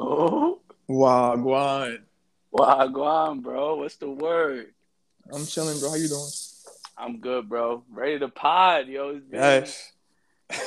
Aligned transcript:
Yo. 0.00 0.60
Wagwan. 0.88 1.98
Wagwan, 2.54 3.42
bro. 3.42 3.76
What's 3.76 3.96
the 3.96 4.10
word? 4.10 4.72
I'm 5.32 5.44
chilling, 5.46 5.78
bro. 5.78 5.90
How 5.90 5.96
you 5.96 6.08
doing? 6.08 6.30
I'm 6.96 7.20
good, 7.20 7.48
bro. 7.48 7.84
Ready 7.92 8.18
to 8.20 8.28
pod, 8.28 8.88
yo. 8.88 9.10
It's 9.10 9.24
been, 9.26 9.40
Yes. 9.40 9.92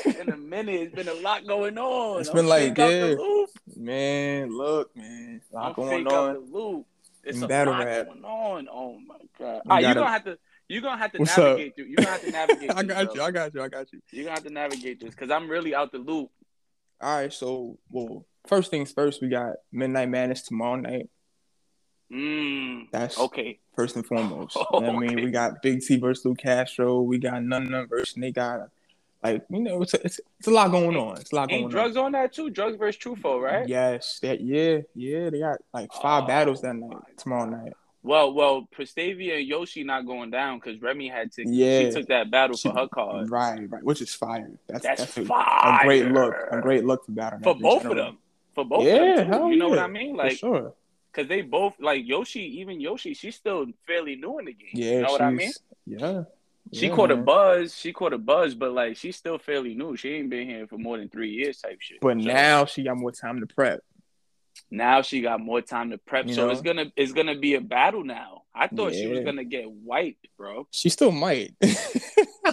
been 0.06 0.30
a 0.32 0.38
minute. 0.38 0.82
It's 0.82 0.96
been 0.96 1.08
a 1.10 1.14
lot 1.16 1.46
going 1.48 1.78
on. 1.78 2.22
It's 2.22 2.30
I'm 2.30 2.36
been 2.36 2.48
like, 2.48 2.76
fake 2.76 2.80
out 2.80 2.90
the 2.90 3.48
yeah. 3.66 3.84
Man, 3.84 4.56
look, 4.56 4.96
man. 4.96 5.42
A 5.52 5.56
lot 5.56 5.66
I'm 5.70 5.74
going 5.74 6.08
on. 6.08 6.34
the 6.34 6.40
loop. 6.40 6.86
It's 7.24 7.38
In 7.38 7.44
a 7.44 7.48
battle 7.48 7.74
lot 7.74 7.86
rap. 7.86 8.06
going 8.08 8.24
on. 8.24 8.68
Oh 8.72 9.00
my 9.00 9.16
god. 9.40 9.62
We 9.66 9.72
ah, 9.72 9.78
you're 9.80 9.82
gotta- 9.94 10.00
gonna 10.00 10.12
have 10.12 10.24
to 10.26 10.38
you're 10.70 10.82
gonna 10.82 10.98
have 11.02 11.12
to 11.14 11.18
What's 11.20 11.38
up? 11.38 11.44
navigate 11.58 11.76
through. 11.76 11.86
You're 11.86 11.96
gonna 11.98 12.10
have 12.10 12.22
to 12.22 12.32
navigate 12.32 12.72
I 12.76 12.84
got 12.84 13.06
bro. 13.06 13.16
you. 13.16 13.22
I 13.24 13.32
got 13.32 13.54
you. 13.54 13.62
I 13.64 13.68
got 13.68 13.94
you. 13.94 14.02
You're 14.12 14.24
gonna 14.26 14.36
have 14.36 14.44
to 14.46 14.54
navigate 14.54 15.00
this 15.02 15.10
because 15.12 15.32
I'm 15.32 15.50
really 15.50 15.74
out 15.76 15.92
the 15.92 15.98
loop. 16.00 16.30
All 17.02 17.18
right. 17.18 17.32
So, 17.34 17.78
well, 17.90 18.26
first 18.48 18.72
things 18.72 18.92
first, 18.92 19.22
we 19.22 19.30
got 19.30 19.56
Midnight 19.72 20.10
Madness 20.10 20.42
tomorrow 20.44 20.76
night. 20.76 21.10
Mm. 22.12 22.88
That's 22.92 23.18
Okay. 23.20 23.60
first 23.76 23.96
and 23.96 24.06
foremost. 24.06 24.56
You 24.74 24.82
know 24.82 24.94
what 24.94 25.04
I 25.04 25.08
mean, 25.08 25.24
we 25.24 25.32
got 25.32 25.62
Big 25.62 25.82
T 25.82 25.98
versus 25.98 26.26
Lou 26.26 26.36
Castro. 26.36 27.02
We 27.02 27.18
got 27.18 27.44
None 27.44 27.70
None 27.70 27.88
versus 27.88 28.14
They 28.16 28.32
got 28.32 28.70
like 29.24 29.44
you 29.50 29.62
know, 29.62 29.82
it's 29.82 29.94
a, 29.94 30.06
it's, 30.06 30.20
it's 30.38 30.48
a 30.48 30.52
lot 30.52 30.70
going 30.72 30.96
on. 30.98 31.18
It's 31.18 31.32
a 31.32 31.36
lot 31.36 31.50
going 31.50 31.62
Ain't 31.64 31.72
drugs 31.72 31.96
on 31.96 32.12
that 32.12 32.34
too? 32.34 32.50
Drugs 32.50 32.78
versus 32.78 33.02
Trufo, 33.02 33.36
on. 33.38 33.42
right? 33.42 33.68
Yes. 33.70 34.20
That 34.22 34.42
yeah, 34.42 34.80
yeah. 34.96 35.30
They 35.30 35.40
got 35.40 35.58
like 35.74 35.92
five 35.94 36.26
Oh, 36.26 36.28
battles 36.28 36.62
that 36.62 36.76
night. 36.76 36.98
Tomorrow 37.18 37.50
night. 37.50 37.74
Well, 38.06 38.34
well, 38.34 38.68
Prestavia 38.78 39.38
and 39.40 39.48
Yoshi 39.48 39.86
not 39.86 40.06
going 40.06 40.30
down 40.30 40.60
because 40.60 40.82
Remy 40.82 41.08
had 41.08 41.32
to. 41.34 41.48
Yeah. 41.50 41.84
She 41.84 41.92
took 41.92 42.08
that 42.10 42.30
battle 42.30 42.58
She- 42.58 42.68
for 42.70 42.76
her 42.76 42.88
card. 42.90 43.30
Right, 43.32 43.62
right. 43.72 43.82
Which 43.84 44.02
is 44.02 44.14
fire. 44.14 44.52
That's 44.68 44.84
That's, 44.84 45.00
that's, 45.06 45.18
a, 45.18 45.26
fire. 45.26 45.80
a 45.82 45.86
great 45.86 46.08
look. 46.12 46.36
A 46.52 46.60
great 46.62 46.84
look 46.84 47.06
for 47.06 47.14
battle. 47.14 47.40
for 47.42 47.56
both 47.56 47.86
of 47.86 47.96
them. 47.96 48.18
For 48.56 48.64
both 48.66 48.84
Yeah, 48.86 49.22
of 49.22 49.28
them. 49.28 49.42
Too. 49.42 49.50
You 49.52 49.56
know 49.58 49.70
what. 49.70 49.80
I 49.80 49.88
mean? 49.88 50.12
For 50.16 50.24
Like, 50.24 50.38
sure. 50.38 50.74
because 51.12 51.28
they 51.28 51.42
both 51.42 51.76
like 51.80 52.06
Yoshi. 52.06 52.60
Even 52.62 52.80
Yoshi, 52.80 53.14
she's 53.14 53.36
still 53.36 53.66
fairly 53.88 54.16
new 54.16 54.40
in 54.40 54.46
the 54.46 54.54
game. 54.54 54.70
Yeah, 54.74 54.92
you 54.92 55.02
know 55.02 55.12
what 55.12 55.22
I 55.22 55.32
mean? 55.32 55.52
Yeah. 55.86 56.24
She 56.72 56.88
Yeah, 56.88 56.96
caught 56.96 57.12
a 57.12 57.18
buzz. 57.18 57.76
She 57.78 57.92
caught 57.94 58.14
a 58.14 58.18
buzz, 58.18 58.56
but 58.56 58.72
like 58.72 58.96
she's 58.98 59.16
still 59.18 59.38
fairly 59.38 59.74
new. 59.76 59.98
She 59.98 60.10
ain't 60.16 60.30
been 60.30 60.48
here 60.48 60.66
for 60.68 60.78
more 60.78 60.98
than 60.98 61.10
three 61.10 61.32
years, 61.32 61.60
type 61.60 61.80
shit. 61.82 62.00
But 62.02 62.18
So, 62.22 62.28
now 62.28 62.66
she 62.66 62.84
got 62.84 62.96
more 62.98 63.12
time 63.12 63.40
to 63.42 63.48
prep. 63.48 63.82
now 64.72 65.02
she 65.02 65.22
got 65.22 65.40
more 65.42 65.62
time 65.62 65.90
to 65.92 65.98
prep. 65.98 66.28
You 66.28 66.34
so 66.36 66.46
know? 66.46 66.52
it's 66.52 66.62
gonna 66.62 66.86
it's 66.96 67.12
gonna 67.12 67.38
be 67.38 67.56
a 67.56 67.62
battle 67.62 68.04
now. 68.04 68.44
I 68.56 68.68
thought 68.68 68.94
she 68.94 69.08
was 69.08 69.20
gonna 69.22 69.44
get 69.44 69.70
wiped, 69.70 70.28
bro. 70.38 70.68
She 70.72 70.90
still 70.90 71.12
might. 71.12 71.54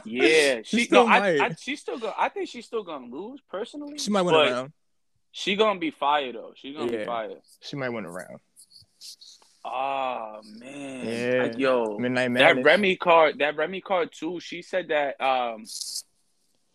Yeah, 0.04 0.62
She 0.62 0.78
she, 0.78 0.84
still 0.84 1.02
no, 1.04 1.08
might. 1.08 1.40
I, 1.40 1.54
she's 1.58 1.80
still 1.80 1.98
gonna. 1.98 2.14
I 2.16 2.28
think 2.28 2.48
she's 2.48 2.64
still 2.64 2.84
gonna 2.84 3.06
lose 3.06 3.40
personally. 3.50 3.98
she 3.98 4.10
might 4.10 4.22
win 4.22 4.34
but 4.34 4.48
a 4.48 4.52
round. 4.52 4.72
She 5.32 5.56
gonna 5.56 5.78
be 5.78 5.90
fired 5.90 6.34
though. 6.34 6.52
She 6.56 6.72
gonna 6.74 6.90
Yeah. 6.90 6.98
be 6.98 7.04
fired. 7.04 7.40
She 7.60 7.76
might 7.76 7.90
win 7.90 8.04
a 8.04 8.10
round. 8.10 8.40
Oh 9.64 10.40
man, 10.44 11.06
Yeah. 11.06 11.42
Like, 11.42 11.58
yo, 11.58 11.98
Midnight 11.98 12.30
Madness. 12.30 12.64
that 12.64 12.70
Remy 12.70 12.96
card, 12.96 13.38
that 13.38 13.56
Remy 13.56 13.80
card 13.82 14.10
too. 14.12 14.40
She 14.40 14.62
said 14.62 14.88
that 14.88 15.20
um, 15.20 15.64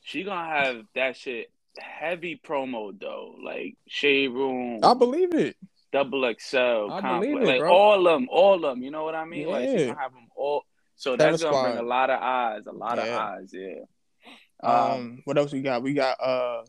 she 0.02 0.24
gonna 0.24 0.48
have 0.48 0.86
that 0.94 1.18
shit 1.18 1.52
heavy 1.78 2.40
promo 2.46 2.98
though, 2.98 3.36
like 3.44 3.76
Shade 3.88 4.32
Room, 4.32 4.80
I 4.84 4.94
believe 4.94 5.34
it. 5.34 5.58
Double 5.92 6.22
XL, 6.40 6.58
I 6.58 7.02
Complex, 7.02 7.20
believe 7.26 7.42
it, 7.42 7.48
like 7.48 7.60
bro. 7.60 7.74
all 7.74 8.08
of 8.08 8.20
them, 8.20 8.28
all 8.32 8.56
of 8.56 8.62
them. 8.62 8.84
You 8.84 8.92
know 8.92 9.04
what 9.04 9.16
I 9.16 9.26
mean? 9.26 9.48
Like 9.48 9.70
she's 9.70 9.82
Yeah. 9.82 9.88
gonna 9.88 10.00
have 10.00 10.14
them 10.14 10.28
all. 10.36 10.64
So 10.96 11.16
that's 11.16 11.42
gonna 11.44 11.62
bring 11.64 11.78
a 11.78 11.88
lot 11.88 12.10
of 12.10 12.20
eyes, 12.22 12.64
a 12.68 12.72
lot 12.72 13.00
of 13.00 13.06
eyes. 13.10 13.52
Yeah. 13.54 13.80
Um, 14.64 15.22
what 15.26 15.38
else 15.38 15.52
we 15.52 15.62
got? 15.62 15.82
We 15.84 15.94
got 15.94 16.20
uh 16.22 16.64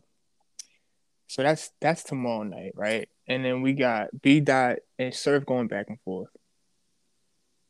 so 1.27 1.43
that's 1.43 1.71
that's 1.81 2.03
tomorrow 2.03 2.43
night, 2.43 2.71
right? 2.75 3.07
And 3.27 3.43
then 3.43 3.61
we 3.61 3.73
got 3.73 4.09
B 4.21 4.39
dot 4.39 4.77
and 4.97 5.13
Surf 5.13 5.45
going 5.45 5.67
back 5.67 5.87
and 5.89 5.99
forth 6.01 6.29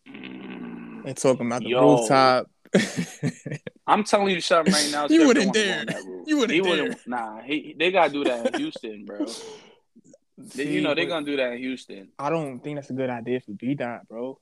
and 0.05 1.15
talking 1.17 1.47
about 1.47 1.63
the 1.63 1.69
Yo. 1.69 1.81
rooftop. 1.81 2.49
I'm 3.87 4.03
telling 4.03 4.33
you 4.35 4.41
something 4.41 4.73
right 4.73 4.89
now. 4.89 5.07
You 5.09 5.25
wouldn't 5.27 5.53
dare. 5.53 5.85
You 6.25 6.37
wouldn't 6.37 6.51
He 6.51 6.61
dare. 6.61 6.69
wouldn't. 6.83 6.99
Nah, 7.07 7.41
he, 7.41 7.75
they 7.77 7.91
gotta 7.91 8.11
do 8.11 8.25
that 8.25 8.47
in 8.47 8.53
Houston, 8.55 9.05
bro. 9.05 9.25
They- 10.55 10.67
you 10.67 10.81
know 10.81 10.93
they're 10.93 11.07
gonna 11.07 11.25
do 11.25 11.37
that 11.37 11.53
in 11.53 11.57
Houston. 11.57 12.09
I 12.19 12.29
don't 12.29 12.59
think 12.59 12.75
that's 12.77 12.91
a 12.91 12.93
good 12.93 13.09
idea 13.09 13.39
for 13.39 13.53
B 13.53 13.73
dot, 13.73 14.07
bro. 14.07 14.39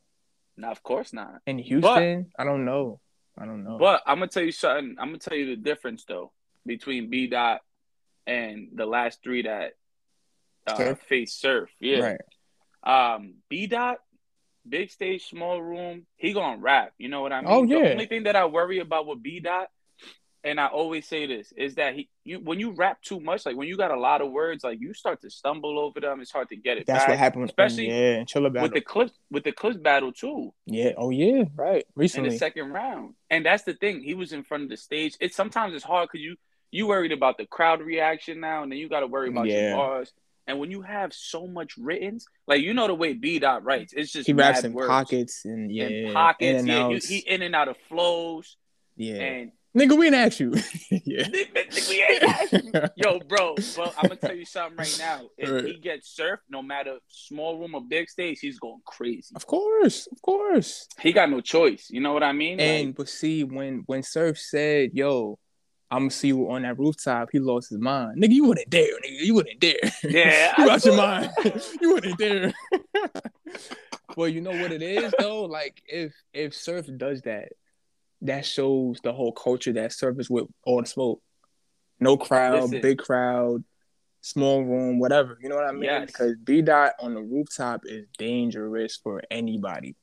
Nah, 0.57 0.71
of 0.71 0.83
course 0.83 1.13
not. 1.13 1.35
In 1.47 1.57
Houston, 1.57 2.31
I 2.37 2.43
don't 2.43 2.65
know. 2.65 2.99
I 3.37 3.45
don't 3.45 3.63
know. 3.63 3.77
But 3.77 4.01
I'm 4.05 4.17
gonna 4.19 4.27
tell 4.27 4.43
you 4.43 4.51
something. 4.51 4.97
I'm 4.99 5.07
gonna 5.09 5.19
tell 5.19 5.37
you 5.37 5.45
the 5.45 5.55
difference 5.55 6.03
though 6.05 6.33
between 6.65 7.09
B 7.09 7.27
dot 7.27 7.61
and 8.27 8.69
the 8.73 8.85
last 8.85 9.19
three 9.23 9.43
that 9.43 9.73
uh, 10.67 10.75
Surf? 10.75 10.99
face 11.07 11.33
surf. 11.33 11.69
Yeah. 11.79 11.99
right. 11.99 12.21
Um, 13.15 13.35
B 13.49 13.67
dot, 13.67 13.97
big 14.67 14.91
stage, 14.91 15.25
small 15.27 15.61
room. 15.61 16.05
He 16.17 16.33
gonna 16.33 16.61
rap. 16.61 16.93
You 16.97 17.09
know 17.09 17.21
what 17.21 17.33
I 17.33 17.41
mean? 17.41 17.49
Oh, 17.49 17.63
yeah. 17.63 17.83
The 17.83 17.91
only 17.91 18.05
thing 18.07 18.23
that 18.23 18.35
I 18.35 18.45
worry 18.45 18.79
about 18.79 19.07
with 19.07 19.21
B 19.21 19.39
dot, 19.39 19.67
and 20.43 20.59
I 20.59 20.67
always 20.67 21.07
say 21.07 21.25
this, 21.25 21.51
is 21.57 21.75
that 21.75 21.95
he 21.95 22.09
you 22.23 22.39
when 22.39 22.59
you 22.59 22.71
rap 22.71 23.01
too 23.01 23.19
much, 23.19 23.45
like 23.45 23.55
when 23.55 23.67
you 23.67 23.77
got 23.77 23.89
a 23.91 23.99
lot 23.99 24.21
of 24.21 24.31
words, 24.31 24.63
like 24.63 24.79
you 24.79 24.93
start 24.93 25.21
to 25.21 25.29
stumble 25.31 25.79
over 25.79 25.99
them. 25.99 26.21
It's 26.21 26.31
hard 26.31 26.49
to 26.49 26.55
get 26.55 26.77
it 26.77 26.85
That's 26.85 27.01
back. 27.03 27.09
what 27.09 27.17
happened 27.17 27.45
especially 27.45 27.87
yeah, 27.89 28.23
battle. 28.23 28.61
with 28.61 28.73
the 28.73 28.81
clip 28.81 29.11
with 29.31 29.43
the 29.43 29.51
clips 29.51 29.77
battle 29.77 30.11
too 30.11 30.53
yeah. 30.67 30.91
Oh 30.97 31.09
yeah, 31.09 31.45
right. 31.55 31.77
in 31.77 31.83
Recently. 31.95 32.29
the 32.29 32.37
second 32.37 32.71
round. 32.71 33.15
And 33.31 33.45
that's 33.45 33.63
the 33.63 33.73
thing. 33.73 34.01
He 34.01 34.13
was 34.13 34.31
in 34.31 34.43
front 34.43 34.63
of 34.63 34.69
the 34.69 34.77
stage. 34.77 35.15
It's 35.19 35.35
sometimes 35.35 35.73
it's 35.73 35.83
hard 35.83 36.09
because 36.11 36.23
you 36.23 36.35
you 36.75 36.87
worried 36.87 37.11
about 37.11 37.37
the 37.37 37.45
crowd 37.45 37.81
reaction 37.81 38.39
now, 38.39 38.63
and 38.63 38.71
then 38.71 38.79
you 38.79 38.89
got 38.89 38.99
to 39.01 39.07
worry 39.07 39.29
about 39.29 39.47
Yeah. 39.47 39.69
your 39.69 39.77
bars. 39.77 40.11
And 40.47 40.59
when 40.59 40.69
you 40.69 40.81
have 40.83 41.11
so 41.13 41.47
much 41.47 41.71
written, 41.77 42.19
like 42.47 42.61
you 42.61 42.73
know 42.73 42.85
the 42.87 42.93
way 42.93 43.13
B 43.13 43.39
dot 43.39 43.63
writes, 43.63 43.93
it's 43.95 44.11
just 44.11 44.27
he 44.27 44.33
raps 44.33 44.63
in 44.63 44.73
words. 44.73 44.89
pockets 44.89 45.43
and 45.45 45.71
yeah, 45.73 45.87
in 45.87 46.13
pockets. 46.13 46.49
in 46.49 46.55
and 46.57 46.67
yeah, 46.67 46.87
he, 46.89 46.95
outs. 46.95 47.07
he 47.07 47.17
in 47.19 47.41
and 47.41 47.55
out 47.55 47.67
of 47.67 47.77
flows. 47.89 48.57
yeah. 48.95 49.15
And 49.15 49.51
Nigga, 49.77 49.97
we 49.97 50.05
didn't 50.09 50.25
ask 50.27 50.39
you. 50.39 50.53
yeah. 51.05 51.27
we 51.33 52.03
ain't 52.09 52.23
asking. 52.23 52.71
yo, 52.95 53.19
bro, 53.19 53.55
bro, 53.75 53.85
I'm 53.97 54.03
gonna 54.07 54.15
tell 54.15 54.33
you 54.35 54.45
something 54.45 54.77
right 54.77 54.95
now. 54.97 55.21
If 55.37 55.49
Right. 55.51 55.65
he 55.65 55.73
gets 55.79 56.15
surfed, 56.17 56.45
no 56.49 56.61
matter 56.61 56.97
small 57.09 57.59
room 57.59 57.75
or 57.75 57.81
big 57.81 58.09
stage, 58.09 58.39
he's 58.39 58.57
going 58.57 58.79
crazy. 58.85 59.33
Of 59.35 59.45
course, 59.45 60.07
of 60.09 60.21
course. 60.21 60.87
He 61.01 61.11
got 61.11 61.29
no 61.29 61.41
choice. 61.41 61.87
You 61.89 61.99
know 61.99 62.13
what 62.13 62.23
I 62.23 62.31
mean? 62.31 62.57
And 62.61 62.87
Like, 62.89 62.95
but 62.95 63.09
see, 63.09 63.43
when 63.43 63.83
when 63.87 64.01
Surf 64.03 64.37
said, 64.37 64.91
"Yo, 64.93 65.39
I'm 65.91 66.03
gonna 66.03 66.11
see 66.11 66.29
you 66.29 66.49
on 66.49 66.63
that 66.63 66.79
rooftop," 66.79 67.29
he 67.31 67.39
lost 67.39 67.69
his 67.69 67.79
mind. 67.79 68.21
Nigga, 68.21 68.31
you 68.31 68.45
wouldn't 68.45 68.69
dare, 68.69 68.99
nigga. 69.01 69.19
You 69.19 69.35
wouldn't 69.35 69.59
dare. 69.59 69.75
yeah, 70.03 70.53
you 70.57 70.69
out 70.69 70.85
your 70.85 70.97
mind. 70.97 71.31
you 71.81 71.93
wouldn't 71.93 72.17
dare. 72.17 72.53
well, 74.17 74.27
you 74.27 74.41
know 74.41 74.51
what 74.51 74.71
it 74.71 74.81
is 74.81 75.13
though. 75.19 75.43
Like 75.43 75.81
if 75.87 76.13
if 76.33 76.53
Surf 76.55 76.87
does 76.97 77.21
that, 77.21 77.49
that 78.21 78.45
shows 78.45 78.99
the 79.03 79.13
whole 79.13 79.31
culture 79.31 79.73
that 79.73 79.93
Surf 79.93 80.19
is 80.19 80.29
with 80.29 80.47
all 80.63 80.81
the 80.81 80.87
smoke. 80.87 81.21
No 81.99 82.17
crowd, 82.17 82.63
Listen. 82.63 82.81
big 82.81 82.97
crowd, 82.97 83.63
small 84.21 84.63
room, 84.63 84.99
whatever. 84.99 85.37
You 85.41 85.49
know 85.49 85.55
what 85.55 85.67
I 85.67 85.71
mean? 85.71 85.83
Yes. 85.83 86.07
Because 86.07 86.35
B 86.43 86.61
dot 86.61 86.93
on 86.99 87.13
the 87.13 87.21
rooftop 87.21 87.81
is 87.85 88.05
dangerous 88.17 88.97
for 88.97 89.21
anybody. 89.29 89.95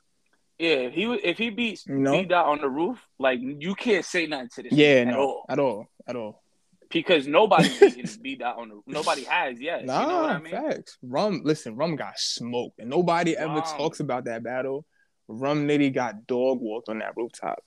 Yeah, 0.63 0.75
if 0.87 0.93
he 0.95 1.07
would- 1.09 1.25
if 1.25 1.39
he 1.39 1.51
beats 1.51 1.85
You 1.87 1.97
know? 1.99 2.13
B 2.13 2.25
dot 2.25 2.47
on 2.47 2.61
the 2.61 2.69
roof, 2.69 2.99
like 3.19 3.41
you 3.43 3.75
can't 3.75 4.05
say 4.05 4.27
nothing 4.27 4.49
to 4.55 4.63
this 4.63 4.73
Yeah, 4.73 5.03
no, 5.05 5.19
all 5.21 5.47
at 5.49 5.59
all, 5.59 5.87
at 6.07 6.15
all. 6.15 6.41
because 6.89 7.27
nobody 7.27 7.69
beating 7.81 8.07
B 8.23 8.37
dot 8.37 8.59
on 8.59 8.69
the 8.69 8.81
nobody 8.87 9.25
has 9.25 9.61
yet. 9.61 9.85
Nah, 9.85 10.01
you 10.03 10.07
know 10.07 10.21
what 10.23 10.31
I 10.31 10.39
mean? 10.39 10.53
facts. 10.53 10.99
Rum, 11.03 11.41
listen, 11.45 11.75
Rum 11.75 11.97
got 11.97 12.17
smoked, 12.17 12.79
and 12.79 12.89
nobody 12.89 13.37
ever 13.37 13.61
talks 13.63 13.99
about 14.01 14.27
that 14.27 14.45
battle. 14.45 14.87
Rum 15.27 15.67
Nitty 15.67 15.93
got 15.93 16.27
dog 16.29 16.61
walked 16.61 16.89
on 16.89 17.01
that 17.01 17.15
rooftop. 17.17 17.59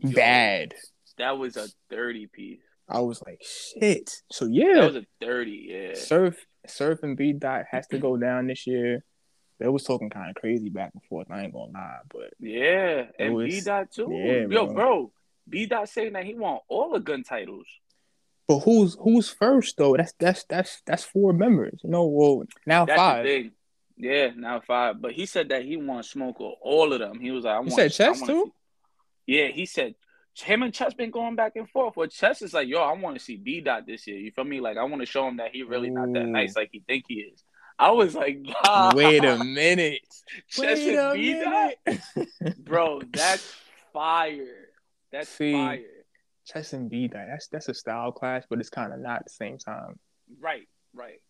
Yo, 0.00 0.10
Bad. 0.12 0.74
That 1.16 1.38
was 1.38 1.56
a 1.56 1.66
dirty 1.88 2.26
piece. 2.26 2.60
I 2.88 3.00
was 3.00 3.22
like, 3.26 3.40
shit. 3.42 4.10
So 4.30 4.46
yeah, 4.46 4.74
That 4.74 4.92
was 4.92 4.96
a 4.96 5.06
dirty. 5.20 5.66
Yeah. 5.70 5.94
Surf, 5.94 6.36
Surf 6.66 7.02
and 7.02 7.16
B 7.16 7.32
Dot 7.32 7.64
has 7.70 7.86
to 7.88 7.98
go 7.98 8.16
down 8.18 8.46
this 8.48 8.66
year. 8.66 9.02
They 9.58 9.68
was 9.68 9.84
talking 9.84 10.08
kind 10.10 10.30
of 10.30 10.36
crazy 10.36 10.68
back 10.68 10.92
and 10.94 11.02
forth. 11.04 11.26
I 11.30 11.42
ain't 11.42 11.52
gonna 11.52 11.72
lie, 11.72 11.98
but 12.12 12.32
Yeah, 12.38 13.06
and 13.18 13.34
was- 13.34 13.52
B 13.52 13.60
dot 13.60 13.90
too. 13.90 14.08
yeah, 14.12 14.46
Yo, 14.48 14.66
bro. 14.66 14.74
bro, 14.74 15.12
B 15.48 15.66
dot 15.66 15.88
saying 15.88 16.12
that 16.12 16.24
he 16.24 16.34
want 16.34 16.62
all 16.68 16.92
the 16.92 17.00
gun 17.00 17.24
titles. 17.24 17.66
but 18.46 18.60
who's 18.60 18.96
who's 19.00 19.28
first 19.28 19.76
though? 19.76 19.96
That's 19.96 20.12
that's 20.18 20.44
that's 20.44 20.82
that's 20.86 21.04
four 21.04 21.32
members. 21.32 21.80
You 21.82 21.90
know, 21.90 22.06
well 22.06 22.44
now 22.66 22.84
That's 22.86 22.98
five. 22.98 23.50
Yeah, 24.00 24.30
now 24.36 24.60
five. 24.60 25.00
But 25.02 25.12
he 25.12 25.26
said 25.26 25.48
that 25.48 25.64
he 25.64 25.76
wants 25.76 26.10
smoke 26.10 26.38
with 26.38 26.54
all 26.62 26.92
of 26.92 27.00
them. 27.00 27.18
He 27.18 27.32
was 27.32 27.44
like, 27.44 27.54
I 27.54 27.56
You 27.56 27.62
want. 27.62 27.72
said 27.72 27.92
Chess 27.92 28.20
too? 28.20 28.44
see- 29.26 29.34
Yeah, 29.38 29.48
he 29.48 29.66
said 29.66 29.96
him 30.34 30.62
and 30.62 30.72
Chess 30.72 30.94
been 30.94 31.10
going 31.10 31.34
back 31.34 31.56
and 31.56 31.68
forth. 31.68 31.96
Well, 31.96 32.06
Chess 32.06 32.42
is 32.42 32.54
like, 32.54 32.68
yo, 32.68 32.80
I 32.80 32.92
want 32.92 33.18
to 33.18 33.22
see 33.24 33.36
B 33.36 33.60
dot 33.60 33.86
this 33.86 34.06
year. 34.06 34.18
You 34.18 34.30
feel 34.30 34.44
me? 34.44 34.60
Like, 34.60 34.76
I 34.76 34.84
want 34.84 35.02
to 35.02 35.06
show 35.06 35.26
him 35.26 35.38
that 35.38 35.50
he 35.52 35.64
really 35.64 35.90
not 35.90 36.12
that 36.12 36.26
nice 36.26 36.54
like 36.54 36.68
he 36.70 36.78
think 36.86 37.06
he 37.08 37.16
is. 37.16 37.42
I 37.78 37.92
was 37.92 38.14
like, 38.14 38.40
nah, 38.64 38.92
Wait 38.94 39.24
a 39.24 39.42
minute. 39.44 40.00
Chess 40.48 40.78
Wait 40.78 40.94
and 40.96 40.98
a 40.98 41.14
minute. 41.14 42.58
bro. 42.64 43.00
That's 43.12 43.54
fire. 43.92 44.68
That's 45.12 45.28
See, 45.28 45.52
fire. 45.52 45.84
Chess 46.46 46.72
and 46.72 46.90
B 46.90 47.08
Dot. 47.08 47.26
That's 47.28 47.46
that's 47.48 47.68
a 47.68 47.74
style 47.74 48.12
clash, 48.12 48.44
but 48.48 48.58
it's 48.58 48.70
kind 48.70 48.92
of 48.92 49.00
not 49.00 49.20
at 49.20 49.24
the 49.24 49.30
same 49.30 49.58
time. 49.58 49.98
Right, 50.40 50.66
right. 50.94 51.20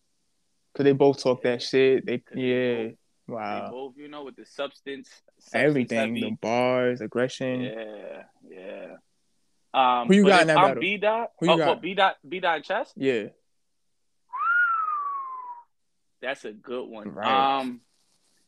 Cause 0.75 0.83
they 0.83 0.91
both 0.93 1.21
talk 1.21 1.43
that 1.43 1.61
shit. 1.61 2.05
They 2.05 2.23
yeah. 2.33 2.75
both- 2.75 2.95
They 3.27 3.33
Wow. 3.35 3.69
both, 3.69 3.93
you 3.97 4.07
know, 4.07 4.23
with 4.23 4.35
the 4.35 4.45
substance, 4.45 5.07
substance 5.39 5.53
Everything. 5.53 6.15
heavy. 6.15 6.21
The 6.21 6.37
bars, 6.41 6.99
aggression. 7.01 7.61
Yeah, 7.61 8.23
yeah. 8.49 8.95
Um, 9.71 10.07
Who 10.07 10.15
you 10.15 10.25
got 10.25 10.41
in 10.41 10.47
that 10.47 10.57
I'm 10.57 10.63
battle? 10.69 10.81
B 10.81 10.97
dot. 10.97 11.31
Who 11.39 11.45
you 11.45 11.51
oh, 11.53 11.57
got? 11.57 11.81
B 11.81 11.93
dot? 11.93 12.17
B 12.27 12.39
dot 12.39 12.63
chess. 12.63 12.91
Yeah. 12.95 13.25
That's 16.21 16.45
a 16.45 16.51
good 16.51 16.87
one. 16.87 17.09
Right. 17.13 17.59
Um, 17.59 17.81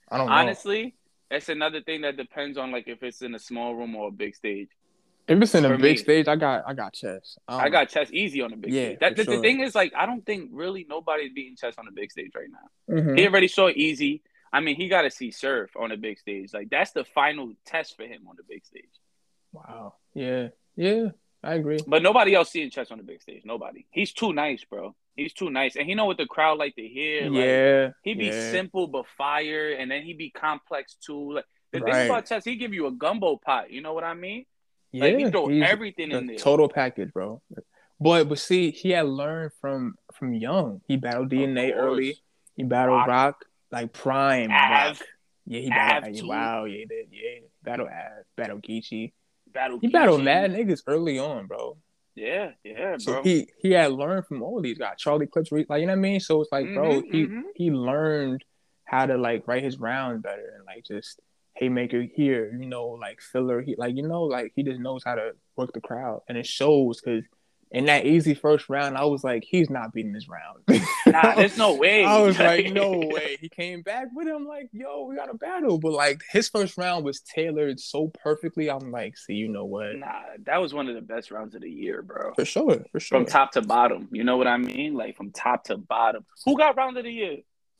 I 0.09 0.17
don't 0.17 0.27
know. 0.27 0.33
honestly, 0.33 0.95
that's 1.29 1.49
another 1.49 1.81
thing 1.81 2.01
that 2.01 2.17
depends 2.17 2.57
on 2.57 2.71
like 2.71 2.87
if 2.87 3.01
it's 3.03 3.21
in 3.21 3.33
a 3.35 3.39
small 3.39 3.75
room 3.75 3.95
or 3.95 4.09
a 4.09 4.11
big 4.11 4.35
stage. 4.35 4.69
if 5.27 5.41
it's 5.41 5.55
in 5.55 5.63
a 5.65 5.69
big 5.77 5.81
me- 5.81 5.97
stage, 5.97 6.27
I 6.27 6.35
got 6.35 6.63
I 6.67 6.73
got 6.73 6.93
chess. 6.93 7.37
I 7.47 7.69
got 7.69 7.87
chess 7.89 8.09
easy 8.11 8.41
on 8.41 8.51
the 8.51 8.57
big 8.57 8.71
Um, 8.71 8.75
Yeah, 8.77 8.83
stage. 8.87 8.99
That 8.99 9.15
the, 9.15 9.23
the 9.23 9.41
thing 9.41 9.61
is 9.61 9.73
like 9.75 9.93
I 9.95 10.05
don't 10.05 10.25
think 10.25 10.49
really 10.51 10.85
nobody's 10.89 11.31
beating 11.31 11.55
chess 11.55 11.75
on 11.77 11.85
the 11.85 11.91
big 11.91 12.11
stage 12.11 12.31
right 12.35 12.49
now. 12.51 12.93
Mhm. 12.95 13.17
He 13.17 13.25
already 13.25 13.47
saw 13.47 13.69
easy. 13.69 14.21
I 14.53 14.59
mean, 14.59 14.75
he 14.75 14.89
got 14.89 15.03
to 15.03 15.11
see 15.11 15.31
Surf 15.31 15.71
on 15.77 15.89
the 15.91 15.95
big 15.97 16.19
stage. 16.19 16.53
Like 16.53 16.69
that's 16.69 16.91
the 16.91 17.05
final 17.05 17.53
test 17.65 17.95
for 17.95 18.03
him 18.03 18.27
on 18.27 18.35
the 18.35 18.43
big 18.43 18.65
stage. 18.65 18.91
Wow. 19.53 19.95
Yeah. 20.13 20.49
Yeah. 20.75 21.09
I 21.43 21.53
agree. 21.55 21.79
But 21.87 22.03
nobody 22.03 22.35
else 22.35 22.51
seeing 22.51 22.69
chess 22.69 22.91
on 22.91 22.97
the 22.97 23.03
big 23.03 23.21
stage. 23.21 23.43
Nobody. 23.45 23.85
He's 23.91 24.11
too 24.11 24.33
nice, 24.33 24.63
bro. 24.65 24.93
He's 25.15 25.33
too 25.33 25.49
nice, 25.49 25.75
and 25.75 25.85
he 25.85 25.93
know 25.93 26.05
what 26.05 26.17
the 26.17 26.25
crowd 26.25 26.57
like 26.57 26.75
to 26.75 26.87
hear. 26.87 27.29
Like, 27.29 27.43
yeah. 27.43 27.89
he 28.03 28.13
be 28.13 28.27
yeah. 28.27 28.51
simple 28.51 28.87
but 28.87 29.05
fire, 29.17 29.73
and 29.73 29.91
then 29.91 30.03
he 30.03 30.13
be 30.13 30.29
complex 30.29 30.95
too. 30.95 31.33
Like 31.33 31.45
the 31.71 31.79
Right. 31.81 31.93
thing 31.93 32.09
about 32.09 32.25
chess, 32.25 32.45
he 32.45 32.55
give 32.55 32.73
you 32.73 32.87
a 32.87 32.91
gumbo 32.91 33.37
pot. 33.37 33.71
You 33.71 33.81
know 33.81 33.93
what 33.93 34.03
I 34.03 34.13
mean? 34.13 34.45
Yeah. 34.91 35.05
Like 35.05 35.17
he 35.17 35.29
throw 35.29 35.49
everything 35.49 36.11
in 36.11 36.27
there. 36.27 36.37
total 36.37 36.69
package, 36.69 37.11
bro. 37.13 37.41
But 37.99 38.27
but 38.29 38.39
see, 38.39 38.71
he 38.71 38.91
had 38.91 39.05
learned 39.05 39.51
from 39.61 39.95
from 40.13 40.33
young. 40.33 40.81
He 40.87 40.97
battled 40.97 41.29
DNA 41.29 41.75
early. 41.75 42.17
He 42.55 42.63
battled 42.63 42.99
Roc. 42.99 43.07
Roc, 43.07 43.45
like 43.71 43.93
prime 43.93 44.51
Av. 44.51 44.99
Roc. 44.99 45.07
Yeah, 45.45 45.59
he 45.61 45.69
battled. 45.69 46.17
too. 46.17 46.27
wow, 46.27 46.65
yeah, 46.65 46.85
did. 46.89 47.07
Yeah, 47.11 47.39
Battle 47.63 47.87
Av, 47.87 48.25
battle 48.35 48.59
Geechee. 48.59 49.13
Battle 49.53 49.79
He 49.79 49.87
battled 49.87 50.23
mad 50.23 50.51
niggas 50.51 50.81
early 50.87 51.19
on, 51.19 51.47
bro. 51.47 51.77
Yeah, 52.15 52.51
yeah, 52.63 52.97
So 52.97 53.13
bro. 53.13 53.23
he 53.23 53.47
he 53.59 53.71
had 53.71 53.91
learned 53.93 54.27
from 54.27 54.41
all 54.43 54.61
these 54.61 54.77
guys. 54.77 54.95
Charlie 54.97 55.27
Clips, 55.27 55.51
like 55.51 55.61
you 55.79 55.85
know 55.87 55.93
what 55.93 55.97
I 55.97 56.01
mean. 56.01 56.19
So 56.19 56.41
it's 56.41 56.51
like, 56.51 56.73
bro, 56.73 57.01
Mhm, 57.01 57.11
he 57.11 57.25
mhm. 57.25 57.41
he 57.55 57.71
learned 57.71 58.43
how 58.85 59.05
to 59.05 59.17
like 59.17 59.47
write 59.47 59.63
his 59.63 59.79
rounds 59.79 60.21
better 60.21 60.53
and 60.57 60.65
like 60.65 60.83
just 60.85 61.19
haymaker 61.55 62.01
here, 62.01 62.51
you 62.59 62.65
know, 62.65 62.87
like 62.89 63.21
filler. 63.21 63.61
He 63.61 63.75
like 63.77 63.95
you 63.95 64.07
know, 64.07 64.23
like 64.23 64.51
he 64.55 64.63
just 64.63 64.79
knows 64.79 65.03
how 65.05 65.15
to 65.15 65.31
work 65.55 65.71
the 65.73 65.81
crowd, 65.81 66.21
and 66.27 66.37
it 66.37 66.45
shows 66.45 66.99
because 66.99 67.23
in 67.71 67.85
that 67.85 68.05
easy 68.05 68.33
first 68.33 68.67
round, 68.67 68.97
I 68.97 69.05
was 69.05 69.23
like, 69.23 69.45
he's 69.47 69.69
not 69.69 69.93
beating 69.93 70.11
this 70.11 70.27
round. 70.27 70.59
nah, 71.07 71.35
there's 71.35 71.57
no 71.57 71.73
way. 71.75 72.03
I 72.03 72.21
was 72.21 72.37
like, 72.49 72.71
no 72.73 72.91
way. 72.91 73.37
He 73.39 73.47
came 73.47 73.81
back 73.81 74.07
with 74.13 74.27
him, 74.27 74.45
like, 74.45 74.67
yo, 74.73 75.05
we 75.05 75.15
got 75.15 75.29
a 75.29 75.33
battle. 75.33 75.79
But 75.79 75.93
like 75.93 76.21
his 76.29 76.49
first 76.49 76.77
round 76.77 77.05
was 77.05 77.21
tailored 77.21 77.79
so 77.79 78.11
perfectly. 78.23 78.69
I'm 78.69 78.91
like, 78.91 79.17
see, 79.17 79.35
you 79.35 79.47
know 79.47 79.65
what? 79.65 79.95
Nah, 79.95 80.21
that 80.45 80.61
was 80.61 80.73
one 80.73 80.89
of 80.89 80.95
the 80.95 81.01
best 81.01 81.31
rounds 81.31 81.55
of 81.55 81.61
the 81.61 81.69
year, 81.69 82.01
bro. 82.01 82.33
For 82.33 82.45
sure, 82.45 82.83
for 82.91 82.99
sure. 82.99 83.19
From 83.19 83.25
top 83.25 83.51
to 83.53 83.61
bottom. 83.61 84.09
You 84.11 84.23
know 84.25 84.35
what 84.37 84.47
I 84.47 84.57
mean? 84.57 84.95
Like 84.95 85.15
from 85.15 85.31
top 85.31 85.63
to 85.65 85.77
bottom. 85.77 86.25
Who 86.45 86.57
got 86.57 86.75
round 86.75 86.97
of 86.97 87.05
the 87.05 87.11
year 87.11 87.37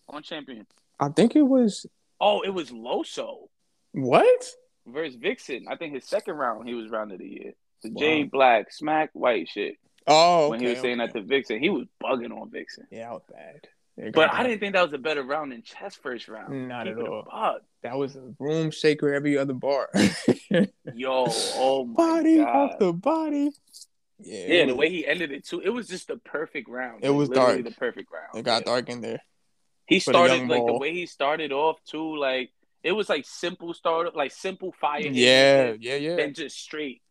on 0.08 0.24
champion? 0.24 0.66
I 1.00 1.10
think 1.10 1.36
it 1.36 1.42
was 1.42 1.86
Oh, 2.20 2.42
it 2.42 2.54
was 2.54 2.70
Loso 2.70 3.50
what? 3.94 4.46
versus 4.88 5.16
Vixen. 5.16 5.66
I 5.68 5.76
think 5.76 5.94
his 5.96 6.06
second 6.06 6.36
round 6.36 6.68
he 6.68 6.76
was 6.76 6.90
round 6.90 7.12
of 7.12 7.20
the 7.20 7.28
year. 7.28 7.54
The 7.84 7.90
Wow. 7.92 8.00
J 8.00 8.24
Black 8.24 8.72
smack 8.72 9.10
white 9.14 9.48
shit. 9.50 9.76
Oh, 10.08 10.50
when 10.50 10.60
he 10.60 10.68
was 10.68 10.80
saying 10.80 10.98
that 10.98 11.14
to 11.14 11.22
Vixen, 11.22 11.60
he 11.60 11.70
was 11.70 11.86
bugging 12.04 12.32
on 12.32 12.50
Vixen. 12.50 12.88
yeah, 12.92 13.10
I 13.10 13.14
was 13.14 13.22
bad. 13.32 14.14
But 14.14 14.34
I 14.34 14.42
didn't 14.44 14.60
think 14.60 14.74
that 14.74 14.84
was 14.84 14.94
a 14.94 14.98
better 14.98 15.22
round 15.22 15.52
than 15.52 15.62
chess 15.62 15.96
first 15.96 16.28
round. 16.28 16.68
Not 16.68 16.88
Keep 16.88 16.98
at 16.98 17.08
all. 17.08 17.24
buck. 17.30 17.62
That 17.84 17.98
was 17.98 18.16
a 18.16 18.34
room 18.40 18.72
shaker 18.72 19.14
every 19.14 19.38
other 19.38 19.54
bar. 19.54 19.90
Yo, 20.96 21.26
oh 21.28 21.86
my 21.86 21.94
body 21.96 22.38
god. 22.38 22.48
off 22.48 22.80
the 22.80 22.94
body. 22.94 23.52
Yeah, 24.20 24.38
yeah, 24.48 24.64
it 24.64 24.68
the 24.68 24.76
way 24.76 24.90
he 24.90 25.06
ended 25.06 25.32
it 25.32 25.46
too. 25.46 25.60
It 25.62 25.70
was 25.70 25.88
just 25.88 26.08
the 26.08 26.18
perfect 26.18 26.70
round. 26.70 27.04
It 27.04 27.10
Like, 27.10 27.18
was 27.18 27.30
dark. 27.30 27.64
the 27.64 27.72
perfect 27.72 28.12
round. 28.12 28.36
it 28.36 28.44
got 28.44 28.62
Yeah. 28.62 28.66
dark 28.66 28.90
in 28.90 29.02
there. 29.02 29.20
He 29.88 30.00
started 30.00 30.48
like 30.48 30.66
the 30.66 30.78
way 30.78 30.94
he 30.94 31.06
started 31.06 31.52
off 31.52 31.78
too. 31.86 32.16
Like 32.18 32.52
it 32.84 32.92
was 32.94 33.10
like 33.10 33.26
simple 33.26 33.74
start, 33.74 34.16
like 34.16 34.32
simple 34.32 34.72
fire. 34.80 35.02
Yeah, 35.02 35.74
yeah, 35.80 35.96
yeah. 35.96 36.16
Then 36.16 36.34
just 36.34 36.58
straight 36.58 37.02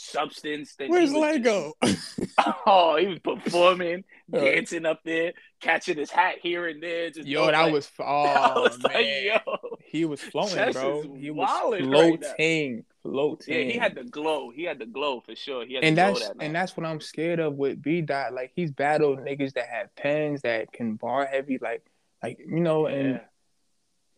substance. 0.00 0.74
Then 0.76 0.90
Where's 0.90 1.12
Lego? 1.12 1.72
just- 1.84 2.18
oh, 2.66 2.96
he 2.96 3.06
was 3.06 3.18
performing, 3.20 4.04
dancing 4.30 4.86
up 4.86 5.00
there, 5.04 5.32
catching 5.60 5.96
his 5.96 6.10
hat 6.10 6.36
here 6.42 6.66
and 6.68 6.82
there. 6.82 7.10
Just 7.10 7.26
Yo, 7.28 7.46
that 7.46 7.58
like- 7.58 7.72
was 7.72 7.90
oh 8.00 8.04
I 8.04 8.58
was 8.58 8.78
man. 8.82 8.92
like, 8.92 9.06
yo. 9.46 9.56
He 9.84 10.04
was 10.04 10.20
floating, 10.20 10.54
Chess 10.54 10.74
bro. 10.74 11.02
He 11.16 11.30
was 11.30 11.48
wildin' 11.48 11.92
right 11.92 12.24
floating, 12.24 12.84
floating. 13.02 13.54
Yeah, 13.54 13.72
he 13.72 13.78
had 13.78 13.94
the 13.96 14.04
glow. 14.04 14.50
He 14.50 14.62
had 14.64 14.78
the 14.78 14.86
glow 14.86 15.20
for 15.20 15.34
sure. 15.34 15.66
He 15.66 15.74
had 15.74 15.84
and 15.84 15.96
the 15.98 16.02
glow 16.02 16.14
that's 16.14 16.28
that 16.28 16.36
and 16.40 16.54
that's 16.54 16.76
what 16.76 16.86
I'm 16.86 17.00
scared 17.00 17.40
of 17.40 17.54
with 17.54 17.82
B 17.82 18.00
dot. 18.00 18.32
Like 18.32 18.52
he's 18.54 18.70
battled 18.70 19.18
niggas 19.20 19.54
that 19.54 19.66
have 19.68 19.94
pens 19.96 20.42
that 20.42 20.72
can 20.72 20.94
bar 20.94 21.26
heavy, 21.26 21.58
like 21.60 21.82
like 22.22 22.38
you 22.38 22.60
know, 22.60 22.86
and 22.86 23.14
Yeah. 23.14 23.20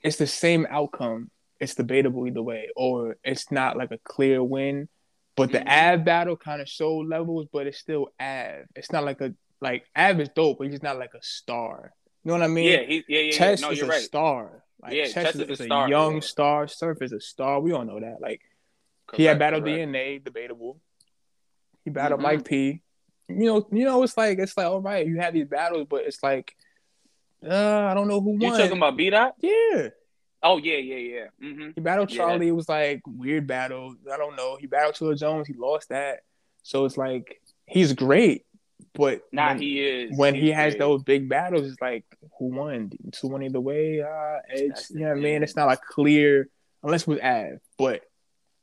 it's 0.03 0.17
the 0.17 0.27
same 0.27 0.67
outcome. 0.69 1.31
It's 1.59 1.75
debatable 1.77 2.27
either 2.27 2.43
way, 2.43 2.69
or 2.75 3.17
it's 3.25 3.51
not 3.53 3.77
like 3.77 3.93
a 3.93 3.99
clear 3.99 4.43
win. 4.43 4.89
But 5.37 5.51
the 5.53 5.59
Mhm. 5.61 5.95
Av 5.95 6.05
battle 6.05 6.37
kind 6.37 6.61
of 6.61 6.69
showed 6.69 7.07
levels, 7.09 7.47
but 7.53 7.67
it's 7.67 7.79
still 7.79 8.09
Av. 8.21 8.67
It's 8.77 8.93
not 8.93 9.05
like 9.05 9.21
a 9.21 9.35
like 9.61 9.85
Av 9.97 10.21
is 10.21 10.29
dope, 10.31 10.59
but 10.59 10.69
he's 10.71 10.83
not 10.83 10.99
like 10.99 11.15
a 11.15 11.23
star. 11.23 11.93
You 12.25 12.29
know 12.31 12.35
what 12.39 12.43
I 12.45 12.49
mean? 12.49 12.67
yeah, 12.71 12.83
he, 12.83 12.97
yeah, 12.97 13.03
yeah, 13.09 13.21
yeah. 13.21 13.31
Chess 13.33 13.61
No, 13.63 13.71
is 13.71 13.79
you're 13.79 13.87
a 13.87 13.91
right. 13.91 14.01
star. 14.03 14.65
Like 14.83 14.95
Yeah, 14.95 15.05
Chess, 15.05 15.13
Chess 15.15 15.35
is, 15.37 15.41
is 15.43 15.61
a 15.61 15.65
star, 15.65 15.89
young 15.89 16.15
yeah. 16.15 16.21
star. 16.21 16.69
Surf 16.69 17.01
is 17.03 17.13
a 17.13 17.21
star. 17.21 17.61
We 17.61 17.73
all 17.73 17.85
know 17.85 18.01
that. 18.01 18.21
Like 18.21 18.43
he 19.15 19.25
had 19.25 19.33
Correct, 19.35 19.39
battled 19.39 19.65
correct. 19.65 19.79
DNA, 19.91 20.19
debatable. 20.25 20.81
He 21.85 21.91
battled 21.91 22.21
Mhm. 22.21 22.25
Mike 22.25 22.45
P. 22.45 22.83
You 23.29 23.37
know, 23.47 23.69
you 23.73 23.85
know, 23.85 24.03
it's 24.03 24.17
like 24.17 24.39
it's 24.39 24.57
like 24.57 24.67
all 24.67 24.81
right, 24.81 25.07
you 25.07 25.19
have 25.21 25.33
these 25.33 25.47
battles, 25.47 25.87
but 25.89 26.05
it's 26.05 26.23
like 26.23 26.55
uh, 27.45 27.87
I 27.91 27.95
don't 27.95 28.07
know 28.09 28.21
who 28.21 28.31
won. 28.33 28.41
You 28.41 28.51
talking 28.57 28.77
about 28.77 28.97
B 28.97 29.11
dot? 29.11 29.35
yeah, 29.41 29.89
Oh 30.43 30.57
yeah, 30.59 30.77
yeah, 30.79 30.97
yeah. 30.97 31.27
Mm-hmm. 31.43 31.71
he 31.75 31.81
battled 31.81 32.11
Yeah. 32.11 32.17
Charlie. 32.19 32.49
It 32.49 32.53
was 32.53 32.69
like 32.69 33.01
weird 33.07 33.47
battle. 33.47 33.95
I 34.13 34.17
don't 34.17 34.37
know. 34.37 34.57
He 34.57 34.67
battled 34.67 34.95
Chilla 34.97 35.17
Jones. 35.19 35.47
He 35.47 35.55
lost 35.55 35.91
that. 35.91 36.21
So 36.63 36.85
it's 36.85 36.97
like 36.97 37.41
he's 37.67 37.93
great, 37.93 38.45
but 38.95 39.23
Nah, 39.33 39.49
when, 39.49 39.59
he 39.63 39.81
is. 39.81 40.17
when 40.17 40.35
he 40.35 40.51
has 40.51 40.77
those 40.77 41.03
big 41.03 41.29
battles, 41.29 41.67
it's 41.71 41.81
like 41.81 42.05
who 42.39 42.47
won? 42.47 42.91
Two 43.13 43.29
one 43.29 43.43
either 43.43 43.61
way. 43.61 44.01
Uh. 44.03 44.39
That's 44.69 44.91
You 44.91 45.01
know 45.01 45.09
what 45.09 45.19
I 45.19 45.21
mean? 45.21 45.43
It's 45.43 45.57
not 45.57 45.67
like 45.67 45.81
clear 45.83 46.49
unless 46.83 47.07
with 47.07 47.23
Av, 47.23 47.59
but 47.79 48.03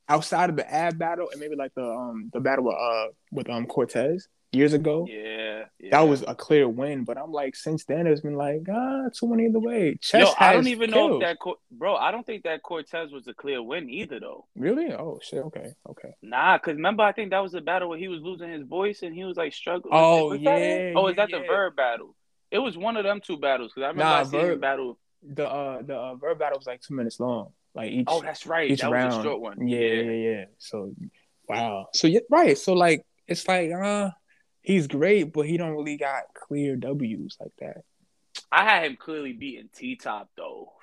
outside 0.07 0.49
of 0.49 0.55
the 0.55 0.65
Av 0.75 0.97
battle 0.97 1.29
and 1.31 1.39
maybe 1.39 1.55
like 1.55 1.73
the 1.75 1.83
um 1.85 2.29
the 2.33 2.39
battle 2.39 2.65
with 2.65 2.75
uh 2.75 3.07
with 3.31 3.49
um 3.49 3.65
Cortez 3.67 4.27
years 4.51 4.73
ago. 4.73 5.05
Yeah, 5.09 5.65
yeah. 5.79 5.89
That 5.91 6.01
was 6.01 6.23
a 6.27 6.33
clear 6.35 6.67
win, 6.67 7.03
but 7.03 7.17
I'm 7.17 7.31
like, 7.31 7.55
since 7.55 7.85
then 7.85 8.07
it's 8.07 8.21
been 8.21 8.35
like, 8.35 8.61
ah, 8.71 9.03
two 9.13 9.27
one 9.27 9.39
either 9.39 9.59
way. 9.59 9.97
Chess 10.01 10.21
Yo, 10.21 10.33
I 10.39 10.53
don't 10.53 10.63
has 10.63 10.67
even 10.69 10.89
know 10.91 11.15
if 11.15 11.21
that 11.21 11.39
Cor- 11.39 11.57
bro. 11.71 11.95
I 11.95 12.11
don't 12.11 12.25
think 12.25 12.43
that 12.43 12.63
Cortez 12.63 13.11
was 13.11 13.27
a 13.27 13.33
clear 13.33 13.61
win 13.61 13.89
either, 13.89 14.19
though. 14.19 14.45
really. 14.55 14.91
Oh 14.93 15.19
shit. 15.21 15.43
Okay. 15.43 15.73
Okay. 15.89 16.09
Nah, 16.21 16.57
cause 16.57 16.75
remember 16.75 17.03
I 17.03 17.11
think 17.11 17.29
that 17.31 17.39
was 17.43 17.51
the 17.51 17.61
battle 17.61 17.89
where 17.89 17.99
he 17.99 18.07
was 18.07 18.21
losing 18.21 18.49
his 18.51 18.63
voice 18.63 19.03
and 19.03 19.13
he 19.13 19.23
was 19.23 19.37
like 19.37 19.53
struggling. 19.53 19.93
Oh, 19.93 20.29
Was 20.29 20.41
that 20.43 20.61
yeah, 20.61 20.93
Oh, 20.95 21.07
is 21.07 21.15
that 21.17 21.29
yeah, 21.29 21.39
the. 21.39 21.45
Verb 21.45 21.75
battle? 21.75 22.15
It 22.51 22.59
was 22.59 22.75
one 22.77 22.97
of 22.97 23.03
them 23.03 23.21
two 23.23 23.37
battles 23.37 23.71
because 23.73 23.85
I 23.85 23.89
remember 23.89 24.03
Nah, 24.05 24.19
I 24.19 24.23
seen 24.23 24.31
the 24.41 24.47
Verb- 24.47 24.61
battle. 24.61 24.99
The 25.21 25.47
uh 25.47 25.81
the 25.83 25.95
uh, 25.95 26.15
verb 26.15 26.39
battle 26.39 26.57
was 26.57 26.65
like 26.65 26.79
two 26.81 26.95
minutes 26.95 27.19
long, 27.19 27.51
like 27.75 27.91
each 27.91 28.05
Oh, 28.09 28.21
that's 28.21 28.47
right. 28.47 28.71
each 28.71 28.79
that 28.81 28.89
round. 28.89 29.09
was 29.09 29.17
a 29.17 29.23
short 29.23 29.41
one. 29.41 29.67
Yeah, 29.67 29.79
yeah, 29.79 30.11
yeah. 30.11 30.45
So 30.59 30.93
wow. 31.47 31.87
So 31.93 32.07
yeah, 32.07 32.21
right. 32.31 32.57
So 32.57 32.71
like 32.73 33.03
it's 33.27 33.45
like 33.47 33.69
uh 33.71 34.11
he's 34.61 34.87
great, 34.87 35.33
but 35.33 35.45
he 35.45 35.57
don't 35.57 35.75
really 35.75 35.97
got 35.97 36.33
clear 36.33 36.75
W's 36.75 37.37
like 37.39 37.53
that. 37.59 37.83
I 38.51 38.63
had 38.63 38.83
him 38.85 38.95
clearly 38.97 39.33
beating 39.33 39.69
T 39.75 39.95
Top 39.95 40.29
though. 40.37 40.73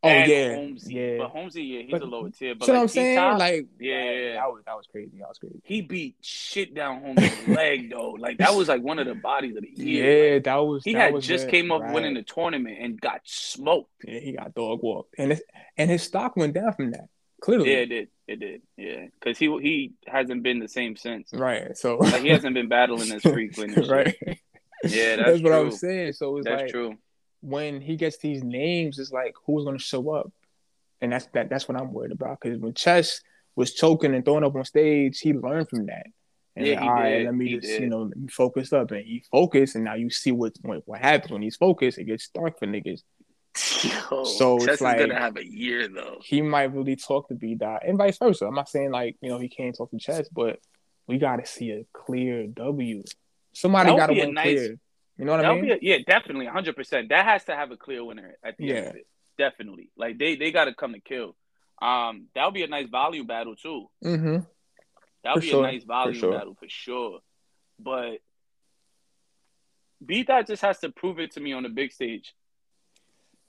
Oh 0.00 0.08
And 0.08 0.30
yeah, 0.30 0.54
Holmesy. 0.54 0.94
yeah. 0.94 1.18
But 1.18 1.30
Holmesy, 1.30 1.62
yeah, 1.64 1.80
he's 1.82 1.90
But- 1.90 2.02
a 2.02 2.04
lower 2.04 2.30
tier. 2.30 2.54
But 2.54 2.68
like 2.68 2.78
I'm 2.78 2.86
saying, 2.86 3.16
T-Top, 3.16 3.38
like, 3.40 3.66
Yeah, 3.80 4.10
yeah, 4.12 4.32
that 4.34 4.46
was 4.52 4.62
that 4.64 4.76
was 4.76 4.86
crazy. 4.86 5.18
That 5.18 5.26
was 5.28 5.38
crazy. 5.38 5.60
he 5.64 5.80
beat 5.80 6.14
shit 6.20 6.72
down 6.72 7.00
Holmes' 7.02 7.32
leg 7.48 7.90
though. 7.90 8.10
Like 8.12 8.38
that 8.38 8.54
was 8.54 8.68
like 8.68 8.80
one 8.80 9.00
of 9.00 9.08
the 9.08 9.16
bodies 9.16 9.56
of 9.56 9.62
the 9.64 9.72
year. 9.74 10.28
Yeah, 10.28 10.34
Like, 10.34 10.44
that 10.44 10.54
was. 10.56 10.84
he 10.84 10.92
that 10.92 11.00
had 11.00 11.14
was 11.14 11.26
just 11.26 11.48
came 11.48 11.72
up 11.72 11.82
Right. 11.82 11.92
winning 11.94 12.14
the 12.14 12.22
tournament 12.22 12.78
and 12.80 13.00
got 13.00 13.22
smoked. 13.24 13.90
Yeah, 14.04 14.20
he 14.20 14.32
got 14.32 14.54
dog 14.54 14.84
walked, 14.84 15.16
and 15.18 15.40
and 15.76 15.90
his 15.90 16.04
stock 16.04 16.36
went 16.36 16.54
down 16.54 16.74
from 16.74 16.92
that. 16.92 17.08
Clearly, 17.40 17.70
Yeah, 17.70 17.78
it 17.78 17.86
did. 17.86 18.08
It 18.26 18.40
did. 18.40 18.62
Yeah, 18.76 19.06
because 19.20 19.38
he 19.38 19.46
he 19.60 19.92
hasn't 20.06 20.42
been 20.42 20.58
the 20.58 20.68
same 20.68 20.96
since. 20.96 21.30
right. 21.32 21.76
So 21.76 21.96
Like 21.98 22.22
he 22.22 22.28
hasn't 22.28 22.54
been 22.54 22.68
battling 22.68 23.10
as 23.12 23.22
frequently. 23.22 23.88
right. 23.90 24.16
Yeah, 24.84 25.16
that's, 25.16 25.40
what 25.42 25.52
I 25.52 25.60
was 25.60 25.80
saying. 25.80 26.12
So 26.12 26.36
it's 26.36 26.46
That's 26.46 26.62
like 26.62 26.70
true. 26.70 26.96
when 27.40 27.80
he 27.80 27.96
gets 27.96 28.18
these 28.18 28.42
names, 28.44 28.98
it's 28.98 29.10
like 29.12 29.34
who's 29.46 29.64
going 29.64 29.76
to 29.78 29.82
show 29.82 30.10
up, 30.10 30.30
and 31.00 31.12
that's 31.12 31.26
that. 31.34 31.48
That's 31.50 31.66
what 31.68 31.80
I'm 31.80 31.92
worried 31.92 32.12
about. 32.12 32.38
Because 32.40 32.58
when 32.58 32.74
Chess 32.74 33.20
was 33.56 33.74
choking 33.74 34.14
and 34.14 34.24
throwing 34.24 34.44
up 34.44 34.54
on 34.54 34.64
stage, 34.64 35.18
he 35.18 35.32
learned 35.32 35.68
from 35.68 35.86
that, 35.86 36.06
And 36.54 36.64
Yeah, 36.66 36.74
like, 36.74 36.82
he 36.82 36.88
all 36.88 36.94
right, 36.94 37.10
did. 37.18 37.24
let 37.26 37.34
me 37.34 37.48
He 37.48 37.54
just 37.56 37.66
did. 37.66 37.82
you 37.82 37.88
know 37.88 38.10
focus 38.30 38.72
up, 38.72 38.90
and 38.92 39.04
he 39.04 39.24
focused, 39.32 39.74
and 39.74 39.84
now 39.84 39.94
you 39.94 40.10
see 40.10 40.30
what 40.32 40.52
what, 40.62 40.82
what 40.86 41.00
happens 41.00 41.32
when 41.32 41.42
he's 41.42 41.56
focused. 41.56 41.98
It 41.98 42.04
gets 42.04 42.28
dark 42.28 42.58
for 42.58 42.66
niggas. 42.66 43.02
Yo, 44.10 44.24
So 44.24 44.56
it's 44.56 44.66
Chess 44.66 44.74
is 44.76 44.80
like- 44.80 44.98
gonna 44.98 45.18
have 45.18 45.36
a 45.36 45.44
year 45.46 45.88
though. 45.88 46.18
He 46.22 46.42
might 46.42 46.72
really 46.74 46.96
talk 46.96 47.28
to 47.28 47.34
B 47.34 47.54
Dot, 47.54 47.82
and 47.86 47.96
vice 47.98 48.18
versa. 48.18 48.46
I'm 48.46 48.54
not 48.54 48.68
saying 48.68 48.90
like 48.90 49.16
you 49.20 49.28
know 49.28 49.38
he 49.38 49.48
can't 49.48 49.76
talk 49.76 49.90
to 49.90 49.98
Chess, 49.98 50.28
but 50.28 50.58
we 51.06 51.18
got 51.18 51.36
to 51.36 51.46
see 51.46 51.70
a 51.72 51.84
clear 51.92 52.46
W. 52.46 53.02
Somebody 53.52 53.86
That 53.86 53.92
would 53.94 53.98
got 54.00 54.06
to 54.08 54.12
be 54.14 54.20
a 54.20 54.24
win 54.26 54.34
nice- 54.34 54.44
clear. 54.44 54.76
You 55.18 55.24
know 55.24 55.32
what 55.36 55.44
I 55.44 55.54
mean? 55.60 55.72
a, 55.72 55.78
yeah, 55.82 55.96
definitely, 56.06 56.46
hundred 56.46 56.76
percent. 56.76 57.08
That 57.08 57.24
has 57.24 57.42
to 57.44 57.54
have 57.56 57.72
a 57.72 57.76
clear 57.76 58.04
winner 58.04 58.36
at 58.44 58.56
the 58.56 58.68
end 58.72 58.84
Yeah. 58.84 58.90
of 58.90 58.96
it. 58.96 59.06
Definitely, 59.36 59.90
like 59.96 60.18
they 60.18 60.36
they 60.36 60.50
got 60.52 60.66
to 60.66 60.74
come 60.74 60.92
to 60.92 61.00
kill. 61.00 61.34
Um, 61.82 62.26
that 62.34 62.44
would 62.44 62.54
be 62.54 62.62
a 62.64 62.68
nice 62.68 62.88
volume 62.88 63.26
battle 63.26 63.56
too. 63.56 63.86
mm-hmm. 64.04 64.36
That 65.24 65.30
For 65.30 65.34
would 65.34 65.40
be 65.42 65.48
sure, 65.48 65.64
a 65.64 65.72
nice 65.72 65.84
volume 65.84 66.14
sure. 66.18 66.32
battle 66.32 66.54
for 66.58 66.68
sure. 66.68 67.18
But 67.80 68.18
B 70.04 70.22
Dot 70.22 70.46
just 70.46 70.62
has 70.62 70.78
to 70.80 70.90
prove 70.90 71.18
it 71.18 71.32
to 71.32 71.40
me 71.40 71.52
on 71.52 71.62
the 71.64 71.68
big 71.68 71.92
stage. 71.92 72.34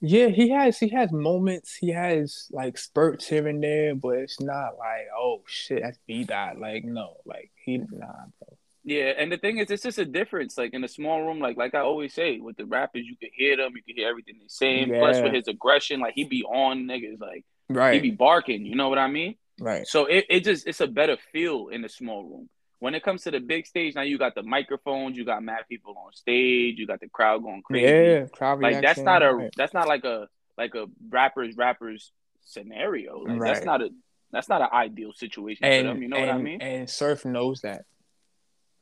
Yeah, 0.02 0.28
he 0.28 0.50
has 0.50 0.80
he 0.80 0.90
has 0.90 1.12
moments. 1.12 1.76
He 1.76 1.90
has 1.90 2.48
like 2.52 2.78
spurts 2.78 3.28
here 3.28 3.48
and 3.48 3.62
there, 3.62 3.96
but 3.96 4.16
it's 4.18 4.40
not 4.40 4.78
like 4.78 5.08
oh 5.18 5.42
shit, 5.46 5.82
that's 5.84 6.00
B 6.08 6.24
Dot. 6.24 6.58
Like 6.58 6.86
no, 6.86 7.18
like 7.26 7.52
he 7.66 7.78
nah, 7.78 7.86
bro. 7.88 8.58
Yeah, 8.86 9.12
and 9.18 9.32
the 9.32 9.38
thing 9.38 9.58
is, 9.58 9.70
it's 9.70 9.84
just 9.84 10.00
a 10.00 10.06
difference. 10.06 10.58
Like 10.58 10.74
in 10.74 10.84
a 10.84 10.88
small 10.88 11.22
room, 11.24 11.40
like 11.40 11.58
like 11.58 11.76
I 11.76 11.80
always 11.80 12.14
say, 12.14 12.40
with 12.40 12.56
the 12.56 12.66
rappers, 12.66 13.06
you 13.06 13.18
could 13.18 13.32
hear 13.34 13.58
them, 13.58 13.74
you 13.76 13.84
could 13.84 14.00
hear 14.00 14.10
everything 14.10 14.36
they're 14.40 14.48
saying. 14.48 14.90
Plus, 14.90 15.22
with 15.22 15.34
his 15.34 15.48
aggression, 15.48 16.00
like 16.00 16.14
he 16.16 16.24
be 16.24 16.44
on 16.44 16.86
niggas, 16.86 17.20
like 17.20 17.46
right, 17.70 17.96
he 17.96 18.00
be 18.00 18.16
barking. 18.16 18.66
You 18.66 18.76
know 18.76 18.88
what 18.90 18.98
I 18.98 19.08
mean? 19.08 19.36
right. 19.60 19.86
So 19.86 20.06
it, 20.06 20.26
it 20.30 20.44
just 20.46 20.66
it's 20.66 20.82
a 20.82 20.88
better 20.88 21.18
feel 21.32 21.68
in 21.68 21.84
a 21.84 21.90
small 21.90 22.24
room. 22.24 22.50
When 22.80 22.96
it 22.96 23.04
comes 23.04 23.24
to 23.24 23.32
the 23.32 23.40
big 23.40 23.68
stage, 23.68 23.96
now 23.96 24.04
you 24.04 24.18
got 24.18 24.36
the 24.36 24.44
microphones, 24.44 25.18
you 25.18 25.26
got 25.26 25.44
mad 25.44 25.66
people 25.68 25.96
on 26.06 26.14
stage, 26.14 26.80
you 26.80 26.88
got 26.88 27.02
the 27.02 27.10
crowd 27.10 27.44
going 27.44 27.62
crazy. 27.62 27.86
Yeah, 27.86 28.26
crowd 28.28 28.62
like 28.62 28.82
that's 28.82 29.00
not 29.00 29.22
a 29.22 29.34
right. 29.34 29.54
that's 29.58 29.74
not 29.74 29.88
like 29.88 30.06
a 30.06 30.28
like 30.58 30.76
a 30.76 30.86
rappers 31.10 31.56
rappers 31.58 32.12
scenario. 32.46 33.20
Like 33.20 33.42
that's 33.42 33.66
not 33.66 33.82
a 33.82 33.90
that's 34.32 34.50
not 34.50 34.62
an 34.62 34.70
ideal 34.72 35.12
situation 35.14 35.66
and 35.66 35.88
for 35.88 35.94
them. 35.94 36.02
You 36.02 36.10
know 36.10 36.18
and, 36.18 36.28
what 36.28 36.36
I 36.36 36.42
mean? 36.42 36.62
And 36.62 36.90
Surf 36.90 37.26
knows 37.26 37.62
that. 37.62 37.86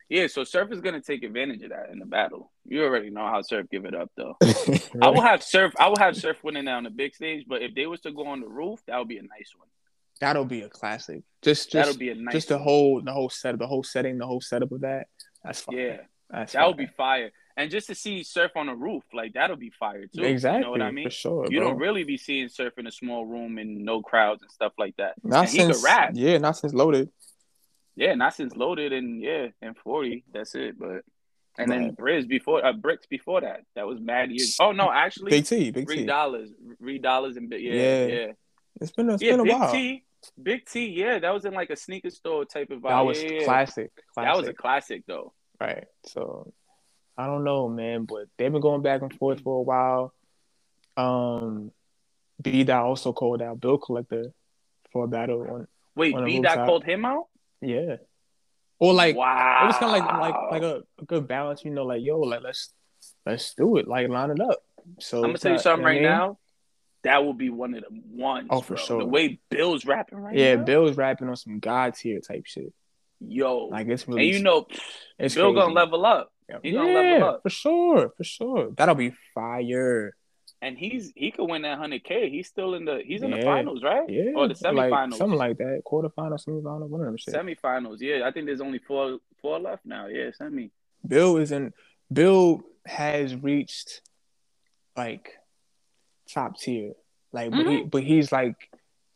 Yeah. 0.10 0.28
So 0.28 0.44
Surf 0.44 0.72
is 0.72 0.82
gonna 0.82 1.02
take 1.02 1.24
advantage 1.24 1.64
of 1.64 1.70
that 1.70 1.90
in 1.92 2.00
the 2.00 2.06
battle. 2.06 2.52
You 2.66 2.84
already 2.84 3.10
know 3.10 3.26
how 3.28 3.42
Surf 3.42 3.68
give 3.72 3.86
it 3.86 3.96
up 3.96 4.12
though. 4.16 4.38
I 5.02 5.10
will 5.10 5.22
have 5.22 5.44
Surf. 5.44 5.74
I 5.80 5.88
will 5.88 5.98
have 5.98 6.16
Surf 6.16 6.44
winning 6.44 6.66
that 6.66 6.74
on 6.74 6.84
the 6.84 6.90
big 6.90 7.16
stage. 7.16 7.46
But 7.48 7.62
if 7.62 7.74
they 7.74 7.86
was 7.86 8.02
to 8.02 8.12
go 8.12 8.28
on 8.28 8.42
the 8.42 8.48
roof, 8.48 8.80
that 8.88 8.98
would 8.98 9.08
be 9.08 9.18
a 9.18 9.24
nice 9.24 9.54
one. 9.58 9.68
That'll 10.20 10.46
be 10.46 10.62
a 10.62 10.70
classic. 10.70 11.22
Just 11.42 11.72
That'll 11.72 11.90
just 11.90 12.00
be 12.00 12.10
a 12.10 12.16
nice. 12.16 12.34
just 12.34 12.48
the 12.50 12.56
one. 12.58 12.64
whole 12.64 13.02
the 13.02 13.12
whole 13.12 13.30
setup, 13.30 13.60
the 13.60 13.68
whole 13.68 13.84
setting, 13.84 14.18
the 14.18 14.26
whole 14.26 14.42
setup 14.42 14.72
of 14.72 14.82
that. 14.82 15.08
That's 15.44 15.62
fine. 15.62 15.78
Yeah. 15.78 15.98
that's 16.30 16.54
That 16.54 16.68
would 16.68 16.78
be 16.78 16.88
fire. 16.88 17.32
And 17.56 17.72
just 17.72 17.88
to 17.88 17.96
see 17.96 18.22
Surf 18.24 18.52
on 18.56 18.68
the 18.68 18.76
roof, 18.76 19.04
like 19.14 19.34
that'll 19.34 19.56
be 19.56 19.72
fire 19.80 20.06
too. 20.16 20.24
exactly 20.24 20.60
You 20.60 20.66
know 20.66 20.72
what 20.72 20.82
I 20.82 20.92
mean? 20.92 21.06
for 21.08 21.12
sure. 21.12 21.48
You 21.50 21.60
bro. 21.60 21.70
don't 21.70 21.80
really 21.80 22.04
be 22.04 22.18
seeing 22.18 22.50
Surf 22.50 22.74
in 22.78 22.86
a 22.88 22.92
small 22.92 23.26
room 23.26 23.58
and 23.58 23.84
no 23.84 24.02
crowds 24.02 24.42
and 24.44 24.52
stuff 24.52 24.74
like 24.78 24.96
that. 24.98 25.14
not 25.24 25.42
and 25.42 25.50
since 25.50 25.84
rap. 25.84 26.12
yeah, 26.14 26.38
not 26.38 26.58
since 26.58 26.74
loaded. 26.74 27.10
Yeah, 27.96 28.14
not 28.14 28.36
since 28.36 28.56
Loaded 28.56 28.94
and 28.94 29.20
yeah, 29.22 29.48
and 29.62 29.76
forty. 29.76 30.24
That's 30.32 30.54
it. 30.54 30.78
But 30.78 31.02
and 31.58 31.72
then 31.72 31.84
Right. 31.86 31.98
Briz 31.98 32.28
before 32.28 32.64
uh, 32.64 32.74
Bricks 32.74 33.08
before 33.08 33.42
that. 33.42 33.62
That 33.76 33.88
was 33.88 34.00
mad 34.00 34.30
years. 34.30 34.56
Oh 34.60 34.72
no, 34.72 34.92
actually, 34.92 35.32
Big 35.32 35.46
T, 35.46 35.72
Big 35.72 35.88
T. 35.88 36.06
Dollars, 36.06 36.52
three 36.78 37.00
Dollars 37.00 37.38
and 37.38 37.52
yeah, 37.52 37.74
Yeah. 37.74 38.06
yeah, 38.06 38.28
It's 38.80 38.92
been 38.92 39.10
it's 39.10 39.24
yeah. 39.24 39.32
been 39.32 39.40
a 39.40 39.44
Big 39.46 39.54
while. 39.54 39.72
T, 39.72 40.04
Big 40.42 40.66
T, 40.66 40.88
yeah, 40.88 41.20
that 41.20 41.34
was 41.34 41.46
in 41.46 41.54
like 41.54 41.70
a 41.70 41.76
sneaker 41.76 42.10
store 42.10 42.46
type 42.46 42.72
of 42.72 42.80
vibe. 42.80 42.90
That 42.90 43.06
was 43.06 43.24
yeah, 43.24 43.44
classic. 43.44 43.92
Classic. 44.14 44.30
That 44.30 44.38
was 44.38 44.48
a 44.48 44.54
classic 44.54 45.04
though. 45.08 45.34
right. 45.60 45.86
So 46.06 46.54
I 47.18 47.26
don't 47.26 47.44
know, 47.44 47.68
man, 47.68 48.06
but 48.06 48.26
they've 48.38 48.52
been 48.52 48.62
going 48.62 48.82
back 48.82 49.02
and 49.02 49.14
forth 49.14 49.42
for 49.42 49.60
a 49.60 49.62
while. 49.62 50.14
Um, 50.96 51.72
B 52.42 52.64
Dot 52.64 52.84
also 52.84 53.14
called 53.14 53.42
out 53.42 53.60
Bill 53.60 53.78
Collector 53.78 54.34
for 54.92 55.06
a 55.06 55.08
battle 55.08 55.42
on 55.50 55.68
Wait, 55.96 56.14
On 56.14 56.26
B 56.26 56.40
Dot 56.40 56.68
called 56.68 56.84
him 56.84 57.06
out. 57.06 57.28
yeah, 57.62 57.98
or 58.80 58.94
like 58.94 59.16
wow, 59.16 59.64
it 59.64 59.68
was 59.68 59.78
kind 59.78 59.96
of 59.96 60.06
like 60.06 60.20
like 60.20 60.52
like 60.52 60.62
a, 60.62 60.84
a 61.00 61.06
good 61.06 61.28
balance, 61.28 61.66
you 61.66 61.72
know, 61.72 61.86
like 61.86 62.04
yo, 62.04 62.20
like 62.20 62.42
let's 62.44 62.74
let's 63.26 63.54
do 63.56 63.78
it, 63.78 63.88
like 63.88 64.08
line 64.10 64.30
it 64.30 64.40
up. 64.40 64.64
So 65.00 65.18
I'm 65.18 65.30
gonna 65.30 65.38
tell 65.40 65.54
you 65.54 65.60
something 65.60 65.84
right 65.84 66.02
now. 66.02 66.38
That 67.08 67.24
will 67.26 67.34
be 67.34 67.50
one 67.50 67.74
of 67.74 67.84
the 67.84 68.02
ones. 68.12 68.48
Oh, 68.52 68.62
for 68.62 68.76
bro. 68.76 68.84
sure. 68.84 69.00
The 69.00 69.06
way 69.06 69.40
Bill's 69.50 69.86
rapping 69.86 70.20
right 70.20 70.36
Yeah, 70.38 70.56
now. 70.56 70.64
Bill's 70.64 70.96
rapping 70.98 71.28
on 71.30 71.36
some 71.36 71.60
god 71.60 71.96
tier 71.96 72.20
type 72.20 72.46
shit. 72.46 72.72
Yo, 73.20 73.66
Like 73.72 73.88
it's 73.88 74.08
really 74.08 74.28
and 74.30 74.38
you 74.38 74.44
know, 74.44 74.68
it's 75.18 75.34
Bill 75.36 75.52
crazy. 75.52 75.62
gonna 75.62 75.74
level 75.74 76.06
up, 76.06 76.32
he 76.62 76.70
yeah, 76.70 76.80
gonna 76.82 76.94
level 76.94 77.28
up. 77.30 77.42
for 77.44 77.50
sure, 77.50 78.14
for 78.16 78.24
sure. 78.24 78.70
That'll 78.78 78.94
be 78.96 79.14
fire. 79.34 80.16
and 80.62 80.78
he's 80.78 81.12
he 81.16 81.32
could 81.32 81.46
win 81.50 81.64
that 81.64 81.78
hundred 81.80 82.04
k. 82.04 82.30
He's 82.30 82.48
still 82.48 82.76
in 82.76 82.86
the 82.86 83.02
he's 83.04 83.24
in 83.24 83.32
the 83.32 83.42
finals, 83.42 83.84
right? 83.84 84.08
Yeah, 84.08 84.34
or 84.36 84.48
the 84.48 84.56
like, 84.72 84.92
semifinals. 84.92 85.16
something 85.16 85.38
like 85.40 85.58
that. 85.58 85.82
Quarterfinal, 85.86 86.38
semifinal, 86.46 86.88
one 86.90 87.02
of 87.02 87.08
them 87.08 87.18
shit. 87.18 87.34
Semifinals, 87.34 87.98
yeah. 88.02 88.28
I 88.28 88.32
think 88.32 88.46
there's 88.46 88.62
only 88.62 88.80
four 88.80 89.18
four 89.42 89.60
left 89.60 89.84
now. 89.86 90.06
Yeah, 90.08 90.30
semi. 90.38 90.70
Bill 91.08 91.38
isn't. 91.38 91.74
Bill 92.14 92.62
has 92.86 93.36
reached 93.36 94.02
like 94.96 95.34
top 96.34 96.60
tier. 96.60 96.94
Like, 97.32 97.52
but 97.52 97.60
Mm-hmm. 97.60 97.70
he, 97.70 97.84
but 97.84 98.04
he's 98.04 98.32
like, 98.32 98.56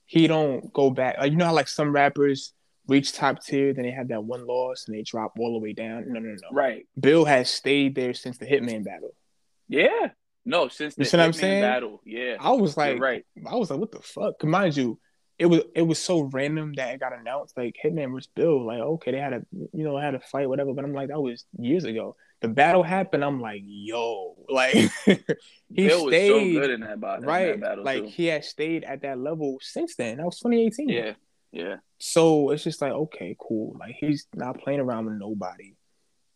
he 0.06 0.28
don't 0.28 0.72
go 0.74 0.90
back. 0.90 1.18
Like, 1.20 1.32
you 1.32 1.38
know 1.38 1.46
how 1.46 1.54
like 1.54 1.68
some 1.68 1.94
rappers 1.94 2.54
reach 2.88 3.14
top 3.14 3.42
tier, 3.44 3.74
then 3.74 3.84
they 3.86 3.92
have 3.92 4.10
that 4.10 4.24
one 4.24 4.46
loss 4.46 4.86
and 4.88 4.96
they 4.98 5.02
drop 5.04 5.34
all 5.40 5.54
the 5.54 5.60
way 5.60 5.72
down. 5.74 6.06
No, 6.08 6.20
no, 6.20 6.30
no. 6.30 6.36
Right. 6.52 6.86
Bill 7.00 7.24
has 7.26 7.50
stayed 7.50 7.96
there 7.96 8.14
since 8.14 8.38
the 8.38 8.46
Hitman 8.46 8.84
battle. 8.84 9.14
Yeah. 9.70 10.10
No, 10.44 10.68
since 10.68 10.96
the 10.96 11.02
You 11.02 11.06
see 11.06 11.18
what 11.18 11.24
I'm 11.24 11.32
Hitman 11.32 11.36
saying? 11.36 11.62
battle. 11.62 12.02
Yeah. 12.06 12.36
I 12.40 12.52
was 12.52 12.76
like, 12.76 12.94
You're 12.96 13.00
right. 13.00 13.26
I 13.50 13.56
was 13.56 13.70
like, 13.70 13.80
what 13.80 13.92
the 13.92 14.02
fuck? 14.02 14.44
Mind 14.44 14.76
you, 14.76 15.00
it 15.40 15.46
was 15.46 15.62
it 15.74 15.84
was 15.84 15.98
so 16.00 16.22
random 16.22 16.74
that 16.74 16.94
it 16.96 17.00
got 17.00 17.18
announced. 17.18 17.56
Like 17.56 17.76
Hitman 17.84 18.12
versus 18.14 18.30
Bill. 18.36 18.66
Like, 18.66 18.80
okay, 18.80 19.12
they 19.12 19.20
had 19.20 19.34
a 19.34 19.42
you 19.72 19.84
know 19.84 19.98
had 19.98 20.16
a 20.16 20.20
fight, 20.20 20.50
whatever. 20.50 20.74
But 20.74 20.84
I'm 20.84 20.94
like, 20.94 21.08
that 21.10 21.22
was 21.22 21.46
years 21.58 21.84
ago. 21.86 22.16
The 22.42 22.48
battle 22.48 22.84
happened. 22.84 23.24
I'm 23.24 23.40
like, 23.40 23.62
yo, 23.66 24.36
like 24.50 24.74
he 25.06 25.16
Bill 25.74 26.06
was 26.06 26.06
so 26.06 26.08
stayed 26.10 26.54
good 26.54 26.70
in 26.72 26.82
that, 26.82 26.94
in 26.94 27.02
right. 27.24 27.46
that 27.52 27.62
battle. 27.62 27.84
like 27.84 28.04
too. 28.04 28.10
he 28.10 28.26
has 28.28 28.48
stayed 28.48 28.84
at 28.84 29.04
that 29.04 29.20
level 29.20 29.60
since 29.62 29.96
then. 29.96 30.18
That 30.18 30.26
was 30.26 30.40
2018. 30.40 30.90
Yeah. 30.90 31.14
Yeah. 31.52 31.76
So 32.00 32.50
it's 32.50 32.64
just 32.64 32.82
like, 32.82 32.94
okay, 32.94 33.36
cool. 33.40 33.76
Like 33.80 33.96
he's 34.00 34.26
not 34.34 34.60
playing 34.60 34.80
around 34.80 35.06
with 35.06 35.16
nobody. 35.16 35.76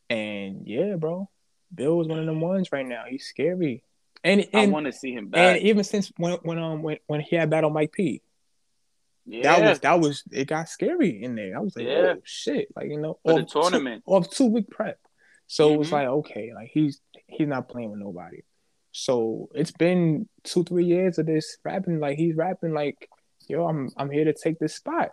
And 0.10 0.68
yeah, 0.68 0.96
bro, 0.96 1.30
Bill 1.74 2.02
is 2.02 2.08
one 2.08 2.20
of 2.20 2.26
them 2.28 2.42
ones 2.42 2.72
right 2.72 2.86
now. 2.86 3.06
He's 3.10 3.26
scary. 3.26 3.84
And 4.24 4.48
I 4.54 4.68
want 4.68 4.86
to 4.88 4.92
see 4.92 5.14
him 5.14 5.30
back. 5.30 5.56
and 5.58 5.66
even 5.66 5.84
since 5.84 6.12
when 6.18 6.34
when 6.44 6.58
um 6.60 6.82
when, 6.84 6.98
when 7.08 7.22
he 7.22 7.36
had 7.36 7.50
battle 7.50 7.70
Mike 7.70 7.92
P, 7.94 8.22
yeah. 9.26 9.44
that 9.60 9.70
was 9.70 9.80
that 9.80 10.00
was 10.00 10.24
it 10.32 10.48
got 10.48 10.70
scary 10.70 11.24
in 11.24 11.36
there. 11.36 11.56
I 11.56 11.60
was 11.62 11.76
like, 11.76 11.86
Yeah. 11.86 12.14
oh 12.18 12.22
shit, 12.24 12.68
like 12.76 12.88
you 12.90 13.00
know, 13.00 13.18
For 13.24 13.34
the 13.34 13.42
off 13.42 13.48
two- 13.52 13.62
tournament. 13.62 14.04
off 14.06 14.30
two 14.30 14.46
week 14.48 14.70
prep. 14.70 15.00
So 15.48 15.74
it 15.74 15.78
was 15.78 15.90
Mhm. 15.90 15.94
like, 15.94 16.08
okay, 16.08 16.54
like 16.54 16.70
he's 16.74 17.02
he's 17.28 17.48
not 17.48 17.70
playing 17.70 17.92
with 17.92 18.00
nobody. 18.00 18.42
So 18.92 19.50
it's 19.54 19.72
been 19.72 20.28
two 20.44 20.64
three 20.64 20.86
years 20.86 21.18
of 21.20 21.25
this 21.25 21.58
rapping. 21.64 22.00
Like 22.00 22.18
he's 22.18 22.36
rapping 22.36 22.74
like, 22.74 23.10
yo, 23.48 23.68
I'm 23.68 23.90
I'm 23.98 24.10
here 24.10 24.25
to 24.25 24.34
take 24.34 24.58
this 24.60 24.75
spot. 24.75 25.12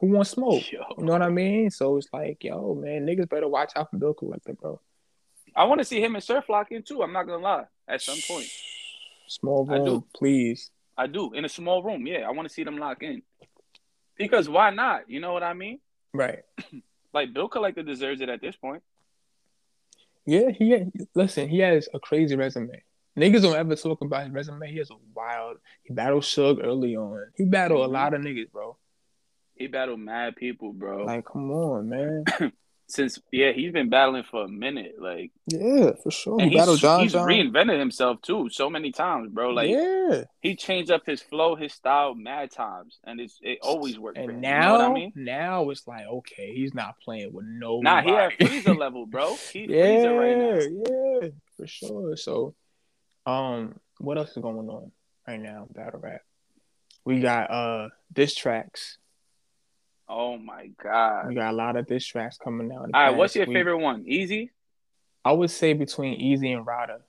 Who 0.00 0.08
wants 0.08 0.30
smoke? 0.30 0.70
Yo. 0.72 0.82
You 0.98 1.04
know 1.04 1.12
what 1.12 1.22
I 1.22 1.28
mean? 1.28 1.70
So 1.70 1.96
it's 1.96 2.08
like, 2.12 2.42
yo, 2.42 2.74
man, 2.74 3.06
niggas 3.06 3.28
better 3.28 3.48
watch 3.48 3.72
out 3.76 3.90
for 3.90 3.98
Bill 3.98 4.14
Collector, 4.14 4.54
bro. 4.54 4.80
I 5.54 5.64
want 5.64 5.80
to 5.80 5.84
see 5.84 6.02
him 6.02 6.14
and 6.14 6.24
Surf 6.24 6.48
lock 6.48 6.72
in 6.72 6.82
too. 6.82 7.02
I'm 7.02 7.12
not 7.12 7.24
gonna 7.26 7.42
lie. 7.42 7.66
At 7.86 8.00
some 8.00 8.18
point, 8.26 8.48
Small 9.28 9.66
I 9.70 9.78
do. 9.78 9.84
room, 9.84 10.04
please. 10.14 10.70
I 10.96 11.06
do 11.06 11.32
in 11.34 11.44
a 11.44 11.48
small 11.48 11.82
room. 11.82 12.06
Yeah, 12.06 12.26
I 12.28 12.30
want 12.32 12.48
to 12.48 12.52
see 12.54 12.64
them 12.64 12.78
lock 12.78 13.02
in. 13.02 13.22
Because 14.16 14.48
why 14.48 14.70
not? 14.70 15.08
You 15.10 15.20
know 15.20 15.32
what 15.32 15.42
I 15.42 15.52
mean? 15.54 15.80
Right. 16.14 16.40
Like 17.14 17.34
Bill 17.34 17.46
Collector 17.48 17.82
deserves 17.82 18.22
it 18.22 18.30
at 18.30 18.40
this 18.40 18.56
point. 18.56 18.82
Yeah, 20.26 20.50
he 20.50 20.84
listen. 21.14 21.48
He 21.48 21.58
has 21.58 21.88
a 21.92 21.98
crazy 21.98 22.36
resume. 22.36 22.82
Niggas 23.18 23.42
don't 23.42 23.56
ever 23.56 23.76
talk 23.76 24.00
about 24.00 24.24
his 24.24 24.32
resume. 24.32 24.70
He 24.70 24.78
has 24.78 24.90
a 24.90 24.94
wild. 25.14 25.58
He 25.82 25.92
battled 25.92 26.22
Suge 26.22 26.64
early 26.64 26.96
on. 26.96 27.26
He 27.36 27.44
battled 27.44 27.80
a 27.80 27.84
mm-hmm. 27.84 27.92
lot 27.92 28.14
of 28.14 28.22
niggas, 28.22 28.50
bro. 28.50 28.76
He 29.54 29.66
battled 29.66 30.00
mad 30.00 30.36
people, 30.36 30.72
bro. 30.72 31.04
Like, 31.04 31.26
come 31.26 31.50
on, 31.50 31.88
man. 31.88 32.24
Since 32.92 33.18
yeah, 33.32 33.52
he's 33.52 33.72
been 33.72 33.88
battling 33.88 34.24
for 34.30 34.44
a 34.44 34.48
minute. 34.48 34.96
Like 35.00 35.30
Yeah, 35.46 35.92
for 36.02 36.10
sure. 36.10 36.38
and 36.40 36.50
He 36.52 36.58
he's, 36.58 36.80
John 36.80 37.00
he's 37.00 37.12
John. 37.12 37.26
reinvented 37.26 37.78
himself 37.78 38.20
too 38.20 38.50
so 38.50 38.68
many 38.68 38.92
times, 38.92 39.30
bro. 39.32 39.48
Like 39.50 39.70
yeah, 39.70 40.24
he 40.40 40.56
changed 40.56 40.90
up 40.90 41.06
his 41.06 41.22
flow, 41.22 41.54
his 41.56 41.72
style 41.72 42.14
mad 42.14 42.50
times, 42.50 42.98
and 43.04 43.18
it's 43.18 43.38
it 43.40 43.60
always 43.62 43.98
worked 43.98 44.18
for 44.18 44.24
him. 44.24 44.30
and 44.30 44.44
you 44.44 44.50
know 44.50 44.58
now, 44.58 44.72
what 44.72 44.80
I 44.82 44.92
mean? 44.92 45.12
now 45.16 45.70
it's 45.70 45.86
like, 45.88 46.06
okay, 46.06 46.52
he's 46.54 46.74
not 46.74 46.96
playing 47.02 47.32
with 47.32 47.46
no. 47.48 47.80
Nah, 47.80 48.02
he 48.02 48.10
at 48.10 48.34
Freezer 48.34 48.74
level, 48.84 49.06
bro. 49.06 49.36
He's 49.52 49.70
yeah, 49.70 49.84
Freezer 49.84 50.14
right 50.14 50.36
now. 50.36 50.58
yeah, 51.22 51.28
for 51.56 51.66
sure. 51.66 52.16
So, 52.16 52.54
um, 53.24 53.78
what 53.98 54.18
else 54.18 54.30
is 54.36 54.42
going 54.42 54.68
on 54.68 54.92
right 55.26 55.40
now? 55.40 55.66
Battle 55.74 56.00
rap. 56.00 56.20
We 57.06 57.20
got 57.20 57.50
uh 57.50 57.88
diss 58.12 58.34
tracks. 58.34 58.98
Oh 60.08 60.36
my 60.36 60.70
god. 60.82 61.28
We 61.28 61.34
got 61.34 61.52
a 61.52 61.56
lot 61.56 61.76
of 61.76 61.86
diss 61.86 62.06
tracks 62.06 62.38
coming 62.42 62.72
out. 62.72 62.90
All 62.92 63.02
right, 63.02 63.16
what's 63.16 63.34
your 63.34 63.46
week. 63.46 63.56
favorite 63.56 63.78
one? 63.78 64.04
Easy. 64.06 64.50
I 65.24 65.32
would 65.32 65.50
say 65.50 65.72
between 65.72 66.14
Easy 66.14 66.52
and 66.52 66.66
Rada. 66.66 67.00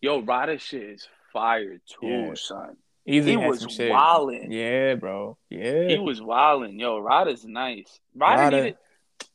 Yo, 0.00 0.20
Rada 0.20 0.58
shit 0.58 0.82
is 0.82 1.08
fire 1.32 1.78
too, 1.86 2.06
yeah. 2.06 2.34
son. 2.34 2.76
Easy 3.06 3.32
he 3.32 3.36
was 3.36 3.66
wilding. 3.78 4.50
Yeah, 4.52 4.94
bro. 4.94 5.36
Yeah. 5.50 5.88
He 5.88 5.98
was 5.98 6.22
wilding. 6.22 6.78
Yo, 6.78 6.98
Rada's 6.98 7.44
nice. 7.44 8.00
Rada, 8.14 8.42
Rada. 8.42 8.56
Needed, 8.56 8.76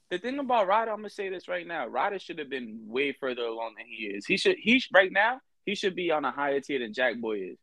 the 0.09 0.17
thing 0.17 0.39
about 0.39 0.67
Rada, 0.67 0.91
I'm 0.91 0.97
gonna 0.97 1.09
say 1.09 1.29
this 1.29 1.47
right 1.47 1.67
now. 1.67 1.87
Rada 1.87 2.17
should 2.19 2.39
have 2.39 2.49
been 2.49 2.79
way 2.87 3.11
further 3.11 3.43
along 3.43 3.75
than 3.77 3.85
he 3.87 4.05
is. 4.05 4.25
He 4.25 4.37
should 4.37 4.55
he 4.57 4.81
right 4.93 5.11
now, 5.11 5.41
he 5.65 5.75
should 5.75 5.95
be 5.95 6.11
on 6.11 6.23
a 6.25 6.31
higher 6.31 6.61
tier 6.61 6.79
than 6.79 6.93
Jack 6.93 7.17
Boy 7.19 7.39
is. 7.51 7.57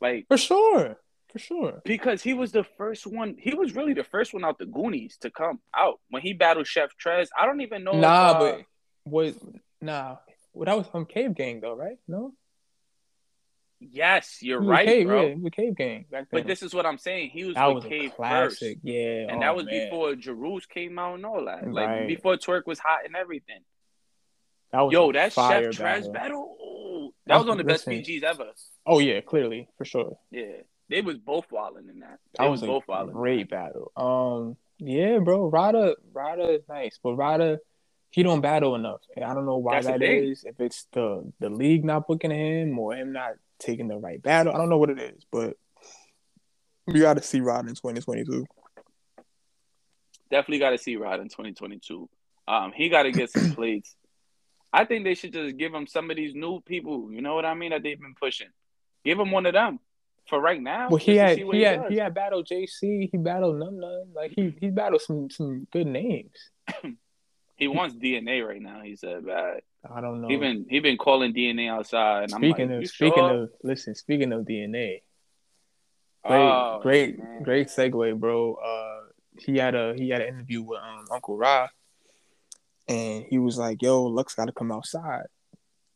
Like 0.00 0.26
for 0.28 0.38
sure. 0.38 0.96
For 1.32 1.38
sure. 1.38 1.80
Because 1.84 2.22
he 2.22 2.34
was 2.34 2.50
the 2.52 2.64
first 2.64 3.06
one. 3.06 3.36
He 3.38 3.54
was 3.54 3.74
really 3.76 3.92
the 3.94 4.04
first 4.04 4.34
one 4.34 4.44
out 4.44 4.58
the 4.58 4.66
Goonies 4.66 5.16
to 5.18 5.30
come 5.30 5.60
out 5.74 6.00
when 6.10 6.22
he 6.22 6.32
battled 6.32 6.66
Chef 6.66 6.90
Trez. 7.02 7.28
I 7.38 7.46
don't 7.46 7.60
even 7.60 7.84
know. 7.84 7.92
Nah, 7.92 8.30
if, 8.30 8.36
uh, 8.36 8.38
but 8.40 8.64
was 9.04 9.38
nah. 9.80 10.16
Well, 10.52 10.66
that 10.66 10.76
was 10.76 10.88
from 10.88 11.06
Cave 11.06 11.34
Gang 11.34 11.60
though, 11.60 11.74
right? 11.74 11.98
No. 12.08 12.32
Yes, 13.82 14.38
you're 14.42 14.60
right, 14.60 14.86
cave, 14.86 15.06
bro. 15.06 15.26
Yeah, 15.28 15.34
the 15.42 15.50
Cave 15.50 15.74
Gang 15.74 16.04
back 16.10 16.28
then. 16.30 16.40
But 16.42 16.46
this 16.46 16.62
is 16.62 16.74
what 16.74 16.84
I'm 16.84 16.98
saying. 16.98 17.30
He 17.30 17.44
was 17.44 17.54
that 17.54 17.66
with 17.66 17.84
was 17.84 17.90
Cave 17.90 18.12
classic. 18.14 18.58
first. 18.76 18.84
Yeah, 18.84 19.26
and 19.28 19.38
oh, 19.38 19.40
that 19.40 19.56
was 19.56 19.64
man. 19.64 19.88
before 19.88 20.12
Jerus 20.14 20.68
came 20.68 20.98
out 20.98 21.14
and 21.14 21.24
all 21.24 21.46
that. 21.46 21.66
Like 21.72 21.88
Right. 21.88 22.06
before 22.06 22.36
Twork 22.36 22.66
was 22.66 22.78
hot 22.78 23.06
and 23.06 23.16
everything. 23.16 23.60
That 24.72 24.80
was 24.82 24.92
Yo, 24.92 25.08
a 25.08 25.12
that 25.14 25.32
fire 25.32 25.72
Chef 25.72 25.80
Trez 25.82 26.12
battle. 26.12 26.12
battle. 26.12 26.56
ooh, 26.62 27.14
that 27.26 27.38
was 27.38 27.46
one 27.46 27.58
of 27.58 27.66
the 27.66 27.72
best 27.72 27.86
Listen. 27.86 28.02
PGs 28.04 28.22
ever. 28.22 28.50
Oh 28.86 28.98
yeah, 28.98 29.22
clearly 29.22 29.68
for 29.78 29.86
sure. 29.86 30.18
Yeah, 30.30 30.44
they 30.90 31.00
was 31.00 31.18
both 31.18 31.46
wilding 31.50 31.88
in 31.88 32.00
that. 32.00 32.18
They 32.36 32.44
That 32.44 32.50
was, 32.50 32.60
both 32.60 32.84
a 32.88 32.90
wilding. 32.90 33.14
great 33.14 33.48
battle. 33.48 33.92
Um, 33.96 34.56
yeah, 34.78 35.18
bro, 35.18 35.48
Rada, 35.48 35.94
Rada 36.12 36.50
is 36.50 36.62
nice, 36.68 36.98
but 37.02 37.14
Rada, 37.14 37.60
he 38.10 38.24
don't 38.24 38.40
battle 38.40 38.74
enough. 38.74 39.00
And 39.14 39.24
I 39.24 39.32
don't 39.32 39.46
know 39.46 39.58
why 39.58 39.76
That's 39.80 39.86
that 39.86 40.02
is. 40.02 40.44
If 40.44 40.58
it's 40.60 40.86
the 40.92 41.32
the 41.38 41.48
league 41.48 41.84
not 41.84 42.08
booking 42.08 42.32
him 42.32 42.78
or 42.78 42.94
him 42.94 43.12
not 43.12 43.34
taking 43.60 43.86
the 43.86 43.96
right 43.96 44.20
battle, 44.20 44.52
I 44.52 44.58
don't 44.58 44.68
know 44.68 44.78
what 44.78 44.90
it 44.90 44.98
is. 44.98 45.24
But 45.30 45.56
we 46.86 47.00
got 47.00 47.16
to 47.16 47.22
see 47.22 47.40
Rada 47.40 47.68
in 47.68 47.74
2022. 47.76 48.46
Definitely 50.30 50.58
got 50.58 50.70
to 50.70 50.78
see 50.78 50.96
Rod 50.96 51.20
in 51.20 51.28
2022. 51.28 52.08
Um, 52.46 52.72
he 52.74 52.88
got 52.88 53.04
to 53.04 53.12
get 53.12 53.30
some 53.30 53.52
plates. 53.54 53.94
I 54.72 54.84
think 54.84 55.04
they 55.04 55.14
should 55.14 55.32
just 55.32 55.56
give 55.56 55.74
him 55.74 55.86
some 55.86 56.10
of 56.10 56.16
these 56.16 56.34
new 56.34 56.60
people. 56.60 57.12
You 57.12 57.20
know 57.20 57.34
what 57.34 57.44
I 57.44 57.54
mean? 57.54 57.70
That 57.70 57.82
they've 57.82 58.00
been 58.00 58.14
pushing. 58.14 58.48
Give 59.04 59.18
him 59.18 59.30
one 59.32 59.46
of 59.46 59.54
them 59.54 59.80
for 60.30 60.40
right 60.40 60.62
now. 60.62 60.88
Well, 60.88 60.96
he 60.96 61.16
had 61.16 61.36
he 61.36 61.62
had 61.62 61.90
he 61.90 61.96
had 61.96 62.14
battled 62.14 62.46
JC. 62.46 63.10
He 63.10 63.18
battled 63.18 63.58
Num 63.58 63.78
Num. 63.78 64.04
Like 64.14 64.30
he 64.30 64.56
he 64.60 64.70
battled 64.70 65.02
some 65.02 65.28
some 65.28 65.66
good 65.70 65.86
names. 65.86 66.32
He 67.56 67.68
wants 67.68 67.94
DNA 67.94 68.42
right 68.42 68.62
now. 68.62 68.80
He 68.82 68.96
said, 68.96 69.26
"Bad." 69.26 69.60
I 69.84 70.00
don't 70.00 70.22
know. 70.22 70.28
He 70.28 70.36
been 70.36 70.64
he 70.70 70.80
been 70.80 70.96
calling 70.96 71.34
DNA 71.34 71.68
outside, 71.70 72.22
and 72.22 72.30
speaking 72.32 72.70
I'm 72.70 72.76
like, 72.76 72.84
of 72.84 72.90
speaking 72.90 73.18
sure?" 73.18 73.42
of 73.42 73.50
listen, 73.62 73.94
speaking 73.94 74.32
of 74.32 74.46
DNA, 74.46 75.02
great 76.24 76.40
Oh, 76.40 76.78
great 76.80 77.18
man. 77.18 77.42
great 77.42 77.66
segue, 77.66 78.18
bro. 78.18 78.54
Uh, 78.54 79.00
he 79.38 79.58
had 79.58 79.74
a 79.74 79.94
he 79.94 80.08
had 80.08 80.22
an 80.22 80.28
interview 80.28 80.62
with 80.62 80.80
um 80.80 81.04
Uncle 81.12 81.36
Ra, 81.36 81.68
and 82.88 83.26
he 83.28 83.36
was 83.36 83.58
like, 83.58 83.82
"Yo, 83.82 84.04
Lux 84.04 84.34
got 84.34 84.46
to 84.46 84.52
come 84.52 84.72
outside," 84.72 85.26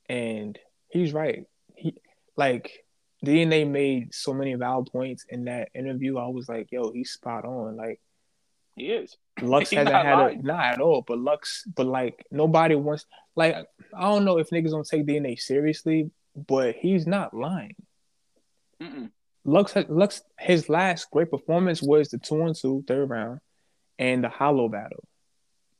and 0.06 0.58
he's 0.88 1.14
right. 1.14 1.46
He 1.76 1.94
like 2.36 2.83
DNA 3.24 3.68
made 3.68 4.14
so 4.14 4.32
many 4.34 4.54
valid 4.54 4.88
points 4.92 5.24
in 5.28 5.44
that 5.46 5.68
interview. 5.74 6.18
I 6.18 6.28
was 6.28 6.48
like, 6.48 6.70
"Yo, 6.72 6.92
he's 6.92 7.10
spot 7.12 7.44
on." 7.44 7.76
Like. 7.76 8.00
He 8.76 8.86
is. 8.86 9.16
Lux 9.40 9.70
He 9.70 9.76
hasn't 9.76 9.94
had 9.94 10.18
lying. 10.18 10.40
a 10.40 10.42
not 10.42 10.64
at 10.64 10.80
all, 10.80 11.02
but 11.06 11.16
Lux, 11.18 11.62
but 11.76 11.86
like 11.86 12.26
nobody 12.32 12.74
wants 12.74 13.06
like 13.36 13.54
I 13.96 14.00
don't 14.02 14.24
know 14.24 14.38
if 14.38 14.50
niggas 14.50 14.70
don't 14.70 14.84
take 14.86 15.06
DNA 15.06 15.38
seriously, 15.38 16.10
but 16.34 16.74
he's 16.74 17.06
not 17.06 17.32
lying. 17.32 17.76
Mm-mm. 18.82 19.10
Lux 19.44 19.74
Lux 19.88 20.22
his 20.40 20.68
last 20.68 21.08
great 21.12 21.30
performance 21.30 21.80
was 21.82 22.08
the 22.08 22.18
two 22.18 22.42
and 22.42 22.56
two 22.56 22.82
third 22.88 23.08
round 23.10 23.38
and 23.96 24.24
the 24.24 24.28
hollow 24.28 24.68
battle. 24.68 25.04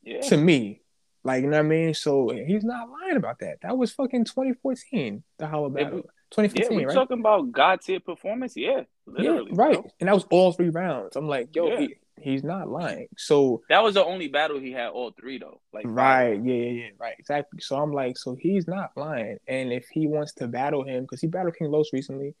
Yeah. 0.01 0.21
To 0.21 0.37
me, 0.37 0.81
like 1.25 1.43
you 1.43 1.49
know 1.49 1.57
what 1.57 1.65
I 1.65 1.67
mean. 1.67 1.93
So 1.95 2.29
he's 2.29 2.63
not 2.63 2.87
lying 2.89 3.17
about 3.17 3.39
that. 3.39 3.57
That 3.63 3.77
was 3.77 3.91
fucking 3.91 4.23
2014, 4.23 5.21
the 5.37 5.47
hollow 5.47 5.69
battle. 5.69 5.97
we- 5.97 6.03
2015, 6.31 6.79
Yeah, 6.79 6.85
right? 6.85 6.93
talking 6.93 7.19
about 7.19 7.51
God 7.51 7.81
tier 7.81 7.99
performance. 7.99 8.55
Yeah, 8.55 8.81
literally. 9.05 9.51
yeah, 9.51 9.57
right. 9.57 9.73
bro. 9.75 9.91
And 9.99 10.09
that 10.09 10.15
was 10.15 10.25
all 10.29 10.51
three 10.51 10.69
rounds. 10.69 11.15
I'm 11.15 11.27
like, 11.27 11.55
yo, 11.55 11.67
Yeah. 11.67 11.79
he, 11.79 11.95
he's 12.19 12.43
not 12.43 12.69
lying. 12.69 13.07
So 13.17 13.61
That 13.69 13.83
was 13.83 13.93
the 13.93 14.03
only 14.03 14.27
battle 14.27 14.59
he 14.59 14.71
had 14.71 14.89
all 14.89 15.11
three 15.11 15.37
though. 15.37 15.61
Like 15.73 15.85
Right. 15.87 16.41
Yeah, 16.43 16.53
yeah, 16.53 16.71
yeah. 16.71 16.89
Right. 16.99 17.15
Exactly. 17.19 17.59
So 17.61 17.77
I'm 17.77 17.93
like, 17.93 18.17
so 18.17 18.35
he's 18.39 18.67
not 18.67 18.91
lying. 18.95 19.37
And 19.47 19.71
if 19.71 19.85
he 19.91 20.07
wants 20.07 20.33
to 20.35 20.47
battle 20.47 20.83
him, 20.83 21.03
because 21.03 21.21
he 21.21 21.27
battled 21.27 21.55
King 21.57 21.71
Los 21.71 21.93
recently, 21.93 22.35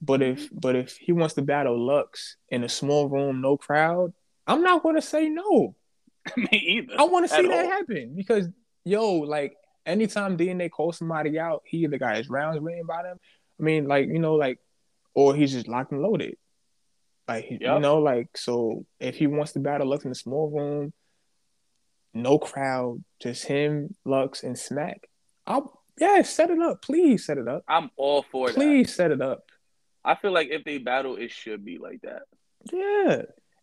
but 0.00 0.22
if 0.22 0.46
mm-hmm. 0.46 0.58
but 0.58 0.76
if 0.76 0.96
he 0.96 1.12
wants 1.12 1.34
to 1.34 1.42
battle 1.42 1.78
Lux 1.78 2.36
in 2.50 2.64
a 2.64 2.68
small 2.68 3.08
room, 3.08 3.40
no 3.40 3.56
crowd, 3.56 4.12
I'm 4.46 4.62
not 4.62 4.82
gonna 4.82 5.02
say 5.02 5.28
no. 5.28 5.74
Me 6.36 6.48
either. 6.52 6.94
I 6.98 7.04
want 7.04 7.28
to 7.28 7.34
At 7.34 7.40
see 7.40 7.48
that 7.48 7.66
happen 7.66 8.14
because 8.16 8.48
yo, 8.84 9.14
like 9.18 9.56
anytime 9.86 10.36
DNA 10.36 10.70
calls 10.70 10.98
somebody 10.98 11.38
out, 11.38 11.62
he 11.64 11.78
either 11.78 11.98
got 11.98 12.16
his 12.16 12.28
rounds 12.28 12.60
written 12.60 12.86
by 12.86 13.02
them. 13.02 13.18
I 13.58 13.62
mean, 13.62 13.86
like 13.86 14.08
you 14.08 14.18
know, 14.18 14.34
like, 14.34 14.58
or 15.14 15.34
he's 15.34 15.52
just 15.52 15.68
locked 15.68 15.92
and 15.92 16.02
loaded. 16.02 16.36
Like 17.26 17.46
you 17.50 17.58
know, 17.58 17.98
like 17.98 18.36
so 18.36 18.84
if 19.00 19.16
he 19.16 19.26
wants 19.26 19.52
to 19.52 19.60
battle 19.60 19.88
Lux 19.88 20.04
in 20.04 20.10
a 20.10 20.14
small 20.14 20.50
room, 20.50 20.92
no 22.12 22.38
crowd, 22.38 23.02
just 23.20 23.44
him, 23.46 23.94
Lux, 24.04 24.42
and 24.42 24.58
Smack. 24.58 25.08
I'll 25.46 25.82
yeah, 25.98 26.22
set 26.22 26.50
it 26.50 26.58
up. 26.60 26.82
Please 26.82 27.24
set 27.24 27.38
it 27.38 27.48
up. 27.48 27.64
I'm 27.68 27.90
all 27.96 28.24
for 28.30 28.48
that. 28.48 28.54
Please 28.54 28.94
set 28.94 29.10
it 29.10 29.20
up. 29.20 29.44
I 30.04 30.16
feel 30.16 30.32
like 30.32 30.48
if 30.50 30.64
they 30.64 30.78
battle, 30.78 31.16
it 31.16 31.30
should 31.30 31.64
be 31.64 31.78
like 31.78 32.02
that. 32.02 32.22
Yeah. 32.72 33.22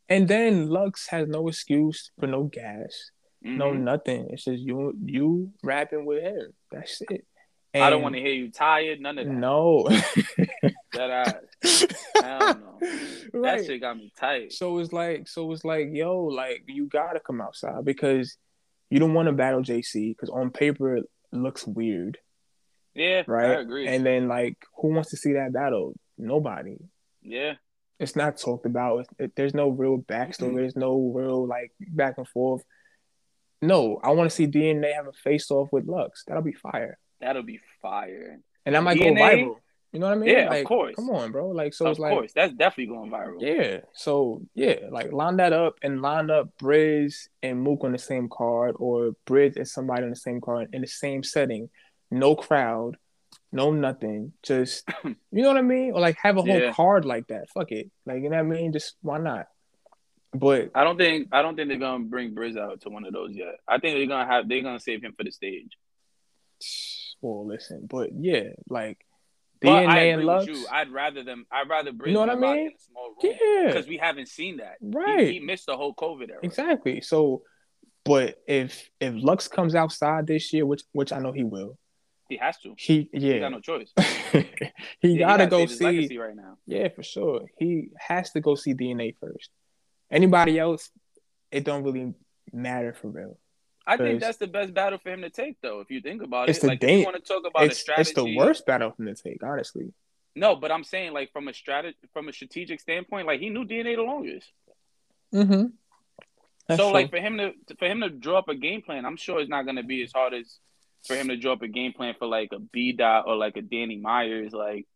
And 0.10 0.28
then 0.28 0.68
Lux 0.68 1.08
has 1.08 1.28
no 1.28 1.48
excuse 1.48 2.12
for 2.20 2.28
no 2.28 2.44
gas, 2.44 3.12
no 3.42 3.72
Mhm. 3.72 3.82
nothing. 3.82 4.28
It's 4.32 4.44
just 4.46 4.62
you 4.62 4.94
you 5.04 5.52
rapping 5.64 6.06
with 6.06 6.24
him. 6.24 6.54
That's 6.72 7.02
it. 7.10 7.26
I 7.74 7.90
don't 7.90 8.02
want 8.02 8.16
to 8.16 8.22
hear 8.22 8.34
you 8.34 8.52
tired. 8.52 9.00
None 9.00 9.18
of 9.18 9.26
that. 9.28 9.34
No. 9.34 9.88
That 10.94 11.10
ass. 11.64 11.86
Hell 12.22 12.40
no. 12.40 12.78
right. 13.34 13.58
That 13.60 13.66
shit 13.66 13.80
got 13.80 13.96
me 13.96 14.12
tight. 14.20 14.52
So 14.52 14.78
it's 14.80 14.92
like, 14.92 15.30
so 15.30 15.50
it's 15.54 15.64
like, 15.64 15.88
yo, 15.94 16.24
like 16.26 16.64
you 16.68 16.88
gotta 16.88 17.22
come 17.22 17.40
outside 17.40 17.86
because 17.86 18.38
you 18.90 19.00
don't 19.00 19.14
want 19.14 19.28
to 19.28 19.32
battle 19.32 19.62
JC 19.62 20.10
because 20.10 20.30
on 20.30 20.50
paper 20.52 20.98
it 20.98 21.06
looks 21.32 21.66
weird, 21.66 22.18
Yeah, 22.94 23.24
right? 23.26 23.52
I 23.52 23.62
agree. 23.62 23.88
And 23.88 24.06
then 24.06 24.28
like, 24.28 24.58
who 24.82 24.90
wants 24.94 25.12
to 25.12 25.18
see 25.18 25.32
that 25.34 25.54
battle? 25.54 25.94
Nobody. 26.18 26.76
yeah, 27.22 27.54
It's 27.98 28.18
not 28.18 28.36
talked 28.36 28.66
about. 28.66 29.08
It, 29.18 29.32
there's 29.38 29.54
no 29.54 29.70
real 29.70 29.98
backstory. 30.00 30.52
Mhm. 30.52 30.56
There's 30.58 30.76
no 30.76 31.14
real 31.16 31.48
like 31.48 31.72
back 31.80 32.18
and 32.18 32.28
forth. 32.28 32.64
No, 33.62 34.00
I 34.04 34.12
want 34.12 34.30
to 34.30 34.36
see 34.36 34.48
DNA 34.48 34.94
have 34.94 35.08
a 35.08 35.14
face 35.14 35.52
off 35.52 35.70
with 35.72 35.86
Lux. 35.88 36.24
That'll 36.28 36.44
be 36.44 36.54
fire, 36.54 36.98
that'll 37.20 37.44
be 37.44 37.60
fire. 37.82 38.40
and 38.66 38.76
that 38.76 38.84
might 38.84 38.98
DNA? 38.98 39.16
go 39.16 39.22
viral. 39.52 39.56
You 39.94 40.00
know 40.00 40.08
what 40.08 40.14
I 40.14 40.20
mean? 40.20 40.30
Yeah, 40.30 40.54
of 40.54 40.64
course. 40.66 40.96
Come 40.96 41.10
on, 41.10 41.34
bro. 41.34 41.50
Like, 41.50 41.74
so 41.74 41.86
of 41.86 41.92
it's 41.92 42.00
like, 42.00 42.14
course, 42.14 42.32
that's 42.34 42.54
definitely 42.54 42.96
going 42.96 43.12
viral. 43.12 43.36
Yeah. 43.42 43.82
So 43.94 44.42
yeah, 44.56 44.76
like 44.90 45.12
line 45.12 45.36
that 45.38 45.52
up 45.52 45.76
and 45.82 46.02
line 46.02 46.30
up 46.30 46.48
Briz 46.62 47.28
and 47.44 47.62
Mook 47.62 47.84
on 47.84 47.92
the 47.92 47.98
same 47.98 48.30
card, 48.30 48.76
or 48.80 49.12
Briz 49.28 49.58
and 49.58 49.68
somebody 49.68 50.04
on 50.04 50.10
the 50.12 50.16
same 50.16 50.40
card 50.40 50.70
in 50.74 50.80
the 50.82 50.88
same 50.88 51.24
setting, 51.24 51.70
no 52.10 52.36
crowd, 52.38 52.96
no 53.52 53.72
nothing, 53.74 54.32
just 54.44 54.90
you 55.04 55.16
know 55.32 55.50
what 55.50 55.58
I 55.58 55.62
mean, 55.62 55.92
or 55.92 56.00
like 56.00 56.16
have 56.24 56.38
a 56.38 56.42
whole 56.42 56.48
Yeah. 56.58 56.72
card 56.72 57.04
like 57.04 57.28
that. 57.28 57.50
Fuck 57.50 57.74
it, 57.74 57.92
like 58.06 58.24
you 58.24 58.30
know 58.30 58.38
what 58.38 58.46
I 58.56 58.60
mean. 58.60 58.72
Just 58.72 58.96
why 59.02 59.18
not? 59.18 59.48
But 60.34 60.72
I 60.74 60.84
don't 60.86 60.98
think 60.98 61.28
I 61.32 61.42
don't 61.42 61.56
think 61.56 61.68
they're 61.70 61.78
gonna 61.78 62.06
bring 62.06 62.34
Briz 62.34 62.58
out 62.58 62.82
to 62.82 62.90
one 62.90 63.06
of 63.06 63.12
those 63.14 63.36
yet. 63.36 63.56
I 63.68 63.80
think 63.80 63.98
they're 63.98 64.08
gonna 64.08 64.32
have 64.32 64.48
they're 64.48 64.62
gonna 64.64 64.80
save 64.80 65.04
him 65.04 65.14
for 65.18 65.24
the 65.26 65.32
stage. 65.32 65.72
well, 67.22 67.46
listen, 67.46 67.88
but 67.90 68.10
yeah, 68.18 68.50
like 68.70 69.06
I 69.64 69.68
DNA 69.68 69.88
agree 69.90 70.10
and 70.12 70.26
Lux. 70.26 70.48
you. 70.48 70.66
I'd 70.72 70.90
rather 70.90 71.24
them. 71.24 71.46
I'd 71.52 71.70
rather 71.70 71.92
Briz 71.92 72.08
You 72.08 72.14
know 72.14 72.22
what 72.22 72.30
I 72.30 72.36
mean? 72.36 72.60
in 72.60 72.68
a 72.68 72.80
small 72.80 73.14
room 73.22 73.36
Yeah, 73.40 73.68
because 73.68 73.88
we 73.88 73.98
haven't 73.98 74.28
seen 74.28 74.58
that. 74.58 74.78
Right. 74.82 75.28
He, 75.34 75.40
missed 75.40 75.66
the 75.68 75.78
whole 75.78 75.94
COVID 75.94 76.30
era. 76.30 76.40
exactly. 76.42 77.02
So, 77.02 77.44
but 78.06 78.42
if 78.48 78.90
if 79.00 79.14
Lux 79.16 79.48
comes 79.48 79.76
outside 79.76 80.28
this 80.28 80.52
year, 80.54 80.66
which 80.66 80.84
which 80.94 81.12
I 81.14 81.20
know 81.20 81.32
he 81.32 81.44
will, 81.44 81.78
He 82.30 82.38
has 82.38 82.58
to. 82.60 82.74
he 82.78 83.10
He 83.14 83.34
yeah. 83.34 83.40
got 83.40 83.52
no 83.52 83.60
choice. 83.60 83.92
he 84.32 85.10
Yeah, 85.10 85.28
gotta 85.28 85.44
he 85.44 85.50
go 85.50 85.66
save 85.68 86.00
his 86.00 86.08
see. 86.10 86.18
right 86.18 86.36
now. 86.36 86.58
Yeah, 86.66 86.88
for 86.90 87.04
sure. 87.04 87.42
He 87.60 87.90
has 88.00 88.32
to 88.32 88.40
go 88.42 88.56
see 88.56 88.74
DNA 88.74 89.16
first. 89.20 89.50
Anybody 90.12 90.60
else, 90.60 90.90
it 91.52 91.64
don't 91.64 91.84
really 91.84 92.14
matter 92.52 92.94
for 92.94 93.08
real. 93.08 93.38
I 93.88 93.98
think 93.98 94.20
that's 94.20 94.38
the 94.38 94.48
best 94.48 94.74
battle 94.74 95.00
for 95.00 95.10
him 95.10 95.22
to 95.22 95.30
take, 95.30 95.60
though. 95.62 95.80
If 95.80 95.90
you 95.90 96.02
think 96.02 96.22
about 96.22 96.50
It's 96.50 96.60
it, 96.60 96.62
the 96.62 96.68
like 96.68 96.84
if 96.84 97.00
you 97.00 97.06
want 97.06 97.16
to 97.16 97.22
talk 97.22 97.44
about 97.48 97.64
a 97.64 97.66
It's 97.68 97.80
strategy, 97.80 98.10
it's 98.10 98.16
the 98.16 98.36
worst 98.36 98.66
battle 98.66 98.92
from 98.92 99.06
the 99.06 99.16
take, 99.16 99.44
honestly. 99.44 99.94
No, 100.36 100.56
but 100.56 100.72
I'm 100.72 100.84
saying 100.84 101.14
like 101.14 101.32
from 101.32 101.48
a 101.48 101.54
strategy, 101.54 101.98
from 102.14 102.30
a 102.30 102.34
strategic 102.34 102.80
standpoint, 102.80 103.28
like 103.28 103.40
he 103.40 103.50
knew 103.50 103.66
DNA 103.66 103.96
the 103.96 104.04
longest. 104.04 104.50
Mm-hmm. 105.34 105.68
That's 106.68 106.80
so 106.80 106.90
true. 106.90 106.94
like 106.94 107.10
for 107.10 107.18
him 107.18 107.38
to 107.38 107.54
for 107.78 107.86
him 107.86 108.02
to 108.02 108.10
draw 108.10 108.38
up 108.38 108.50
a 108.50 108.56
game 108.56 108.82
plan, 108.82 109.06
I'm 109.06 109.18
sure 109.18 109.40
it's 109.40 109.50
not 109.50 109.66
gonna 109.66 109.84
be 109.84 110.04
as 110.04 110.12
hard 110.14 110.34
as 110.34 110.60
for 111.06 111.16
him 111.16 111.30
to 111.30 111.38
draw 111.38 111.54
up 111.54 111.64
a 111.64 111.68
game 111.68 111.94
plan 111.94 112.16
for 112.18 112.28
like 112.28 112.50
a 112.54 112.60
B 112.60 112.94
dot 112.94 113.26
or 113.28 113.36
like 113.36 113.58
a 113.58 113.62
Danny 113.62 113.98
Myers. 113.98 114.54
Like 114.54 114.88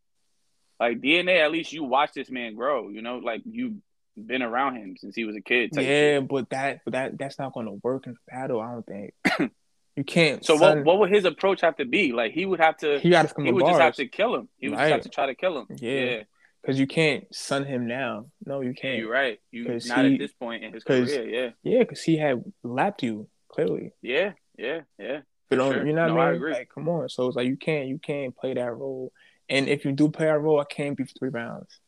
like 0.80 1.00
DNA, 1.00 1.42
at 1.42 1.52
least 1.52 1.72
you 1.72 1.84
watch 1.84 2.12
this 2.14 2.30
man 2.30 2.54
grow. 2.54 2.88
You 2.88 3.02
know, 3.02 3.18
like 3.18 3.42
you've 3.44 3.74
been 4.16 4.42
around 4.42 4.76
him 4.76 4.96
since 4.98 5.14
he 5.14 5.24
was 5.24 5.36
a 5.36 5.40
kid. 5.40 5.70
Yeah, 5.72 6.20
but 6.20 6.50
that 6.50 6.80
but 6.84 6.92
that 6.92 7.18
that's 7.18 7.38
not 7.38 7.52
gonna 7.52 7.72
work 7.72 8.06
in 8.06 8.16
battle. 8.28 8.60
I 8.60 8.72
don't 8.72 8.86
think. 8.86 9.52
You 9.96 10.04
can't. 10.04 10.44
So 10.44 10.58
son. 10.58 10.78
what? 10.78 10.84
What 10.84 10.98
would 10.98 11.10
his 11.10 11.24
approach 11.24 11.62
have 11.62 11.76
to 11.76 11.86
be? 11.86 12.12
Like 12.12 12.32
he 12.32 12.44
would 12.44 12.60
have 12.60 12.76
to. 12.78 13.00
He 13.00 13.10
got 13.10 13.28
to 13.28 13.34
come. 13.34 13.46
He 13.46 13.52
would 13.52 13.60
bars. 13.60 13.72
just 13.72 13.82
have 13.82 13.94
to 13.94 14.06
kill 14.06 14.34
him. 14.34 14.48
He 14.58 14.68
would 14.68 14.76
right. 14.76 14.84
just 14.84 14.92
have 14.92 15.02
to 15.04 15.08
try 15.08 15.26
to 15.26 15.34
kill 15.34 15.58
him. 15.58 15.66
Yeah. 15.78 16.22
Because 16.60 16.78
you 16.78 16.86
can't 16.86 17.32
sun 17.34 17.64
him 17.64 17.86
now. 17.86 18.26
No, 18.44 18.60
you 18.60 18.74
can't. 18.74 18.98
You're 18.98 19.10
right. 19.10 19.40
You 19.50 19.64
not 19.86 20.04
he, 20.04 20.14
at 20.14 20.18
this 20.18 20.32
point 20.32 20.64
in 20.64 20.72
his 20.72 20.84
career. 20.84 21.26
Yeah. 21.26 21.50
Yeah, 21.62 21.78
because 21.78 22.02
he 22.02 22.18
had 22.18 22.44
lapped 22.62 23.02
you 23.02 23.28
clearly. 23.48 23.92
Yeah. 24.02 24.32
Yeah. 24.58 24.80
Yeah. 24.98 25.20
But 25.48 25.60
sure. 25.60 25.86
you 25.86 25.92
know 25.92 26.02
what 26.02 26.14
no, 26.14 26.20
I 26.20 26.32
mean? 26.32 26.42
I 26.44 26.58
like, 26.58 26.68
come 26.74 26.88
on. 26.88 27.08
So 27.08 27.28
it's 27.28 27.36
like 27.36 27.46
you 27.46 27.56
can't 27.56 27.88
you 27.88 27.98
can't 27.98 28.36
play 28.36 28.52
that 28.52 28.74
role. 28.74 29.12
And 29.48 29.68
if 29.68 29.84
you 29.84 29.92
do 29.92 30.10
play 30.10 30.26
that 30.26 30.40
role, 30.40 30.60
it 30.60 30.68
can't 30.68 30.96
be 30.96 31.04
three 31.04 31.30
rounds. 31.30 31.78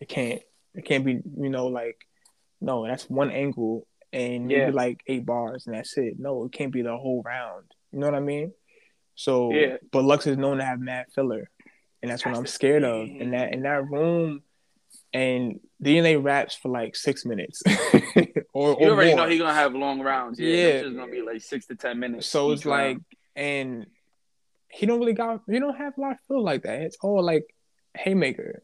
It 0.00 0.08
can't. 0.08 0.42
It 0.76 0.84
can't 0.84 1.04
be. 1.04 1.20
You 1.38 1.50
know, 1.50 1.66
like 1.66 2.06
no, 2.60 2.86
that's 2.86 3.08
one 3.08 3.30
angle 3.30 3.86
and 4.12 4.50
yeah. 4.50 4.66
maybe 4.66 4.72
like 4.72 5.02
eight 5.06 5.26
bars 5.26 5.66
and 5.66 5.76
that's 5.76 5.96
it. 5.98 6.14
No, 6.18 6.44
it 6.44 6.52
can't 6.52 6.72
be 6.72 6.82
the 6.82 6.96
whole 6.96 7.22
round. 7.24 7.64
You 7.92 7.98
know 7.98 8.06
what 8.06 8.14
I 8.14 8.20
mean? 8.20 8.52
So, 9.14 9.52
yeah. 9.52 9.76
but 9.92 10.04
Lux 10.04 10.26
is 10.26 10.36
known 10.36 10.58
to 10.58 10.64
have 10.64 10.80
mad 10.80 11.06
filler, 11.14 11.50
and 12.02 12.10
that's, 12.10 12.22
that's 12.22 12.26
what 12.26 12.38
I'm 12.38 12.46
scared 12.46 12.84
of. 12.84 13.08
In 13.08 13.30
that 13.30 13.54
in 13.54 13.62
that 13.62 13.88
room, 13.88 14.42
and 15.12 15.60
DNA 15.82 16.22
raps 16.22 16.54
for 16.54 16.70
like 16.70 16.96
six 16.96 17.24
minutes. 17.24 17.62
or 18.52 18.76
you 18.78 18.90
already 18.90 19.10
more. 19.10 19.24
know 19.24 19.28
he's 19.28 19.40
gonna 19.40 19.54
have 19.54 19.74
long 19.74 20.00
rounds. 20.00 20.38
Yeah, 20.38 20.48
yeah. 20.48 20.66
it's 20.66 20.96
gonna 20.96 21.10
be 21.10 21.22
like 21.22 21.40
six 21.40 21.66
to 21.66 21.76
ten 21.76 21.98
minutes. 21.98 22.26
So 22.26 22.52
it's 22.52 22.66
like, 22.66 22.98
and 23.34 23.86
he 24.68 24.84
don't 24.84 24.98
really 24.98 25.14
got 25.14 25.40
he 25.48 25.58
don't 25.58 25.76
have 25.76 25.96
a 25.96 26.00
lot 26.00 26.12
of 26.12 26.18
feel 26.28 26.42
like 26.42 26.64
that. 26.64 26.82
It's 26.82 26.98
all 27.00 27.24
like 27.24 27.44
haymaker 27.94 28.60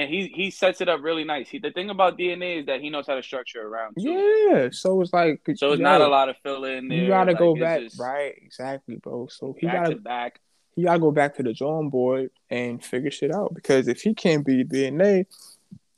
and 0.00 0.08
he 0.08 0.32
he 0.34 0.50
sets 0.50 0.80
it 0.80 0.88
up 0.88 1.02
really 1.02 1.24
nice. 1.24 1.50
He, 1.50 1.58
the 1.58 1.70
thing 1.70 1.90
about 1.90 2.18
DNA 2.18 2.60
is 2.60 2.66
that 2.66 2.80
he 2.80 2.88
knows 2.88 3.06
how 3.06 3.16
to 3.16 3.22
structure 3.22 3.60
around. 3.60 3.96
Too. 4.00 4.10
Yeah, 4.10 4.68
so 4.72 4.98
it's 5.02 5.12
like 5.12 5.42
so 5.56 5.72
it's 5.72 5.80
not 5.80 6.00
a 6.00 6.08
lot 6.08 6.30
of 6.30 6.36
fill 6.42 6.64
in 6.64 6.88
there. 6.88 6.98
You 6.98 7.08
gotta 7.08 7.32
like, 7.32 7.38
go 7.38 7.54
back, 7.54 7.80
just, 7.80 8.00
right? 8.00 8.32
Exactly, 8.40 8.96
bro. 8.96 9.28
So 9.30 9.54
he 9.58 9.66
gotta 9.66 9.96
back. 9.96 10.40
He 10.74 10.84
gotta 10.84 11.00
go 11.00 11.10
back 11.10 11.36
to 11.36 11.42
the 11.42 11.52
drawing 11.52 11.90
board 11.90 12.30
and 12.48 12.82
figure 12.82 13.10
shit 13.10 13.30
out 13.30 13.54
because 13.54 13.88
if 13.88 14.00
he 14.00 14.14
can't 14.14 14.46
be 14.46 14.64
DNA, 14.64 15.26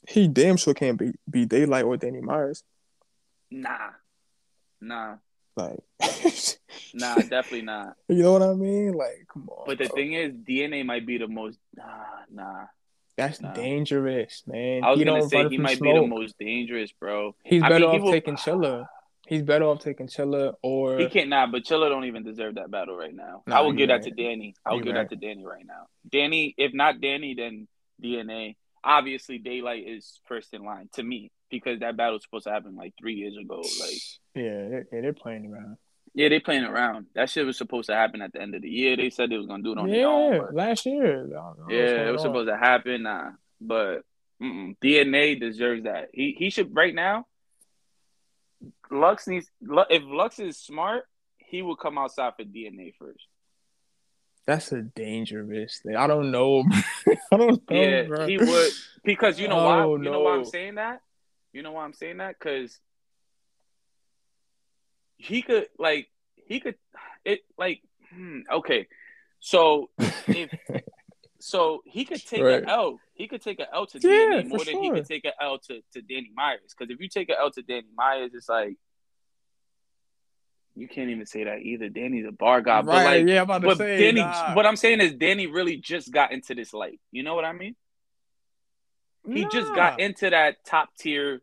he 0.09 0.27
damn 0.27 0.57
sure 0.57 0.75
can't 0.75 0.99
be 0.99 1.13
be 1.31 1.47
Daylyt 1.47 1.87
or 1.87 1.97
Danny 1.97 2.21
Myers. 2.21 2.65
Nah, 3.53 3.91
nah. 4.81 5.17
Like, 5.55 5.81
nah, 6.95 7.17
definitely 7.17 7.63
not. 7.63 7.95
You 8.09 8.23
know 8.25 8.33
what 8.33 8.43
I 8.43 8.55
mean? 8.55 8.95
Like, 8.95 9.29
come 9.33 9.49
on. 9.49 9.65
But 9.67 9.79
the 9.79 9.87
bro. 9.87 9.95
thing 9.95 10.15
is, 10.15 10.33
DNA 10.33 10.85
might 10.85 11.07
be 11.07 11.19
the 11.19 11.29
most. 11.29 11.59
Nah, 11.77 11.85
nah. 12.33 12.65
That's 13.17 13.41
nah. 13.41 13.53
dangerous, 13.53 14.43
man. 14.47 14.85
I 14.85 14.91
was 14.91 14.99
he 14.99 15.05
gonna 15.05 15.29
say 15.29 15.49
he 15.49 15.59
might 15.59 15.79
smoke. 15.79 15.95
be 15.95 16.01
the 16.01 16.07
most 16.07 16.39
dangerous, 16.39 16.93
bro. 16.93 17.35
He's 17.45 17.63
I 17.63 17.69
better 17.69 17.87
mean, 17.87 17.97
off 17.97 18.03
will... 18.03 18.13
taking 18.13 18.37
Chilla. 18.37 18.87
He's 19.27 19.43
better 19.43 19.65
off 19.65 19.81
taking 19.81 20.09
Chilla 20.09 20.55
or 20.63 20.99
he 20.99 21.09
can't 21.09 21.29
nah, 21.29 21.47
but 21.47 21.63
Chilla 21.63 21.89
don't 21.89 22.05
even 22.05 22.25
deserve 22.25 22.57
that 22.57 22.71
battle 22.71 22.97
right 22.97 23.15
now. 23.15 23.43
Nah, 23.47 23.59
I 23.59 23.61
will 23.61 23.73
give 23.73 23.89
right. 23.89 24.03
that 24.03 24.09
to 24.09 24.15
Danny. 24.15 24.55
I 24.65 24.73
will 24.73 24.81
give 24.81 24.95
right. 24.95 25.09
that 25.09 25.11
to 25.11 25.17
Danny 25.17 25.45
right 25.45 25.65
now. 25.67 25.87
Danny, 26.11 26.55
if 26.57 26.75
not 26.75 27.01
Danny, 27.01 27.35
then 27.35 27.69
DNA. 28.03 28.57
Obviously, 28.85 29.39
Daylyt 29.39 29.97
is 29.97 30.21
first 30.27 30.53
in 30.53 30.65
line 30.65 30.89
to 30.95 31.03
me 31.03 31.31
because 31.51 31.81
that 31.81 31.97
battle 31.97 32.15
was 32.15 32.23
supposed 32.25 32.45
to 32.45 32.51
happen 32.51 32.75
like 32.75 32.95
three 32.99 33.15
years 33.15 33.37
ago. 33.37 33.59
Like, 33.59 34.01
yeah, 34.35 34.69
they're, 34.69 34.87
they're 34.91 35.13
playing 35.13 35.53
around. 35.53 35.77
Yeah, 36.15 36.29
they 36.29 36.41
playing 36.41 36.65
around. 36.65 37.07
That 37.15 37.31
shit 37.31 37.47
was 37.47 37.57
supposed 37.57 37.89
to 37.89 37.95
happen 37.95 38.21
at 38.21 38.33
the 38.33 38.41
end 38.41 38.55
of 38.55 38.63
the 38.63 38.69
year. 38.69 38.97
They 38.97 39.09
said 39.11 39.31
they 39.31 39.39
was 39.39 39.47
gonna 39.47 39.63
do 39.63 39.73
it 39.73 39.79
on 39.79 39.89
yeah, 39.89 39.95
their 39.95 40.09
own. 40.09 40.33
Yeah, 40.35 40.43
last 40.53 40.85
year. 40.85 41.27
Yeah, 41.69 42.09
it 42.09 42.13
was 42.13 42.23
supposed 42.23 42.49
to 42.49 42.57
happen. 42.57 43.05
Nah, 43.05 43.31
but 43.61 44.03
mm-mm. 44.43 44.77
DNA 44.83 45.41
deserves 45.41 45.85
that. 45.85 46.11
He 46.13 46.37
he 46.39 46.51
should 46.51 46.75
right 46.75 46.95
now. 46.95 47.27
Lux 48.91 49.27
needs 49.27 49.51
if 49.63 50.03
Lux 50.05 50.39
is 50.39 50.59
smart, 50.59 51.05
he 51.39 51.63
will 51.63 51.77
come 51.77 51.97
outside 51.97 52.35
for 52.37 52.45
DNA 52.45 52.95
first. 52.99 53.27
That's 54.47 54.73
a 54.73 54.83
dangerous 54.83 55.81
thing. 55.83 55.97
I 55.97 56.07
don't 56.07 56.31
know. 56.31 56.65
I 57.09 57.37
don't 57.37 57.71
know. 57.71 57.77
Yeah, 57.77 58.03
bro. 58.03 58.27
he 58.27 58.37
would 58.37 58.73
because 59.05 59.39
you 59.39 59.49
know 59.49 59.61
oh, 59.61 59.65
why? 59.65 59.85
You 59.85 59.99
no. 59.99 60.13
know 60.13 60.21
why 60.21 60.35
I'm 60.35 60.45
saying 60.45 60.75
that? 60.75 61.01
You 61.53 61.63
know 61.63 61.73
why 61.73 61.85
I'm 61.85 61.95
saying 61.95 62.19
that? 62.19 62.37
Because 62.39 62.79
he 65.23 65.43
could 65.43 65.69
like 65.79 66.09
he 66.47 66.61
could 66.61 66.75
it 67.25 67.41
like 67.57 67.81
hmm, 68.13 68.41
okay. 68.53 68.89
So 69.41 69.91
if 70.27 70.51
so 71.39 71.83
he 71.87 72.05
could 72.05 72.25
take 72.27 72.43
right. 72.43 72.63
an 72.63 72.69
L. 72.69 72.99
He 73.15 73.29
could 73.29 73.43
take 73.43 73.61
an 73.61 73.67
L 73.73 73.87
to 73.87 73.99
yeah, 74.01 74.37
Danny 74.37 74.49
more 74.49 74.59
than 74.59 74.75
sure. 74.75 74.83
he 74.83 74.91
could 74.91 75.07
take 75.07 75.25
an 75.25 75.33
L 75.41 75.59
to, 75.59 75.81
to 75.93 76.03
Danny 76.03 76.31
Myers. 76.35 76.75
Because 76.77 76.93
if 76.93 77.01
you 77.01 77.09
take 77.09 77.29
an 77.29 77.37
L 77.39 77.51
to 77.53 77.63
Danny 77.63 77.87
Myers, 77.97 78.33
it's 78.35 78.49
like 78.49 78.77
you 80.75 80.89
can't 80.89 81.11
even 81.11 81.27
say 81.27 81.45
that 81.45 81.61
either. 81.61 81.89
Danny's 81.89 82.27
a 82.27 82.33
bar 82.33 82.61
guy, 82.61 82.77
right, 82.77 82.85
but 82.85 83.05
like, 83.05 83.27
yeah, 83.27 83.39
I'm 83.39 83.45
about 83.45 83.61
to 83.61 83.67
but 83.69 83.79
say, 83.79 83.99
Danny. 83.99 84.23
Nah. 84.23 84.55
What 84.55 84.67
I'm 84.67 84.77
saying 84.77 85.01
is, 85.01 85.15
Danny 85.15 85.47
really 85.47 85.77
just 85.77 86.11
got 86.11 86.33
into 86.33 86.55
this 86.55 86.73
light. 86.73 86.99
You 87.13 87.23
know 87.23 87.35
what 87.35 87.45
I 87.45 87.53
mean? 87.53 87.77
He 89.25 89.43
nah. 89.43 89.51
just 89.51 89.73
got 89.75 90.01
into 90.01 90.31
that 90.31 90.65
top 90.65 90.89
tier 90.99 91.43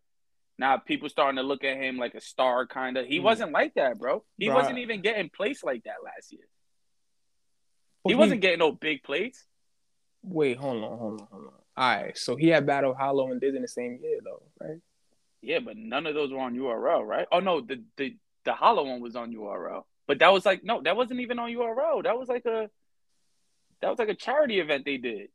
now 0.59 0.77
people 0.77 1.07
starting 1.07 1.37
to 1.37 1.43
look 1.43 1.63
at 1.63 1.77
him 1.77 1.97
like 1.97 2.13
a 2.15 2.21
star, 2.21 2.67
kind 2.67 2.97
of. 2.97 3.07
He 3.07 3.19
mm. 3.19 3.23
wasn't 3.23 3.53
like 3.53 3.75
that, 3.75 3.97
bro. 3.97 4.23
He 4.37 4.49
wasn't 4.49 4.79
even 4.79 5.01
getting 5.01 5.29
placed 5.29 5.63
like 5.63 5.85
that 5.85 6.03
last 6.03 6.31
year. 6.31 6.43
He, 8.05 8.15
wasn't 8.15 8.41
getting 8.41 8.59
no 8.59 8.71
big 8.71 9.03
plates. 9.03 9.45
Wait, 10.21 10.57
hold 10.57 10.83
on, 10.83 10.97
hold 10.97 11.21
on, 11.21 11.27
hold 11.31 11.45
on. 11.45 11.53
All 11.77 12.03
right, 12.03 12.17
so 12.17 12.35
he 12.35 12.49
had 12.49 12.65
Battle 12.65 12.93
Hollow 12.93 13.31
and 13.31 13.39
Diz 13.39 13.55
in 13.55 13.61
the 13.61 13.67
same 13.67 13.99
year, 14.01 14.19
though, 14.23 14.43
right? 14.59 14.79
Yeah, 15.41 15.59
but 15.59 15.77
none 15.77 16.05
of 16.05 16.13
those 16.13 16.31
were 16.31 16.39
on 16.39 16.55
URL, 16.55 17.05
right? 17.05 17.27
Oh 17.31 17.39
no, 17.39 17.61
the 17.61 17.81
the 17.95 18.17
the 18.43 18.53
Hollow 18.53 18.83
one 18.83 18.99
was 18.99 19.15
on 19.15 19.33
URL, 19.33 19.83
but 20.07 20.19
that 20.19 20.33
was 20.33 20.45
like 20.45 20.63
no, 20.63 20.81
that 20.81 20.97
wasn't 20.97 21.21
even 21.21 21.39
on 21.39 21.49
URL. 21.49 22.03
That 22.03 22.19
was 22.19 22.27
like 22.27 22.45
a 22.45 22.69
that 23.81 23.89
was 23.89 23.99
like 23.99 24.09
a 24.09 24.15
charity 24.15 24.59
event 24.59 24.83
they 24.83 24.97
did, 24.97 25.29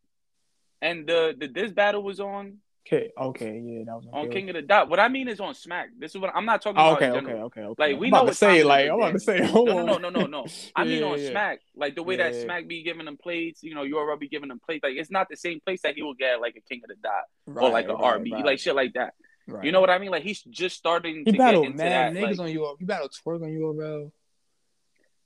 and 0.83 1.07
the 1.07 1.35
the 1.39 1.47
this 1.47 1.73
battle 1.73 2.03
was 2.03 2.21
on 2.21 2.59
Okay, 2.87 3.11
okay, 3.19 3.63
yeah, 3.65 3.85
that 3.87 3.97
was 3.97 4.05
on 4.13 4.31
King 4.31 4.51
of 4.51 4.57
the 4.57 4.63
Dot. 4.63 4.91
What 4.91 5.01
I 5.01 5.09
mean 5.09 5.27
is 5.29 5.41
on 5.41 5.55
Smack. 5.55 5.89
This 5.99 6.15
is 6.15 6.21
what 6.21 6.31
I'm 6.35 6.45
not 6.45 6.61
talking 6.61 6.79
oh, 6.79 6.97
okay, 6.97 7.09
about. 7.09 7.25
Okay, 7.25 7.33
okay, 7.33 7.61
okay, 7.63 7.75
Like 7.79 7.99
we 7.99 8.09
I'm 8.09 8.13
know 8.13 8.27
to 8.27 8.35
say, 8.35 8.63
like 8.63 8.91
I'm 8.91 8.97
about 8.97 9.13
to 9.13 9.21
say, 9.21 9.43
hold 9.43 9.69
no, 9.69 9.83
no, 9.83 9.97
no, 9.97 10.11
no, 10.11 10.21
no, 10.21 10.27
no. 10.27 10.47
I 10.77 10.85
mean 10.85 11.03
on 11.03 11.19
yeah. 11.19 11.31
Smack, 11.31 11.61
like 11.75 11.95
the 11.95 12.03
way 12.03 12.19
yeah. 12.19 12.31
that 12.31 12.43
Smack 12.43 12.69
be 12.69 12.83
giving 12.83 13.07
them 13.07 13.17
plates, 13.17 13.63
you 13.63 13.75
know, 13.75 13.85
URL 13.85 14.21
be 14.21 14.29
giving 14.29 14.51
them 14.51 14.61
plates. 14.61 14.85
Like 14.85 14.97
it's 14.97 15.11
not 15.11 15.29
the 15.31 15.37
same 15.37 15.61
place 15.61 15.81
that 15.83 15.95
he 15.95 16.03
will 16.03 16.13
get 16.13 16.43
like 16.43 16.57
a 16.57 16.61
King 16.61 16.83
of 16.85 16.89
the 16.89 16.97
Dot 17.03 17.23
right, 17.47 17.65
or 17.65 17.71
like 17.71 17.89
a 17.89 17.95
right, 17.95 18.21
RB, 18.21 18.33
right. 18.33 18.45
like 18.45 18.59
shit 18.59 18.75
like 18.75 18.93
that. 18.95 19.15
You 19.63 19.73
know 19.73 19.81
what 19.81 19.91
I 19.91 19.99
mean? 19.99 20.11
Like 20.11 20.23
he's 20.23 20.43
just 20.43 20.77
starting 20.77 21.23
he 21.25 21.33
to 21.33 21.39
get 21.39 21.55
into 21.55 21.71
mad 21.71 22.15
that. 22.15 22.21
Niggas 22.21 22.39
like, 22.39 22.41
on 22.41 22.55
URL. 22.55 22.77
He 22.79 22.85
battled 22.85 23.13
Twork 23.13 23.43
on 23.43 23.49
URL. 23.49 24.11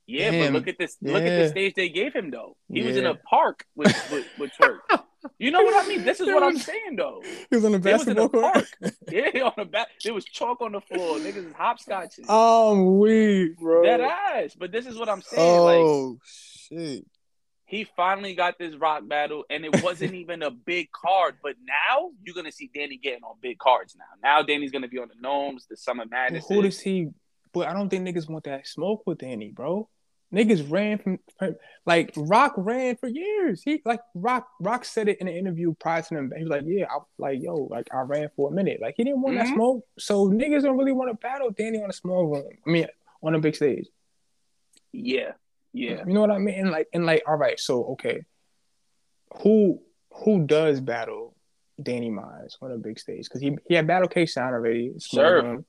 Yeah, 0.07 0.31
Damn. 0.31 0.53
but 0.53 0.59
look 0.61 0.69
at 0.69 0.79
this. 0.79 0.97
Yeah. 1.01 1.13
Look 1.13 1.23
at 1.25 1.39
the 1.43 1.49
stage 1.49 1.75
they 1.75 1.89
gave 1.89 2.15
him 2.15 2.31
though. 2.31 2.57
He 2.73 2.83
was 2.83 2.97
in 2.97 3.05
a 3.05 3.15
park 3.15 3.65
with 3.75 3.95
with, 4.13 4.27
with 4.39 4.53
Twork. 4.61 4.79
You 5.39 5.51
know 5.51 5.63
what 5.63 5.85
I 5.85 5.89
mean? 5.89 6.05
This 6.05 6.21
is 6.21 6.27
what 6.27 6.43
I'm 6.43 6.59
saying 6.59 6.97
though. 6.97 7.23
He 7.51 7.57
was 7.57 7.65
on 7.65 7.73
the 7.73 7.79
basketball 7.79 8.29
court. 8.29 8.65
yeah, 9.11 9.43
on 9.43 9.53
the 9.57 9.65
back. 9.65 9.89
There 10.03 10.15
was 10.15 10.25
chalk 10.25 10.61
on 10.61 10.73
the 10.73 10.81
floor. 10.81 11.19
Niggas 11.19 11.49
is 11.49 11.53
hopscotching. 11.53 12.27
Oh, 12.29 12.99
weak, 12.99 13.59
bro. 13.59 13.85
That 13.85 14.01
ass. 14.01 14.55
But 14.59 14.73
this 14.73 14.87
is 14.87 14.99
what 14.99 15.09
I'm 15.09 15.23
saying. 15.23 15.43
Oh 15.43 15.65
like, 15.65 16.21
shit. 16.25 17.07
He 17.65 17.87
finally 17.97 18.35
got 18.35 18.59
this 18.59 18.75
Roc 18.77 19.07
battle, 19.07 19.45
and 19.51 19.63
it 19.65 19.83
wasn't 19.83 20.15
even 20.15 20.43
a 20.43 20.51
big 20.51 20.91
card. 20.91 21.37
But 21.43 21.55
now 21.63 22.11
you're 22.25 22.35
gonna 22.35 22.53
see 22.53 22.71
Danny 22.73 22.97
getting 22.97 23.25
on 23.25 23.37
big 23.43 23.59
cards 23.59 23.95
now. 23.97 24.05
Now 24.23 24.43
Danny's 24.43 24.71
gonna 24.71 24.89
be 24.89 24.99
on 24.99 25.09
the 25.09 25.27
NOMEs, 25.27 25.69
the 25.69 25.77
summer 25.77 26.07
madness. 26.07 26.47
Who 26.49 26.63
does 26.63 26.81
he? 26.81 27.09
But 27.53 27.69
I 27.69 27.73
don't 27.73 27.89
think 27.89 28.07
niggas 28.07 28.29
want 28.29 28.45
that 28.45 28.67
smoke 28.67 29.03
with 29.07 29.19
Danny, 29.19 29.51
bro. 29.51 29.89
Niggas 30.33 30.71
ran 30.71 30.99
from, 30.99 31.19
like 31.87 32.13
Roc 32.15 32.53
ran 32.59 32.97
for 32.97 33.09
years. 33.09 33.63
He 33.63 33.81
like 33.87 34.01
Roc 34.15 34.47
Roc 34.61 34.85
said 34.85 35.09
it 35.09 35.19
in 35.21 35.29
an 35.29 35.35
interview 35.35 35.75
prior 35.75 36.03
to 36.03 36.19
him. 36.19 36.33
He 36.37 36.43
was 36.43 36.51
like, 36.51 36.65
"Yeah, 36.67 36.85
I 36.91 36.99
like 37.17 37.41
yo, 37.41 37.55
like 37.71 37.89
I 37.95 38.01
ran 38.01 38.29
for 38.37 38.51
a 38.51 38.53
minute. 38.53 38.79
Like 38.81 38.95
he 38.99 39.05
didn't 39.05 39.23
want 39.23 39.37
mm-hmm. 39.37 39.47
that 39.47 39.55
smoke. 39.55 39.87
So 39.99 40.29
niggas 40.29 40.63
don't 40.63 40.77
really 40.77 40.93
want 40.93 41.11
to 41.11 41.15
battle 41.15 41.51
Danny 41.51 41.83
on 41.83 41.89
a 41.89 41.95
small 41.95 42.27
room. 42.27 42.51
I 42.67 42.71
mean, 42.71 42.87
on 43.23 43.35
a 43.35 43.39
big 43.39 43.57
stage. 43.57 43.87
Yeah, 44.93 45.33
yeah. 45.73 46.05
You 46.07 46.13
know 46.13 46.21
what 46.21 46.31
I 46.31 46.39
mean? 46.39 46.57
And 46.61 46.71
like 46.71 46.89
and 46.93 47.07
like, 47.07 47.23
all 47.27 47.37
right. 47.37 47.59
So 47.59 47.85
okay, 47.93 48.25
who 49.43 49.81
who 50.13 50.45
does 50.47 50.83
battle 50.83 51.37
Danny 51.83 52.11
Myers 52.11 52.59
on 52.61 52.71
a 52.71 52.77
big 52.77 52.99
stage? 52.99 53.25
Because 53.25 53.41
he 53.41 53.57
he 53.67 53.75
had 53.75 53.87
battle 53.87 54.09
K 54.09 54.27
Shine 54.27 54.53
already. 54.53 54.93
Sure 54.99 55.65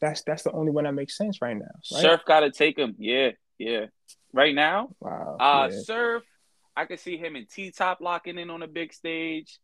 that's 0.00 0.22
that's 0.22 0.42
the 0.42 0.52
only 0.52 0.72
one 0.72 0.84
that 0.84 0.92
makes 0.92 1.16
sense 1.16 1.40
right 1.42 1.56
now. 1.56 1.66
Right? 1.92 2.02
Surf 2.02 2.22
got 2.26 2.40
to 2.40 2.50
take 2.50 2.78
him. 2.78 2.94
Yeah, 2.98 3.30
yeah. 3.58 3.86
Right 4.32 4.54
now, 4.54 4.90
wow. 5.00 5.36
Uh, 5.38 5.68
yeah. 5.70 5.80
Surf, 5.82 6.22
I 6.76 6.84
could 6.84 7.00
see 7.00 7.16
him 7.16 7.36
and 7.36 7.48
T 7.48 7.70
Top 7.70 8.00
locking 8.00 8.38
in 8.38 8.50
on 8.50 8.62
a 8.62 8.68
big 8.68 8.92
stage. 8.92 9.58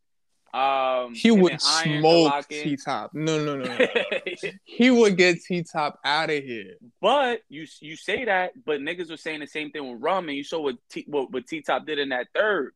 Um, 0.53 1.15
he 1.15 1.31
would 1.31 1.61
smoke 1.61 2.49
T 2.49 2.77
Top. 2.77 3.11
No, 3.13 3.45
no, 3.45 3.57
no, 3.57 3.77
no. 3.77 3.87
he 4.65 4.91
would 4.91 5.17
get 5.17 5.39
T 5.43 5.65
Top 5.71 5.99
out 6.05 6.31
of 6.31 6.43
here. 6.43 6.75
But 7.01 7.41
you 7.49 7.67
you 7.81 7.97
say 7.97 8.25
that, 8.25 8.53
but 8.65 8.81
niggas 8.81 9.11
were 9.11 9.17
saying 9.17 9.41
the 9.41 9.47
same 9.47 9.71
thing 9.71 9.91
with 9.91 10.01
Rum, 10.01 10.29
and 10.29 10.37
you 10.37 10.45
saw 10.45 10.61
what 10.61 10.77
T 10.91 11.05
what, 11.09 11.31
what 11.31 11.47
T 11.47 11.63
Top 11.63 11.87
did 11.87 11.99
in 11.99 12.11
that 12.11 12.29
third. 12.35 12.73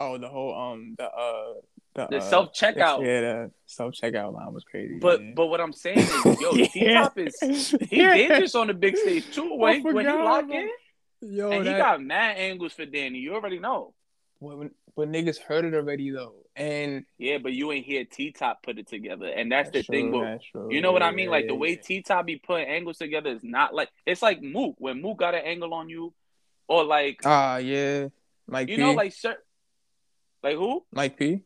Oh, 0.00 0.18
the 0.18 0.28
whole 0.28 0.54
um 0.54 0.94
the 0.98 1.08
uh 1.08 1.54
the, 1.94 2.06
the 2.06 2.18
uh, 2.18 2.20
self 2.20 2.52
checkout. 2.54 3.04
Yeah, 3.04 3.20
the 3.20 3.50
self 3.66 3.94
checkout 3.94 4.32
line 4.32 4.52
was 4.52 4.64
crazy. 4.64 4.98
But 4.98 5.20
man. 5.20 5.34
but 5.34 5.46
what 5.46 5.60
I'm 5.60 5.72
saying 5.72 5.98
is, 5.98 6.40
yo, 6.40 6.52
T 6.66 6.92
Top 6.92 7.18
is 7.18 7.74
he 7.90 7.96
dangerous 7.98 8.54
on 8.54 8.68
the 8.68 8.74
big 8.74 8.96
stage 8.96 9.30
too. 9.34 9.56
When, 9.56 9.82
when 9.82 10.06
he 10.06 10.12
lock 10.12 10.48
in, 10.50 10.68
yo, 11.20 11.50
and 11.50 11.66
that... 11.66 11.72
he 11.72 11.78
got 11.78 12.02
mad 12.02 12.38
angles 12.38 12.72
for 12.72 12.86
Danny. 12.86 13.18
You 13.18 13.34
already 13.34 13.58
know. 13.58 13.94
When, 14.38 14.70
but 14.96 15.10
niggas 15.10 15.38
heard 15.38 15.64
it 15.64 15.74
already 15.74 16.10
though, 16.10 16.34
and 16.56 17.04
yeah, 17.18 17.38
but 17.38 17.52
you 17.52 17.70
ain't 17.72 17.84
hear 17.84 18.04
T 18.04 18.32
Top 18.32 18.62
put 18.62 18.78
it 18.78 18.88
together, 18.88 19.26
and 19.26 19.52
that's, 19.52 19.70
that's 19.70 19.86
the 19.86 19.92
true, 19.92 20.10
thing. 20.10 20.40
But 20.54 20.72
you 20.72 20.80
know 20.80 20.88
yeah, 20.88 20.92
what 20.92 21.02
I 21.02 21.10
mean? 21.10 21.28
Like 21.28 21.44
yeah, 21.44 21.48
the 21.48 21.56
way 21.56 21.76
T 21.76 22.02
Top 22.02 22.24
be 22.24 22.36
putting 22.36 22.68
angles 22.68 22.98
together 22.98 23.30
is 23.30 23.44
not 23.44 23.74
like 23.74 23.90
it's 24.06 24.22
like 24.22 24.42
Mook 24.42 24.76
when 24.78 25.02
Mook 25.02 25.18
got 25.18 25.34
an 25.34 25.42
angle 25.44 25.74
on 25.74 25.90
you, 25.90 26.14
or 26.68 26.84
like 26.84 27.20
ah 27.24 27.54
uh, 27.54 27.56
yeah, 27.58 28.08
like 28.48 28.68
you 28.68 28.76
P. 28.76 28.82
know 28.82 28.92
like 28.92 29.12
sir, 29.12 29.36
like 30.42 30.56
who? 30.56 30.84
Mike 30.90 31.18
P 31.18 31.42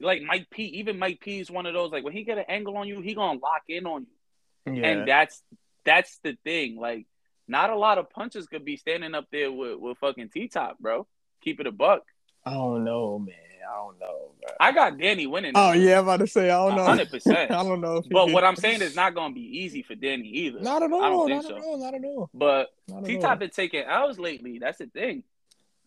like 0.00 0.22
Mike 0.22 0.48
P. 0.50 0.64
Even 0.64 0.98
Mike 0.98 1.20
P. 1.20 1.40
is 1.40 1.50
one 1.50 1.66
of 1.66 1.74
those 1.74 1.92
like 1.92 2.04
when 2.04 2.12
he 2.12 2.24
get 2.24 2.38
an 2.38 2.44
angle 2.48 2.76
on 2.76 2.88
you, 2.88 3.00
he 3.00 3.14
gonna 3.14 3.38
lock 3.38 3.62
in 3.68 3.86
on 3.86 4.02
you. 4.02 4.72
Yeah. 4.80 4.88
And 4.88 5.08
that's 5.08 5.42
that's 5.84 6.18
the 6.22 6.36
thing. 6.44 6.76
Like, 6.76 7.06
not 7.46 7.70
a 7.70 7.76
lot 7.76 7.98
of 7.98 8.10
punches 8.10 8.46
could 8.46 8.64
be 8.64 8.76
standing 8.76 9.14
up 9.14 9.26
there 9.30 9.52
with, 9.52 9.78
with 9.78 9.98
fucking 9.98 10.30
T 10.30 10.48
top, 10.48 10.78
bro. 10.78 11.06
Keep 11.42 11.60
it 11.60 11.66
a 11.66 11.72
buck. 11.72 12.02
I 12.44 12.54
don't 12.54 12.84
know, 12.84 13.18
man. 13.18 13.34
I 13.66 13.76
don't 13.76 13.98
know. 13.98 14.32
Bro. 14.40 14.52
I 14.60 14.72
got 14.72 14.98
Danny 14.98 15.26
winning. 15.26 15.52
Oh 15.54 15.72
yeah, 15.72 15.98
I'm 15.98 16.04
about 16.04 16.20
to 16.20 16.26
say 16.26 16.50
I 16.50 16.66
don't 16.66 16.76
know. 16.76 16.84
Hundred 16.84 17.10
percent. 17.10 17.50
I 17.50 17.62
don't 17.62 17.80
know. 17.80 18.02
But 18.10 18.30
what 18.30 18.44
I'm 18.44 18.56
saying 18.56 18.82
is 18.82 18.94
not 18.94 19.14
gonna 19.14 19.34
be 19.34 19.58
easy 19.58 19.82
for 19.82 19.94
Danny 19.94 20.28
either. 20.28 20.60
Not 20.60 20.82
at 20.82 20.92
all. 20.92 21.02
I 21.02 21.08
don't 21.08 21.28
think 21.28 21.42
not 21.42 21.50
so. 21.50 21.56
At 21.56 21.62
all, 21.62 21.78
not 21.78 21.94
at 21.94 22.04
all. 22.04 22.30
But 22.34 22.68
T 23.04 23.18
top 23.18 23.38
been 23.38 23.50
taking 23.50 23.84
L's 23.84 24.18
lately. 24.18 24.58
That's 24.58 24.78
the 24.78 24.86
thing. 24.86 25.24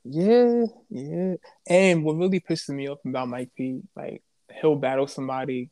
Yeah, 0.10 0.66
yeah. 0.90 1.36
And 1.68 2.04
what 2.04 2.16
really 2.16 2.40
pisses 2.40 2.70
me 2.70 2.88
off 2.88 3.00
about 3.06 3.28
Mike 3.28 3.52
P, 3.58 3.82
like 3.96 4.24
he'll 4.62 4.76
battle 4.76 5.08
somebody 5.08 5.70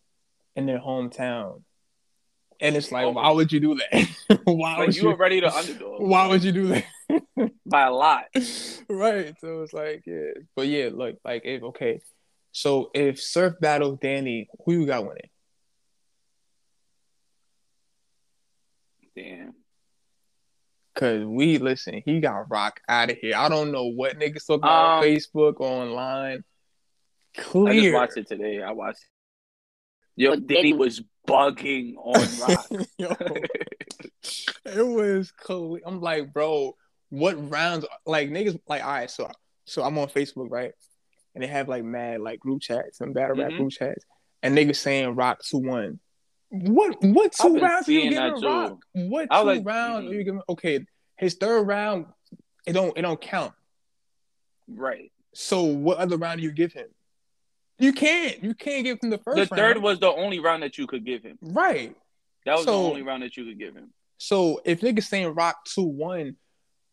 in 0.56 0.66
their 0.66 0.80
hometown. 0.80 1.62
And 2.60 2.76
it's 2.76 2.92
like, 2.92 3.14
why 3.14 3.32
would 3.32 3.52
you 3.52 3.60
do 3.60 3.76
that? 3.76 4.40
why 4.46 4.78
like 4.78 4.88
would 4.88 4.96
you, 4.96 5.04
you 5.04 5.08
were 5.10 5.16
ready 5.16 5.42
to 5.42 5.54
underdog? 5.54 6.02
Why 6.02 6.28
would 6.28 6.44
you 6.44 6.52
do 6.52 6.68
that? 6.68 6.86
By 7.66 7.88
a 7.88 7.92
lot. 7.92 8.26
right. 8.90 9.36
So 9.40 9.62
it's 9.62 9.74
like, 9.74 10.04
yeah. 10.06 10.32
But 10.56 10.68
yeah, 10.68 10.90
look, 10.94 11.18
like 11.26 11.42
if 11.46 11.64
okay. 11.64 12.02
So 12.52 12.92
if 12.94 13.22
Surf 13.22 13.56
battles 13.60 14.00
Danny, 14.02 14.48
who 14.66 14.74
you 14.74 14.86
got 14.86 15.06
winning? 15.06 15.30
Damn. 19.16 19.54
Cause 20.96 21.26
we 21.26 21.58
listen, 21.58 22.02
he 22.06 22.22
got 22.22 22.50
Roc 22.50 22.80
out 22.88 23.12
of 23.12 23.18
here. 23.18 23.36
I 23.36 23.50
don't 23.50 23.74
know 23.74 23.88
what 23.88 24.18
niggas 24.18 24.48
talking 24.48 24.64
um, 24.64 24.70
on 24.70 25.04
Facebook 25.04 25.56
or 25.60 25.68
online. 25.68 26.44
Clear. 27.38 27.70
I 27.70 27.80
just 27.80 27.94
watched 27.94 28.18
it 28.18 28.28
today. 28.28 28.62
I 28.62 28.72
watched. 28.72 29.00
It. 30.18 30.24
Yo, 30.24 30.36
Diddy 30.38 30.72
was 30.72 31.02
bugging 31.28 31.96
on 31.98 32.26
Roc. 32.48 32.88
Yo, 32.98 33.14
it 34.66 34.88
was 34.88 35.32
cool. 35.32 35.80
I'm 35.86 36.00
like, 36.00 36.32
bro, 36.32 36.78
what 37.10 37.50
rounds? 37.52 37.86
Like 38.06 38.30
niggas, 38.30 38.58
like, 38.68 38.84
all 38.84 38.92
right, 38.92 39.12
so 39.12 39.30
so 39.66 39.84
I'm 39.84 39.98
on 39.98 40.08
Facebook, 40.08 40.50
right? 40.50 40.72
And 41.34 41.44
they 41.44 41.48
have 41.48 41.68
like 41.68 41.84
mad 41.84 42.22
like 42.22 42.40
group 42.40 42.62
chats 42.62 43.02
and 43.02 43.14
battle 43.14 43.36
rap 43.36 43.50
mm-hmm. 43.50 43.58
group 43.58 43.72
chats, 43.72 44.06
and 44.42 44.58
niggas 44.58 44.78
saying 44.78 45.16
Roc 45.16 45.44
two 45.44 45.58
one. 45.58 46.00
What 46.64 47.04
what 47.04 47.32
two 47.34 47.60
rounds 47.60 47.88
are 47.88 47.92
you 47.92 48.10
giving 48.10 48.42
Roc? 48.42 48.80
What 48.94 49.30
two 49.32 49.44
like, 49.44 49.66
rounds 49.66 50.06
mm-hmm. 50.06 50.12
are 50.12 50.14
you 50.16 50.24
giving? 50.24 50.42
Okay, 50.50 50.86
his 51.18 51.36
third 51.36 51.64
round, 51.64 52.06
it 52.66 52.74
don't 52.74 52.98
it 52.98 53.02
don't 53.02 53.20
count. 53.20 53.54
Right. 54.68 55.12
So 55.34 55.64
what 55.64 55.98
other 55.98 56.18
round 56.18 56.40
do 56.40 56.44
you 56.44 56.52
give 56.52 56.74
him? 56.74 56.88
You 57.78 57.92
can't. 57.92 58.42
You 58.42 58.54
can't 58.54 58.86
give 58.86 59.00
him 59.04 59.10
the 59.10 59.18
first. 59.18 59.50
The 59.50 59.56
third 59.56 59.78
was 59.82 60.00
the 60.00 60.12
only 60.12 60.40
round 60.40 60.64
that 60.64 60.78
you 60.78 60.88
could 60.88 61.06
give 61.06 61.24
him. 61.24 61.38
Right. 61.42 61.96
That 62.46 62.56
was 62.56 62.66
so, 62.66 62.72
the 62.72 62.90
only 62.90 63.02
round 63.02 63.24
that 63.24 63.36
you 63.36 63.46
could 63.46 63.60
give 63.60 63.76
him. 63.76 63.92
So 64.18 64.62
if 64.64 64.82
niggas 64.82 65.04
saying 65.04 65.34
Roc 65.34 65.58
two 65.66 65.84
one, 65.84 66.38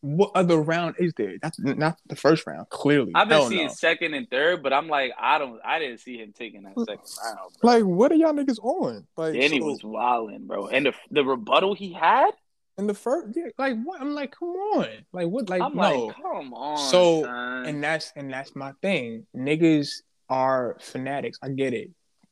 what 0.02 0.32
other 0.34 0.60
round 0.60 0.96
is 0.98 1.14
there? 1.16 1.34
That's 1.40 1.58
not 1.60 1.96
the 2.06 2.16
first 2.16 2.44
round. 2.46 2.68
Clearly, 2.68 3.12
I've 3.14 3.28
been 3.28 3.38
Hell 3.38 3.48
seeing 3.48 3.66
no. 3.68 3.72
second 3.72 4.14
and 4.14 4.28
third, 4.28 4.62
but 4.62 4.72
I'm 4.72 4.88
like, 4.88 5.12
I 5.18 5.38
don't. 5.38 5.60
I 5.64 5.78
didn't 5.78 5.98
see 5.98 6.18
him 6.18 6.34
taking 6.36 6.64
that 6.64 6.74
second 6.76 7.06
round. 7.24 7.38
Bro. 7.60 7.70
Like, 7.70 7.84
what 7.84 8.12
are 8.12 8.16
y'all 8.16 8.32
niggas 8.32 8.58
on? 8.62 9.06
Like, 9.16 9.34
Danny 9.34 9.60
so, 9.60 9.66
was 9.66 9.84
wilding, 9.84 10.46
bro, 10.46 10.66
and 10.66 10.86
the 10.86 10.94
the 11.10 11.24
rebuttal 11.24 11.74
he 11.74 11.92
had. 11.92 12.30
In 12.78 12.86
the 12.86 12.94
first, 12.94 13.36
yeah, 13.36 13.44
like 13.58 13.76
what? 13.84 14.00
I'm 14.00 14.12
like, 14.14 14.34
come 14.36 14.48
on, 14.48 14.88
like 15.12 15.28
what? 15.28 15.48
Like 15.48 15.62
I'm 15.62 15.76
no, 15.76 16.06
like, 16.06 16.16
come 16.16 16.52
on. 16.52 16.78
So, 16.78 17.22
son. 17.22 17.66
and 17.66 17.84
that's 17.84 18.12
and 18.16 18.32
that's 18.32 18.56
my 18.56 18.72
thing. 18.82 19.26
Niggas 19.36 20.02
are 20.28 20.78
fanatics. 20.80 21.38
I 21.42 21.50
get 21.50 21.74
it. 21.74 21.90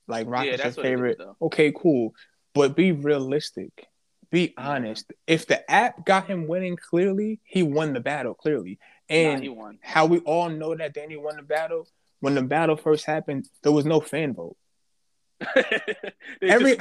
Like 0.09 0.27
Roc 0.27 0.45
yeah, 0.45 0.53
is 0.55 0.65
your 0.65 0.73
favorite. 0.73 1.21
Is, 1.21 1.27
okay, 1.43 1.73
cool. 1.77 2.15
But 2.53 2.75
be 2.75 2.91
realistic. 2.91 3.87
Be 4.31 4.55
honest. 4.57 5.13
If 5.27 5.47
the 5.47 5.69
app 5.71 6.07
got 6.07 6.27
him 6.27 6.47
winning 6.47 6.77
clearly, 6.77 7.41
he 7.43 7.63
won 7.63 7.93
the 7.93 8.01
battle 8.01 8.35
clearly. 8.35 8.79
And 9.09 9.43
nah, 9.43 9.73
how 9.81 10.07
we 10.07 10.21
all 10.21 10.49
know 10.49 10.75
that 10.75 10.95
Danny 10.95 11.17
won 11.17 11.37
the 11.37 11.43
battle, 11.43 11.89
when 12.21 12.35
the 12.35 12.43
battle 12.43 12.77
first 12.77 13.07
happened, 13.07 13.49
there 13.63 13.73
was 13.73 13.85
no 13.85 14.01
fan 14.01 14.35
vote. 14.35 14.57
every 16.43 16.77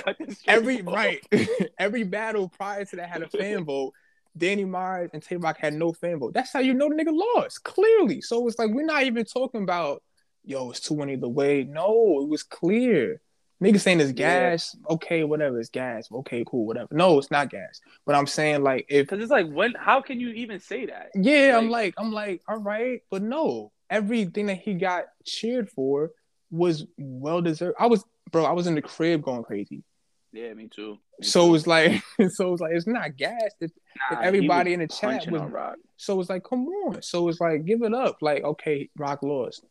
every 0.45 0.81
right 0.81 1.25
every 1.79 2.03
battle 2.03 2.49
prior 2.49 2.83
to 2.83 2.97
that 2.97 3.09
had 3.09 3.23
a 3.23 3.29
fan 3.29 3.63
vote. 3.63 3.93
Danny 4.37 4.65
Myers 4.65 5.09
and 5.13 5.23
Tay 5.23 5.37
Roc 5.37 5.57
had 5.57 5.73
no 5.73 5.91
fan 5.91 6.19
vote. 6.19 6.33
That's 6.33 6.53
how 6.53 6.59
you 6.59 6.73
know 6.73 6.89
the 6.89 6.95
nigga 6.95 7.17
lost 7.35 7.63
clearly. 7.63 8.21
So 8.21 8.47
it's 8.47 8.59
like 8.59 8.69
we're 8.69 8.85
not 8.85 9.03
even 9.03 9.25
talking 9.25 9.63
about 9.63 10.03
yo, 10.43 10.69
it's 10.71 10.81
two 10.81 10.93
one 10.93 11.09
either 11.09 11.27
way. 11.27 11.63
No, 11.63 12.19
it 12.21 12.27
was 12.27 12.43
clear. 12.43 13.21
Niggas 13.61 13.81
saying 13.81 13.99
it's 13.99 14.13
gas. 14.13 14.75
Yeah. 14.77 14.93
Okay, 14.93 15.23
whatever. 15.23 15.59
It's 15.59 15.69
gas. 15.69 16.09
Okay, 16.11 16.45
cool, 16.47 16.65
whatever. 16.65 16.87
No, 16.91 17.17
it's 17.17 17.29
not 17.29 17.49
gas. 17.49 17.81
But 18.05 18.15
I'm 18.15 18.27
saying 18.27 18.63
like 18.63 18.85
if 18.89 19.07
because 19.07 19.21
it's 19.21 19.31
like 19.31 19.49
when 19.49 19.73
how 19.73 20.01
can 20.01 20.19
you 20.19 20.29
even 20.29 20.59
say 20.59 20.85
that? 20.85 21.09
Yeah, 21.15 21.55
like, 21.55 21.63
I'm 21.63 21.69
like 21.69 21.93
I'm 21.97 22.11
like 22.13 22.41
all 22.47 22.59
right, 22.59 23.01
but 23.11 23.21
no, 23.21 23.71
everything 23.89 24.45
that 24.47 24.59
he 24.59 24.75
got 24.75 25.05
cheered 25.25 25.69
for 25.69 26.11
was 26.51 26.85
well 26.97 27.41
deserved. 27.41 27.75
I 27.79 27.87
was 27.87 28.03
bro, 28.31 28.45
I 28.45 28.53
was 28.53 28.67
in 28.67 28.75
the 28.75 28.81
crib 28.81 29.23
going 29.23 29.43
crazy. 29.43 29.83
Yeah, 30.31 30.53
me 30.53 30.67
too. 30.67 30.97
Me 31.19 31.27
so 31.27 31.47
too. 31.47 31.55
it's 31.55 31.67
like, 31.67 32.03
so 32.29 32.53
it's 32.53 32.61
like 32.61 32.73
it's 32.73 32.87
not 32.87 33.17
gas. 33.17 33.51
If, 33.59 33.71
nah, 34.11 34.19
everybody 34.21 34.73
in 34.73 34.79
the 34.79 34.87
chat 34.87 35.29
was, 35.29 35.75
so 35.97 36.19
it's 36.19 36.29
like, 36.29 36.43
come 36.43 36.67
on. 36.67 37.01
So 37.01 37.27
it's 37.27 37.41
like, 37.41 37.65
give 37.65 37.81
it 37.81 37.93
up. 37.93 38.17
Like, 38.21 38.43
okay, 38.43 38.89
Roc 38.97 39.23
lost. 39.23 39.65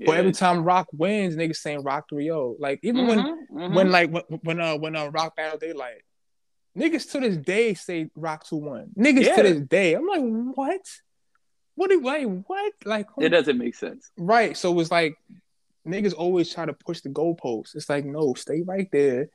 Yeah. 0.00 0.06
But 0.06 0.16
every 0.16 0.32
time 0.32 0.64
Roc 0.64 0.88
wins, 0.94 1.36
niggas 1.36 1.56
saying 1.56 1.82
Roc 1.82 2.08
3-0. 2.10 2.56
Like 2.58 2.80
even 2.82 3.04
mm-hmm, 3.04 3.08
when 3.08 3.68
mm-hmm. 3.68 3.74
when 3.74 3.90
like 3.90 4.10
when, 4.10 4.22
when 4.42 4.60
uh 4.60 4.76
when 4.78 4.96
uh 4.96 5.10
Roc 5.10 5.36
battle 5.36 5.58
Daylyt, 5.58 6.00
niggas 6.76 7.10
to 7.12 7.20
this 7.20 7.36
day 7.36 7.74
say 7.74 8.08
Roc 8.14 8.46
2 8.46 8.56
1. 8.56 8.92
Niggas 8.98 9.26
yeah. 9.26 9.36
to 9.36 9.42
this 9.42 9.60
day. 9.60 9.92
I'm 9.92 10.06
like, 10.06 10.22
what? 10.22 10.80
What 11.74 11.90
do 11.90 12.00
like 12.00 12.26
what? 12.46 12.72
Like 12.86 13.08
it 13.18 13.28
doesn't 13.28 13.58
make 13.58 13.74
sense. 13.74 14.10
Right. 14.16 14.56
So 14.56 14.80
it's 14.80 14.90
like 14.90 15.16
niggas 15.86 16.14
always 16.16 16.52
try 16.52 16.64
to 16.64 16.72
push 16.72 17.02
the 17.02 17.10
goalposts. 17.10 17.76
It's 17.76 17.90
like, 17.90 18.06
no, 18.06 18.32
stay 18.32 18.62
right 18.62 18.88
there. 18.90 19.28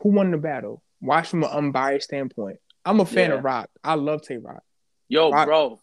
Who 0.00 0.08
won 0.08 0.32
the 0.32 0.38
battle? 0.38 0.82
Watch 1.00 1.28
from 1.28 1.44
an 1.44 1.50
unbiased 1.50 2.06
standpoint. 2.08 2.58
I'm 2.84 2.98
a 2.98 3.06
fan 3.06 3.30
yeah. 3.30 3.36
of 3.36 3.44
Roc. 3.44 3.70
I 3.84 3.94
love 3.94 4.22
Tay 4.22 4.38
Roc. 4.38 4.62
Yo, 5.08 5.30
Roc, 5.30 5.46
bro. 5.46 5.80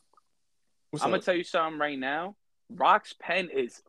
I'm 0.95 0.99
up? 1.01 1.09
gonna 1.11 1.21
tell 1.21 1.35
you 1.35 1.45
something 1.45 1.79
right 1.79 1.97
now. 1.97 2.35
Roc's 2.69 3.13
pen 3.17 3.49
is 3.53 3.81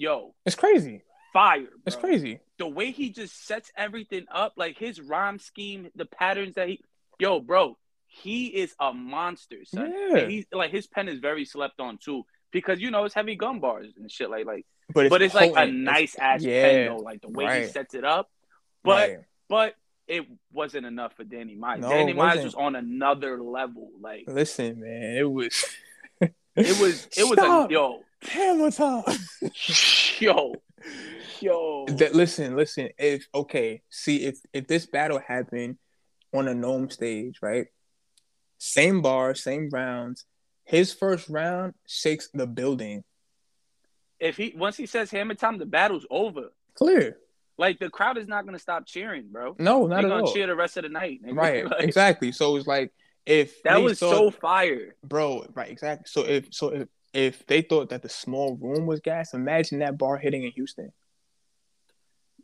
yo, 0.00 0.34
it's 0.46 0.56
crazy. 0.56 1.02
Fire. 1.32 1.60
Bro. 1.60 1.68
It's 1.86 1.96
crazy. 1.96 2.40
The 2.58 2.66
way 2.66 2.90
he 2.90 3.10
just 3.10 3.46
sets 3.46 3.70
everything 3.76 4.24
up, 4.32 4.54
like 4.56 4.78
his 4.78 5.00
rhyme 5.00 5.38
scheme, 5.38 5.90
the 5.94 6.06
patterns 6.06 6.54
that 6.54 6.68
he, 6.68 6.80
yo, 7.18 7.38
bro, 7.38 7.76
he 8.06 8.46
is 8.46 8.74
a 8.80 8.92
monster, 8.92 9.58
son. 9.64 9.92
Yeah. 9.92 10.26
He's 10.26 10.46
like 10.52 10.72
his 10.72 10.86
pen 10.86 11.08
is 11.08 11.20
very 11.20 11.44
slept 11.44 11.78
on 11.78 11.98
too, 11.98 12.24
because 12.50 12.80
you 12.80 12.90
know 12.90 13.04
it's 13.04 13.14
heavy 13.14 13.36
gun 13.36 13.60
bars 13.60 13.92
and 13.96 14.10
shit 14.10 14.30
like 14.30 14.46
like. 14.46 14.66
But 14.92 15.06
it's, 15.06 15.10
but 15.10 15.22
it's 15.22 15.34
like 15.34 15.52
a 15.54 15.70
nice 15.70 16.16
ass 16.16 16.42
yeah, 16.42 16.68
pen 16.68 16.86
though, 16.86 16.96
like 16.96 17.20
the 17.20 17.28
way 17.28 17.44
right. 17.44 17.62
he 17.62 17.68
sets 17.68 17.94
it 17.94 18.04
up. 18.04 18.28
But 18.82 19.10
right. 19.10 19.18
but 19.48 19.74
it 20.08 20.26
wasn't 20.50 20.86
enough 20.86 21.12
for 21.14 21.22
Danny 21.22 21.54
Myers. 21.54 21.82
No, 21.82 21.90
Danny 21.90 22.14
Myers 22.14 22.42
was 22.42 22.54
on 22.54 22.74
another 22.74 23.40
level. 23.40 23.90
Like, 24.00 24.24
listen, 24.26 24.80
man, 24.80 25.16
it 25.16 25.30
was. 25.30 25.64
it 26.20 26.80
was. 26.80 27.06
It 27.16 27.28
was 27.28 27.38
a 27.38 27.68
yo 27.70 28.00
Hammer 28.22 28.70
time. 28.70 29.04
yo, 30.18 30.54
yo. 31.40 31.86
That, 31.88 32.14
listen, 32.14 32.56
listen. 32.56 32.90
If 32.98 33.26
okay, 33.34 33.82
see 33.88 34.24
if 34.24 34.38
if 34.52 34.66
this 34.66 34.86
battle 34.86 35.18
happened 35.26 35.78
on 36.34 36.46
a 36.48 36.54
NOME 36.54 36.90
stage, 36.90 37.38
right? 37.42 37.66
Same 38.58 39.00
bar, 39.02 39.34
same 39.34 39.70
rounds. 39.72 40.24
His 40.64 40.92
first 40.92 41.28
round 41.28 41.74
shakes 41.86 42.28
the 42.34 42.46
building. 42.46 43.04
if 44.20 44.36
he 44.36 44.52
once 44.56 44.76
he 44.76 44.86
says 44.86 45.10
hammer 45.10 45.34
time, 45.34 45.58
the 45.58 45.66
battle's 45.66 46.06
over. 46.10 46.52
Clear. 46.74 47.16
Like 47.56 47.78
the 47.78 47.88
crowd 47.90 48.18
is 48.18 48.28
not 48.28 48.44
gonna 48.44 48.58
stop 48.58 48.86
cheering, 48.86 49.28
bro. 49.32 49.56
No, 49.58 49.86
not 49.86 49.96
They're 50.02 50.06
at 50.06 50.08
gonna 50.10 50.24
all. 50.24 50.32
cheer 50.32 50.46
the 50.46 50.54
rest 50.54 50.76
of 50.76 50.82
the 50.84 50.88
night. 50.90 51.20
nigga. 51.24 51.36
Right. 51.36 51.64
Like, 51.70 51.82
exactly. 51.82 52.32
So 52.32 52.54
it's 52.56 52.66
like 52.66 52.92
if 53.26 53.62
that 53.62 53.80
was 53.82 53.98
thought- 53.98 54.10
so 54.12 54.30
fire. 54.30 54.94
bro. 55.04 55.46
Right. 55.54 55.70
Exactly. 55.70 56.04
So 56.06 56.20
if 56.26 56.48
so 56.52 56.68
if 56.68 56.88
if 57.12 57.46
they 57.46 57.62
thought 57.62 57.90
that 57.90 58.02
the 58.02 58.08
small 58.08 58.56
room 58.56 58.86
was 58.86 59.00
gas, 59.00 59.34
imagine 59.34 59.80
that 59.80 59.98
bar 59.98 60.16
hitting 60.16 60.44
in 60.44 60.52
Houston. 60.52 60.92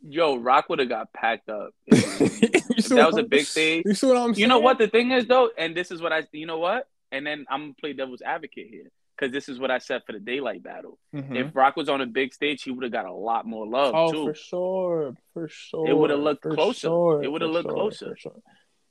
Yo, 0.07 0.37
Roc 0.37 0.69
would 0.69 0.79
have 0.79 0.89
got 0.89 1.11
packed 1.13 1.49
up. 1.49 1.71
That 1.89 3.07
was 3.11 3.17
a 3.17 3.23
big 3.23 3.45
stage. 3.45 3.83
You 3.85 3.93
see 3.93 4.07
what 4.07 4.17
I'm 4.17 4.33
saying? 4.33 4.41
You 4.41 4.47
know 4.47 4.59
what 4.59 4.77
the 4.77 4.87
thing 4.87 5.11
is 5.11 5.25
though, 5.25 5.49
and 5.57 5.75
this 5.75 5.91
is 5.91 6.01
what 6.01 6.13
I. 6.13 6.27
You 6.31 6.45
know 6.45 6.59
what? 6.59 6.87
And 7.11 7.25
then 7.25 7.45
I'm 7.49 7.61
gonna 7.61 7.73
play 7.79 7.93
devil's 7.93 8.21
advocate 8.21 8.67
here 8.69 8.91
because 9.17 9.33
this 9.33 9.49
is 9.49 9.59
what 9.59 9.71
I 9.71 9.79
said 9.79 10.03
for 10.05 10.11
the 10.13 10.19
Daylyt 10.19 10.61
battle. 10.61 10.99
Mhm. 11.15 11.35
If 11.47 11.55
Roc 11.55 11.75
was 11.75 11.89
on 11.89 12.01
a 12.01 12.05
big 12.05 12.33
stage, 12.33 12.61
he 12.63 12.71
would 12.71 12.83
have 12.83 12.91
got 12.91 13.05
a 13.05 13.11
lot 13.13 13.45
more 13.47 13.65
love 13.65 13.93
Oh, 13.95 14.11
too. 14.11 14.25
for 14.27 14.33
sure, 14.35 15.15
for 15.33 15.47
sure. 15.49 15.87
It 15.89 15.97
would've 15.97 16.19
looked 16.19 16.43
for 16.43 16.53
closer. 16.53 16.87
sure, 16.87 17.23
It 17.23 17.31
would've 17.31 17.49
looked 17.49 17.67
sure, 17.67 17.73
closer. 17.73 18.15
sure. 18.17 18.35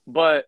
But 0.06 0.46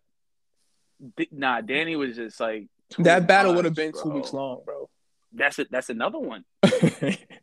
nah, 1.30 1.60
Danny 1.60 1.94
was 1.96 2.16
just 2.16 2.40
like 2.40 2.66
That 2.98 3.26
battle 3.28 3.54
would 3.54 3.64
have 3.64 3.74
been 3.74 3.92
two 3.92 4.10
weeks 4.10 4.32
long, 4.32 4.62
bro. 4.64 4.88
That's 5.32 5.58
it. 5.58 5.68
That's 5.70 5.90
another 5.90 6.18
one. 6.18 6.44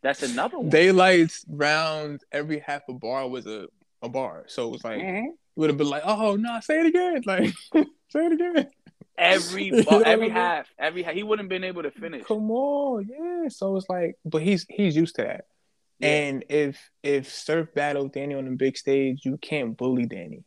That's 0.02 0.24
another 0.24 0.60
one. 0.60 0.70
Daylyt's 0.72 1.46
round 1.48 2.22
every 2.32 2.60
half 2.60 2.82
a 2.90 2.94
bar 2.94 3.28
was 3.28 3.46
a, 3.48 3.68
a 4.02 4.10
bar, 4.10 4.46
so 4.48 4.68
it 4.68 4.72
was 4.72 4.84
like 4.84 5.00
Mhm. 5.00 5.26
it 5.28 5.34
would 5.56 5.70
have 5.70 5.78
been 5.78 5.90
like, 5.90 6.04
oh 6.06 6.36
no, 6.36 6.60
say 6.62 6.80
it 6.82 6.88
again, 6.88 7.22
like 7.26 7.54
say 8.10 8.26
it 8.26 8.32
again. 8.34 8.70
Every 9.18 9.66
You 9.66 9.72
know 9.72 9.84
bu- 9.84 9.90
what 9.98 10.08
I 10.08 10.12
every 10.12 10.30
half, 10.30 10.68
every 10.78 11.04
half, 11.04 11.14
he 11.14 11.24
wouldn't 11.24 11.48
been 11.48 11.64
able 11.64 11.84
to 11.84 11.92
finish. 11.92 12.26
Come 12.26 12.52
on, 12.52 13.08
yeah. 13.08 13.48
So 13.50 13.76
it's 13.78 13.88
like, 13.90 14.16
but 14.26 14.42
he's 14.42 14.66
he's 14.70 14.96
used 14.96 15.16
to 15.16 15.22
that. 15.24 15.46
Yeah. 16.00 16.10
And 16.10 16.44
if 16.50 16.90
if 17.04 17.32
Surf 17.32 17.74
battle 17.74 18.10
Danny 18.10 18.36
on 18.36 18.46
the 18.46 18.52
big 18.52 18.78
stage, 18.78 19.22
you 19.24 19.38
can't 19.38 19.78
bully 19.78 20.06
Danny. 20.06 20.44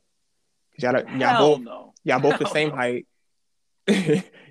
Y'all, 0.76 0.92
y'all 0.92 1.08
Hell 1.18 1.38
both 1.56 1.60
no. 1.64 1.94
y'all 2.04 2.20
both 2.20 2.38
the 2.38 2.44
Hell 2.44 2.52
same 2.52 2.68
no. 2.68 2.76
height. 2.76 3.06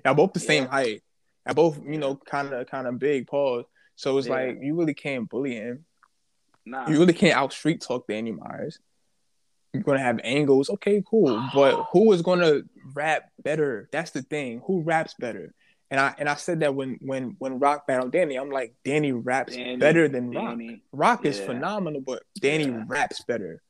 y'all 0.04 0.14
both 0.14 0.32
the 0.32 0.40
same 0.40 0.66
height. 0.66 1.02
Y'all 1.48 1.54
both, 1.54 1.80
you 1.82 1.96
know, 1.96 2.14
kind 2.14 2.52
of 2.52 2.66
kind 2.68 2.86
of 2.86 2.98
big 2.98 3.26
pause. 3.26 3.64
So 3.96 4.18
it's 4.18 4.26
Yeah. 4.28 4.34
like 4.34 4.58
you 4.60 4.74
really 4.78 4.92
can't 4.94 5.28
bully 5.28 5.54
him. 5.54 5.86
Nah. 6.66 6.88
You 6.88 6.98
really 6.98 7.14
can't 7.14 7.34
out 7.36 7.52
street 7.54 7.80
talk 7.80 8.06
Danny 8.06 8.32
Myers. 8.32 8.78
You're 9.72 9.82
gonna 9.82 9.98
have 9.98 10.20
angles, 10.22 10.68
okay, 10.68 11.02
cool. 11.08 11.40
But 11.54 11.86
who 11.92 12.12
is 12.12 12.20
gonna 12.20 12.60
rap 12.94 13.30
better? 13.42 13.88
That's 13.92 14.10
the 14.10 14.20
thing. 14.22 14.60
Who 14.66 14.82
raps 14.82 15.14
better? 15.18 15.54
And 15.90 15.98
I 15.98 16.14
and 16.18 16.28
I 16.28 16.34
said 16.34 16.60
that 16.60 16.74
when 16.74 16.98
when 17.00 17.36
when 17.38 17.58
Roc 17.58 17.86
battled 17.86 18.12
Danny, 18.12 18.36
I'm 18.36 18.50
like, 18.50 18.74
Danny 18.84 19.12
raps 19.12 19.56
Danny, 19.56 19.78
better 19.78 20.06
than 20.06 20.30
Roc. 20.32 20.50
Danny. 20.50 20.82
Roc 20.92 21.24
is 21.24 21.38
Yeah. 21.38 21.46
phenomenal, 21.46 22.02
but 22.02 22.24
Danny 22.38 22.66
Yeah. 22.66 22.84
raps 22.86 23.24
better. 23.24 23.62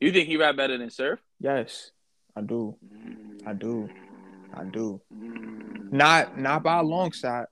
You 0.00 0.10
think 0.10 0.26
he 0.26 0.38
rap 0.38 0.56
better 0.56 0.78
than 0.78 0.88
Surf? 0.88 1.20
Yes, 1.38 1.90
I 2.34 2.40
do. 2.40 2.76
I 3.46 3.52
do. 3.52 3.90
I 4.54 4.64
do. 4.64 5.02
Mm. 5.14 5.73
Not 5.94 6.36
not 6.36 6.64
by 6.64 6.78
a 6.78 6.82
long 6.82 7.12
shot, 7.12 7.46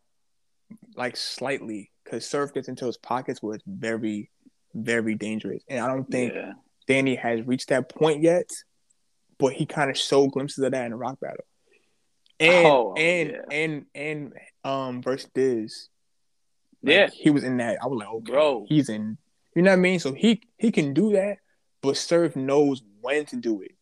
like 0.97 1.17
slightly, 1.17 1.93
because 2.03 2.27
Surf 2.29 2.53
gets 2.53 2.67
into 2.69 2.87
his 2.87 2.97
pockets 2.99 3.41
where 3.41 3.55
it's 3.55 3.65
very, 3.67 4.31
very 4.75 5.15
dangerous. 5.15 5.63
And 5.69 5.79
I 5.79 5.87
don't 5.87 6.11
think 6.11 6.35
Yeah. 6.35 6.55
Danny 6.89 7.15
has 7.15 7.47
reached 7.47 7.69
that 7.69 7.89
point 7.89 8.21
yet, 8.21 8.51
but 9.39 9.53
he 9.53 9.65
kind 9.65 9.91
of 9.91 9.97
showed 9.97 10.33
glimpses 10.33 10.65
of 10.65 10.73
that 10.73 10.85
in 10.87 10.91
the 10.91 10.97
Roc 10.97 11.21
battle. 11.21 11.45
And 12.41 12.67
Oh, 12.67 12.95
and 12.97 13.31
yeah. 13.31 13.43
and 13.51 13.87
and 13.95 14.33
um 14.65 15.03
versus 15.03 15.31
Diz. 15.33 15.89
Like, 16.83 16.95
Yeah. 16.95 17.11
He 17.13 17.31
was 17.31 17.45
in 17.45 17.59
that. 17.59 17.79
I 17.81 17.87
was 17.87 18.01
like, 18.01 18.09
okay, 18.09 18.33
Bro. 18.33 18.67
he's 18.69 18.89
in 18.89 19.19
you 19.55 19.63
know 19.63 19.71
what 19.71 19.77
I 19.79 19.81
mean? 19.81 20.01
So 20.01 20.15
he 20.15 20.43
he 20.59 20.73
can 20.73 20.95
do 20.95 21.13
that, 21.13 21.39
but 21.81 21.97
Surf 21.97 22.35
knows 22.35 22.83
when 23.01 23.25
to 23.27 23.37
do 23.37 23.63
it. 23.63 23.73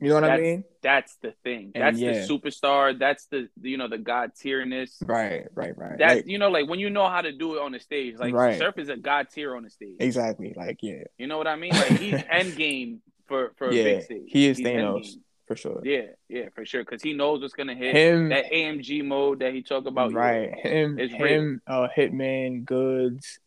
You 0.00 0.08
know 0.08 0.14
what 0.16 0.24
I 0.24 0.38
mean? 0.38 0.64
That's 0.82 1.16
the 1.16 1.32
thing. 1.44 1.72
That's 1.74 1.98
yeah. 1.98 2.12
the 2.12 2.18
superstar. 2.28 2.98
That's 2.98 3.26
the 3.26 3.48
you 3.60 3.76
know 3.76 3.86
the 3.88 3.98
god 3.98 4.32
tierness. 4.40 4.96
Right, 5.04 5.46
right, 5.54 5.76
right. 5.76 5.98
That 5.98 6.16
Like, 6.16 6.26
you 6.26 6.38
know, 6.38 6.48
like 6.48 6.68
when 6.68 6.78
you 6.80 6.88
know 6.90 7.08
how 7.08 7.20
to 7.20 7.32
do 7.32 7.56
it 7.56 7.60
on 7.62 7.72
the 7.72 7.80
stage. 7.80 8.16
Like 8.18 8.32
Right. 8.34 8.58
Surf 8.58 8.78
is 8.78 8.88
a 8.88 8.96
god 8.96 9.28
tier 9.30 9.54
on 9.56 9.64
the 9.64 9.70
stage. 9.70 9.96
exactly. 10.00 10.54
Like, 10.56 10.78
yeah, 10.82 11.04
You 11.18 11.26
know 11.26 11.38
what 11.38 11.46
I 11.46 11.56
mean? 11.56 11.72
Like 11.72 11.98
he's 11.98 12.20
end 12.30 12.56
game 12.56 13.02
for 13.26 13.52
for 13.56 13.68
a 13.68 13.74
Yeah, 13.74 13.82
big 13.84 14.02
stage. 14.04 14.22
he 14.26 14.46
is 14.46 14.56
He's 14.58 14.66
Thanos. 14.66 15.00
endgame. 15.04 15.16
for 15.46 15.56
sure. 15.56 15.80
Yeah, 15.84 16.02
yeah, 16.28 16.48
for 16.54 16.64
sure. 16.64 16.82
Because 16.84 17.02
he 17.02 17.12
knows 17.12 17.40
what's 17.42 17.54
gonna 17.54 17.74
hit. 17.74 17.94
Him 17.94 18.30
That 18.30 18.46
AMG 18.50 19.04
mode 19.04 19.40
that 19.40 19.52
he 19.52 19.62
talked 19.62 19.86
about. 19.86 20.12
right. 20.14 20.50
Him 20.58 20.98
It's 20.98 21.12
him 21.12 21.60
uh 21.66 21.88
Hitman, 21.94 22.64
Goodz, 22.64 23.38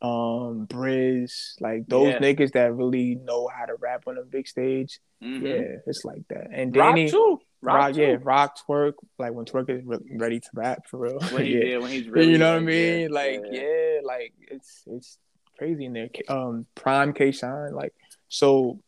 um, 0.00 0.66
Brizz, 0.68 1.60
like 1.60 1.86
those 1.88 2.12
Yeah. 2.14 2.18
niggas 2.20 2.52
that 2.52 2.72
really 2.74 3.16
know 3.16 3.48
how 3.48 3.66
to 3.66 3.74
rap 3.80 4.04
on 4.06 4.16
a 4.18 4.22
big 4.22 4.46
stage. 4.46 5.00
Mhm. 5.22 5.42
Yeah, 5.42 5.76
it's 5.86 6.04
like 6.04 6.22
that. 6.28 6.48
And 6.52 6.74
Roc 6.76 6.94
Danny 6.94 7.10
too. 7.10 7.40
Roc, 7.60 7.76
Roc, 7.76 7.94
too. 7.94 8.00
yeah, 8.02 8.16
Roc 8.22 8.56
Twork, 8.64 8.94
like 9.18 9.32
when 9.32 9.44
Twork 9.44 9.68
is 9.70 9.84
re- 9.84 9.98
ready 10.16 10.38
to 10.38 10.48
rap 10.54 10.86
for 10.86 10.98
real. 11.00 11.18
When 11.32 11.44
he, 11.44 11.52
yeah. 11.58 11.64
yeah. 11.64 11.78
when 11.78 11.90
he's 11.90 12.08
really. 12.08 12.30
you 12.30 12.38
know 12.38 12.52
what 12.52 12.62
I 12.62 12.64
mean? 12.64 13.00
yeah, 13.00 13.08
like, 13.10 13.40
yeah. 13.50 13.98
like 14.04 14.32
it's 14.48 14.84
it's 14.86 15.18
crazy 15.58 15.86
in 15.86 15.92
there. 15.94 16.08
Um, 16.28 16.66
Prime 16.76 17.12
K 17.12 17.32
Shine, 17.32 17.72
like 17.74 17.92
so. 18.28 18.78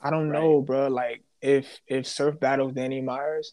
I 0.00 0.10
don't 0.10 0.30
Right. 0.30 0.40
know, 0.40 0.62
bro. 0.62 0.88
Like 0.88 1.22
if 1.42 1.80
if 1.86 2.06
Surf 2.06 2.40
battles 2.40 2.72
Danny 2.72 3.00
Myers, 3.02 3.52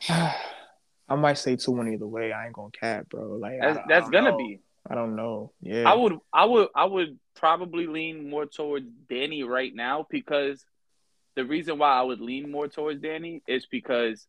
I 0.08 1.16
might 1.16 1.38
say 1.38 1.56
two 1.56 1.72
one 1.72 1.92
either 1.92 2.06
way. 2.06 2.32
I 2.32 2.46
ain't 2.46 2.54
gonna 2.54 2.70
cap, 2.70 3.08
bro. 3.10 3.32
Like 3.36 3.54
That's, 3.60 3.78
I 3.78 3.82
that's 3.88 4.02
don't 4.04 4.12
gonna 4.12 4.30
know. 4.30 4.36
be. 4.38 4.60
I 4.88 4.94
don't 4.94 5.16
know. 5.16 5.52
Yeah, 5.62 5.90
I 5.90 5.94
would, 5.94 6.18
I 6.32 6.44
would, 6.44 6.68
I 6.74 6.84
would 6.84 7.18
probably 7.36 7.86
lean 7.86 8.28
more 8.28 8.46
towards 8.46 8.86
Danny 9.08 9.42
right 9.42 9.74
now 9.74 10.06
because 10.10 10.64
the 11.36 11.44
reason 11.44 11.78
why 11.78 11.92
I 11.92 12.02
would 12.02 12.20
lean 12.20 12.50
more 12.50 12.68
towards 12.68 13.00
Danny 13.00 13.42
is 13.46 13.66
because 13.66 14.26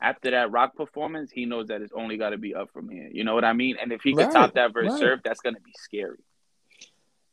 after 0.00 0.30
that 0.32 0.50
Roc 0.50 0.76
performance, 0.76 1.30
he 1.32 1.46
knows 1.46 1.68
that 1.68 1.80
it's 1.80 1.92
only 1.96 2.16
got 2.16 2.30
to 2.30 2.38
be 2.38 2.54
up 2.54 2.70
from 2.72 2.88
here. 2.88 3.08
You 3.10 3.24
know 3.24 3.34
what 3.34 3.44
I 3.44 3.52
mean? 3.54 3.76
And 3.80 3.92
if 3.92 4.02
he 4.02 4.12
could 4.12 4.26
Right, 4.26 4.32
top 4.32 4.54
that 4.54 4.72
verse 4.72 4.90
right. 4.92 4.98
serve, 4.98 5.20
that's 5.24 5.40
gonna 5.40 5.60
be 5.60 5.72
scary. 5.76 6.18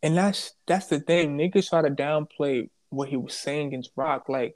And 0.02 0.18
that's 0.18 0.54
that's 0.66 0.88
the 0.88 1.00
thing. 1.00 1.38
Niggas 1.38 1.70
try 1.70 1.82
to 1.82 1.90
downplay 1.90 2.70
what 2.90 3.10
he 3.10 3.18
was 3.18 3.34
saying 3.34 3.68
against 3.68 3.92
Roc. 3.96 4.30
Like 4.30 4.56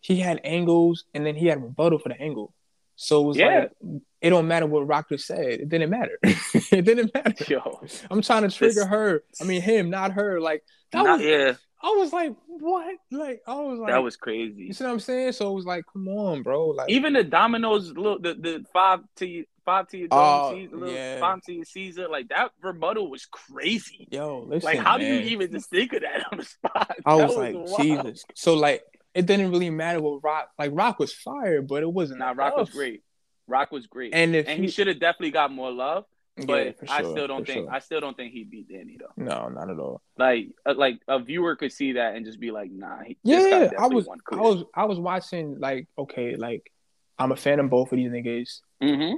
he 0.00 0.20
had 0.20 0.40
angles 0.42 1.04
and 1.14 1.24
then 1.26 1.36
he 1.36 1.46
had 1.46 1.62
rebuttal 1.62 1.98
for 1.98 2.08
the 2.08 2.20
angle. 2.20 2.54
So 3.02 3.22
it 3.22 3.26
was 3.28 3.36
Yeah. 3.38 3.58
like 3.60 3.72
it 4.20 4.28
don't 4.28 4.46
matter 4.46 4.66
what 4.66 4.86
Roc 4.86 5.08
just 5.08 5.26
said. 5.26 5.38
It 5.46 5.68
didn't 5.70 5.88
matter. 5.88 6.18
it 6.22 6.84
didn't 6.84 7.14
matter. 7.14 7.44
Yo, 7.48 7.80
I'm 8.10 8.20
trying 8.20 8.42
to 8.42 8.50
trigger 8.50 8.74
This- 8.80 8.88
her. 8.88 9.24
I 9.40 9.44
mean 9.44 9.62
him, 9.62 9.88
not 9.88 10.12
her. 10.12 10.38
Like 10.38 10.62
that 10.92 11.04
Not- 11.04 11.18
was 11.20 11.26
yeah, 11.26 11.54
I 11.82 11.94
was 11.96 12.12
like, 12.12 12.34
what? 12.46 12.94
Like 13.10 13.40
I 13.46 13.54
was 13.54 13.78
like 13.78 13.90
that 13.92 14.02
was 14.02 14.16
crazy. 14.16 14.64
you 14.64 14.72
see 14.74 14.84
what 14.84 14.90
I'm 14.92 15.00
saying? 15.00 15.32
So 15.32 15.50
it 15.50 15.54
was 15.54 15.64
like, 15.64 15.84
come 15.90 16.08
on, 16.08 16.42
bro. 16.42 16.68
Like 16.68 16.90
Even 16.90 17.14
the 17.14 17.24
dominoes, 17.24 17.90
look, 17.92 18.22
the 18.22 18.34
the 18.34 18.66
five 18.70 19.00
to 19.16 19.44
five 19.64 19.88
to 19.88 19.96
your 19.98 20.08
Oh, 20.10 20.50
dome, 20.50 20.60
Caesar, 20.60 20.76
little 20.76 20.94
yeah. 20.94 21.20
five 21.20 21.40
to 21.42 21.52
your 21.54 21.64
Caesar, 21.64 22.08
like 22.08 22.28
that 22.28 22.50
rebuttal 22.60 23.08
was 23.10 23.24
crazy. 23.24 24.08
yo, 24.10 24.40
listen. 24.46 24.66
Like, 24.66 24.78
how 24.78 24.98
do 24.98 25.06
you 25.06 25.20
even 25.20 25.50
just 25.50 25.70
think 25.70 25.94
of 25.94 26.02
that 26.02 26.26
on 26.32 26.38
the 26.38 26.44
spot? 26.44 26.96
I 27.06 27.16
That 27.16 27.28
was 27.28 27.36
like, 27.38 27.54
wild. 27.54 27.80
Jesus. 27.80 28.24
So 28.34 28.54
like 28.54 28.82
it 29.14 29.26
didn't 29.26 29.50
really 29.50 29.70
matter 29.70 30.00
what 30.00 30.22
Roc 30.22 30.48
like 30.58 30.70
Roc 30.74 30.98
was 30.98 31.12
fire, 31.12 31.62
but 31.62 31.82
it 31.82 31.92
wasn't 31.92 32.20
Nah, 32.20 32.32
Roc 32.36 32.56
was 32.56 32.70
great. 32.70 33.02
Roc 33.46 33.72
was 33.72 33.86
great, 33.86 34.14
And 34.14 34.36
if 34.36 34.48
and 34.48 34.62
he 34.62 34.70
should 34.70 34.86
have 34.86 35.00
definitely 35.00 35.32
got 35.32 35.52
more 35.52 35.72
love. 35.72 36.04
Yeah, 36.36 36.44
But 36.46 36.78
for 36.78 36.86
I 36.88 37.02
sure, 37.02 37.10
still 37.12 37.26
don't 37.26 37.44
think 37.46 37.64
sure. 37.64 37.72
I 37.72 37.80
still 37.80 38.00
don't 38.00 38.16
think 38.16 38.32
he 38.32 38.44
beat 38.44 38.68
Danny 38.68 38.96
though. 38.98 39.12
No, 39.16 39.48
not 39.48 39.68
at 39.68 39.78
all. 39.78 40.00
Like 40.16 40.48
uh, 40.64 40.74
like 40.74 41.00
a 41.08 41.18
viewer 41.18 41.56
could 41.56 41.72
see 41.72 41.92
that 41.92 42.14
and 42.14 42.24
just 42.24 42.38
be 42.40 42.50
like, 42.50 42.70
nah. 42.70 43.02
He, 43.02 43.18
Yeah, 43.24 43.70
I 43.78 43.88
was, 43.88 44.08
I 44.32 44.36
was, 44.36 44.64
I 44.74 44.84
was 44.84 44.98
watching. 44.98 45.58
Like, 45.58 45.88
okay, 45.98 46.36
like 46.36 46.70
I'm 47.18 47.32
a 47.32 47.36
fan 47.36 47.58
of 47.60 47.68
both 47.68 47.92
of 47.92 47.96
these 47.96 48.10
niggas. 48.10 48.60
Mhm. 48.82 49.16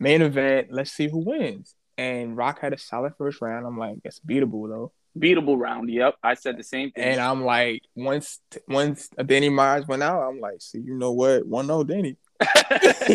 Main 0.00 0.22
event. 0.22 0.68
Let's 0.70 0.90
see 0.92 1.08
who 1.08 1.18
wins. 1.24 1.74
And 1.96 2.36
Roc 2.36 2.60
had 2.60 2.72
a 2.72 2.78
solid 2.78 3.14
first 3.16 3.40
round. 3.40 3.66
I'm 3.66 3.78
like, 3.78 3.96
it's 4.04 4.20
beatable 4.20 4.68
though. 4.68 4.92
Beatable 5.18 5.58
round. 5.58 5.90
Yep, 5.90 6.16
I 6.22 6.34
said 6.34 6.56
the 6.56 6.62
same 6.62 6.90
thing. 6.90 7.04
And 7.04 7.20
I'm 7.20 7.44
like, 7.44 7.82
once, 7.94 8.40
once 8.66 9.08
Danny 9.24 9.48
Myers 9.48 9.86
went 9.86 10.02
out, 10.02 10.28
I'm 10.28 10.40
like, 10.40 10.60
see, 10.60 10.78
you 10.78 10.94
know 10.94 11.12
what? 11.12 11.46
One 11.46 11.66
no 11.66 11.84
Danny. 11.84 12.16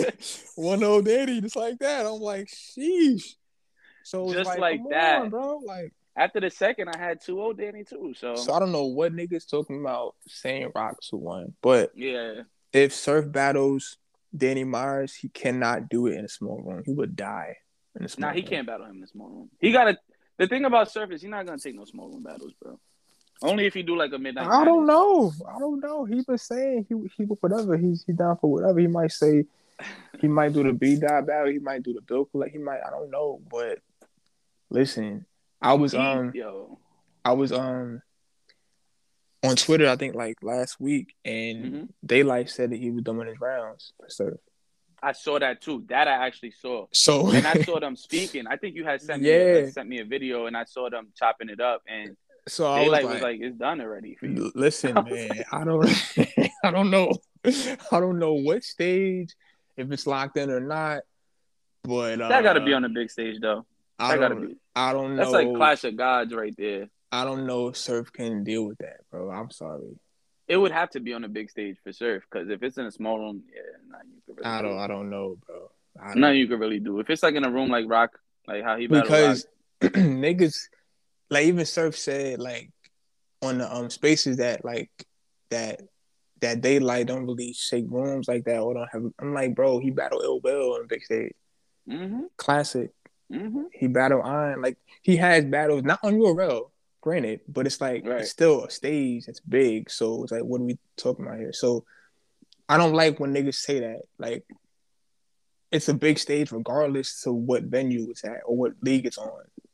One 0.55 0.79
no 0.79 1.01
Danny. 1.01 1.41
Just 1.41 1.55
like 1.55 1.79
that. 1.79 2.05
I'm 2.05 2.19
like, 2.19 2.47
sheesh. 2.47 3.35
So 4.03 4.33
Just 4.33 4.47
like, 4.47 4.59
like 4.59 4.81
that. 4.89 5.21
on, 5.21 5.29
bro. 5.29 5.61
Like, 5.65 5.93
After 6.15 6.39
the 6.39 6.49
second, 6.49 6.89
I 6.89 6.97
had 6.97 7.21
2-0 7.21 7.57
Danny 7.57 7.83
too. 7.83 8.13
So, 8.17 8.35
so 8.35 8.53
I 8.53 8.59
don't 8.59 8.71
know 8.71 8.85
what 8.85 9.13
niggas 9.13 9.49
talking 9.49 9.79
about 9.79 10.15
saying 10.27 10.71
Roc's 10.75 11.09
who 11.09 11.17
won, 11.17 11.53
but 11.61 11.91
yeah, 11.95 12.41
if 12.73 12.93
Surf 12.93 13.31
battles 13.31 13.97
Danny 14.35 14.63
Myers, 14.63 15.15
he 15.15 15.29
cannot 15.29 15.89
do 15.89 16.07
it 16.07 16.17
in 16.17 16.25
a 16.25 16.29
small 16.29 16.61
room. 16.61 16.83
He 16.85 16.91
would 16.91 17.15
die 17.15 17.57
in 17.97 18.05
a 18.05 18.09
small 18.09 18.29
nah, 18.29 18.35
he 18.35 18.41
can't 18.41 18.67
battle 18.67 18.85
him 18.85 18.95
in 18.95 19.01
the 19.01 19.07
small 19.07 19.29
room. 19.29 19.49
He 19.59 19.71
got 19.71 19.85
to 19.85 19.97
The 20.37 20.47
thing 20.47 20.65
about 20.65 20.91
Surf 20.91 21.11
is 21.11 21.21
he's 21.21 21.29
not 21.29 21.45
gonna 21.45 21.57
take 21.57 21.75
no 21.75 21.85
small 21.85 22.09
room 22.09 22.23
battles, 22.23 22.53
bro. 22.61 22.79
Only 23.41 23.65
if 23.65 23.73
he 23.73 23.83
do 23.83 23.95
like 23.95 24.13
a 24.13 24.17
midnight. 24.17 24.47
I 24.47 24.63
don't 24.63 24.85
know. 24.85 25.31
I 25.47 25.59
don't 25.59 25.79
know. 25.81 26.05
He 26.05 26.21
been 26.21 26.37
saying 26.37 26.85
he 26.87 26.95
he 27.17 27.23
whatever. 27.23 27.77
He's 27.77 28.03
he 28.05 28.13
down 28.13 28.37
for 28.37 28.51
whatever. 28.51 28.79
He 28.79 28.87
might 28.87 29.11
say 29.11 29.45
he 30.19 30.27
might 30.27 30.53
do 30.53 30.63
the 30.63 30.73
B 30.73 30.95
dot 30.95 31.27
battle. 31.27 31.51
He 31.51 31.59
might 31.59 31.83
do 31.83 31.93
the 31.93 32.01
bill 32.01 32.25
collect. 32.25 32.53
He 32.53 32.57
might. 32.57 32.79
I 32.85 32.89
don't 32.89 33.11
know. 33.11 33.41
But 33.49 33.79
Listen, 34.73 35.27
I 35.61 35.75
was 35.75 35.93
um 35.93 36.31
yo, 36.33 36.79
I 37.23 37.33
was 37.33 37.51
um 37.51 38.01
on 39.43 39.55
Twitter, 39.55 39.87
I 39.87 39.95
think 39.95 40.15
like 40.15 40.37
last 40.41 40.81
week, 40.81 41.13
and 41.23 41.63
mm-hmm. 41.63 41.83
Daylyt 42.05 42.49
said 42.49 42.71
that 42.71 42.79
he 42.79 42.89
was 42.89 43.03
doing 43.03 43.27
his 43.27 43.39
rounds 43.39 43.93
for 43.99 44.09
surf. 44.09 44.39
I 45.03 45.11
saw 45.11 45.37
that 45.37 45.61
too. 45.61 45.83
That 45.89 46.07
I 46.07 46.25
actually 46.25 46.51
saw. 46.51 46.87
So 46.93 47.29
and 47.31 47.45
I 47.45 47.53
saw 47.63 47.79
them 47.79 47.95
speaking. 47.95 48.47
I 48.47 48.55
think 48.55 48.75
you 48.75 48.85
had 48.85 49.01
sent 49.01 49.21
yeah. 49.21 49.61
me 49.61 49.71
sent 49.71 49.89
me 49.89 49.99
a 49.99 50.05
video, 50.05 50.45
and 50.45 50.55
I 50.55 50.63
saw 50.63 50.89
them 50.89 51.09
chopping 51.15 51.49
it 51.49 51.59
up. 51.59 51.83
And 51.87 52.15
so 52.47 52.71
I 52.71 52.81
was 52.81 52.89
like, 52.89 53.05
was 53.05 53.21
like, 53.21 53.39
"It's 53.41 53.57
done 53.57 53.81
already 53.81 54.15
for 54.15 54.27
you." 54.27 54.51
Listen, 54.55 54.93
man, 55.09 55.43
I 55.51 55.63
don't, 55.63 55.85
I 56.63 56.71
don't 56.71 56.89
know, 56.89 57.13
I 57.45 57.99
don't 57.99 58.19
know 58.19 58.33
what 58.33 58.63
stage, 58.63 59.35
if 59.75 59.91
it's 59.91 60.07
locked 60.07 60.37
in 60.37 60.49
or 60.49 60.61
not. 60.61 61.01
But 61.83 62.19
that 62.19 62.31
uh, 62.31 62.41
got 62.41 62.53
to 62.53 62.61
be 62.61 62.73
on 62.73 62.83
the 62.83 62.89
big 62.89 63.11
stage, 63.11 63.39
though. 63.41 63.65
I 63.99 64.17
gotta 64.17 64.35
be. 64.35 64.55
I 64.75 64.93
don't 64.93 65.15
know. 65.15 65.23
That's 65.23 65.31
like 65.31 65.53
Clash 65.53 65.83
of 65.83 65.97
Gods 65.97 66.33
right 66.33 66.55
there. 66.57 66.87
I 67.11 67.25
don't 67.25 67.45
know 67.45 67.67
if 67.67 67.77
Surf 67.77 68.11
can 68.11 68.43
deal 68.43 68.65
with 68.65 68.79
that, 68.79 69.01
bro. 69.11 69.29
I'm 69.29 69.51
sorry. 69.51 69.99
It 70.53 70.57
would 70.57 70.71
have 70.71 70.91
to 70.91 70.99
be 70.99 71.13
on 71.13 71.23
a 71.23 71.27
big 71.27 71.49
stage 71.49 71.77
for 71.83 71.91
Surf 71.91 72.23
because 72.29 72.47
if 72.47 72.61
it's 72.61 72.77
in 72.77 72.85
a 72.85 72.91
small 72.91 73.17
room, 73.17 73.41
yeah, 73.51 73.61
nothing 73.89 74.09
you 74.13 74.21
could 74.27 74.37
really 74.37 74.55
I 74.55 74.61
don't. 74.61 74.73
Do. 74.73 74.77
I 74.77 74.87
don't 74.87 75.09
know, 75.09 75.37
bro. 75.47 75.71
Don't. 75.97 76.17
Nothing 76.17 76.37
you 76.37 76.47
could 76.47 76.59
really 76.59 76.79
do. 76.79 76.99
If 76.99 77.09
it's 77.09 77.23
like 77.23 77.33
in 77.33 77.43
a 77.43 77.49
room 77.49 77.69
like 77.69 77.85
Roc, 77.87 78.11
like 78.47 78.63
how 78.63 78.77
he 78.77 78.85
because 78.85 79.47
niggas, 79.81 80.67
like 81.31 81.47
even 81.47 81.65
Surf 81.65 81.97
said, 81.97 82.37
like 82.37 82.69
on 83.41 83.57
the 83.57 83.75
um 83.75 83.89
spaces 83.89 84.37
that 84.37 84.63
like 84.63 84.91
that 85.49 85.81
that 86.41 86.61
Daylyt 86.61 87.07
don't 87.07 87.25
really 87.25 87.53
shake 87.53 87.85
rooms 87.89 88.27
like 88.27 88.43
that 88.43 88.59
or 88.59 88.75
don't 88.75 88.89
have. 88.91 89.03
I'm 89.17 89.33
like, 89.33 89.55
bro, 89.55 89.79
he 89.79 89.89
battled 89.89 90.23
Ill 90.23 90.39
Will 90.39 90.75
on 90.75 90.85
big 90.85 91.03
stage. 91.03 91.33
Mm-hmm. 91.89 92.25
Classic. 92.37 92.91
Mm-hmm. 93.31 93.63
He 93.73 93.87
battled 93.87 94.23
Iron. 94.23 94.61
Like 94.61 94.77
he 95.01 95.17
has 95.17 95.45
battles 95.45 95.81
not 95.81 95.99
on 96.03 96.13
URL, 96.13 96.69
granted, 97.03 97.41
but 97.49 97.67
it's 97.67 97.81
like 97.81 98.07
right. 98.07 98.21
it's 98.21 98.31
still 98.31 98.63
a 98.63 98.71
stage. 98.71 99.27
It's 99.27 99.41
big, 99.41 99.91
so 99.91 100.23
it's 100.23 100.31
like, 100.31 100.43
what 100.43 100.61
are 100.61 100.63
we 100.63 100.79
talking 100.95 101.25
about 101.25 101.37
here? 101.37 101.51
So 101.51 101.83
I 102.69 102.77
don't 102.77 102.93
like 102.93 103.19
when 103.19 103.33
niggas 103.33 103.55
say 103.55 103.81
that. 103.81 104.03
Like 104.17 104.45
it's 105.69 105.89
a 105.89 105.93
big 105.93 106.17
stage 106.17 106.53
regardless 106.53 107.21
to 107.23 107.33
what 107.33 107.63
venue 107.63 108.09
it's 108.09 108.23
at 108.23 108.39
or 108.45 108.55
what 108.55 108.71
league 108.81 109.05
it's 109.05 109.17
on. 109.17 109.27
You 109.27 109.69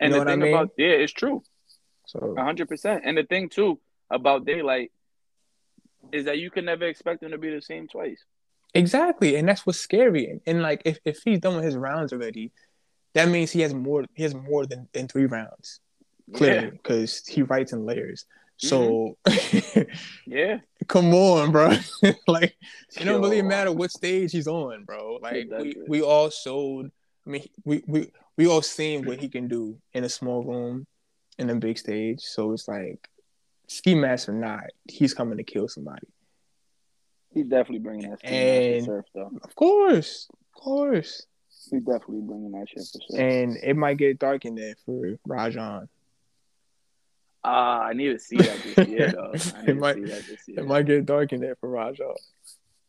and 0.00 0.12
the 0.12 0.18
thing 0.18 0.28
I 0.28 0.36
mean? 0.36 0.54
about 0.54 0.70
yeah, 0.76 0.88
it's 0.88 1.12
true. 1.12 1.44
So 2.06 2.34
hundred 2.36 2.68
percent. 2.68 3.02
And 3.06 3.16
the 3.16 3.22
thing 3.22 3.48
too 3.48 3.78
about 4.10 4.44
Daylyt 4.44 4.90
is 6.10 6.24
that 6.24 6.38
you 6.38 6.50
can 6.50 6.64
never 6.64 6.86
expect 6.86 7.20
them 7.20 7.30
to 7.30 7.38
be 7.38 7.50
the 7.54 7.62
same 7.62 7.86
twice. 7.86 8.24
Exactly, 8.74 9.36
and 9.36 9.48
that's 9.48 9.64
what's 9.64 9.78
scary. 9.78 10.26
And, 10.26 10.40
and 10.46 10.62
like 10.62 10.82
if, 10.84 10.98
if 11.04 11.20
he's 11.24 11.38
done 11.38 11.54
with 11.54 11.64
his 11.64 11.76
rounds 11.76 12.12
already, 12.12 12.50
that 13.14 13.28
means 13.28 13.52
he 13.52 13.60
has 13.60 13.72
more 13.72 14.04
he 14.14 14.24
has 14.24 14.34
more 14.34 14.66
than, 14.66 14.88
than 14.92 15.06
three 15.06 15.26
rounds. 15.26 15.78
Clearly, 16.32 16.70
because 16.70 17.22
yeah. 17.26 17.34
he 17.34 17.42
writes 17.42 17.72
in 17.72 17.84
layers. 17.84 18.24
So 18.56 19.16
mm-hmm. 19.26 19.82
yeah. 20.26 20.58
Come 20.86 21.14
on, 21.14 21.50
bro. 21.50 21.72
like 22.26 22.56
it 22.96 23.04
don't 23.04 23.22
really 23.22 23.42
matter 23.42 23.72
what 23.72 23.90
stage 23.90 24.32
he's 24.32 24.46
on, 24.46 24.84
bro. 24.84 25.18
Like 25.22 25.48
we, 25.58 25.76
we 25.88 26.02
all 26.02 26.30
showed 26.30 26.90
I 27.26 27.30
mean 27.30 27.48
we, 27.64 27.82
we 27.86 28.10
we 28.36 28.46
all 28.46 28.62
seen 28.62 29.06
what 29.06 29.18
he 29.18 29.28
can 29.28 29.48
do 29.48 29.78
in 29.94 30.04
a 30.04 30.08
small 30.08 30.42
room 30.42 30.86
in 31.38 31.48
a 31.48 31.54
big 31.54 31.78
stage. 31.78 32.20
So 32.20 32.52
it's 32.52 32.68
like 32.68 33.08
ski 33.66 33.94
mask 33.94 34.28
or 34.28 34.32
not, 34.32 34.64
he's 34.88 35.14
coming 35.14 35.38
to 35.38 35.44
kill 35.44 35.68
somebody. 35.68 36.06
He's 37.32 37.46
definitely 37.46 37.78
bringing 37.78 38.10
that 38.10 38.20
shit 38.20 38.32
and, 38.32 38.84
surf 38.84 39.06
though. 39.14 39.30
Of 39.42 39.54
course, 39.54 40.28
of 40.32 40.60
course. 40.60 41.26
He's 41.70 41.82
definitely 41.82 42.22
bringing 42.22 42.52
that 42.52 42.68
shit 42.68 42.82
for 42.92 43.00
sure. 43.10 43.20
And 43.20 43.56
it 43.62 43.76
might 43.76 43.96
get 43.96 44.18
dark 44.18 44.44
in 44.44 44.54
there 44.54 44.74
for 44.84 45.16
Rajon. 45.26 45.88
Ah, 47.42 47.78
uh, 47.78 47.80
I 47.84 47.92
need 47.94 48.08
to 48.08 48.18
see 48.18 48.36
that 48.36 48.62
this 48.62 48.88
year 48.88 49.12
though. 49.12 49.32
it 49.66 49.76
might, 49.76 49.96
It 49.98 50.66
might 50.66 50.86
get 50.86 51.06
dark 51.06 51.32
in 51.32 51.40
there 51.40 51.56
for 51.56 51.70
Rajon. 51.70 52.14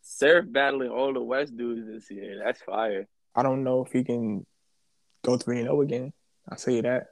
Surf 0.01 0.45
battling 0.49 0.89
all 0.89 1.13
the 1.13 1.21
West 1.21 1.55
dudes 1.55 1.87
this 1.87 2.11
year. 2.11 2.41
That's 2.43 2.61
fire. 2.61 3.07
I 3.33 3.43
don't 3.43 3.63
know 3.63 3.85
if 3.85 3.93
he 3.93 4.03
can 4.03 4.45
go 5.23 5.37
three 5.37 5.57
and 5.59 5.65
zero 5.65 5.77
oh 5.77 5.81
again. 5.81 6.11
I'll 6.49 6.57
say 6.57 6.81
that. 6.81 7.07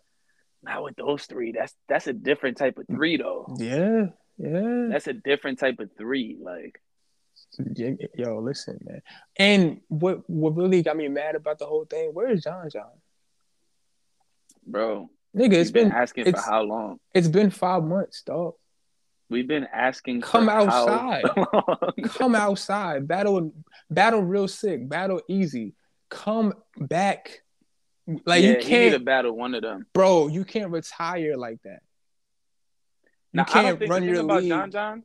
Not 0.62 0.84
with 0.84 0.98
those 0.98 1.26
three. 1.26 1.54
That's 1.54 1.74
that's 1.88 2.08
a 2.08 2.14
different 2.14 2.58
type 2.58 2.78
of 2.78 2.88
three 2.88 3.16
though. 3.16 3.56
Yeah, 3.58 4.08
yeah. 4.38 4.88
That's 4.90 5.08
a 5.08 5.14
different 5.14 5.60
type 5.60 5.80
of 5.80 5.90
three. 5.98 6.38
Like 6.42 6.82
Yo, 8.16 8.40
listen, 8.40 8.80
man. 8.84 9.02
And 9.38 9.82
what 9.88 10.30
what 10.30 10.56
really 10.56 10.84
got 10.84 10.98
me 10.98 11.08
mad 11.08 11.36
about 11.36 11.60
the 11.60 11.66
whole 11.66 11.86
thing? 11.86 12.12
Where 12.14 12.30
is 12.30 12.44
John 12.44 12.70
John? 12.72 12.92
Bro. 14.66 15.10
Nigga, 15.36 15.53
it's 15.53 15.71
been, 15.71 15.89
been, 15.89 15.97
asking 15.97 16.32
for 16.32 16.39
how 16.39 16.63
long? 16.63 16.99
It's 17.13 17.27
been 17.27 17.49
five 17.51 17.84
months, 17.84 18.23
dog. 18.23 18.53
We've 19.30 19.47
been 19.47 19.67
asking 19.71 20.21
Come 20.21 20.49
outside. 20.49 21.23
Come 22.15 22.34
outside. 22.34 23.07
Battle 23.07 23.53
battle 23.89 24.21
real 24.21 24.47
sick. 24.47 24.89
Battle 24.89 25.21
easy. 25.27 25.75
Come 26.09 26.53
back. 26.77 27.41
Like 28.25 28.41
yeah, 28.43 28.49
you 28.49 28.57
can't 28.57 29.05
battle 29.05 29.34
one 29.34 29.53
of 29.53 29.61
them. 29.61 29.86
Bro, 29.93 30.30
you 30.30 30.43
can't 30.43 30.71
retire 30.71 31.38
like 31.38 31.61
that. 31.63 31.82
You 33.34 33.38
now, 33.38 33.43
can't 33.43 33.88
run 33.88 34.03
your 34.03 34.23
league. 34.23 34.49
John 34.49 34.71
John 34.71 35.03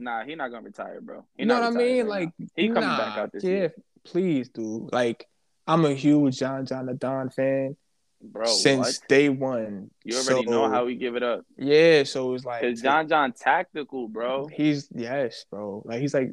Nah, 0.00 0.24
he 0.24 0.34
not 0.34 0.50
gonna 0.50 0.64
retire, 0.64 1.00
bro. 1.00 1.24
He 1.36 1.42
you 1.42 1.46
know 1.46 1.60
what 1.60 1.64
I 1.64 1.70
mean? 1.70 2.06
Right 2.06 2.22
like 2.38 2.48
he 2.56 2.68
coming 2.68 2.88
nah, 2.88 2.98
back 2.98 3.18
out 3.18 3.32
this 3.32 3.44
yeah, 3.44 3.50
year. 3.50 3.74
Please, 4.04 4.48
dude. 4.48 4.92
Like 4.92 5.26
I'm 5.66 5.84
a 5.84 5.92
huge 5.92 6.38
John 6.38 6.64
John 6.66 6.86
the 6.86 6.94
Don 6.94 7.28
fan. 7.28 7.76
Bro, 8.22 8.46
since 8.46 9.00
what? 9.00 9.08
day 9.08 9.28
one. 9.30 9.90
You 10.04 10.16
already 10.16 10.44
so, 10.44 10.50
know 10.50 10.68
how 10.68 10.84
we 10.84 10.96
give 10.96 11.16
it 11.16 11.22
up. 11.22 11.44
Yeah, 11.56 12.04
so 12.04 12.34
it's 12.34 12.44
like 12.44 12.62
Cause 12.62 12.82
John 12.82 13.08
John 13.08 13.32
tactical, 13.32 14.08
bro. 14.08 14.46
He's 14.46 14.88
yes, 14.94 15.46
bro. 15.50 15.82
Like 15.86 16.00
he's 16.00 16.12
like, 16.12 16.30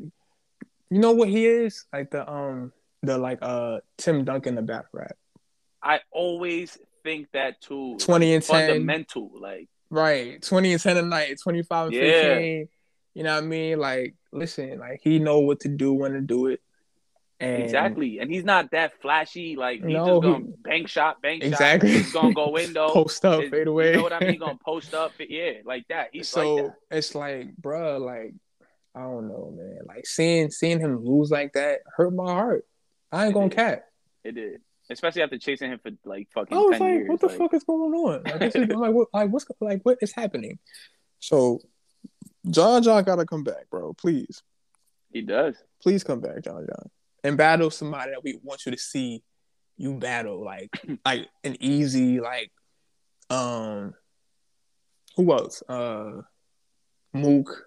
you 0.90 1.00
know 1.00 1.14
what 1.14 1.30
he 1.30 1.46
is? 1.46 1.86
Like 1.94 2.12
the 2.12 2.30
um 2.30 2.74
the 3.04 3.18
like 3.18 3.40
uh 3.42 3.80
Tim 3.98 4.26
Duncan 4.26 4.56
the 4.56 4.62
battle 4.62 4.86
rap. 4.92 5.16
I 5.82 6.02
always 6.12 6.78
think 7.04 7.32
that 7.32 7.62
too. 7.62 7.96
Twenty 8.00 8.34
and 8.34 8.44
ten, 8.44 8.68
fundamental, 8.68 9.32
like 9.40 9.70
right. 9.90 10.42
Twenty 10.42 10.74
and 10.74 10.82
ten 10.82 10.98
a 10.98 11.02
night, 11.02 11.38
twenty 11.42 11.64
five 11.64 11.88
and 11.88 11.96
yeah. 11.96 12.12
fifteen. 12.12 12.70
You 13.14 13.24
know 13.24 13.34
what 13.34 13.44
I 13.44 13.48
mean? 13.48 13.80
Like, 13.80 14.16
listen, 14.34 14.78
like 14.80 15.00
he 15.02 15.20
know 15.20 15.40
what 15.40 15.62
to 15.62 15.70
do 15.70 15.94
when 15.94 16.12
to 16.12 16.22
do 16.22 16.48
it. 16.48 16.62
And 17.40 17.62
exactly, 17.62 18.18
and 18.18 18.32
he's 18.32 18.44
not 18.44 18.72
that 18.72 19.00
flashy. 19.00 19.56
Like 19.56 19.84
he's 19.84 19.94
no, 19.94 20.08
just 20.08 20.22
gonna 20.24 20.38
he, 20.38 20.54
bank 20.64 20.88
shot, 20.88 21.22
bank 21.22 21.44
exactly. 21.44 21.92
shot. 21.92 21.98
He's 21.98 22.12
gonna 22.12 22.34
go 22.34 22.50
window, 22.52 22.90
post 22.90 23.24
up, 23.26 23.44
fade 23.52 23.68
away. 23.68 23.92
You 23.92 23.98
know 23.98 24.04
what 24.04 24.14
I 24.14 24.20
mean? 24.22 24.30
He's 24.32 24.40
gonna 24.40 24.58
post 24.66 24.96
up, 24.96 25.12
yeah, 25.20 25.52
like 25.64 25.88
that. 25.90 26.10
He's 26.14 26.30
so 26.30 26.56
like 26.56 26.66
that. 26.66 26.98
it's 26.98 27.14
like, 27.14 27.56
bro, 27.56 28.00
like 28.00 28.34
I 28.96 29.02
don't 29.02 29.28
know, 29.28 29.54
man. 29.56 29.82
Like 29.88 30.08
seeing 30.08 30.50
seeing 30.50 30.80
him 30.80 31.06
lose 31.06 31.30
like 31.30 31.54
that 31.54 31.82
hurt 31.96 32.12
my 32.12 32.26
heart. 32.32 32.66
I 33.12 33.26
ain't 33.26 33.32
it 33.32 33.34
gonna 33.36 33.50
did. 33.50 33.56
cap. 33.56 33.84
It 34.24 34.32
did, 34.34 34.62
especially 34.90 35.22
after 35.22 35.38
chasing 35.38 35.72
him 35.72 35.80
for 35.84 35.92
like 36.06 36.30
fucking. 36.34 36.58
I 36.58 36.62
was 36.62 36.80
like, 36.80 36.90
years. 36.90 37.10
what 37.10 37.20
the 37.20 37.28
like, 37.28 37.38
fuck 37.38 37.54
is 37.54 37.64
going 37.64 37.94
on? 37.94 38.24
Like, 38.24 38.42
is, 38.42 38.56
I'm 38.56 38.70
like, 38.70 38.94
what, 38.94 39.10
like 39.14 39.30
what's 39.30 39.46
like 39.62 39.82
what 39.84 40.00
is 40.02 40.12
happening? 40.12 40.58
So 41.20 41.60
John 42.50 42.82
John 42.82 43.04
gotta 43.04 43.28
come 43.28 43.44
back, 43.44 43.70
bro. 43.70 43.94
Please. 43.94 44.42
He 45.12 45.22
does. 45.22 45.56
Please 45.84 46.04
come 46.04 46.20
back, 46.20 46.44
John 46.44 46.66
John. 46.66 46.90
And 47.28 47.36
battle 47.36 47.70
somebody 47.70 48.12
that 48.12 48.24
we 48.24 48.40
want 48.42 48.66
you 48.66 48.72
to 48.72 48.78
see 48.78 49.22
you 49.76 49.96
battle. 49.96 50.46
Like 50.46 50.70
like 51.06 51.28
an 51.44 51.58
easy, 51.60 52.22
like 52.22 52.52
um 53.30 53.94
who 55.18 55.34
else? 55.34 55.62
Uh 55.68 56.22
Mook. 57.14 57.66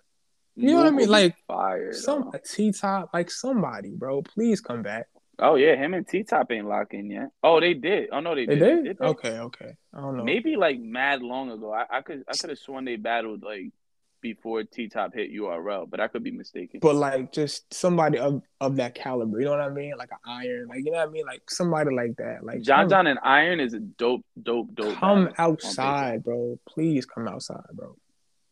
You 0.57 0.69
Mook 0.69 0.73
know 0.73 0.77
what 0.77 0.87
I 0.87 0.91
mean? 0.91 1.09
Like 1.11 1.37
fire, 1.47 1.93
some 1.93 2.31
a 2.33 2.39
T 2.39 2.73
top, 2.73 3.11
like 3.13 3.31
somebody, 3.31 3.91
bro. 3.91 4.23
Please 4.23 4.63
come 4.63 4.83
back. 4.83 5.09
Oh 5.39 5.57
yeah, 5.57 5.77
him 5.77 5.93
and 5.93 6.09
T 6.09 6.23
Top 6.23 6.51
ain't 6.51 6.67
locking 6.67 7.11
yet. 7.11 7.29
Oh, 7.43 7.61
they 7.61 7.75
did. 7.75 8.09
Oh 8.13 8.21
no, 8.21 8.35
they, 8.35 8.47
they 8.47 8.57
did. 8.57 8.61
did. 8.61 8.85
did 8.85 8.99
they? 8.99 9.05
Okay, 9.05 9.39
okay. 9.41 9.77
I 9.95 10.01
don't 10.01 10.17
know. 10.17 10.25
Maybe 10.25 10.57
like 10.57 10.81
mad 10.81 11.21
long 11.21 11.51
ago. 11.51 11.71
I, 11.73 11.99
I 11.99 12.01
could 12.01 12.25
I 12.27 12.35
could 12.35 12.49
have 12.49 12.59
sworn 12.59 12.87
they 12.87 12.97
battled 12.97 13.43
like 13.43 13.73
before 14.21 14.65
T 14.65 14.89
Top 14.89 15.15
hit 15.15 15.33
URL, 15.33 15.89
but 15.89 16.01
I 16.01 16.09
could 16.09 16.23
be 16.23 16.31
mistaken. 16.31 16.81
But 16.81 16.97
like 16.97 17.33
just 17.33 17.73
somebody 17.73 18.19
of, 18.19 18.43
of 18.61 18.77
that 18.77 18.95
caliber, 18.95 19.39
you 19.39 19.45
know 19.47 19.53
what 19.53 19.61
I 19.61 19.71
mean? 19.71 19.95
Like 19.99 20.11
an 20.13 20.19
Iron, 20.25 20.69
like 20.69 20.79
you 20.85 20.91
know 20.91 20.99
what 20.99 21.09
I 21.09 21.11
mean? 21.11 21.27
Like 21.27 21.51
somebody 21.51 21.95
like 21.95 22.17
that. 22.17 22.45
Like 22.45 22.63
John 22.63 22.89
John 22.89 23.07
and 23.07 23.19
Iron 23.23 23.61
is 23.61 23.75
a 23.75 23.81
dope, 23.81 24.25
dope, 24.41 24.75
dope. 24.75 24.97
Come 24.97 25.31
outside, 25.39 26.25
bro. 26.25 26.59
Please 26.69 27.07
come 27.07 27.29
outside, 27.29 27.65
bro. 27.73 27.97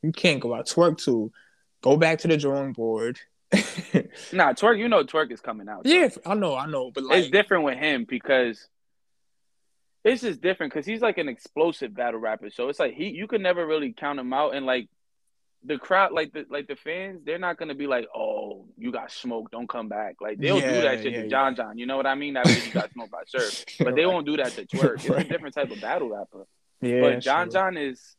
You 0.02 0.12
can't 0.12 0.40
go 0.40 0.54
out. 0.54 0.66
Twork 0.66 0.98
too. 0.98 1.32
Go 1.82 1.96
back 1.96 2.20
to 2.20 2.28
the 2.28 2.36
drawing 2.36 2.72
board. 2.72 3.18
nah, 4.32 4.52
Twork. 4.52 4.78
you 4.78 4.88
know 4.88 5.04
Twork 5.04 5.32
is 5.32 5.40
coming 5.40 5.68
out. 5.68 5.82
Yeah, 5.84 6.08
I 6.26 6.34
know, 6.34 6.56
I 6.56 6.66
know. 6.66 6.90
But 6.90 7.04
like 7.04 7.18
it's 7.20 7.30
different 7.30 7.64
with 7.64 7.78
him 7.78 8.04
because 8.08 8.68
it's 10.04 10.22
just 10.22 10.40
different 10.40 10.72
because 10.72 10.86
he's 10.86 11.00
like 11.00 11.18
an 11.18 11.28
explosive 11.28 11.94
battle 11.94 12.20
rapper. 12.20 12.50
So 12.50 12.68
it's 12.68 12.78
like 12.78 12.94
he 12.94 13.08
you 13.08 13.26
could 13.26 13.40
never 13.40 13.66
really 13.66 13.92
count 13.92 14.18
him 14.18 14.32
out 14.32 14.54
and 14.54 14.66
like 14.66 14.88
the 15.64 15.76
crowd, 15.78 16.12
like 16.12 16.32
the 16.32 16.46
like 16.50 16.68
the 16.68 16.76
fans, 16.76 17.20
they're 17.24 17.38
not 17.38 17.59
gonna 17.59 17.74
be 17.74 17.86
like, 17.86 18.06
"Oh, 18.14 18.66
you 18.76 18.92
got 18.92 19.11
smoked, 19.11 19.52
don't 19.52 19.68
come 19.68 19.88
back." 19.88 20.16
Like 20.20 20.38
they'll 20.38 20.59
Yeah, 20.61 20.72
do 20.74 20.80
that 20.82 21.02
shit 21.02 21.12
yeah, 21.12 21.22
to 21.22 21.28
John 21.28 21.56
John. 21.56 21.76
You 21.78 21.86
know 21.86 21.96
what 21.96 22.06
I 22.06 22.14
mean? 22.14 22.34
That 22.34 22.46
means 22.46 22.66
you 22.66 22.72
got 22.72 22.92
smoked 22.92 23.11
by 23.11 23.22
Surf, 23.26 23.64
but 23.80 23.94
they 23.96 24.04
Right. 24.04 24.12
won't 24.14 24.26
do 24.26 24.36
that 24.36 24.52
to 24.52 24.64
Twork. 24.66 24.94
It's 25.04 25.09
a 25.09 25.24
different 25.24 25.54
type 25.54 25.70
of 25.70 25.80
battle 25.80 26.11
rapper. 26.11 26.46
Yeah, 26.80 27.00
but 27.00 27.20
John. 27.20 27.50
John 27.50 27.76
is. 27.76 28.14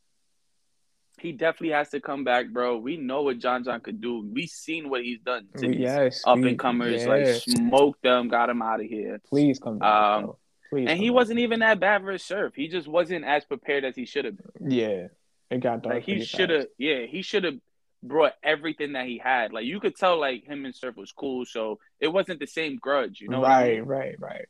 He 1.18 1.32
definitely 1.32 1.74
has 1.74 1.90
to 1.90 2.00
come 2.00 2.24
back, 2.24 2.48
bro. 2.48 2.78
We 2.78 2.96
know 2.96 3.22
what 3.22 3.38
John 3.38 3.62
John 3.62 3.80
could 3.80 4.00
do. 4.00 4.26
We 4.32 4.46
seen 4.46 4.88
what 4.88 5.02
he's 5.02 5.20
done 5.20 5.48
to 5.58 5.68
these 5.68 5.76
yes, 5.78 6.22
up 6.26 6.38
and 6.38 6.58
comers. 6.58 7.02
yeah. 7.02 7.08
Like 7.08 7.26
smoked 7.26 8.02
them, 8.02 8.28
got 8.28 8.48
him 8.48 8.62
out 8.62 8.80
of 8.80 8.86
here. 8.86 9.20
please 9.28 9.58
come 9.58 9.78
back. 9.78 9.88
Um. 10.24 10.32
Please, 10.70 10.86
And 10.88 10.98
he 11.00 11.08
back. 11.08 11.14
wasn't 11.16 11.40
even 11.40 11.60
that 11.60 11.80
bad 11.80 12.02
versus 12.04 12.24
Surf. 12.26 12.52
He 12.54 12.68
just 12.68 12.86
wasn't 12.86 13.24
as 13.24 13.44
prepared 13.44 13.84
as 13.84 13.96
he 13.96 14.06
should 14.06 14.24
have 14.24 14.36
been. 14.36 14.70
Yeah, 14.70 15.06
it 15.50 15.60
got 15.60 15.82
dark. 15.82 15.96
Like 15.96 16.04
he 16.04 16.24
should 16.24 16.50
have, 16.50 16.66
yeah, 16.78 17.06
he 17.06 17.22
should 17.22 17.44
have 17.44 17.58
brought 18.02 18.32
everything 18.42 18.92
that 18.92 19.06
he 19.06 19.18
had. 19.18 19.52
Like 19.52 19.64
you 19.64 19.80
could 19.80 19.96
tell, 19.96 20.18
like 20.18 20.44
him 20.44 20.64
and 20.64 20.74
Surf 20.74 20.96
was 20.96 21.12
cool, 21.12 21.44
so 21.44 21.78
it 22.00 22.08
wasn't 22.08 22.40
the 22.40 22.46
same 22.46 22.76
grudge, 22.76 23.20
you 23.20 23.28
know? 23.28 23.40
what 23.40 23.50
I 23.50 23.62
right, 23.62 23.78
mean? 23.78 23.84
right, 23.84 24.14
right. 24.20 24.46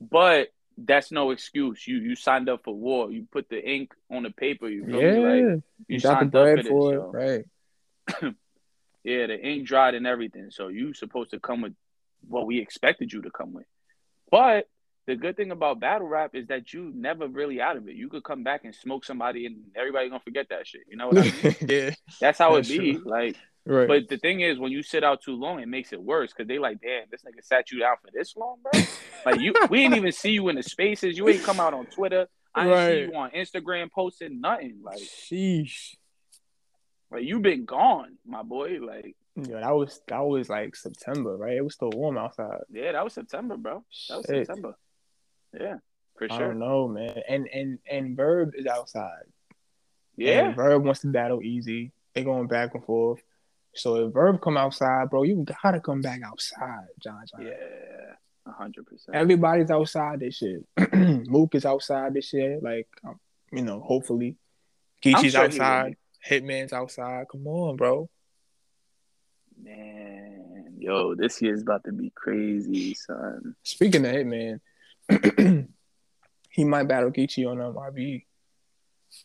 But 0.00 0.48
that's 0.76 1.12
no 1.12 1.30
excuse. 1.30 1.86
You 1.86 1.96
you 1.98 2.16
signed 2.16 2.48
up 2.48 2.64
for 2.64 2.74
war. 2.74 3.10
You 3.10 3.26
put 3.30 3.48
the 3.48 3.64
ink 3.64 3.92
on 4.10 4.24
the 4.24 4.30
paper. 4.30 4.68
You 4.68 4.84
feel 4.84 5.00
Yeah, 5.00 5.10
me? 5.12 5.18
Like 5.20 5.34
you 5.34 5.62
you 5.88 6.00
got 6.00 6.18
the 6.18 6.24
signed 6.24 6.34
up 6.36 6.54
bread 6.54 6.66
for 6.66 6.94
it, 6.94 6.96
so. 6.98 7.10
right? 7.12 8.34
Yeah, 9.04 9.26
the 9.26 9.38
ink 9.38 9.66
dried 9.66 9.94
and 9.94 10.06
everything. 10.06 10.50
So 10.50 10.68
you 10.68 10.94
supposed 10.94 11.32
to 11.32 11.38
come 11.38 11.60
with 11.60 11.74
what 12.26 12.46
we 12.46 12.58
expected 12.58 13.12
you 13.12 13.20
to 13.22 13.30
come 13.30 13.52
with. 13.52 13.66
But 14.30 14.66
the 15.06 15.16
good 15.16 15.36
thing 15.36 15.50
about 15.50 15.80
battle 15.80 16.08
rap 16.08 16.34
is 16.34 16.46
that 16.48 16.72
you 16.72 16.90
never 16.94 17.28
really 17.28 17.60
out 17.60 17.76
of 17.76 17.88
it. 17.88 17.94
You 17.94 18.08
could 18.08 18.24
come 18.24 18.42
back 18.42 18.64
and 18.64 18.74
smoke 18.74 19.04
somebody, 19.04 19.46
and 19.46 19.56
everybody 19.76 20.08
gonna 20.08 20.20
forget 20.20 20.46
that 20.50 20.66
shit. 20.66 20.82
You 20.88 20.96
know 20.96 21.08
what 21.08 21.18
I 21.18 21.22
mean? 21.22 21.56
yeah, 21.68 21.90
That's 22.20 22.38
how 22.38 22.54
That's 22.54 22.70
it 22.70 22.78
be. 22.78 22.92
true. 22.94 23.02
Like, 23.04 23.36
right. 23.66 23.86
but 23.88 24.08
the 24.08 24.16
thing 24.16 24.40
is, 24.40 24.58
when 24.58 24.72
you 24.72 24.82
sit 24.82 25.04
out 25.04 25.22
too 25.22 25.34
long, 25.36 25.60
it 25.60 25.68
makes 25.68 25.92
it 25.92 26.02
worse 26.02 26.32
because 26.32 26.48
they 26.48 26.58
like, 26.58 26.80
damn, 26.80 27.04
this 27.10 27.20
nigga 27.22 27.44
sat 27.44 27.70
you 27.70 27.80
down 27.80 27.96
for 28.02 28.10
this 28.12 28.34
long, 28.36 28.56
bro. 28.62 28.80
like 29.26 29.40
you, 29.40 29.52
we 29.68 29.82
didn't 29.82 29.96
even 29.96 30.12
see 30.12 30.30
you 30.30 30.48
in 30.48 30.56
the 30.56 30.62
spaces. 30.62 31.18
You 31.18 31.28
ain't 31.28 31.42
come 31.42 31.60
out 31.60 31.74
on 31.74 31.86
Twitter. 31.86 32.26
I 32.54 32.64
didn't 32.64 32.86
see 33.08 33.12
you 33.12 33.18
on 33.18 33.30
Instagram 33.32 33.90
posting 33.90 34.40
nothing. 34.40 34.78
Like, 34.82 34.98
Sheesh. 35.00 35.96
like 37.10 37.24
you 37.24 37.40
been 37.40 37.64
gone, 37.64 38.16
my 38.26 38.42
boy. 38.42 38.78
Like, 38.80 39.16
Yeah, 39.36 39.60
that 39.60 39.74
was 39.74 40.00
that 40.08 40.20
was 40.20 40.48
like 40.48 40.76
September, 40.76 41.36
right? 41.36 41.56
It 41.56 41.64
was 41.64 41.74
still 41.74 41.90
warm 41.90 42.16
outside. 42.16 42.60
yeah, 42.70 42.92
that 42.92 43.04
was 43.04 43.12
September, 43.12 43.56
bro. 43.56 43.84
That 44.08 44.16
was 44.18 44.26
Shit. 44.26 44.46
September. 44.46 44.76
Yeah, 45.58 45.76
for 46.18 46.24
I 46.30 46.36
sure. 46.36 46.48
don't 46.48 46.58
know, 46.58 46.88
man. 46.88 47.20
And 47.28 47.46
and 47.48 47.78
and 47.90 48.16
Verb 48.16 48.52
is 48.56 48.66
outside. 48.66 49.24
Yeah, 50.16 50.46
And 50.46 50.56
Verb 50.56 50.84
wants 50.84 51.00
to 51.00 51.08
battle 51.08 51.42
easy. 51.42 51.92
They 52.14 52.22
going 52.22 52.46
back 52.46 52.74
and 52.74 52.84
forth. 52.84 53.20
So 53.74 54.06
if 54.06 54.12
Verb 54.12 54.40
come 54.40 54.56
outside, 54.56 55.10
bro, 55.10 55.24
you 55.24 55.44
gotta 55.62 55.80
come 55.80 56.00
back 56.00 56.20
outside, 56.24 56.86
John. 57.02 57.24
John. 57.30 57.46
yeah, 57.46 58.52
hundred 58.52 58.86
percent. 58.86 59.16
Everybody's 59.16 59.70
outside 59.70 60.20
this 60.20 60.36
shit. 60.36 60.64
Mook 60.94 61.54
is 61.56 61.64
outside 61.66 62.14
this 62.14 62.28
shit. 62.28 62.62
Like, 62.62 62.86
um, 63.04 63.18
you 63.52 63.62
know, 63.62 63.80
hopefully. 63.80 64.36
Geechee's 65.04 65.32
sure 65.32 65.44
outside. 65.44 65.96
Hitman's 66.26 66.72
outside. 66.72 67.26
Come 67.30 67.46
on, 67.46 67.76
bro. 67.76 68.08
Man, 69.60 70.74
yo, 70.78 71.14
this 71.14 71.40
year's 71.42 71.62
about 71.62 71.84
to 71.84 71.92
be 71.92 72.10
crazy, 72.14 72.94
son. 72.94 73.54
Speaking 73.62 74.04
of 74.06 74.12
Hitman, 74.12 74.60
he 76.50 76.64
might 76.64 76.84
battle 76.88 77.10
Geechee 77.10 77.48
on 77.50 77.60
um, 77.60 77.74
RBE. 77.74 78.24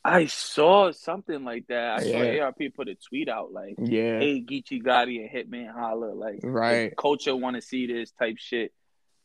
I 0.04 0.28
saw 0.28 0.92
something 0.92 1.44
like 1.44 1.68
that. 1.68 2.00
I 2.00 2.04
Yeah. 2.04 2.12
saw 2.38 2.44
ARP 2.46 2.70
put 2.76 2.88
a 2.90 2.96
tweet 2.96 3.28
out 3.28 3.52
like, 3.52 3.76
Yeah. 3.80 4.20
"Hey, 4.20 4.42
Geechee 4.42 4.84
Gotti 4.84 5.20
and 5.22 5.30
Hitman 5.30 5.72
holla 5.74 6.14
like, 6.14 6.40
Right. 6.44 6.96
culture 6.96 7.36
want 7.36 7.56
to 7.56 7.62
see 7.62 7.88
this 7.88 8.12
type 8.12 8.38
shit." 8.38 8.72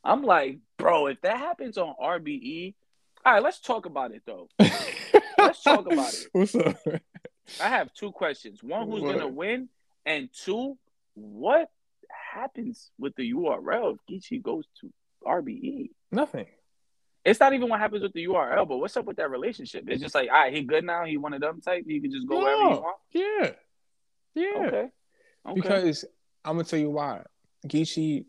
I'm 0.03 0.23
like, 0.23 0.59
bro, 0.79 1.07
if 1.07 1.21
that 1.23 1.39
happens 1.39 1.77
on 1.79 1.95
RBE, 2.01 2.75
all 3.25 3.33
right, 3.35 3.43
let's 3.43 3.61
talk 3.61 3.87
about 3.87 4.13
it 4.13 4.23
though. 4.27 4.49
Let's 5.39 5.63
talk 5.63 5.85
about 5.91 6.15
it. 6.15 6.29
What's 6.33 6.55
up? 6.55 6.77
I 7.61 7.69
have 7.69 7.93
two 7.93 8.13
questions. 8.13 8.63
One, 8.63 8.89
who's 8.89 9.03
What? 9.03 9.13
gonna 9.13 9.29
win, 9.29 9.69
and 10.07 10.31
two, 10.33 10.79
what 11.15 11.71
happens 12.33 12.91
with 12.99 13.15
the 13.17 13.31
URL 13.33 13.95
if 13.95 13.99
Geechee 14.09 14.41
goes 14.43 14.65
to 14.81 14.91
RBE? 15.25 15.91
Nothing. 16.11 16.47
It's 17.25 17.41
not 17.41 17.55
even 17.55 17.69
what 17.71 17.81
happens 17.81 18.03
with 18.03 18.13
the 18.13 18.27
URL, 18.27 18.69
but 18.69 18.77
what's 18.77 18.97
up 18.97 19.07
with 19.07 19.17
that 19.17 19.31
relationship? 19.31 19.85
It's 19.89 20.03
just 20.03 20.15
like, 20.15 20.29
all 20.29 20.35
right, 20.37 20.53
he 20.53 20.63
good 20.63 20.85
now. 20.85 21.05
He 21.05 21.17
one 21.17 21.33
of 21.33 21.41
them 21.41 21.61
type. 21.61 21.85
He 21.87 22.01
can 22.01 22.11
just 22.11 22.27
go 22.27 22.39
wherever 22.39 22.61
he 22.61 22.81
want. 22.81 22.97
Yeah. 23.13 23.51
Yeah. 24.35 24.67
Okay. 24.67 24.89
Okay. 25.47 25.55
Because 25.55 26.05
I'm 26.45 26.57
gonna 26.57 26.65
tell 26.65 26.79
you 26.79 26.91
why. 26.91 27.23
Geechee 27.67 28.27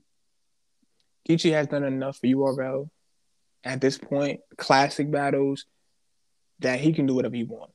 Geechee 1.28 1.52
has 1.52 1.68
done 1.68 1.84
enough 1.84 2.18
for 2.20 2.28
URL 2.28 2.90
at 3.64 3.82
this 3.82 3.98
point, 3.98 4.40
classic 4.58 5.12
battles, 5.12 5.66
that 6.60 6.80
he 6.80 6.94
can 6.94 7.06
do 7.08 7.16
whatever 7.16 7.36
he 7.36 7.44
wants. 7.44 7.74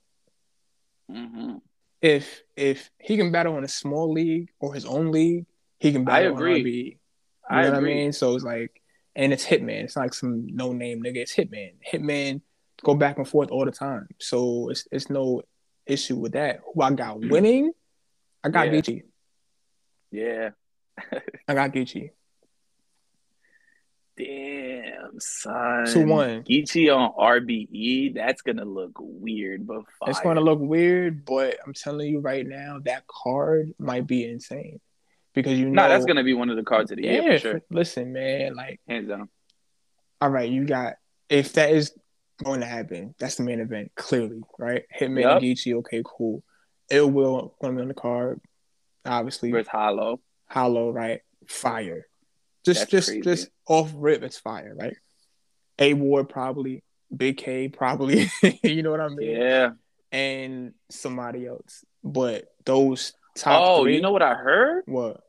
hmm 1.11 1.57
If 2.01 2.43
if 2.57 2.91
he 2.99 3.17
can 3.17 3.33
battle 3.33 3.59
in 3.59 3.65
a 3.65 3.69
small 3.69 4.13
league 4.13 4.49
or 4.61 4.73
his 4.73 4.87
own 4.87 5.11
league, 5.11 5.47
he 5.79 5.93
can 5.93 6.03
I 6.03 6.23
battle 6.23 6.37
agree. 6.37 6.61
You 6.63 6.97
I 7.51 7.63
know 7.63 7.69
what 7.71 7.75
I 7.75 7.79
agree. 7.79 7.95
mean? 7.95 8.13
So 8.13 8.35
it's 8.35 8.45
like, 8.45 8.80
and 9.17 9.33
it's 9.33 9.47
Hitman. 9.47 9.85
It's 9.85 9.97
not 9.97 10.03
like 10.03 10.15
some 10.15 10.47
no 10.47 10.73
name 10.73 11.03
nigga. 11.03 11.17
It's 11.17 11.35
Hitman. 11.35 11.73
Hitman 11.91 12.43
go 12.83 12.95
back 12.95 13.19
and 13.19 13.29
forth 13.29 13.51
all 13.51 13.65
the 13.65 13.73
time. 13.73 14.09
So 14.19 14.69
it's 14.71 14.87
it's 14.91 15.11
no 15.11 15.43
issue 15.87 16.17
with 16.17 16.33
that. 16.33 16.61
Who 16.75 16.83
I 16.83 16.93
got 16.93 17.21
winning? 17.21 17.73
I 18.43 18.49
got 18.49 18.69
Mm. 18.69 18.73
Yeah. 18.73 18.81
Geechee. 18.81 19.03
Yeah. 20.13 20.51
I 21.49 21.55
got 21.55 21.73
Geechee. 21.73 22.11
Damn, 24.17 25.19
son. 25.19 25.87
Two 25.87 26.07
one. 26.07 26.43
Geechee 26.43 26.95
on 26.95 27.13
RBE. 27.13 28.15
That's 28.15 28.43
gonna 28.43 28.67
look 28.67 28.93
weird, 28.99 29.67
but 29.67 29.85
fire. 29.99 30.11
It's 30.11 30.21
gonna 30.21 30.43
look 30.43 30.59
weird, 30.61 31.25
but 31.25 31.57
I'm 31.65 31.73
telling 31.73 32.09
you 32.09 32.21
right 32.21 32.47
now, 32.47 32.81
that 32.85 33.07
card 33.07 33.73
might 33.79 34.07
be 34.07 34.25
insane 34.25 34.81
because 35.35 35.59
you 35.59 35.67
know. 35.67 35.83
No, 35.83 35.89
that's 35.89 36.05
gonna 36.05 36.25
be 36.25 36.35
one 36.35 36.51
of 36.51 36.57
the 36.57 36.63
cards 36.63 36.91
of 36.91 36.97
the 36.97 37.05
year 37.05 37.23
yeah. 37.23 37.33
for 37.33 37.39
sure. 37.39 37.63
Listen, 37.71 38.13
man. 38.13 38.55
Like, 38.55 38.81
Hands 38.89 39.09
down. 39.09 39.29
all 40.21 40.31
right, 40.31 40.51
you 40.51 40.65
got 40.65 40.95
if 41.29 41.53
that 41.55 41.71
is 41.71 41.93
going 42.45 42.61
to 42.61 42.67
happen, 42.67 43.15
that's 43.19 43.37
the 43.37 43.45
main 43.45 43.61
event. 43.61 43.93
Clearly, 43.95 44.41
right? 44.59 44.83
Hitman 44.99 45.23
Yup. 45.23 45.37
and 45.37 45.45
Geechee. 45.45 45.75
Okay, 45.77 46.03
cool. 46.05 46.43
It 46.91 47.09
will 47.09 47.55
gonna 47.63 47.77
be 47.77 47.83
on 47.83 47.89
the 47.89 47.95
card. 47.95 48.41
Obviously, 49.07 49.53
Where's 49.53 49.69
Hollow? 49.69 50.21
Hollow, 50.49 50.91
right? 50.91 51.21
Fire. 51.47 52.07
Just, 52.65 52.81
That's 52.81 52.91
just, 52.91 53.09
crazy. 53.09 53.23
just 53.23 53.49
off 53.67 53.93
rip, 53.95 54.23
it's 54.23 54.39
fire, 54.39 54.75
right? 54.79 54.97
A 55.79 55.95
Ward 55.95 56.29
probably, 56.29 56.83
Big 57.17 57.39
K 57.39 57.69
probably. 57.69 58.29
you 58.63 58.83
know 58.83 58.91
what 58.91 59.01
I 59.01 59.09
mean? 59.09 59.31
Yeah. 59.31 59.71
and 60.13 60.75
somebody 60.91 61.47
else. 61.47 61.85
But 62.05 62.47
those 62.67 63.15
top 63.37 63.63
Oh, 63.65 63.83
three, 63.85 63.97
you 63.97 64.03
know 64.03 64.13
what 64.13 64.23
I 64.23 64.35
heard? 64.35 64.85
what? 64.87 65.21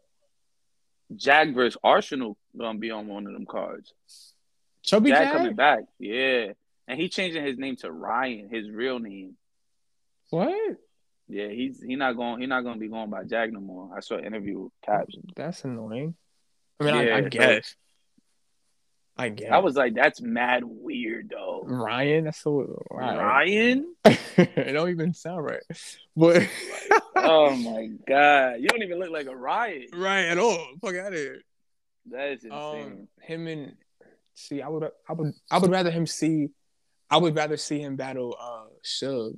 Jag 1.15 1.53
versus 1.53 1.77
Arsenal 1.83 2.37
gonna 2.57 2.79
be 2.79 2.91
on 2.91 3.07
one 3.07 3.27
of 3.27 3.33
them 3.33 3.45
cards. 3.45 3.93
Chubby 4.83 5.09
Jag 5.09 5.23
Jag? 5.25 5.33
coming 5.33 5.55
back. 5.55 5.79
Yeah. 5.99 6.53
And 6.87 6.99
he 6.99 7.09
changing 7.09 7.43
his 7.45 7.57
name 7.57 7.75
to 7.77 7.91
Ryan, 7.91 8.49
his 8.49 8.69
real 8.69 8.99
name. 8.99 9.35
What? 10.29 10.77
Yeah, 11.27 11.47
he's 11.47 11.81
he 11.81 11.95
not 11.95 12.13
going 12.17 12.41
he 12.41 12.47
not 12.47 12.63
gonna 12.63 12.79
be 12.79 12.87
going 12.87 13.09
by 13.09 13.23
Jag 13.25 13.51
no 13.53 13.59
more. 13.59 13.95
I 13.95 13.99
saw 14.01 14.15
an 14.17 14.25
interview 14.25 14.59
with 14.59 14.71
Caps. 14.85 15.15
That's 15.35 15.63
annoying. 15.65 16.15
I 16.79 16.83
mean, 16.85 16.93
I, 16.95 17.03
Yeah, 17.05 17.15
I 17.17 17.21
so- 17.23 17.29
guess. 17.29 17.75
I 19.17 19.29
guess. 19.29 19.51
I 19.51 19.57
was 19.59 19.75
like, 19.75 19.93
that's 19.93 20.21
mad 20.21 20.63
weird 20.65 21.29
though. 21.29 21.63
Ryan. 21.65 22.23
That's 22.23 22.39
so 22.41 22.83
right. 22.89 23.17
Ryan? 23.17 23.93
it 24.05 24.73
don't 24.73 24.89
even 24.89 25.13
sound 25.13 25.43
right, 25.45 25.61
but 26.15 26.47
oh 27.23 27.55
my 27.55 27.87
god. 28.07 28.55
You 28.59 28.67
don't 28.67 28.83
even 28.83 28.99
look 28.99 29.11
like 29.11 29.27
a 29.27 29.35
riot. 29.35 29.89
right 29.93 30.25
at 30.25 30.37
all. 30.37 30.65
Fuck 30.81 30.95
out 30.95 31.13
of 31.13 31.19
here. 31.19 31.41
That 32.11 32.29
is 32.29 32.43
insane. 32.43 32.53
Um, 32.53 33.07
him 33.21 33.47
and 33.47 33.75
see, 34.33 34.61
I 34.61 34.67
would, 34.67 34.89
I 35.07 35.13
would, 35.13 35.33
I 35.51 35.57
would 35.59 35.69
rather 35.71 35.91
him 35.91 36.07
see, 36.07 36.49
I 37.09 37.17
would 37.17 37.35
rather 37.35 37.57
see 37.57 37.79
him 37.79 37.95
battle 37.95 38.35
uh 38.39 38.65
Suge 38.83 39.37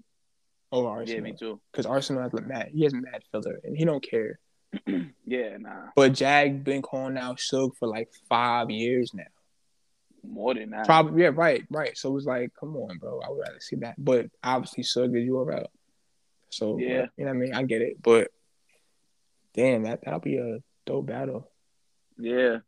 over 0.72 0.88
Arsenal. 0.88 1.16
yeah, 1.26 1.32
me 1.32 1.38
too. 1.38 1.60
because 1.72 1.86
Arsenal 1.86 2.24
has 2.24 2.34
like 2.34 2.48
mad, 2.48 2.70
he 2.74 2.84
has 2.84 2.94
mad 2.94 3.22
filler 3.32 3.60
and 3.64 3.76
he 3.78 3.86
don't 3.86 4.04
care. 4.04 4.40
Yeah, 5.26 5.58
nah. 5.58 5.88
But 5.96 6.14
Jag 6.14 6.64
been 6.64 6.82
calling 6.82 7.18
out 7.18 7.38
Suge 7.38 7.76
for 7.78 7.88
like 7.88 8.10
five 8.30 8.70
years 8.70 9.14
now. 9.14 9.24
More 10.28 10.54
than 10.54 10.70
that. 10.72 10.86
Probably, 10.86 11.22
yeah, 11.24 11.32
right, 11.34 11.64
right. 11.70 11.98
So 11.98 12.10
it 12.10 12.14
was 12.14 12.26
like, 12.26 12.52
come 12.60 12.76
on, 12.76 12.98
bro. 12.98 13.20
I 13.22 13.30
would 13.30 13.40
rather 13.40 13.60
see 13.60 13.78
that. 13.78 13.96
But 13.98 14.28
obviously, 14.44 14.84
Suge 14.84 15.18
is 15.22 15.30
URL. 15.30 15.66
So 16.54 16.78
Yeah. 16.78 17.08
you 17.18 17.26
know 17.26 17.26
what 17.26 17.30
I 17.30 17.34
mean. 17.34 17.54
I 17.54 17.64
get 17.64 17.82
it, 17.82 18.02
but 18.02 18.30
damn, 19.54 19.84
that 19.84 20.02
that'll 20.04 20.20
be 20.20 20.38
a 20.38 20.60
dope 20.86 21.08
battle. 21.08 21.50
Yeah. 22.18 22.60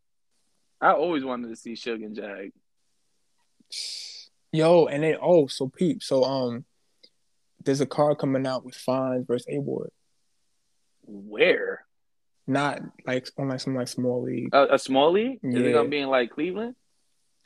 I 0.82 0.92
always 0.94 1.24
wanted 1.24 1.50
to 1.50 1.56
see 1.56 1.74
Suge 1.74 2.06
and 2.06 2.16
Jag. 2.16 2.52
Yo, 4.52 4.86
and 4.86 5.04
then 5.04 5.18
oh, 5.22 5.48
so 5.48 5.68
peep. 5.68 6.04
So 6.04 6.24
um, 6.24 6.66
there's 7.64 7.82
a 7.82 7.86
card 7.86 8.18
coming 8.18 8.46
out 8.48 8.66
with 8.66 8.76
Fonz 8.76 9.28
versus 9.28 9.48
A 9.50 9.60
Ward. 9.60 9.92
Where? 11.04 11.86
Not 12.48 12.82
like 13.06 13.28
on 13.38 13.50
like 13.50 13.60
some 13.60 13.76
like 13.76 13.88
small 13.88 14.22
league. 14.24 14.50
A, 14.54 14.76
a 14.76 14.80
small 14.80 15.12
league? 15.12 15.40
Yeah. 15.42 15.60
Is 15.60 15.66
it 15.66 15.74
gonna 15.74 15.90
be 15.90 16.00
in 16.00 16.10
like 16.10 16.32
Cleveland? 16.32 16.76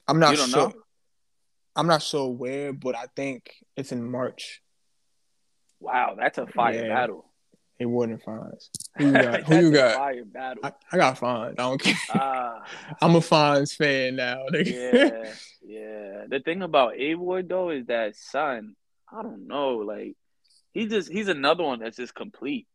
I'm 0.08 0.20
not 0.20 0.36
sure. 0.38 0.48
know? 0.48 0.74
I'm 1.76 1.88
not 1.88 2.02
sure 2.02 2.30
where, 2.30 2.74
but 2.74 2.96
I 2.96 3.06
think 3.16 3.54
it's 3.78 3.92
in 3.92 4.10
March. 4.10 4.62
Wow, 5.80 6.16
that's 6.18 6.38
a 6.38 6.48
fire 6.48 6.86
Yeah. 6.86 6.94
battle. 6.94 7.26
It 7.80 7.86
wouldn't 7.86 8.22
Fonz. 8.26 8.70
Who 8.98 9.06
you 9.08 9.14
got? 9.14 9.44
Who 9.44 9.56
you 9.60 9.72
got? 9.72 9.96
fire 9.96 10.26
battle. 10.26 10.66
I, 10.66 10.74
I 10.92 10.98
got 10.98 11.18
Fonz. 11.18 11.52
I 11.52 11.54
don't 11.54 11.80
care. 11.82 11.96
Ah, 12.10 12.64
I'm 13.02 13.16
a 13.16 13.20
Fonz 13.20 13.74
fan 13.76 14.18
now. 14.18 14.44
yeah, 14.54 15.34
yeah. 15.66 16.26
The 16.28 16.42
thing 16.44 16.62
about 16.62 16.98
A 17.00 17.16
Ward 17.16 17.48
though 17.48 17.70
is 17.70 17.86
that 17.86 18.18
son, 18.18 18.76
I 19.12 19.22
don't 19.24 19.48
know, 19.48 19.78
like 19.78 20.16
he 20.74 20.88
just 20.88 21.10
he's 21.10 21.30
another 21.30 21.64
one 21.64 21.80
that's 21.80 21.96
just 21.98 22.14
complete. 22.14 22.68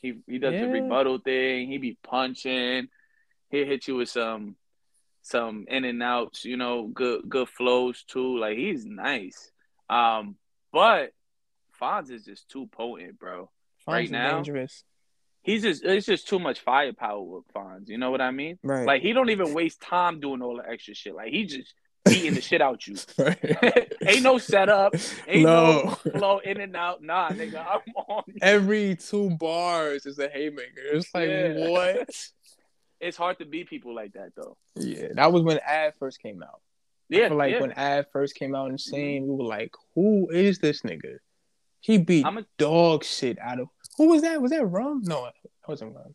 He 0.00 0.14
he 0.26 0.38
does 0.38 0.54
the 0.54 0.68
rebuttal 0.68 1.18
thing. 1.18 1.68
He 1.68 1.76
be 1.78 1.98
punching. 2.02 2.88
He 3.50 3.64
hit 3.66 3.86
you 3.86 3.96
with 3.96 4.08
some 4.08 4.56
some 5.22 5.66
in 5.68 5.84
and 5.84 6.02
outs. 6.02 6.44
You 6.46 6.56
know, 6.56 6.86
good 6.86 7.28
good 7.28 7.48
flows 7.50 8.02
too. 8.04 8.38
Like 8.38 8.56
he's 8.56 8.86
nice. 8.86 9.50
Um, 9.90 10.36
but 10.72 11.12
Fonz 11.80 12.10
is 12.10 12.24
just 12.24 12.48
too 12.50 12.66
potent, 12.66 13.18
bro. 13.18 13.50
Fonz 13.86 13.92
Right 13.92 14.10
now? 14.10 14.34
dangerous. 14.36 14.84
He's 15.42 15.62
just 15.62 15.84
it's 15.84 16.04
just 16.06 16.28
too 16.28 16.38
much 16.38 16.60
firepower 16.60 17.22
with 17.22 17.44
Fonz. 17.54 17.88
You 17.88 17.96
know 17.98 18.10
what 18.10 18.20
I 18.20 18.30
mean? 18.32 18.58
Right. 18.62 18.86
Like 18.86 19.02
he 19.02 19.12
don't 19.12 19.30
even 19.30 19.54
waste 19.54 19.80
time 19.80 20.20
doing 20.20 20.42
all 20.42 20.56
the 20.56 20.68
extra 20.68 20.94
shit. 20.94 21.14
Like 21.14 21.32
he 21.32 21.44
just 21.46 21.72
beating 22.04 22.34
the 22.34 22.40
shit 22.40 22.60
out 22.60 22.86
you. 22.86 22.96
Right. 23.18 23.92
ain't 24.06 24.22
no 24.22 24.38
setup. 24.38 24.94
Ain't 25.26 25.44
no. 25.44 25.96
No. 26.04 26.10
flow 26.18 26.38
in 26.38 26.60
and 26.60 26.74
out. 26.76 27.02
Nah, 27.02 27.30
nigga, 27.30 27.64
I'm 27.66 27.80
on. 28.08 28.24
Every 28.42 28.96
two 28.96 29.30
bars 29.30 30.04
is 30.06 30.18
a 30.18 30.28
haymaker. 30.28 30.70
It's 30.92 31.14
like 31.14 31.28
Yeah. 31.28 31.68
what? 31.68 32.10
It's 33.00 33.16
hard 33.16 33.38
to 33.38 33.44
beat 33.46 33.68
people 33.70 33.94
like 33.94 34.12
that 34.14 34.32
though. 34.36 34.56
Yeah, 34.74 35.08
that 35.14 35.32
was 35.32 35.42
when 35.44 35.60
Ad 35.64 35.94
first 36.00 36.20
came 36.20 36.42
out. 36.42 36.60
Yeah, 37.08 37.28
like 37.28 37.54
yeah. 37.54 37.60
when 37.60 37.72
Ad 37.72 38.06
first 38.12 38.34
came 38.34 38.54
out 38.56 38.66
in 38.66 38.72
the 38.72 38.78
scene, 38.78 39.26
we 39.26 39.34
were 39.36 39.44
like, 39.44 39.72
"Who 39.94 40.28
is 40.30 40.58
this 40.58 40.82
nigga?" 40.82 41.18
He 41.80 41.98
beat 41.98 42.24
I'm 42.26 42.38
a- 42.38 42.46
dog 42.58 43.04
shit 43.04 43.38
out 43.38 43.60
of. 43.60 43.68
Who 43.96 44.08
was 44.08 44.22
that? 44.22 44.40
Was 44.42 44.50
that 44.52 44.64
Rum? 44.66 45.02
No, 45.04 45.26
it 45.26 45.34
wasn't 45.66 45.94
Rum. 45.94 46.14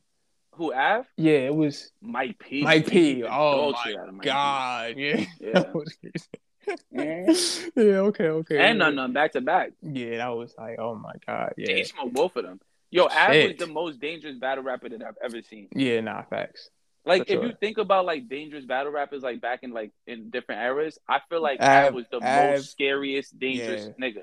who 0.53 0.73
Av? 0.73 1.05
Yeah, 1.17 1.39
it 1.49 1.55
was 1.55 1.91
Mike 2.01 2.37
P. 2.39 2.61
Mike 2.63 2.87
P. 2.87 3.23
Oh 3.23 3.71
my 3.71 3.95
Mike 4.11 4.21
P. 4.21 4.25
god, 4.29 4.93
yeah. 4.97 5.25
Yeah. 5.39 5.51
That 5.53 5.73
was 5.75 5.95
crazy. 6.01 6.27
Yeah, 7.75 7.99
okay, 8.09 8.27
okay. 8.27 8.57
And 8.59 8.79
none 8.79 8.95
none 8.95 9.11
back 9.13 9.33
to 9.33 9.41
back. 9.41 9.71
Yeah, 9.81 10.17
that 10.17 10.29
was 10.29 10.53
like, 10.57 10.77
oh 10.79 10.95
my 10.95 11.13
god, 11.27 11.53
Yeah. 11.57 11.75
He 11.75 11.83
smoked 11.83 12.13
both 12.13 12.35
of 12.37 12.43
them. 12.45 12.59
Yo, 12.91 13.05
Av 13.05 13.29
was 13.29 13.57
the 13.57 13.67
most 13.67 13.99
dangerous 13.99 14.37
battle 14.37 14.63
rapper 14.63 14.87
that 14.89 15.01
I've 15.03 15.17
ever 15.23 15.41
seen. 15.41 15.67
yeah, 15.75 15.99
nah, 16.01 16.23
facts. 16.23 16.69
Like 17.05 17.27
For 17.27 17.33
if 17.33 17.37
sure. 17.39 17.45
you 17.47 17.53
think 17.59 17.79
about 17.79 18.05
like 18.05 18.29
dangerous 18.29 18.63
battle 18.65 18.91
rappers 18.93 19.23
like 19.23 19.41
back 19.41 19.59
in 19.63 19.71
like 19.71 19.91
in 20.07 20.29
different 20.29 20.61
eras, 20.61 20.97
I 21.09 21.19
feel 21.27 21.41
like 21.41 21.59
Av- 21.59 21.87
Av 21.87 21.93
was 21.95 22.05
the 22.11 22.17
Av- 22.17 22.51
most 22.53 22.71
scariest, 22.71 23.37
dangerous 23.37 23.89
nigga 24.01 24.21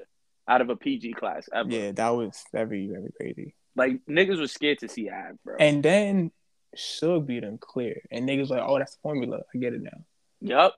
out 0.51 0.61
of 0.61 0.69
a 0.69 0.77
PG 0.77 1.13
class 1.13 1.49
ever. 1.53 1.71
Yeah, 1.71 1.93
that 1.93 2.11
was 2.11 2.45
very, 2.53 2.89
very 2.89 3.13
crazy. 3.17 3.55
Like 3.77 4.05
niggas 4.07 4.41
was 4.41 4.53
scared 4.53 4.81
to 4.81 4.89
see 4.89 5.09
Av, 5.09 5.37
bro. 5.45 5.57
And 5.61 5.83
then 5.83 6.33
Suge 6.77 7.25
beat 7.25 7.45
him 7.45 7.57
clear, 7.59 8.03
and 8.11 8.29
niggas 8.29 8.51
like, 8.51 8.63
oh, 8.65 8.79
that's 8.79 8.97
the 8.97 9.01
formula. 9.03 9.41
I 9.55 9.59
get 9.59 9.75
it 9.75 9.83
now. 9.83 10.05
Yup. 10.41 10.75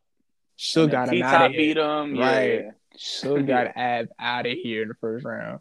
Suge 0.58 0.90
got 0.90 1.12
him 1.12 1.22
out 1.22 1.46
of 1.46 1.52
beat 1.52 1.78
him. 1.78 2.18
Right. 2.18 2.64
Yeah. 2.64 2.70
Suge 2.98 3.46
got 3.46 3.68
Ab 3.74 4.08
out 4.20 4.46
of 4.46 4.52
here 4.52 4.82
in 4.82 4.88
the 4.88 4.94
first 5.00 5.24
round. 5.24 5.60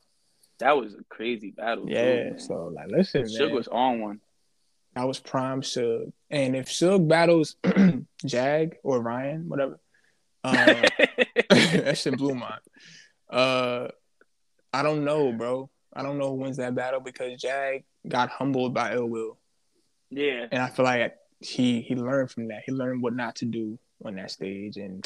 That 0.60 0.78
was 0.78 0.94
a 0.94 1.04
crazy 1.10 1.52
battle. 1.52 1.86
Yeah, 1.90 2.32
man. 2.32 2.40
so 2.40 2.72
like, 2.76 2.90
listen, 2.90 3.24
Suge 3.24 3.52
was 3.52 3.68
on 3.68 4.02
one. 4.02 4.20
that 4.94 5.08
was 5.08 5.20
prime 5.20 5.62
Suge. 5.62 6.12
And 6.30 6.56
if 6.56 6.68
Suge 6.68 7.08
battles 7.08 7.56
Jag 8.26 8.76
or 8.84 9.02
Ryan, 9.02 9.48
whatever, 9.48 9.80
um, 10.44 10.56
that 11.50 11.98
shit 11.98 12.18
blew 12.18 12.36
mine. 12.36 12.60
Uh, 13.30 13.88
I 14.74 14.84
don't 14.84 15.04
know, 15.04 15.32
bro. 15.34 15.70
I 15.94 16.04
don't 16.04 16.18
know 16.18 16.30
who 16.30 16.36
wins 16.36 16.58
that 16.58 16.76
battle 16.76 17.00
because 17.02 17.40
Jag 17.42 17.84
got 18.08 18.30
humbled 18.30 18.74
by 18.74 18.94
Ill 18.96 19.08
Will, 19.08 19.38
yeah. 20.10 20.46
and 20.52 20.62
I 20.62 20.70
feel 20.70 20.86
like 20.86 21.16
he 21.40 21.82
he 21.82 21.96
learned 21.96 22.32
from 22.32 22.48
that. 22.48 22.64
He 22.66 22.72
learned 22.72 23.02
what 23.02 23.14
not 23.14 23.36
to 23.38 23.46
do 23.46 23.78
on 24.06 24.16
that 24.16 24.32
stage 24.32 24.78
and 24.78 25.06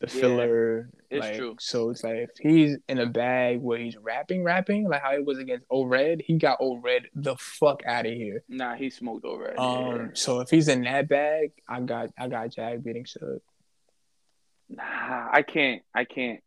the 0.00 0.06
Yeah, 0.06 0.20
filler. 0.20 0.90
it's 1.10 1.20
like, 1.20 1.36
true. 1.36 1.56
So 1.58 1.90
it's 1.90 2.02
like 2.04 2.16
if 2.16 2.30
he's 2.40 2.76
in 2.88 2.98
a 2.98 3.06
bag 3.06 3.60
where 3.60 3.78
he's 3.78 3.96
rapping, 3.96 4.42
rapping 4.42 4.88
like 4.88 5.02
how 5.02 5.12
he 5.12 5.22
was 5.22 5.38
against 5.38 5.66
O 5.70 5.84
Red, 5.84 6.22
he 6.24 6.38
got 6.38 6.58
O 6.60 6.78
Red 6.78 7.04
the 7.14 7.36
fuck 7.36 7.82
out 7.86 8.06
of 8.06 8.12
here. 8.12 8.42
Nah, 8.48 8.74
he 8.74 8.88
smoked 8.90 9.24
over. 9.24 9.46
it. 9.46 9.58
Um, 9.58 10.10
so 10.14 10.40
if 10.40 10.48
he's 10.50 10.68
in 10.68 10.82
that 10.84 11.08
bag, 11.08 11.52
I 11.68 11.80
got 11.80 12.10
I 12.18 12.28
got 12.28 12.50
Jag 12.50 12.82
beating 12.82 13.04
Suge. 13.04 13.40
Nah, 14.68 15.28
I 15.32 15.42
can't. 15.42 15.82
I 15.94 16.04
can't. 16.04 16.40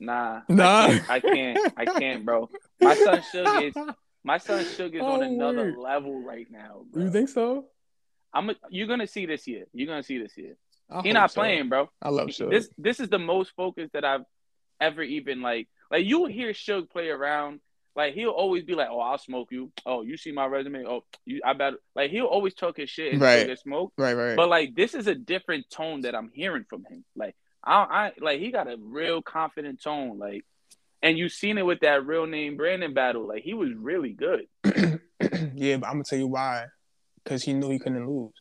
Nah. 0.00 0.40
Nah. 0.48 0.86
I 0.86 0.88
can't. 0.88 1.10
I 1.10 1.20
can't, 1.20 1.72
I 1.76 1.84
can't, 1.84 2.24
bro. 2.24 2.48
My 2.80 2.94
son 2.94 3.20
Suge 3.20 3.68
is 3.68 3.74
my 4.24 4.38
son 4.38 4.64
Suge 4.64 4.94
is 4.94 5.00
on 5.02 5.20
Oh, 5.20 5.22
another 5.22 5.64
word. 5.72 5.78
level 5.78 6.22
right 6.22 6.46
now. 6.50 6.82
Bro. 6.92 7.04
You 7.04 7.10
think 7.10 7.28
so? 7.28 7.66
I'm 8.32 8.50
a, 8.50 8.54
you're 8.70 8.86
gonna 8.86 9.06
see 9.06 9.26
this 9.26 9.46
year. 9.46 9.64
You're 9.72 9.86
gonna 9.88 10.02
see 10.02 10.18
this 10.18 10.36
year. 10.36 10.56
I 10.90 11.02
He 11.02 11.12
not 11.12 11.30
so. 11.30 11.40
playing, 11.40 11.68
bro. 11.68 11.88
I 12.00 12.10
love 12.10 12.28
Suge. 12.28 12.50
This 12.50 12.68
this 12.78 13.00
is 13.00 13.08
the 13.08 13.18
most 13.18 13.52
focused 13.56 13.92
that 13.94 14.04
I've 14.04 14.24
ever 14.80 15.02
even 15.02 15.42
like 15.42 15.68
like 15.90 16.04
you 16.06 16.26
hear 16.26 16.50
Suge 16.52 16.88
play 16.90 17.08
around. 17.08 17.60
Like 17.96 18.14
he'll 18.14 18.30
always 18.30 18.62
be 18.62 18.76
like, 18.76 18.88
"Oh, 18.92 19.00
I'll 19.00 19.18
smoke 19.18 19.48
you. 19.50 19.72
Oh, 19.84 20.02
you 20.02 20.16
see 20.16 20.30
my 20.30 20.46
resume? 20.46 20.84
Oh, 20.86 21.00
you 21.24 21.40
I 21.44 21.52
bet." 21.54 21.74
Like 21.96 22.12
he'll 22.12 22.26
always 22.26 22.54
talk 22.54 22.76
his 22.76 22.88
shit 22.90 23.12
and 23.12 23.20
Right. 23.20 23.46
get 23.46 23.58
smoke. 23.58 23.92
right, 23.98 24.14
right. 24.14 24.36
But 24.36 24.48
like 24.48 24.76
this 24.76 24.94
is 24.94 25.08
a 25.08 25.16
different 25.16 25.68
tone 25.68 26.02
that 26.02 26.14
I'm 26.14 26.30
hearing 26.32 26.64
from 26.70 26.84
him. 26.84 27.04
Like 27.16 27.34
I, 27.64 27.74
I 27.74 28.12
like 28.20 28.40
he 28.40 28.50
got 28.50 28.68
a 28.68 28.76
real 28.78 29.22
confident 29.22 29.82
tone. 29.82 30.18
Like, 30.18 30.44
and 31.02 31.18
you 31.18 31.28
seen 31.28 31.58
it 31.58 31.66
with 31.66 31.80
that 31.80 32.06
real 32.06 32.26
name 32.26 32.56
Brandon 32.56 32.94
battle. 32.94 33.26
Like 33.26 33.42
he 33.42 33.54
was 33.54 33.70
really 33.76 34.12
good. 34.12 34.46
yeah, 35.54 35.76
but 35.76 35.86
I'm 35.86 35.94
gonna 35.94 36.04
tell 36.04 36.18
you 36.18 36.28
why. 36.28 36.66
Because 37.22 37.42
he 37.42 37.52
knew 37.52 37.70
he 37.70 37.78
couldn't 37.78 38.08
lose. 38.08 38.32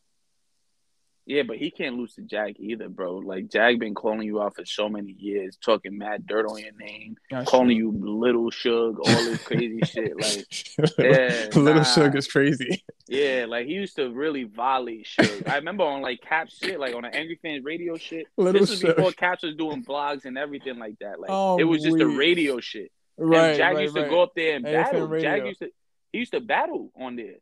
Yeah, 1.27 1.43
but 1.43 1.57
he 1.57 1.71
can't 1.71 1.97
lose 1.97 2.15
to 2.15 2.21
Jag 2.21 2.55
either, 2.57 2.87
bro. 2.87 3.17
Like 3.17 3.49
Jag 3.49 3.79
been 3.79 3.93
calling 3.93 4.21
you 4.21 4.41
out 4.41 4.55
for 4.55 4.63
so 4.63 4.87
many 4.87 5.11
years, 5.11 5.57
talking 5.57 5.97
mad 5.97 6.25
dirt 6.25 6.45
on 6.45 6.57
your 6.57 6.71
name, 6.79 7.17
calling 7.45 7.75
you 7.75 7.91
little 7.91 8.49
Suge, 8.49 8.97
all 8.97 9.03
this 9.03 9.43
crazy 9.43 9.81
shit. 9.83 10.15
Like, 10.15 10.97
yeah, 10.97 11.47
little 11.53 11.81
nah. 11.81 11.83
Suge 11.83 12.15
is 12.15 12.27
crazy. 12.27 12.81
yeah, 13.09 13.45
like 13.45 13.67
he 13.67 13.73
used 13.73 13.97
to 13.97 14.09
really 14.09 14.45
volley 14.45 15.05
Suge. 15.05 15.45
I 15.49 15.57
remember 15.57 15.83
on 15.83 16.01
like 16.01 16.21
Cap 16.21 16.49
shit, 16.49 16.79
like 16.79 16.95
on 16.95 17.01
the 17.01 17.13
Angry 17.13 17.37
Fans 17.41 17.65
radio 17.65 17.97
shit. 17.97 18.27
Little 18.37 18.61
this 18.61 18.69
was 18.69 18.81
before. 18.81 19.11
Caps 19.11 19.43
was 19.43 19.55
doing 19.55 19.83
blogs 19.83 20.23
and 20.23 20.37
everything 20.37 20.79
like 20.79 20.97
that. 20.99 21.19
Like 21.19 21.29
Oh, 21.29 21.57
it 21.57 21.65
was 21.65 21.83
just 21.83 21.97
the 21.97 22.07
radio 22.07 22.61
shit. 22.61 22.89
Right, 23.17 23.49
and 23.49 23.57
Jag 23.57 23.75
right, 23.75 23.83
used 23.83 23.95
to 23.95 24.01
right. 24.03 24.09
go 24.09 24.23
up 24.23 24.31
there 24.33 24.55
and 24.55 24.63
battle. 24.63 25.07
Radio. 25.07 25.43
used 25.43 25.59
to 25.59 25.71
he 26.13 26.19
used 26.19 26.31
to 26.31 26.39
battle 26.39 26.91
on 26.97 27.17
there, 27.17 27.35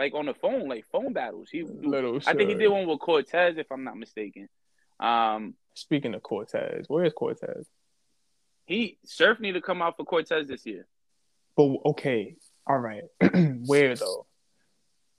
like 0.00 0.14
on 0.14 0.24
the 0.24 0.32
phone, 0.32 0.66
like 0.66 0.86
phone 0.90 1.12
battles. 1.12 1.50
He, 1.52 1.62
Little 1.62 2.20
I 2.26 2.32
think 2.32 2.48
he 2.48 2.54
did 2.56 2.68
one 2.68 2.86
with 2.86 3.00
Cortez, 3.00 3.58
if 3.58 3.70
I'm 3.70 3.84
not 3.84 3.98
mistaken. 3.98 4.48
Um, 4.98 5.54
Speaking 5.74 6.14
of 6.14 6.22
Cortez, 6.22 6.86
where 6.88 7.04
is 7.04 7.12
Cortez? 7.12 7.66
he 8.64 8.96
Surf 9.04 9.40
need 9.40 9.52
to 9.52 9.60
come 9.60 9.82
out 9.82 9.98
for 9.98 10.04
Cortez 10.06 10.46
this 10.48 10.64
year. 10.64 10.86
But 11.54 11.76
okay, 11.84 12.36
all 12.66 12.78
right. 12.78 13.02
where 13.66 13.94
though? 13.94 14.24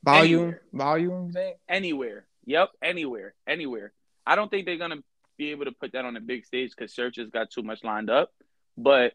Volume, 0.03 0.39
Anywhere. 0.41 0.61
volume. 0.73 1.27
You 1.27 1.31
think? 1.33 1.57
Anywhere. 1.69 2.25
Yep, 2.45 2.69
anywhere, 2.81 3.33
anywhere. 3.47 3.93
I 4.25 4.35
don't 4.35 4.49
think 4.49 4.65
they're 4.65 4.77
gonna 4.77 5.03
be 5.37 5.51
able 5.51 5.65
to 5.65 5.71
put 5.73 5.91
that 5.93 6.05
on 6.05 6.17
a 6.17 6.21
big 6.21 6.43
stage 6.43 6.71
because 6.75 6.91
Surf 6.91 7.17
has 7.17 7.29
got 7.29 7.51
too 7.51 7.61
much 7.61 7.83
lined 7.83 8.09
up. 8.09 8.31
But 8.75 9.13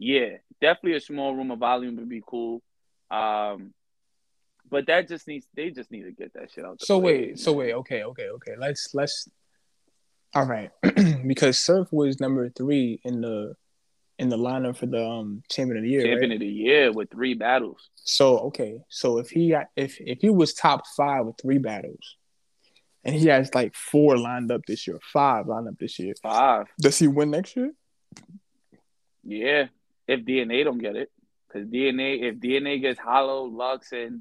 yeah, 0.00 0.38
definitely 0.60 0.96
a 0.96 1.00
small 1.00 1.36
room 1.36 1.52
of 1.52 1.60
volume 1.60 1.94
would 1.96 2.08
be 2.08 2.22
cool. 2.26 2.62
Um, 3.12 3.74
but 4.74 4.86
that 4.86 5.06
just 5.06 5.28
needs 5.28 5.46
they 5.54 5.70
just 5.70 5.92
need 5.92 6.02
to 6.02 6.10
get 6.10 6.34
that 6.34 6.50
shit 6.50 6.64
out. 6.64 6.82
So 6.82 6.98
wait, 6.98 7.38
so 7.38 7.52
wait, 7.52 7.74
okay, 7.74 8.02
okay, 8.02 8.28
okay. 8.30 8.54
Let's 8.58 8.92
let's. 8.92 9.28
All 10.34 10.46
right, 10.46 10.72
because 11.28 11.60
Surf 11.60 11.86
was 11.92 12.18
number 12.18 12.48
three 12.50 13.00
in 13.04 13.20
the 13.20 13.54
in 14.18 14.30
the 14.30 14.36
lineup 14.36 14.76
for 14.76 14.86
the 14.86 15.06
um 15.08 15.44
champion 15.48 15.76
of 15.76 15.84
the 15.84 15.90
year, 15.90 16.02
champion 16.02 16.30
right? 16.30 16.34
of 16.34 16.40
the 16.40 16.46
year 16.48 16.90
with 16.90 17.08
three 17.08 17.34
battles. 17.34 17.88
So 17.94 18.38
okay, 18.48 18.80
so 18.88 19.18
if 19.18 19.30
he 19.30 19.50
got 19.50 19.66
if 19.76 20.00
if 20.00 20.18
he 20.22 20.30
was 20.30 20.54
top 20.54 20.88
five 20.96 21.24
with 21.24 21.36
three 21.40 21.58
battles, 21.58 22.16
and 23.04 23.14
he 23.14 23.28
has 23.28 23.54
like 23.54 23.76
four 23.76 24.18
lined 24.18 24.50
up 24.50 24.62
this 24.66 24.88
year, 24.88 24.98
five 25.00 25.46
lined 25.46 25.68
up 25.68 25.78
this 25.78 26.00
year, 26.00 26.14
Five. 26.20 26.66
does 26.80 26.98
he 26.98 27.06
win 27.06 27.30
next 27.30 27.54
year? 27.54 27.70
Yeah, 29.22 29.66
if 30.08 30.24
DNA 30.24 30.64
don't 30.64 30.78
get 30.78 30.96
it, 30.96 31.12
because 31.46 31.68
DNA, 31.68 32.24
if 32.24 32.40
DNA 32.40 32.80
gets 32.80 32.98
Hollow, 32.98 33.44
Lux, 33.44 33.92
and 33.92 34.20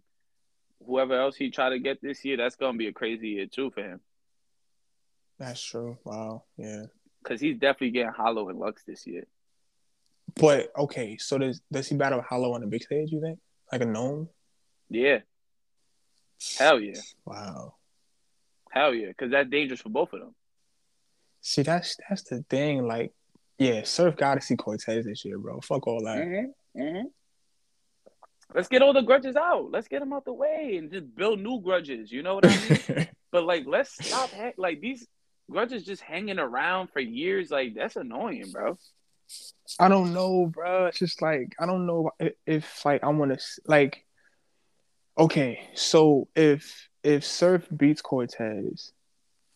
whoever 0.85 1.19
else 1.19 1.35
he 1.35 1.51
try 1.51 1.69
to 1.69 1.79
get 1.79 2.01
this 2.01 2.23
year, 2.25 2.37
that's 2.37 2.55
gonna 2.55 2.77
be 2.77 2.87
a 2.87 2.93
crazy 2.93 3.29
year 3.29 3.47
too 3.47 3.71
for 3.71 3.81
him. 3.81 3.99
That's 5.39 5.61
true. 5.61 5.97
Wow, 6.03 6.43
yeah. 6.57 6.83
Because 7.21 7.41
he's 7.41 7.57
definitely 7.57 7.91
getting 7.91 8.11
Hollow 8.11 8.49
and 8.49 8.59
Lux 8.59 8.83
this 8.83 9.07
year. 9.07 9.25
But 10.35 10.71
okay, 10.77 11.17
so 11.17 11.37
does 11.37 11.61
does 11.71 11.87
he 11.87 11.95
battle 11.95 12.21
Hollow 12.21 12.53
on 12.53 12.61
the 12.61 12.67
big 12.67 12.83
stage? 12.83 13.11
You 13.11 13.21
think 13.21 13.39
like 13.71 13.81
a 13.81 13.85
NOME? 13.85 14.29
Yeah. 14.89 15.19
Hell 16.57 16.79
yeah. 16.79 16.99
Wow. 17.25 17.75
Hell 18.71 18.93
yeah, 18.93 19.07
because 19.07 19.31
that's 19.31 19.49
dangerous 19.49 19.81
for 19.81 19.89
both 19.89 20.13
of 20.13 20.19
them. 20.19 20.35
See, 21.41 21.61
that's 21.61 21.97
that's 22.09 22.23
the 22.23 22.43
thing. 22.49 22.87
Like, 22.87 23.11
yeah, 23.59 23.83
Surf 23.83 24.15
got 24.15 24.35
to 24.35 24.41
see 24.41 24.55
Cortez 24.55 25.05
this 25.05 25.25
year, 25.25 25.37
bro. 25.37 25.61
Fuck 25.61 25.87
all 25.87 26.03
that. 26.05 26.17
Mm-hmm. 26.17 26.81
Mm-hmm. 26.81 27.07
Let's 28.53 28.67
get 28.67 28.81
all 28.81 28.93
the 28.93 29.01
grudges 29.01 29.35
out. 29.35 29.71
Let's 29.71 29.87
get 29.87 29.99
them 29.99 30.13
out 30.13 30.25
the 30.25 30.33
way 30.33 30.75
and 30.77 30.91
just 30.91 31.15
build 31.15 31.39
new 31.39 31.59
grudges. 31.61 32.11
You 32.11 32.23
know 32.23 32.35
what 32.35 32.45
I 32.45 32.57
mean? 32.57 33.07
but 33.31 33.45
like, 33.45 33.63
let's 33.65 33.93
stop 33.93 34.29
ha- 34.31 34.53
like 34.57 34.81
these 34.81 35.07
grudges 35.49 35.83
just 35.83 36.01
hanging 36.01 36.39
around 36.39 36.89
for 36.91 36.99
years. 36.99 37.51
Like 37.51 37.73
that's 37.75 37.95
annoying, 37.95 38.51
bro. 38.51 38.77
I 39.79 39.87
don't 39.87 40.13
know, 40.13 40.45
bro. 40.45 40.87
It's 40.87 40.99
just 40.99 41.21
like 41.21 41.55
I 41.59 41.65
don't 41.65 41.85
know 41.85 42.11
if, 42.19 42.33
if 42.45 42.85
like 42.85 43.03
I 43.03 43.09
want 43.09 43.37
to 43.37 43.45
like. 43.65 44.05
Okay, 45.17 45.69
so 45.75 46.27
if 46.35 46.89
if 47.03 47.23
Surf 47.23 47.67
beats 47.75 48.01
Cortez, 48.01 48.91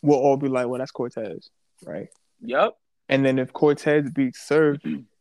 we'll 0.01 0.19
all 0.19 0.37
be 0.37 0.47
like, 0.47 0.67
"Well, 0.67 0.79
that's 0.79 0.91
Cortez." 0.91 1.49
right? 1.85 2.07
Yep. 2.41 2.77
And 3.09 3.25
then 3.25 3.39
if 3.39 3.53
Cortez 3.53 4.09
beats 4.11 4.39
Surf, 4.39 4.77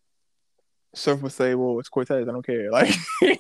Surf 0.97 1.21
would 1.23 1.33
say, 1.33 1.55
"Well, 1.55 1.79
it's 1.79 1.89
Cortez. 1.89 2.27
I 2.29 2.33
don't 2.33 2.45
care." 2.45 2.71
Like, 2.77 2.95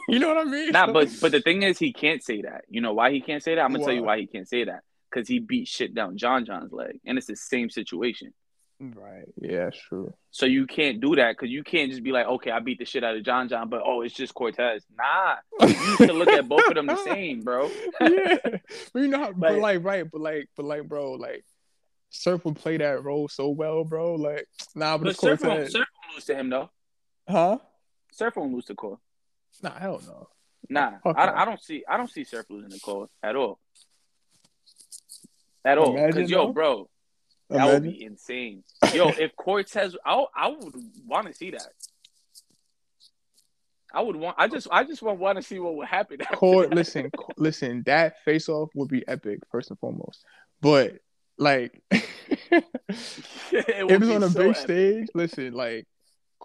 you 0.09 0.18
know 0.18 0.28
what 0.28 0.38
I 0.38 0.44
mean? 0.44 0.70
Nah, 0.70 0.92
but 0.92 1.09
but 1.20 1.32
the 1.32 1.40
thing 1.40 1.62
is, 1.62 1.78
he 1.78 1.92
can't 1.92 2.22
say 2.22 2.42
that. 2.42 2.64
You 2.68 2.80
know 2.80 2.92
why 2.92 3.11
he 3.11 3.20
can't 3.20 3.42
say 3.42 3.54
that? 3.54 3.62
I'm 3.62 3.72
gonna 3.72 3.80
why? 3.80 3.86
tell 3.86 3.94
you 3.94 4.02
why 4.02 4.18
he 4.18 4.26
can't 4.26 4.48
say 4.48 4.64
that. 4.64 4.82
Because 5.11 5.28
he 5.28 5.38
beat 5.38 5.66
shit 5.66 5.94
down 5.94 6.18
John 6.18 6.44
John's 6.44 6.72
leg, 6.72 7.00
and 7.04 7.16
it's 7.16 7.26
the 7.26 7.36
same 7.36 7.70
situation. 7.70 8.34
Right. 8.78 9.24
Yeah, 9.40 9.70
true. 9.88 10.12
So 10.30 10.44
you 10.44 10.66
can't 10.66 11.00
do 11.00 11.16
that 11.16 11.32
because 11.32 11.50
you 11.50 11.64
can't 11.64 11.90
just 11.90 12.02
be 12.02 12.12
like, 12.12 12.26
okay, 12.26 12.50
I 12.50 12.59
beat 12.59 12.78
the 12.78 12.84
shit 12.84 13.04
out 13.04 13.16
of 13.16 13.22
John 13.22 13.48
John, 13.48 13.70
but 13.70 13.80
oh, 13.82 14.02
it's 14.02 14.12
just 14.12 14.34
Cortez. 14.34 14.84
Nah, 14.94 15.36
you 15.62 15.68
need 15.68 16.09
to 16.09 16.12
look 16.12 16.28
at 16.28 16.46
both 16.46 16.68
of 16.68 16.74
them 16.74 16.86
the 16.86 16.96
same, 16.96 17.40
bro. 17.40 17.70
yeah, 18.00 18.36
but 18.42 19.00
you 19.00 19.09
know, 19.09 19.18
how, 19.18 19.32
but 19.32 19.59
like, 19.59 19.82
right, 19.82 20.04
but 20.11 20.20
like, 20.20 20.50
but 20.57 20.66
like, 20.66 20.86
bro, 20.86 21.12
like, 21.12 21.44
Surf 22.11 22.44
would 22.44 22.57
play 22.57 22.76
that 22.76 23.02
role 23.02 23.28
so 23.28 23.48
well, 23.48 23.82
bro. 23.84 24.16
Like, 24.16 24.46
nah, 24.74 24.98
but, 24.98 25.04
but 25.04 25.16
Surf 25.16 25.42
won't 25.42 25.61
lose 26.14 26.24
to 26.26 26.34
him 26.34 26.50
though. 26.50 26.70
Huh? 27.29 27.59
Surf 28.12 28.37
won't 28.37 28.53
lose 28.53 28.66
to 28.66 28.74
Cole. 28.74 29.01
Nah, 29.62 29.79
hell 29.79 30.01
no. 30.07 30.29
Nah, 30.68 30.93
I, 31.05 31.43
I, 31.43 31.45
don't 31.45 31.61
see. 31.61 31.85
I 31.89 31.97
don't 31.97 32.11
see 32.11 32.24
Surf 32.24 32.47
losing 32.49 32.70
to 32.70 32.81
Cole 32.81 33.09
at 33.22 33.37
all. 33.37 33.59
At 35.64 35.79
all, 35.79 35.95
because 35.95 36.31
yo, 36.31 36.53
bro, 36.53 36.89
that 37.51 37.57
Imagine. 37.57 37.74
would 37.74 37.83
be 37.83 38.05
insane. 38.05 38.64
Yo, 38.93 39.09
if 39.09 39.35
Cortez, 39.37 39.97
I 40.05 40.24
I 40.35 40.49
would 40.49 40.74
want 41.05 41.27
to 41.27 41.35
see 41.35 41.51
that. 41.51 41.68
I 43.93 44.03
would 44.03 44.16
want. 44.16 44.37
I 44.39 44.49
just. 44.49 44.68
I 44.70 44.85
just 44.85 45.03
want, 45.03 45.18
want 45.18 45.37
to 45.37 45.43
see 45.43 45.59
what 45.59 45.74
would 45.77 45.89
happen. 45.89 46.18
Court, 46.18 46.74
listen, 46.74 47.11
listen. 47.37 47.83
That 47.87 48.22
face 48.24 48.49
off 48.49 48.70
would 48.74 48.89
be 48.89 49.07
epic, 49.09 49.41
first 49.51 49.70
and 49.70 49.79
foremost. 49.79 50.24
But 50.61 50.99
like, 51.39 51.83
it 51.91 52.05
if 53.51 54.03
it's 54.03 54.11
on 54.11 54.22
a 54.22 54.29
so 54.29 54.39
big 54.39 54.51
epic. 54.51 54.57
stage, 54.57 55.09
listen, 55.14 55.53
like 55.53 55.87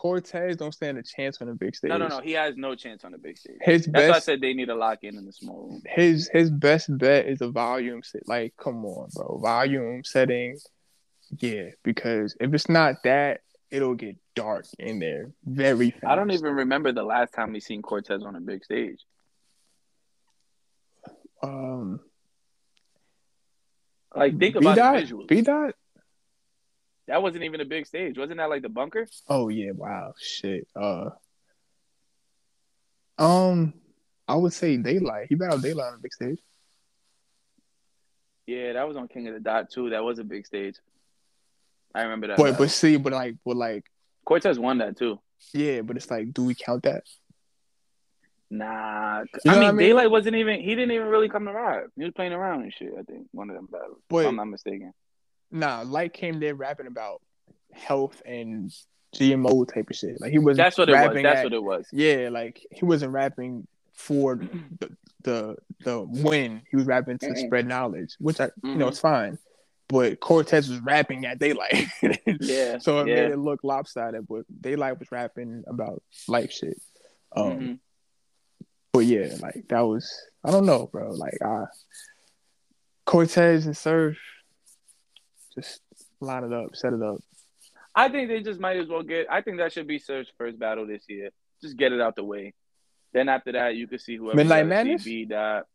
Cortez 0.02 0.58
don't 0.58 0.72
stand 0.72 0.98
a 0.98 1.04
chance 1.04 1.40
on 1.42 1.48
the 1.48 1.54
big 1.54 1.76
stage. 1.76 1.90
No, 1.90 1.98
no, 2.00 2.08
no. 2.08 2.22
He 2.22 2.32
has 2.32 2.58
no 2.58 2.74
chance 2.74 3.04
on 3.04 3.12
the 3.12 3.20
big 3.20 3.38
stage. 3.38 3.58
His 3.62 3.86
That's 3.86 3.92
best, 3.92 4.10
why 4.10 4.16
I 4.16 4.20
said 4.20 4.42
they 4.42 4.56
need 4.56 4.66
to 4.66 4.74
lock 4.74 5.04
in 5.04 5.16
in 5.16 5.28
the 5.28 5.32
small 5.32 5.68
room. 5.68 5.84
His 5.86 6.28
his 6.34 6.50
best 6.50 6.98
bet 6.98 7.28
is 7.28 7.42
a 7.42 7.50
volume 7.50 8.02
set. 8.02 8.28
Like, 8.28 8.56
come 8.58 8.84
on, 8.84 9.10
bro. 9.14 9.38
Volume 9.38 10.04
setting. 10.04 10.58
Yeah, 11.38 11.70
because 11.84 12.36
if 12.42 12.52
it's 12.52 12.68
not 12.68 12.96
that, 13.04 13.42
it'll 13.70 13.94
get 13.94 14.16
dark 14.36 14.66
in 14.80 14.98
there 14.98 15.34
very 15.46 15.92
fast. 15.92 16.06
I 16.06 16.16
don't 16.16 16.32
even 16.32 16.56
remember 16.56 16.92
the 16.92 17.04
last 17.04 17.36
time 17.36 17.54
we 17.54 17.60
seen 17.60 17.84
Cortez 17.84 18.24
on 18.24 18.36
a 18.36 18.42
big 18.42 18.66
stage. 18.66 18.98
Um, 21.44 22.00
like 24.16 24.40
think 24.40 24.56
about 24.56 24.76
B-Dot? 24.76 24.96
the 24.96 25.02
visuals. 25.04 25.28
B 25.28 25.42
dot. 25.42 25.76
That 27.12 27.22
wasn't 27.22 27.44
even 27.44 27.60
a 27.60 27.66
big 27.66 27.86
stage. 27.86 28.18
Wasn't 28.18 28.38
that 28.38 28.50
like 28.50 28.62
the 28.62 28.70
bunker? 28.70 29.06
Oh 29.28 29.50
yeah! 29.50 29.72
Wow. 29.74 30.14
Shit. 30.18 30.66
Uh. 30.74 31.10
Um, 33.18 33.74
I 34.30 34.36
would 34.36 34.54
say 34.54 34.78
Daylyt. 34.78 35.26
He 35.28 35.36
battled 35.36 35.62
Daylyt 35.62 35.90
on 35.90 35.96
a 35.96 35.98
big 35.98 36.14
stage. 36.14 36.40
Yeah, 38.48 38.72
that 38.72 38.88
was 38.88 38.96
on 38.96 39.10
King 39.10 39.28
of 39.28 39.34
the 39.34 39.42
Dot 39.42 39.70
too. 39.70 39.90
That 39.90 40.06
was 40.06 40.20
a 40.20 40.24
big 40.24 40.48
stage. 40.48 40.76
I 41.94 42.04
remember 42.04 42.28
that. 42.28 42.38
But 42.38 42.58
but 42.58 42.72
see, 42.72 42.96
but 42.96 43.12
like, 43.12 43.36
but 43.44 43.58
like, 43.58 43.84
Cortez 44.24 44.58
won 44.58 44.78
that 44.78 44.96
too. 44.96 45.20
Yeah, 45.54 45.82
but 45.82 45.98
it's 45.98 46.10
like, 46.10 46.32
do 46.32 46.46
we 46.46 46.56
count 46.56 46.84
that? 46.84 47.04
Nah, 48.50 49.24
you 49.44 49.52
know 49.52 49.58
I 49.58 49.60
mean, 49.60 49.64
I 49.68 49.72
mean, 49.74 49.90
Daylyt 49.90 50.10
wasn't 50.10 50.38
even. 50.38 50.62
He 50.62 50.76
didn't 50.76 50.92
even 50.92 51.08
really 51.08 51.28
come 51.28 51.44
to 51.44 51.52
rap. 51.52 51.88
He 51.98 52.06
was 52.06 52.14
playing 52.14 52.32
around 52.32 52.62
and 52.62 52.74
shit. 52.74 52.94
I 52.98 53.02
think 53.02 53.28
one 53.32 53.50
of 53.50 53.58
them 53.58 53.68
battles. 53.70 54.00
But, 54.08 54.20
if 54.20 54.28
I'm 54.28 54.38
not 54.38 54.46
mistaken. 54.46 54.94
Nah, 55.52 55.84
Light 55.86 56.14
came 56.14 56.40
there 56.40 56.56
rapping 56.56 56.88
about 56.88 57.22
health 57.74 58.22
and 58.26 58.72
GMO 59.16 59.72
type 59.72 59.90
of 59.90 59.96
shit. 59.96 60.20
Like 60.22 60.32
he 60.32 60.40
was. 60.40 60.58
That's 60.58 60.78
what 60.78 60.90
it 60.90 60.94
was. 60.94 61.22
That's 61.22 61.40
at, 61.40 61.44
what 61.44 61.54
it 61.54 61.64
was. 61.64 61.88
Yeah, 61.92 62.30
like 62.32 62.66
he 62.72 62.86
wasn't 62.86 63.12
rapping 63.12 63.68
for 63.94 64.36
the 64.36 64.96
the, 65.24 65.56
the 65.84 66.02
win. 66.02 66.62
He 66.70 66.76
was 66.76 66.86
rapping 66.86 67.18
to 67.20 67.28
mm-hmm. 67.28 67.46
spread 67.46 67.68
knowledge, 67.68 68.16
which 68.20 68.40
I 68.40 68.48
mm-hmm. 68.48 68.70
you 68.70 68.76
know 68.76 68.88
it's 68.88 69.00
fine. 69.00 69.38
But 69.88 70.22
Cortez 70.22 70.70
was 70.70 70.80
rapping 70.80 71.26
at 71.26 71.38
Daylyt. 71.38 71.90
yeah. 72.40 72.78
So 72.78 73.00
it 73.00 73.10
yeah. 73.10 73.16
made 73.16 73.32
it 73.32 73.38
look 73.38 73.60
lopsided. 73.64 74.26
But 74.26 74.46
Daylyt 74.62 75.00
was 75.00 75.12
rapping 75.12 75.66
about 75.68 76.02
life 76.28 76.52
shit. 76.52 76.82
Um, 77.36 77.52
mm-hmm 77.52 77.74
but 78.92 79.06
yeah, 79.06 79.36
like 79.42 79.68
that 79.70 79.82
was 79.82 80.12
I 80.44 80.52
don't 80.52 80.66
know, 80.66 80.88
bro. 80.92 81.12
Like 81.12 81.38
I 81.44 81.66
Cortez 83.06 83.66
and 83.66 83.78
Surf 83.78 84.18
just 85.62 85.82
line 86.20 86.44
it 86.44 86.54
up, 86.54 86.76
set 86.76 86.94
it 86.94 87.02
up. 87.02 87.18
I 87.94 88.10
think 88.10 88.30
they 88.30 88.42
just 88.42 88.60
might 88.60 88.78
as 88.78 88.88
well 88.88 89.04
get 89.04 89.28
I 89.30 89.42
think 89.42 89.58
that 89.58 89.74
should 89.74 89.88
be 89.88 90.00
Surf's 90.00 90.32
first 90.38 90.58
battle 90.60 90.88
this 90.88 91.04
year. 91.10 91.30
Just 91.62 91.78
get 91.78 91.92
it 91.92 92.02
out 92.02 92.16
the 92.16 92.24
way. 92.24 92.54
Then 93.14 93.30
after 93.30 93.52
that 93.54 93.76
you 93.76 93.88
can 93.88 94.00
see 94.00 94.18
whoever 94.18 94.38
Midnight 94.38 94.68
Madness. 94.68 95.04
That 95.04 95.66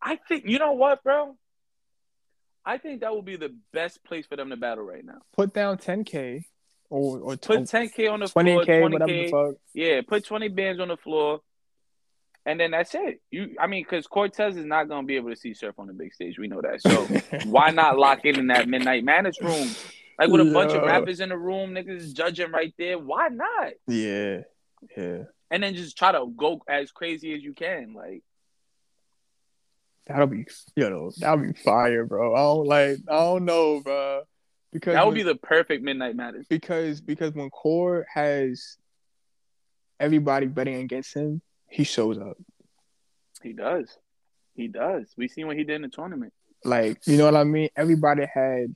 I 0.00 0.16
think 0.16 0.46
you 0.46 0.58
know 0.58 0.72
what, 0.72 1.02
bro? 1.02 1.36
I 2.64 2.78
think 2.78 3.00
that 3.00 3.14
would 3.14 3.24
be 3.24 3.36
the 3.36 3.54
best 3.72 4.04
place 4.04 4.26
for 4.26 4.36
them 4.36 4.50
to 4.50 4.56
battle 4.56 4.84
right 4.84 5.04
now. 5.04 5.18
Put 5.34 5.54
down 5.54 5.78
10K 5.78 6.44
or, 6.90 7.18
or 7.18 7.36
put 7.36 7.60
10K 7.60 8.12
on 8.12 8.20
the 8.20 8.26
20K, 8.26 8.30
floor. 8.30 8.64
20K, 8.64 8.82
whatever 8.82 9.12
the 9.12 9.30
fuck. 9.30 9.54
Yeah, 9.72 10.00
put 10.06 10.24
20 10.24 10.48
bands 10.48 10.80
on 10.80 10.88
the 10.88 10.96
floor 10.96 11.40
and 12.46 12.58
then 12.58 12.70
that's 12.70 12.94
it. 12.94 13.20
You, 13.30 13.56
I 13.58 13.66
mean, 13.66 13.84
because 13.84 14.06
Cortez 14.06 14.56
is 14.56 14.64
not 14.64 14.88
gonna 14.88 15.06
be 15.06 15.16
able 15.16 15.30
to 15.30 15.36
see 15.36 15.54
Surf 15.54 15.78
on 15.78 15.86
the 15.86 15.92
big 15.92 16.14
stage. 16.14 16.38
We 16.38 16.48
know 16.48 16.62
that. 16.62 16.82
So 16.82 17.48
why 17.50 17.70
not 17.70 17.98
lock 17.98 18.24
in 18.24 18.38
in 18.38 18.46
that 18.48 18.68
Midnight 18.68 19.04
Madness 19.04 19.40
room, 19.42 19.68
like 20.18 20.30
with 20.30 20.40
a 20.40 20.52
bunch 20.52 20.72
of 20.72 20.82
rappers 20.82 21.20
in 21.20 21.28
the 21.28 21.36
room, 21.38 21.72
niggas 21.72 22.14
judging 22.14 22.50
right 22.50 22.72
there? 22.78 22.98
Why 22.98 23.28
not? 23.28 23.72
Yeah, 23.86 24.40
yeah. 24.96 25.24
And 25.50 25.62
then 25.62 25.74
just 25.74 25.98
try 25.98 26.12
to 26.12 26.32
go 26.36 26.62
as 26.68 26.90
crazy 26.92 27.34
as 27.34 27.42
you 27.42 27.52
can, 27.52 27.92
like. 27.94 28.22
That'll 30.06 30.26
be, 30.26 30.46
you 30.74 30.90
know, 30.90 31.12
that'll 31.18 31.36
be 31.36 31.52
fire, 31.52 32.04
bro. 32.04 32.34
I 32.34 32.38
don't 32.38 32.66
like, 32.66 32.96
I 33.08 33.18
don't 33.18 33.44
know, 33.44 33.80
bro. 33.80 34.22
Because 34.72 34.94
that 34.94 35.04
would 35.04 35.14
when, 35.14 35.24
be 35.26 35.32
the 35.32 35.36
perfect 35.36 35.84
Midnight 35.84 36.16
Madness. 36.16 36.46
Because 36.48 37.00
because 37.00 37.34
when 37.34 37.50
Core 37.50 38.06
has 38.12 38.76
everybody 40.00 40.46
betting 40.46 40.76
against 40.76 41.14
him, 41.14 41.42
he 41.70 41.84
shows 41.84 42.18
up. 42.18 42.36
He 43.42 43.52
does. 43.52 43.96
He 44.54 44.68
does. 44.68 45.06
We 45.16 45.28
seen 45.28 45.46
what 45.46 45.56
he 45.56 45.64
did 45.64 45.76
in 45.76 45.82
the 45.82 45.88
tournament. 45.88 46.32
Like, 46.64 46.98
you 47.06 47.16
know 47.16 47.24
what 47.24 47.36
I 47.36 47.44
mean? 47.44 47.70
Everybody 47.74 48.26
had 48.32 48.74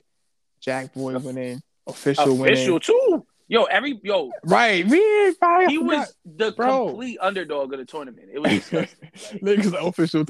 Jack 0.59 0.93
Boy 0.93 1.17
winning, 1.19 1.61
official, 1.85 2.23
official 2.23 2.37
winning. 2.37 2.53
Official 2.53 2.79
too. 2.79 3.25
Yo, 3.47 3.65
every 3.65 3.99
yo, 4.03 4.31
right? 4.45 4.87
Me, 4.87 4.97
he 5.67 5.77
was 5.77 6.15
the 6.25 6.51
Bro. 6.53 6.87
complete 6.87 7.19
underdog 7.21 7.71
of 7.73 7.79
the 7.79 7.85
tournament. 7.85 8.27
It 8.33 8.39
was 8.39 8.51
disgusting. 8.51 9.09
niggas 9.43 9.71
like 9.71 9.83
official, 9.83 10.25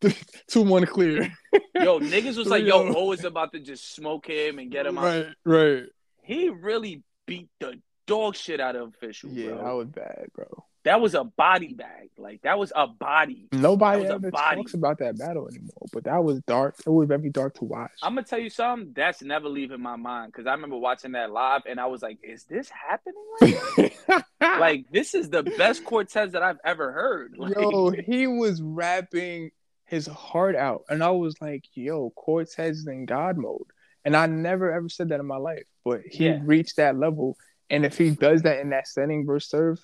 two 0.48 0.62
one 0.62 0.84
clear. 0.84 1.32
yo, 1.76 2.00
niggas 2.00 2.36
was 2.36 2.48
like, 2.48 2.64
yo, 2.64 2.88
oh. 2.88 2.94
O 2.96 3.12
is 3.12 3.24
about 3.24 3.52
to 3.52 3.60
just 3.60 3.94
smoke 3.94 4.26
him 4.26 4.58
and 4.58 4.72
get 4.72 4.84
him 4.84 4.98
out. 4.98 5.04
Right, 5.04 5.26
right. 5.44 5.84
He 6.22 6.48
really 6.48 7.04
beat 7.24 7.48
the 7.60 7.80
dog 8.08 8.34
shit 8.34 8.60
out 8.60 8.74
of 8.74 8.88
official. 8.88 9.30
Yeah, 9.30 9.50
bro. 9.50 9.64
that 9.64 9.74
was 9.76 9.86
bad, 9.86 10.26
bro 10.34 10.64
that 10.86 11.00
was 11.00 11.14
a 11.14 11.24
body 11.24 11.74
bag. 11.74 12.10
Like 12.16 12.42
that 12.42 12.58
was 12.58 12.72
a 12.74 12.86
body. 12.86 13.48
Nobody 13.52 14.06
ever 14.06 14.30
talks 14.30 14.72
about 14.72 14.98
that 15.00 15.18
battle 15.18 15.48
anymore. 15.48 15.86
But 15.92 16.04
that 16.04 16.22
was 16.22 16.40
dark. 16.42 16.76
It 16.78 16.88
was 16.88 17.08
very 17.08 17.28
dark 17.28 17.54
to 17.54 17.64
watch. 17.64 17.90
I'm 18.02 18.14
gonna 18.14 18.26
tell 18.26 18.38
you 18.38 18.50
something. 18.50 18.92
That's 18.94 19.20
never 19.20 19.48
leaving 19.48 19.82
my 19.82 19.96
mind 19.96 20.32
because 20.32 20.46
I 20.46 20.52
remember 20.52 20.76
watching 20.76 21.12
that 21.12 21.32
live 21.32 21.62
and 21.66 21.80
I 21.80 21.86
was 21.86 22.02
like, 22.02 22.18
"Is 22.22 22.44
this 22.44 22.70
happening? 22.70 23.92
like 24.40 24.86
this 24.92 25.14
is 25.14 25.28
the 25.28 25.42
best 25.42 25.84
Cortez 25.84 26.32
that 26.32 26.42
I've 26.42 26.60
ever 26.64 26.92
heard." 26.92 27.34
Like, 27.46 27.54
yo, 27.54 27.90
he 27.90 28.26
was 28.26 28.62
rapping 28.62 29.50
his 29.84 30.06
heart 30.06 30.56
out, 30.56 30.84
and 30.88 31.02
I 31.02 31.10
was 31.10 31.34
like, 31.40 31.64
"Yo, 31.74 32.10
Cortez 32.10 32.78
is 32.78 32.86
in 32.86 33.06
God 33.06 33.36
mode." 33.36 33.66
And 34.04 34.16
I 34.16 34.26
never 34.26 34.72
ever 34.72 34.88
said 34.88 35.08
that 35.08 35.18
in 35.18 35.26
my 35.26 35.36
life, 35.36 35.64
but 35.84 36.02
he 36.08 36.26
yeah. 36.26 36.38
reached 36.42 36.76
that 36.76 36.96
level. 36.96 37.36
And 37.68 37.84
if 37.84 37.98
he 37.98 38.10
does 38.10 38.42
that 38.42 38.60
in 38.60 38.70
that 38.70 38.86
setting 38.86 39.26
versus 39.26 39.50
Surf, 39.50 39.80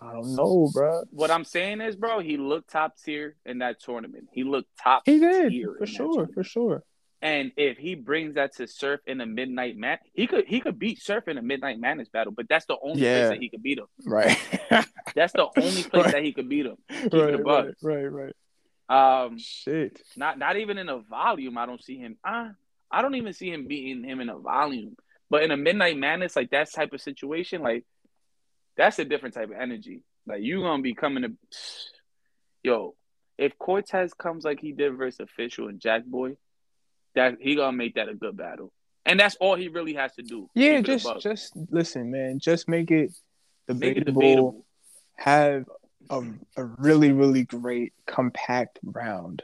I 0.00 0.12
don't 0.12 0.34
know, 0.34 0.70
bro. 0.72 1.04
What 1.10 1.30
I'm 1.30 1.44
saying 1.44 1.80
is, 1.80 1.94
bro, 1.94 2.20
he 2.20 2.36
looked 2.36 2.70
top 2.70 2.96
tier 2.98 3.36
in 3.44 3.58
that 3.58 3.80
tournament. 3.80 4.28
He 4.32 4.44
looked 4.44 4.68
top. 4.82 5.02
He 5.04 5.18
did 5.18 5.52
for 5.78 5.86
sure, 5.86 6.28
for 6.32 6.42
sure. 6.42 6.82
And 7.22 7.52
if 7.56 7.76
he 7.76 7.96
brings 7.96 8.36
that 8.36 8.56
to 8.56 8.66
Surf 8.66 9.00
in 9.06 9.20
a 9.20 9.26
midnight 9.26 9.76
man, 9.76 9.98
he 10.14 10.26
could 10.26 10.46
he 10.46 10.60
could 10.60 10.78
beat 10.78 11.02
Surf 11.02 11.28
in 11.28 11.36
a 11.36 11.42
midnight 11.42 11.78
madness 11.78 12.08
battle, 12.08 12.32
but 12.32 12.48
that's 12.48 12.64
the 12.64 12.78
only 12.82 13.02
yeah. 13.02 13.18
place 13.18 13.30
that 13.30 13.42
he 13.42 13.50
could 13.50 13.62
beat 13.62 13.78
him. 13.78 13.86
Right. 14.06 14.38
that's 15.14 15.34
the 15.34 15.48
only 15.56 15.82
place 15.82 16.04
right. 16.04 16.12
that 16.12 16.24
he 16.24 16.32
could 16.32 16.48
beat 16.48 16.64
him. 16.64 16.78
right, 17.12 17.44
right, 17.44 17.74
right, 17.82 18.04
right. 18.06 18.34
Um, 18.88 19.38
shit. 19.38 20.00
Not 20.16 20.38
not 20.38 20.56
even 20.56 20.78
in 20.78 20.88
a 20.88 20.98
volume. 20.98 21.58
I 21.58 21.66
don't 21.66 21.82
see 21.82 21.98
him. 21.98 22.16
Uh, 22.24 22.48
I 22.90 23.02
don't 23.02 23.14
even 23.16 23.34
see 23.34 23.50
him 23.50 23.66
beating 23.66 24.02
him 24.02 24.20
in 24.20 24.30
a 24.30 24.38
volume. 24.38 24.96
But 25.28 25.42
in 25.42 25.50
a 25.50 25.56
midnight 25.56 25.96
madness, 25.96 26.34
like 26.34 26.50
that 26.50 26.72
type 26.72 26.92
of 26.92 27.00
situation, 27.02 27.62
like 27.62 27.84
that's 28.80 28.98
a 28.98 29.04
different 29.04 29.34
type 29.34 29.50
of 29.50 29.56
energy. 29.60 30.02
Like 30.26 30.42
you 30.42 30.62
gonna 30.62 30.82
be 30.82 30.94
coming 30.94 31.22
to, 31.22 31.32
yo, 32.62 32.94
if 33.36 33.58
Cortez 33.58 34.14
comes 34.14 34.44
like 34.44 34.60
he 34.60 34.72
did 34.72 34.96
versus 34.96 35.20
Official 35.20 35.68
and 35.68 35.78
Jack 35.78 36.04
Boy, 36.06 36.36
that 37.14 37.36
he 37.40 37.56
gonna 37.56 37.76
make 37.76 37.96
that 37.96 38.08
a 38.08 38.14
good 38.14 38.36
battle. 38.36 38.72
And 39.04 39.20
that's 39.20 39.36
all 39.36 39.54
he 39.54 39.68
really 39.68 39.94
has 39.94 40.14
to 40.14 40.22
do. 40.22 40.48
Yeah, 40.54 40.80
just 40.80 41.06
just 41.20 41.52
listen, 41.70 42.10
man. 42.10 42.38
Just 42.38 42.68
make 42.68 42.90
it 42.90 43.12
debatable. 43.68 43.88
Make 43.88 43.96
it 43.96 44.04
debatable. 44.04 44.66
Have 45.16 45.64
a, 46.08 46.22
a 46.56 46.64
really, 46.64 47.12
really 47.12 47.44
great 47.44 47.92
compact 48.06 48.78
round 48.82 49.42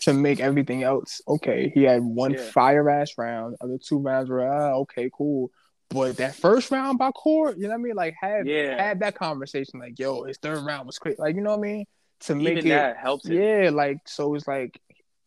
to 0.00 0.14
make 0.14 0.40
everything 0.40 0.82
else 0.82 1.20
okay. 1.28 1.70
He 1.74 1.82
had 1.82 2.02
one 2.02 2.34
yeah. 2.34 2.50
fire 2.50 2.88
ass 2.88 3.12
round. 3.18 3.56
Other 3.60 3.78
two 3.78 3.98
rounds 3.98 4.30
were 4.30 4.46
ah, 4.46 4.74
okay, 4.80 5.10
cool. 5.12 5.50
But 5.92 6.16
that 6.18 6.34
first 6.34 6.70
round 6.70 6.98
by 6.98 7.10
court, 7.10 7.56
you 7.56 7.64
know 7.64 7.70
what 7.70 7.74
I 7.74 7.82
mean? 7.82 7.94
Like 7.94 8.14
have 8.20 8.46
yeah. 8.46 8.82
have 8.82 9.00
that 9.00 9.14
conversation, 9.14 9.80
like, 9.80 9.98
yo, 9.98 10.24
his 10.24 10.38
third 10.38 10.64
round 10.64 10.86
was 10.86 10.98
great. 10.98 11.18
Like, 11.18 11.36
you 11.36 11.42
know 11.42 11.50
what 11.50 11.66
I 11.66 11.72
mean? 11.72 11.84
To 12.20 12.32
Even 12.32 12.44
make 12.44 12.64
it 12.64 12.68
that 12.68 12.96
helps 12.96 13.26
it. 13.26 13.34
Yeah, 13.34 13.70
like 13.70 13.98
so 14.06 14.34
it's 14.34 14.46
like 14.46 14.80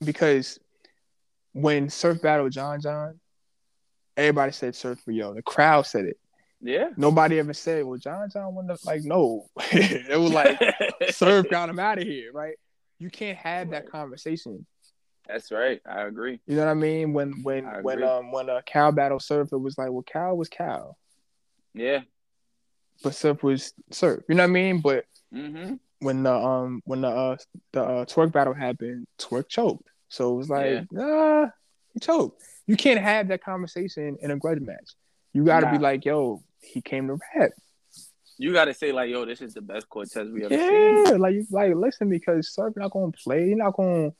because 0.03 0.59
when 1.53 1.89
Surf 1.89 2.22
battled 2.22 2.51
John 2.51 2.82
John, 2.82 3.20
everybody 4.18 4.51
said 4.51 4.76
Surf 4.76 4.99
for 4.99 5.11
yo. 5.11 5.34
The 5.34 5.41
crowd 5.41 5.86
said 5.86 6.05
it. 6.05 6.18
Yeah. 6.61 6.89
Nobody 6.97 7.38
ever 7.39 7.53
said, 7.53 7.86
well, 7.86 7.97
John 7.97 8.30
John 8.32 8.55
wouldn't 8.55 8.86
like, 8.86 9.03
no. 9.03 9.45
it 9.72 10.20
was 10.20 10.32
like 10.32 10.59
Surf 11.11 11.47
got 11.49 11.70
him 11.70 11.80
out 11.80 11.99
of 11.99 12.05
here, 12.05 12.32
right? 12.34 12.55
You 12.97 13.09
can't 13.09 13.38
have 13.38 13.72
that 13.72 13.89
conversation. 13.89 14.66
That's 15.28 15.52
right. 15.52 15.82
I 15.86 16.02
agree. 16.04 16.40
You 16.46 16.56
know 16.56 16.66
what 16.66 16.72
I 16.72 16.76
mean? 16.76 17.14
When 17.14 17.44
when 17.44 17.66
when 17.82 18.04
um 18.04 18.32
when 18.32 18.50
a 18.50 18.62
cow 18.62 18.92
battle 18.92 19.20
Surf, 19.20 19.50
it 19.52 19.58
was 19.58 19.78
like, 19.78 19.92
well, 19.92 20.04
cow 20.04 20.36
was 20.36 20.50
cow. 20.50 20.96
Yeah. 21.74 22.02
But 23.04 23.16
Surf 23.16 23.44
was 23.44 23.74
Surf. 23.92 24.24
You 24.30 24.36
know 24.36 24.44
what 24.44 24.50
I 24.50 24.54
mean? 24.54 24.82
But 24.82 25.06
mm-hmm. 25.34 25.76
when 26.00 26.24
the 26.24 26.34
um 26.34 26.82
when 26.86 27.02
the 27.02 27.10
uh 27.10 27.38
the 27.74 27.84
uh, 27.84 28.06
Twork 28.06 28.32
battle 28.32 28.54
happened, 28.54 29.08
Twork 29.18 29.50
choked. 29.50 29.90
So 30.10 30.34
it 30.34 30.38
was 30.38 30.50
like, 30.50 30.66
yeah. 30.66 30.84
nah, 30.92 31.48
he 31.94 32.00
choked. 32.00 32.42
You 32.68 32.78
can't 32.78 33.00
have 33.00 33.28
that 33.30 33.44
conversation 33.44 34.18
in 34.22 34.32
a 34.32 34.38
grudge 34.38 34.62
match. 34.62 34.92
You 35.34 35.44
got 35.44 35.62
to 35.62 35.66
nah. 35.68 35.72
be 35.74 35.78
like, 35.80 36.06
yo, 36.06 36.42
he 36.62 36.82
came 36.82 37.08
to 37.08 37.20
rap. 37.36 37.52
You 38.38 38.54
got 38.54 38.66
to 38.66 38.74
say 38.74 38.92
like, 38.92 39.10
yo, 39.10 39.26
this 39.26 39.42
is 39.42 39.54
the 39.54 39.62
best 39.62 39.88
Cortez 39.90 40.30
we 40.30 40.46
ever 40.46 40.54
yeah, 40.54 41.06
seen. 41.06 41.20
like, 41.20 41.36
like 41.52 41.76
listen, 41.76 42.10
because 42.10 42.54
Surf 42.54 42.74
not 42.76 42.92
gonna 42.92 43.12
play. 43.12 43.48
He's 43.48 43.58
not 43.58 43.76
gonna, 43.76 44.12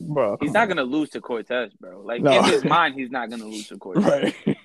bro. 0.00 0.36
He's 0.40 0.52
not 0.52 0.68
gonna 0.68 0.84
lose 0.84 1.10
to 1.10 1.20
Cortez, 1.20 1.72
bro. 1.74 2.00
Like 2.02 2.22
no. 2.22 2.38
in 2.38 2.44
his 2.44 2.64
mind, 2.64 2.94
he's 2.94 3.10
not 3.10 3.30
gonna 3.30 3.44
lose 3.44 3.68
to 3.68 3.78
Cortez. 3.78 4.04
Right. 4.04 4.56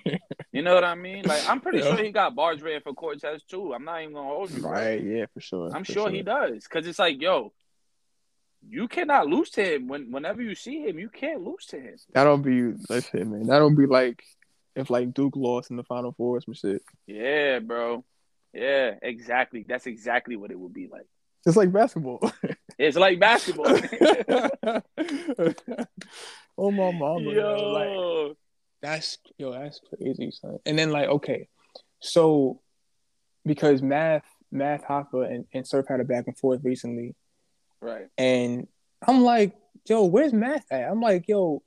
you 0.52 0.62
know 0.62 0.74
what 0.74 0.84
I 0.84 0.94
mean? 0.94 1.24
Like, 1.24 1.48
I'm 1.48 1.60
pretty 1.60 1.78
yeah. 1.78 1.94
sure 1.94 2.04
he 2.04 2.10
got 2.10 2.34
bars 2.34 2.62
ready 2.62 2.80
for 2.80 2.94
Cortez 2.94 3.42
too. 3.44 3.74
I'm 3.74 3.84
not 3.84 4.00
even 4.02 4.14
gonna 4.14 4.28
hold 4.28 4.50
you. 4.50 4.62
Right? 4.62 5.02
Bro. 5.02 5.10
Yeah, 5.10 5.26
for 5.32 5.40
sure. 5.40 5.70
I'm 5.74 5.84
for 5.84 5.92
sure, 5.92 6.02
sure 6.08 6.10
he 6.10 6.22
does, 6.22 6.66
cause 6.66 6.86
it's 6.86 6.98
like, 6.98 7.20
yo, 7.20 7.52
you 8.68 8.88
cannot 8.88 9.26
lose 9.26 9.50
to 9.50 9.74
him. 9.74 9.88
When 9.88 10.10
whenever 10.10 10.42
you 10.42 10.54
see 10.54 10.82
him, 10.82 10.98
you 10.98 11.08
can't 11.08 11.42
lose 11.42 11.66
to 11.66 11.80
him. 11.80 11.96
That'll 12.12 12.38
be 12.38 12.72
listen, 12.88 13.30
man. 13.30 13.46
That'll 13.46 13.74
be 13.74 13.86
like 13.86 14.22
if 14.74 14.90
like 14.90 15.12
Duke 15.14 15.36
lost 15.36 15.70
in 15.70 15.76
the 15.76 15.84
final 15.84 16.12
four 16.12 16.36
or 16.36 16.40
some 16.40 16.54
shit. 16.54 16.82
Yeah, 17.06 17.58
bro. 17.58 18.04
Yeah, 18.52 18.94
exactly. 19.02 19.64
That's 19.66 19.86
exactly 19.86 20.36
what 20.36 20.50
it 20.50 20.58
would 20.58 20.74
be 20.74 20.88
like. 20.90 21.06
It's 21.46 21.56
like 21.56 21.72
basketball. 21.72 22.20
it's 22.82 22.96
like 22.96 23.20
basketball. 23.20 23.66
oh 26.58 26.70
my 26.70 26.90
mama. 26.92 27.32
Yo. 27.32 28.28
Like, 28.28 28.36
that's 28.82 29.18
yo, 29.38 29.52
that's 29.52 29.80
crazy, 29.88 30.30
son. 30.32 30.58
And 30.66 30.78
then 30.78 30.90
like, 30.90 31.08
okay, 31.08 31.48
so 32.00 32.60
because 33.44 33.82
math, 33.82 34.24
Math 34.50 34.84
Hoffa 34.84 35.30
and, 35.32 35.46
and 35.52 35.66
Surf 35.66 35.86
had 35.88 36.00
a 36.00 36.04
back 36.04 36.26
and 36.26 36.36
forth 36.36 36.60
recently. 36.62 37.14
Right. 37.80 38.08
And 38.18 38.66
I'm 39.06 39.22
like, 39.22 39.54
yo, 39.88 40.04
where's 40.04 40.32
math 40.32 40.70
at? 40.70 40.90
I'm 40.90 41.00
like, 41.00 41.26
yo, 41.28 41.62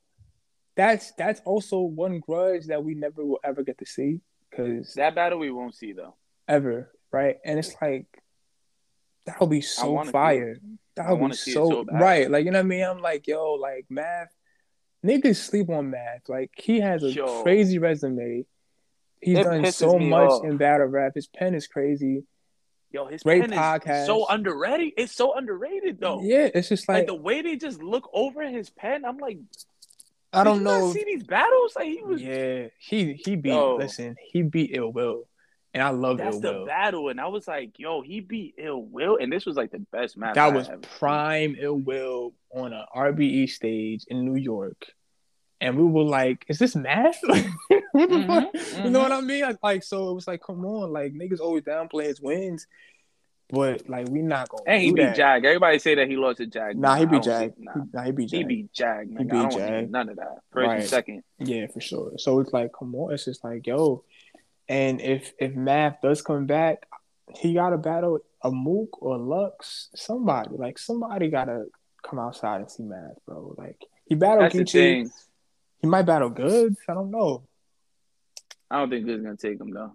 that's 0.76 1.12
that's 1.12 1.40
also 1.44 1.80
one 1.80 2.20
grudge 2.20 2.66
that 2.66 2.84
we 2.84 2.94
never 2.94 3.24
will 3.24 3.40
ever 3.42 3.62
get 3.62 3.78
to 3.78 3.86
see 3.86 4.20
because 4.50 4.94
that 4.94 5.14
battle 5.14 5.38
we 5.38 5.50
won't 5.50 5.74
see 5.74 5.92
though 5.92 6.14
ever, 6.48 6.92
right? 7.10 7.36
And 7.44 7.58
it's 7.58 7.74
like 7.80 8.06
that'll 9.26 9.46
be 9.46 9.60
so 9.60 10.02
fire. 10.04 10.56
That'll 10.94 11.28
be 11.28 11.34
so, 11.34 11.70
so 11.70 11.84
right. 11.92 12.30
Like 12.30 12.44
you 12.44 12.50
know 12.50 12.58
what 12.58 12.66
I 12.66 12.68
mean? 12.68 12.84
I'm 12.84 13.00
like, 13.00 13.26
yo, 13.26 13.54
like 13.54 13.86
math. 13.90 14.28
Niggas 15.04 15.36
sleep 15.36 15.68
on 15.68 15.90
math. 15.90 16.28
Like 16.28 16.50
he 16.56 16.80
has 16.80 17.02
a 17.02 17.12
yo. 17.12 17.42
crazy 17.42 17.78
resume. 17.78 18.44
He's 19.20 19.38
done 19.38 19.70
so 19.72 19.98
much 19.98 20.30
off. 20.30 20.44
in 20.44 20.56
battle 20.56 20.86
rap. 20.86 21.12
His 21.14 21.26
pen 21.26 21.54
is 21.54 21.66
crazy. 21.66 22.24
Yo, 22.92 23.06
his 23.06 23.22
great 23.22 23.44
podcast. 23.44 24.06
so 24.06 24.26
underrated. 24.26 24.92
It's 24.96 25.12
so 25.12 25.36
underrated 25.36 26.00
though. 26.00 26.22
Yeah, 26.22 26.48
it's 26.54 26.68
just 26.68 26.88
like, 26.88 26.98
like 26.98 27.06
the 27.08 27.14
way 27.14 27.42
they 27.42 27.56
just 27.56 27.82
look 27.82 28.08
over 28.12 28.42
his 28.48 28.70
pen. 28.70 29.04
I'm 29.04 29.18
like, 29.18 29.38
I 30.32 30.44
don't 30.44 30.62
know. 30.62 30.92
see 30.92 31.04
these 31.04 31.24
battles? 31.24 31.74
Like 31.76 31.88
he 31.88 32.02
was. 32.02 32.22
Yeah, 32.22 32.68
he 32.78 33.14
he 33.14 33.36
beat. 33.36 33.50
Yo, 33.50 33.76
listen, 33.76 34.16
he 34.30 34.42
beat 34.42 34.70
Ill 34.74 34.92
Will, 34.92 35.24
and 35.76 35.82
I 35.82 35.90
love 35.90 36.16
That's 36.16 36.36
Ill 36.36 36.40
the 36.40 36.52
Will. 36.52 36.66
battle, 36.66 37.08
and 37.10 37.20
I 37.20 37.26
was 37.26 37.46
like, 37.46 37.78
yo, 37.78 38.00
he 38.00 38.20
beat 38.20 38.54
Ill 38.56 38.82
Will, 38.82 39.18
and 39.20 39.30
this 39.30 39.44
was 39.44 39.56
like 39.56 39.72
the 39.72 39.84
best 39.92 40.16
match. 40.16 40.36
That 40.36 40.44
I 40.44 40.48
was 40.48 40.70
prime 40.98 41.54
seen. 41.54 41.62
Ill 41.62 41.76
Will 41.76 42.32
on 42.50 42.72
a 42.72 42.86
RBE 42.96 43.50
stage 43.50 44.06
in 44.08 44.24
New 44.24 44.40
York, 44.40 44.86
and 45.60 45.76
we 45.76 45.84
were 45.84 46.02
like, 46.02 46.46
"Is 46.48 46.58
this 46.58 46.74
math? 46.74 47.20
mm-hmm, 47.30 48.26
fuck? 48.26 48.54
Mm-hmm. 48.54 48.84
You 48.84 48.90
know 48.90 49.00
what 49.00 49.12
I 49.12 49.20
mean? 49.20 49.44
Like, 49.62 49.82
so 49.82 50.12
it 50.12 50.14
was 50.14 50.26
like, 50.26 50.40
come 50.42 50.64
on, 50.64 50.94
like 50.94 51.12
niggas 51.12 51.40
always 51.40 51.64
downplay 51.64 52.04
his 52.04 52.22
wins. 52.22 52.66
But 53.50 53.86
like 53.86 54.08
we 54.08 54.22
not 54.22 54.48
gonna. 54.48 54.62
And 54.66 54.82
he 54.82 54.92
beat. 54.92 55.14
Jag. 55.14 55.44
Everybody 55.44 55.78
say 55.78 55.94
that 55.96 56.08
he 56.08 56.16
lost 56.16 56.38
to 56.38 56.46
Jag. 56.46 56.78
Nah, 56.78 56.96
he 56.96 57.04
beat 57.04 57.22
Jag. 57.22 57.52
nah. 57.58 57.72
nah, 57.92 58.02
he 58.02 58.12
beat 58.12 58.30
Jag. 58.30 58.38
He 58.38 58.44
beat 58.44 58.72
Jag. 58.72 59.08
He 59.10 59.24
beat 59.24 59.50
Jag. 59.52 59.90
None 59.90 60.08
of 60.08 60.16
that. 60.16 60.38
First 60.52 60.66
right. 60.66 60.80
and 60.80 60.88
second. 60.88 61.22
Yeah, 61.38 61.66
for 61.66 61.82
sure. 61.82 62.12
So 62.16 62.40
it's 62.40 62.54
like, 62.54 62.70
come 62.76 62.94
on. 62.94 63.12
It's 63.12 63.26
just 63.26 63.44
like, 63.44 63.66
yo. 63.66 64.04
And 64.68 65.00
if 65.00 65.32
if 65.38 65.54
Math 65.54 66.00
does 66.02 66.22
come 66.22 66.46
back, 66.46 66.86
he 67.34 67.54
got 67.54 67.70
to 67.70 67.78
battle 67.78 68.20
a 68.42 68.50
Mook 68.50 69.02
or 69.02 69.18
Lux. 69.18 69.88
Somebody 69.94 70.50
like 70.52 70.78
somebody 70.78 71.28
got 71.28 71.44
to 71.46 71.66
come 72.04 72.18
outside 72.18 72.60
and 72.60 72.70
see 72.70 72.82
Math, 72.82 73.18
bro. 73.26 73.54
Like 73.56 73.80
he 74.06 74.14
battled 74.14 74.52
Geechee. 74.52 75.08
He 75.80 75.86
might 75.86 76.02
battle 76.02 76.30
Goodz. 76.30 76.78
I 76.88 76.94
don't 76.94 77.10
know. 77.10 77.46
I 78.70 78.78
don't 78.78 78.90
think 78.90 79.06
Goodz 79.06 79.22
gonna 79.22 79.36
take 79.36 79.60
him 79.60 79.70
though. 79.70 79.94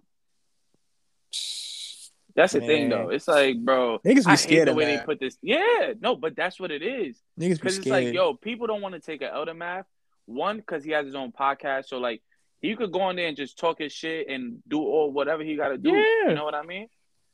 That's 2.34 2.54
the 2.54 2.60
Man. 2.60 2.68
thing, 2.68 2.88
though. 2.88 3.10
It's 3.10 3.28
like, 3.28 3.58
bro, 3.58 3.98
niggas 4.06 4.24
be 4.24 4.30
I 4.30 4.34
scared 4.36 4.68
the 4.68 4.74
way 4.74 4.86
that. 4.86 5.00
they 5.00 5.04
put 5.04 5.20
this. 5.20 5.36
Yeah, 5.42 5.92
no, 6.00 6.16
but 6.16 6.34
that's 6.34 6.58
what 6.58 6.70
it 6.70 6.82
is. 6.82 7.20
Niggas 7.38 7.48
be 7.48 7.54
because 7.56 7.76
it's 7.76 7.86
like, 7.86 8.14
yo, 8.14 8.32
people 8.32 8.66
don't 8.66 8.80
want 8.80 8.94
to 8.94 9.00
take 9.00 9.20
an 9.20 9.28
elder 9.30 9.52
math. 9.52 9.84
One, 10.24 10.56
because 10.56 10.82
he 10.82 10.92
has 10.92 11.04
his 11.04 11.14
own 11.14 11.32
podcast, 11.32 11.88
so 11.88 11.98
like 11.98 12.22
he 12.62 12.76
could 12.76 12.92
go 12.92 13.00
on 13.02 13.16
there 13.16 13.26
and 13.26 13.36
just 13.36 13.58
talk 13.58 13.80
his 13.80 13.92
shit 13.92 14.28
and 14.28 14.62
do 14.66 14.80
all 14.80 15.12
whatever 15.12 15.42
he 15.42 15.56
got 15.56 15.68
to 15.68 15.78
do. 15.78 15.90
Yeah. 15.90 16.28
You 16.28 16.34
know 16.34 16.44
what 16.44 16.54
I 16.54 16.62
mean? 16.62 16.86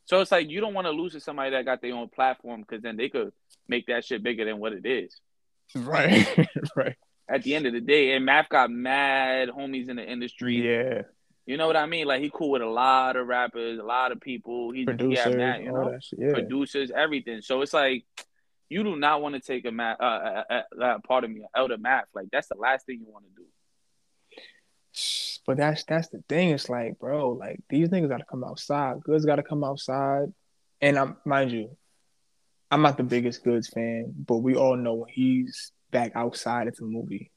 So 0.05 0.19
it's 0.21 0.31
like 0.31 0.49
you 0.49 0.59
don't 0.59 0.73
want 0.73 0.87
to 0.87 0.91
lose 0.91 1.13
to 1.13 1.19
somebody 1.19 1.51
that 1.51 1.65
got 1.65 1.83
their 1.83 1.93
own 1.93 2.09
platform 2.09 2.61
because 2.61 2.81
then 2.81 2.97
they 2.97 3.09
could 3.09 3.31
make 3.67 3.85
that 3.85 4.03
shit 4.03 4.23
bigger 4.23 4.43
than 4.43 4.59
what 4.59 4.73
it 4.73 4.85
is. 4.85 5.15
Right, 5.75 6.27
right. 6.75 6.95
At 7.29 7.43
the 7.43 7.53
end 7.53 7.67
of 7.67 7.73
the 7.73 7.79
day, 7.79 8.13
and 8.13 8.25
Math 8.25 8.49
got 8.49 8.71
mad 8.71 9.49
homies 9.49 9.87
in 9.87 9.97
the 9.97 10.03
industry. 10.03 10.55
Yeah. 10.55 11.03
You 11.45 11.57
know 11.57 11.67
what 11.67 11.77
I 11.77 11.85
mean? 11.85 12.07
Like 12.07 12.23
he 12.23 12.31
cool 12.33 12.49
with 12.49 12.63
a 12.63 12.67
lot 12.67 13.15
of 13.15 13.27
rappers, 13.27 13.77
a 13.77 13.83
lot 13.83 14.11
of 14.11 14.19
people. 14.19 14.71
He, 14.71 14.83
producers, 14.83 15.25
he 15.25 15.35
that, 15.35 15.61
you 15.61 15.71
know, 15.71 15.95
yeah. 16.17 16.33
producers, 16.33 16.89
everything. 16.89 17.43
So 17.43 17.61
it's 17.61 17.73
like 17.73 18.03
you 18.67 18.83
do 18.83 18.95
not 18.95 19.21
want 19.21 19.35
to 19.35 19.41
take 19.41 19.63
a 19.65 19.71
math, 19.71 20.01
uh, 20.01 20.03
uh, 20.03 20.43
uh, 20.49 20.83
uh, 20.83 20.97
part 21.07 21.23
of 21.23 21.29
me, 21.29 21.43
elder 21.55 21.77
math. 21.77 22.05
Like 22.15 22.29
that's 22.31 22.47
the 22.47 22.55
last 22.55 22.87
thing 22.87 23.01
you 23.05 23.11
want 23.13 23.25
to 23.25 23.31
do. 23.43 23.47
But 25.45 25.57
that's 25.57 25.83
that's 25.85 26.09
the 26.09 26.23
thing. 26.27 26.49
It's 26.49 26.69
like, 26.69 26.99
bro, 26.99 27.31
like 27.31 27.59
these 27.69 27.89
niggas 27.89 28.09
gotta 28.09 28.25
come 28.25 28.43
outside. 28.43 29.01
Goodz 29.03 29.25
gotta 29.25 29.43
come 29.43 29.63
outside. 29.63 30.33
And 30.81 30.97
I'm 30.97 31.17
mind 31.25 31.51
you, 31.51 31.75
I'm 32.71 32.81
not 32.81 32.97
the 32.97 33.03
biggest 33.03 33.43
Goodz 33.43 33.67
fan, 33.67 34.13
but 34.25 34.37
we 34.37 34.55
all 34.55 34.75
know 34.75 34.93
when 34.95 35.09
he's 35.09 35.71
back 35.91 36.11
outside, 36.15 36.67
it's 36.67 36.81
a 36.81 36.85
movie. 36.85 37.31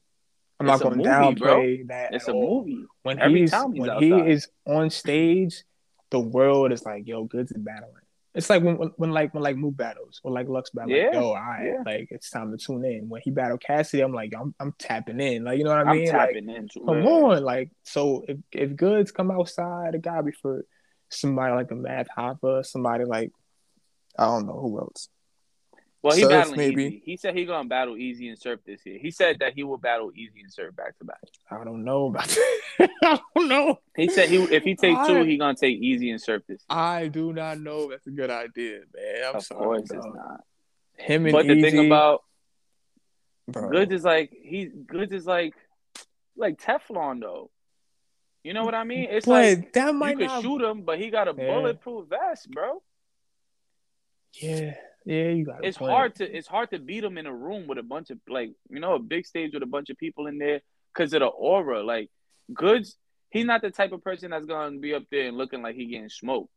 I'm 0.59 0.69
it's 0.69 0.81
not 0.81 0.89
going 0.89 1.03
to 1.03 1.09
downplay 1.09 1.37
bro. 1.37 1.87
that. 1.87 2.13
It's 2.13 2.27
a 2.27 2.31
all. 2.31 2.59
movie. 2.59 2.85
When 3.01 3.19
Every 3.19 3.41
he's, 3.41 3.51
time 3.51 3.73
he's 3.73 3.81
when 3.81 3.89
outside. 3.89 4.03
he 4.05 4.31
is 4.31 4.47
on 4.67 4.89
stage, 4.89 5.63
the 6.11 6.19
world 6.19 6.71
is 6.71 6.85
like, 6.85 7.07
"Yo, 7.07 7.23
Goodz 7.25 7.51
is 7.51 7.57
battling." 7.61 8.02
It's 8.35 8.49
like 8.49 8.63
when, 8.63 8.75
when 8.97 9.11
like 9.11 9.33
when 9.33 9.43
like 9.43 9.55
Mook 9.57 9.77
battles 9.77 10.19
or 10.23 10.31
like 10.31 10.47
Lux 10.47 10.71
battles. 10.71 10.93
Yeah. 10.97 11.05
Like, 11.05 11.13
Yo, 11.13 11.23
all 11.27 11.35
right, 11.35 11.65
Yeah. 11.65 11.83
like 11.85 12.07
it's 12.09 12.29
time 12.31 12.51
to 12.51 12.57
tune 12.57 12.83
in. 12.83 13.07
When 13.07 13.21
he 13.23 13.29
battled 13.29 13.61
Cassidy, 13.61 14.01
I'm 14.01 14.13
like, 14.13 14.33
I'm 14.39 14.55
I'm 14.59 14.73
tapping 14.79 15.19
in. 15.19 15.43
Like 15.43 15.59
you 15.59 15.63
know 15.63 15.69
what 15.69 15.85
I 15.85 15.91
I'm 15.91 15.97
mean? 15.97 16.07
Like, 16.07 16.29
tapping 16.29 16.49
into 16.49 16.79
come 16.85 16.97
it. 16.99 17.05
on, 17.05 17.43
like 17.43 17.69
so 17.83 18.25
if 18.27 18.37
if 18.51 18.75
Goodz 18.75 19.11
come 19.11 19.29
outside, 19.29 19.93
it 19.93 20.01
gotta 20.01 20.23
be 20.23 20.31
for 20.31 20.65
somebody 21.09 21.53
like 21.53 21.69
a 21.69 21.75
Math 21.75 22.07
Hoffa, 22.17 22.65
somebody 22.65 23.05
like 23.05 23.31
I 24.17 24.25
don't 24.25 24.47
know 24.47 24.59
who 24.59 24.79
else. 24.79 25.09
Well, 26.03 26.15
he 26.17 26.23
Surf, 26.23 26.51
maybe. 26.55 26.83
Easy. 26.85 27.01
He 27.05 27.17
said 27.17 27.33
he 27.35 27.45
gonna 27.45 27.67
battle 27.69 27.95
Easy 27.97 28.27
and 28.27 28.37
Surf 28.37 28.59
this 28.65 28.85
year. 28.85 28.99
He 29.01 29.09
said 29.09 29.37
that 29.39 29.53
he 29.53 29.63
will 29.63 29.77
battle 29.77 30.11
Easy 30.13 30.41
and 30.41 30.51
Surf 30.51 30.75
back 30.75 30.97
to 30.97 31.05
back. 31.05 31.17
I 31.49 31.63
don't 31.63 31.85
know 31.85 32.07
about 32.07 32.27
that. 32.79 32.89
I 33.03 33.19
don't 33.35 33.47
know. 33.47 33.79
He 33.95 34.09
said 34.09 34.27
he 34.29 34.43
if 34.43 34.63
he 34.63 34.75
take 34.75 34.97
two, 35.07 35.19
I- 35.19 35.23
he 35.23 35.37
gonna 35.37 35.55
take 35.55 35.77
Easy 35.79 36.09
and 36.11 36.21
Surf 36.21 36.43
this 36.47 36.59
year. 36.69 36.77
I 36.77 37.07
do 37.07 37.31
not 37.31 37.59
know. 37.59 37.89
That's 37.89 38.05
a 38.05 38.11
good 38.11 38.29
idea, 38.29 38.81
man. 38.93 39.23
I'm 39.29 39.35
of 39.37 39.43
sorry. 39.45 39.63
course, 39.63 39.81
it's 39.91 39.93
not. 40.05 40.41
Him 40.97 41.25
and 41.25 41.31
But 41.31 41.47
the 41.47 41.61
thing 41.61 41.85
about 41.87 42.23
bro. 43.47 43.69
Goodz 43.69 43.93
is 43.93 44.03
like 44.03 44.31
he 44.43 44.65
Goodz 44.65 45.13
is 45.13 45.25
like 45.25 45.53
like 46.35 46.59
Teflon 46.61 47.21
though. 47.21 47.49
You 48.43 48.53
know 48.53 48.65
what 48.65 48.75
I 48.75 48.83
mean? 48.83 49.07
It's 49.09 49.25
but 49.25 49.31
like 49.31 49.71
that 49.71 49.87
you 49.87 49.93
might 49.93 50.17
can 50.17 50.27
not. 50.27 50.41
shoot 50.43 50.61
him, 50.61 50.81
but 50.81 50.99
he 50.99 51.09
got 51.09 51.29
a 51.29 51.33
Yeah. 51.37 51.45
bulletproof 51.53 52.09
vest, 52.09 52.51
bro. 52.51 52.83
Yeah, 54.33 54.73
yeah, 55.05 55.29
you 55.29 55.45
got. 55.45 55.63
a 55.63 55.67
It's 55.67 55.77
point. 55.77 55.91
hard 55.91 56.15
to 56.15 56.37
it's 56.37 56.47
hard 56.47 56.69
to 56.71 56.79
beat 56.79 57.03
him 57.03 57.17
in 57.17 57.25
a 57.25 57.33
room 57.35 57.67
with 57.67 57.77
a 57.77 57.83
bunch 57.83 58.09
of 58.09 58.19
like 58.27 58.51
you 58.69 58.79
know 58.79 58.93
a 58.95 58.99
big 58.99 59.25
stage 59.25 59.53
with 59.53 59.63
a 59.63 59.67
bunch 59.67 59.89
of 59.89 59.97
people 59.97 60.27
in 60.27 60.37
there 60.37 60.61
because 60.93 61.13
of 61.13 61.19
the 61.21 61.27
aura. 61.27 61.83
Like 61.83 62.09
Goodz, 62.53 62.95
he's 63.29 63.45
not 63.45 63.61
the 63.61 63.71
type 63.71 63.91
of 63.91 64.03
person 64.03 64.31
that's 64.31 64.45
gonna 64.45 64.77
be 64.79 64.93
up 64.93 65.03
there 65.11 65.27
and 65.27 65.37
looking 65.37 65.61
like 65.61 65.75
he 65.75 65.85
getting 65.87 66.09
smoked. 66.09 66.49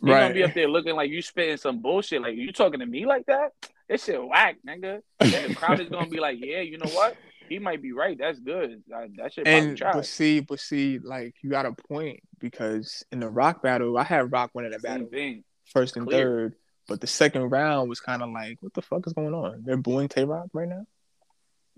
He's 0.00 0.10
gonna 0.10 0.34
be 0.34 0.42
up 0.42 0.54
there 0.54 0.68
looking 0.68 0.96
like 0.96 1.10
you 1.10 1.22
spitting 1.22 1.56
some 1.58 1.80
bullshit. 1.80 2.22
Like 2.22 2.34
you 2.36 2.52
talking 2.52 2.80
to 2.80 2.86
me 2.86 3.06
like 3.06 3.26
that? 3.26 3.50
This 3.88 4.04
shit 4.04 4.22
whack, 4.26 4.56
nigga. 4.66 5.00
And 5.20 5.32
the 5.50 5.54
crowd 5.54 5.80
is 5.80 5.88
gonna 5.88 6.08
be 6.08 6.18
like, 6.20 6.38
yeah, 6.40 6.60
you 6.60 6.78
know 6.78 6.90
what? 6.90 7.16
He 7.48 7.58
might 7.58 7.82
be 7.82 7.92
right. 7.92 8.16
That's 8.18 8.38
good. 8.40 8.82
That, 8.88 9.10
that 9.18 9.32
shit 9.34 9.44
probably 9.44 9.68
And 9.68 9.76
trash. 9.76 9.94
but 9.94 10.06
see, 10.06 10.40
but 10.40 10.58
see, 10.58 10.98
like 10.98 11.34
you 11.42 11.50
got 11.50 11.66
a 11.66 11.72
point 11.72 12.20
because 12.38 13.04
in 13.12 13.20
the 13.20 13.28
Roc 13.28 13.62
battle, 13.62 13.96
I 13.98 14.04
had 14.04 14.32
Roc 14.32 14.50
winning 14.54 14.70
that 14.70 14.80
Same 14.80 14.92
battle 14.92 15.06
thing. 15.08 15.44
first 15.66 15.96
and 15.96 16.06
Clear. 16.06 16.18
third, 16.24 16.54
but 16.92 17.00
the 17.00 17.06
second 17.06 17.48
round 17.48 17.88
was 17.88 18.00
kind 18.00 18.20
of 18.22 18.28
like, 18.30 18.58
what 18.60 18.74
the 18.74 18.82
fuck 18.82 19.06
is 19.06 19.14
going 19.14 19.32
on? 19.32 19.62
They're 19.64 19.78
booing 19.78 20.08
Tay 20.08 20.24
Roc 20.24 20.48
right 20.52 20.68
now. 20.68 20.84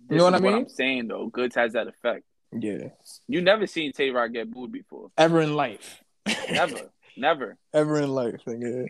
This 0.08 0.18
know 0.18 0.24
what 0.24 0.34
I 0.34 0.40
mean? 0.40 0.54
I'm 0.54 0.68
saying 0.68 1.06
though, 1.06 1.28
Goodz 1.28 1.54
has 1.54 1.74
that 1.74 1.86
effect. 1.86 2.24
Yeah, 2.50 2.88
You 3.28 3.40
never 3.42 3.68
seen 3.68 3.92
Tay 3.92 4.10
Roc 4.10 4.32
get 4.32 4.50
booed 4.50 4.72
before. 4.72 5.12
ever 5.16 5.40
in 5.40 5.54
life, 5.54 6.02
Never, 6.50 6.90
never. 7.16 7.56
ever 7.72 8.00
in 8.00 8.10
life, 8.10 8.40
nigga. 8.44 8.88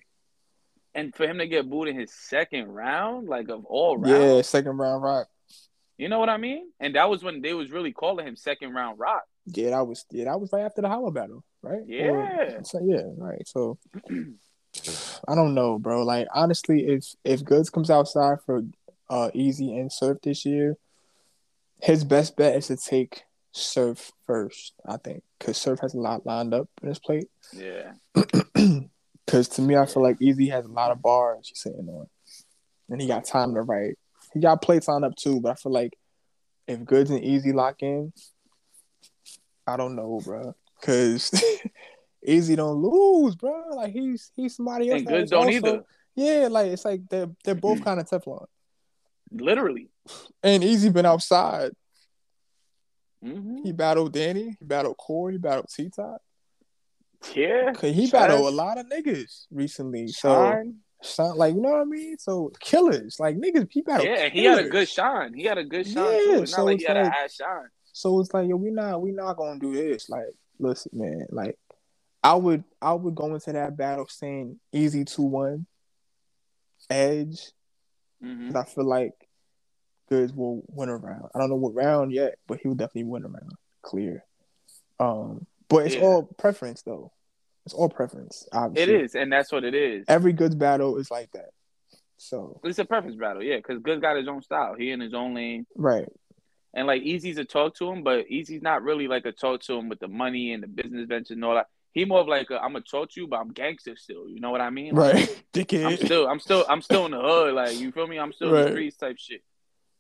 And 0.95 1.15
for 1.15 1.25
him 1.29 1.37
to 1.39 1.47
get 1.47 1.69
booed 1.69 1.89
in 1.89 1.99
his 2.01 2.11
second 2.15 2.69
round, 2.69 3.29
like 3.29 3.51
of 3.51 3.67
all 3.67 3.99
rounds, 3.99 4.09
Yeah, 4.37 4.41
second 4.43 4.79
round 4.79 5.03
Roc. 5.03 5.27
you 5.99 6.09
know 6.09 6.21
what 6.21 6.31
I 6.31 6.39
mean? 6.39 6.71
And 6.81 6.95
that 6.95 7.11
was 7.11 7.23
when 7.23 7.43
they 7.43 7.53
was 7.53 7.71
really 7.71 7.93
calling 7.93 8.27
him 8.27 8.35
second 8.37 8.73
round 8.73 8.99
Roc. 8.99 9.25
Yeah, 9.47 9.71
that 9.71 9.87
was 9.87 10.07
yeah, 10.11 10.25
that 10.25 10.41
was 10.41 10.51
right 10.55 10.63
after 10.65 10.81
the 10.81 10.89
Holla 10.89 11.11
battle, 11.11 11.45
right? 11.63 11.83
Yeah. 11.87 12.07
Or- 12.09 12.65
so 12.65 12.81
yeah, 12.83 13.03
right. 13.19 13.47
So 13.47 13.77
I 15.29 15.35
don't 15.35 15.55
know, 15.55 15.79
bro. 15.79 16.05
Like 16.05 16.29
honestly, 16.35 16.87
if 16.87 17.15
if 17.25 17.45
Goodz 17.45 17.71
comes 17.71 17.91
outside 17.91 18.39
for 18.45 18.63
uh 19.09 19.31
Easy 19.35 19.77
and 19.77 19.93
Surf 19.93 20.19
this 20.23 20.45
year, 20.45 20.77
his 21.83 22.05
best 22.05 22.37
bet 22.37 22.57
is 22.57 22.69
to 22.69 22.77
take 22.77 23.25
Surf 23.53 24.13
first. 24.27 24.75
I 24.87 24.97
think 24.97 25.23
because 25.39 25.57
Surf 25.57 25.81
has 25.81 25.95
a 25.95 26.01
lot 26.01 26.27
lined 26.27 26.55
up 26.55 26.69
in 26.83 26.89
his 26.89 26.99
plate. 26.99 27.29
Yeah. 27.53 27.93
Because 29.27 29.49
to 29.49 29.63
me, 29.63 29.77
I 29.77 29.87
feel 29.87 30.03
like 30.03 30.21
Easy 30.21 30.49
has 30.49 30.67
a 30.67 30.71
lot 30.71 30.91
of 30.91 31.01
bars 31.01 31.49
he's 31.49 31.61
sitting 31.61 31.89
on, 31.89 32.07
and 32.91 33.01
he 33.01 33.09
got 33.09 33.25
time 33.25 33.55
to 33.55 33.63
write. 33.63 33.99
He 34.33 34.41
got 34.41 34.63
plates 34.63 34.89
lined 34.89 35.05
up 35.05 35.17
too, 35.17 35.41
but 35.41 35.53
I 35.53 35.55
feel 35.55 35.73
like 35.73 35.95
if 36.67 36.85
Goodz 36.85 37.11
and 37.11 37.25
Easy 37.25 37.53
lock 37.53 37.77
in, 37.81 38.13
I 39.67 39.77
don't 39.77 39.97
know, 39.97 40.21
bro. 40.25 40.55
Because 40.79 41.31
Easy 42.25 42.57
don't 42.57 42.77
lose, 42.83 43.35
bro. 43.37 43.63
Like 43.73 43.93
he's 43.93 44.31
he's 44.35 44.57
somebody 44.57 44.91
else. 44.91 45.01
And 45.01 45.09
Goodz 45.09 45.31
don't 45.31 45.45
also- 45.47 45.57
either. 45.57 45.85
Yeah, 46.17 46.49
like 46.51 46.69
it's 46.73 46.85
like 46.85 47.03
they're 47.11 47.29
they're 47.45 47.55
both 47.55 47.83
kind 47.85 47.99
of 48.01 48.09
Teflon. 48.09 48.47
Literally. 49.33 49.91
And 50.43 50.63
Easy 50.63 50.89
been 50.91 51.07
outside. 51.07 51.73
hmm 53.23 53.63
He 53.65 53.73
battled 53.73 54.13
Danny. 54.13 54.57
He 54.59 54.65
battled 54.65 54.97
Corey. 54.97 55.35
He 55.35 55.39
battled 55.39 55.67
T 55.75 55.91
Top. 55.95 56.23
Yeah. 57.35 57.73
He 57.81 58.07
Chaz, 58.07 58.13
battled 58.13 58.47
a 58.47 58.57
lot 58.57 58.79
of 58.79 58.87
niggas 58.87 59.47
recently. 59.51 60.09
So 60.09 60.29
Shine. 60.29 60.77
Son, 61.03 61.37
like 61.37 61.55
you 61.55 61.61
know 61.61 61.71
what 61.71 61.81
I 61.81 61.85
mean? 61.85 62.17
So 62.19 62.51
killers, 62.61 63.17
like 63.19 63.37
niggas, 63.37 63.69
he 63.71 63.83
battled. 63.83 64.09
Yeah, 64.09 64.25
and 64.25 64.33
he 64.33 64.45
had 64.45 64.59
a 64.59 64.69
good 64.69 64.89
shine. 64.89 65.35
He 65.35 65.45
had 65.45 65.59
a 65.59 65.65
good 65.65 65.87
shine 65.87 65.97
Yeah, 66.13 66.19
too. 66.37 66.43
It's 66.43 66.53
so 66.53 66.59
not 66.59 66.65
like 66.67 66.75
it's 66.77 66.85
he 66.85 66.93
had 66.93 67.03
like- 67.05 67.13
a 67.13 67.17
ass 67.19 67.35
shine. 67.35 67.69
So 67.93 68.21
it's 68.21 68.33
like, 68.33 68.49
yo, 68.49 68.57
we 68.57 68.71
not 68.71 69.01
we 69.03 69.13
not 69.13 69.37
gonna 69.37 69.59
do 69.61 69.73
this. 69.75 70.09
Like, 70.09 70.25
listen, 70.59 70.91
man, 70.95 71.27
like 71.31 71.59
I 72.25 72.35
would 72.35 72.65
I 72.81 72.95
would 72.95 73.15
go 73.15 73.35
into 73.35 73.53
that 73.53 73.77
battle 73.77 74.07
saying 74.09 74.59
easy 74.73 75.05
two 75.05 75.23
one 75.23 75.67
edge. 76.91 77.53
hmm 78.21 78.47
'cause 78.49 78.57
I 78.57 78.65
feel 78.65 78.85
like 78.85 79.13
Goodz 80.09 80.33
will 80.33 80.63
win 80.69 80.89
a 80.89 80.97
round. 80.97 81.31
I 81.35 81.39
don't 81.39 81.51
know 81.51 81.57
what 81.57 81.75
round 81.75 82.13
yet, 82.13 82.39
but 82.47 82.59
he 82.61 82.69
will 82.69 82.75
definitely 82.75 83.05
win 83.05 83.25
a 83.25 83.29
round. 83.29 83.53
Clear. 83.83 84.25
Um, 84.99 85.47
but 85.69 85.87
it's 85.87 85.95
Yeah. 85.97 86.03
all 86.03 86.23
preference 86.39 86.83
though. 86.83 87.13
It's 87.67 87.75
all 87.75 87.89
preference. 87.89 88.43
It 88.53 88.57
Obviously. 88.57 88.95
is, 88.97 89.15
and 89.15 89.33
that's 89.33 89.51
what 89.53 89.65
it 89.65 89.75
is. 89.75 90.05
Every 90.09 90.33
Goodz 90.35 90.55
battle 90.55 90.97
is 90.99 91.11
like 91.11 91.31
that. 91.33 91.51
So 92.17 92.61
It's 92.65 92.79
a 92.79 92.85
preference 92.85 93.17
battle, 93.17 93.43
yeah, 93.43 93.57
because 93.57 93.83
Goodz 93.83 94.01
got 94.01 94.17
his 94.17 94.29
own 94.29 94.43
style. 94.43 94.75
He 94.75 94.91
in 94.91 95.01
his 95.01 95.15
own 95.15 95.35
lane. 95.35 95.67
right. 95.75 96.09
And 96.77 96.87
like 96.89 97.03
Easy's 97.03 97.39
a 97.39 97.45
talk 97.45 97.77
to 97.77 97.89
him, 97.91 98.03
but 98.03 98.29
Easy's 98.29 98.61
not 98.63 98.83
really 98.83 99.07
like 99.09 99.27
a 99.27 99.33
talk 99.33 99.61
to 99.63 99.75
him 99.75 99.89
with 99.89 100.01
the 100.01 100.09
money 100.09 100.53
and 100.53 100.63
the 100.63 100.67
business 100.67 101.07
ventures 101.07 101.31
and 101.37 101.45
all 101.45 101.55
that. 101.55 101.69
He 101.95 102.05
more 102.05 102.21
of 102.21 102.27
like 102.29 102.51
i 102.51 102.57
am 102.57 102.61
I'm 102.65 102.77
a 102.77 102.81
talk 102.81 103.11
to 103.13 103.21
you, 103.21 103.27
but 103.29 103.37
I'm 103.39 103.53
gangster 103.53 103.97
still. 103.97 104.29
You 104.29 104.41
know 104.41 104.51
what 104.51 104.61
I 104.61 104.71
mean? 104.71 104.95
Like, 104.97 105.15
Right. 105.15 105.45
I'm 105.87 105.97
still, 105.97 106.27
I'm 106.29 106.41
still, 106.41 106.65
I'm 106.69 106.83
still 106.83 107.07
in 107.07 107.13
the 107.13 107.21
hood. 107.21 107.55
Like 107.55 107.79
you 107.79 107.93
feel 107.93 108.07
me? 108.09 108.19
I'm 108.19 108.33
still 108.33 108.49
in 108.49 108.55
the 108.67 108.71
streets 108.73 108.97
type 108.97 109.17
shit. 109.19 109.43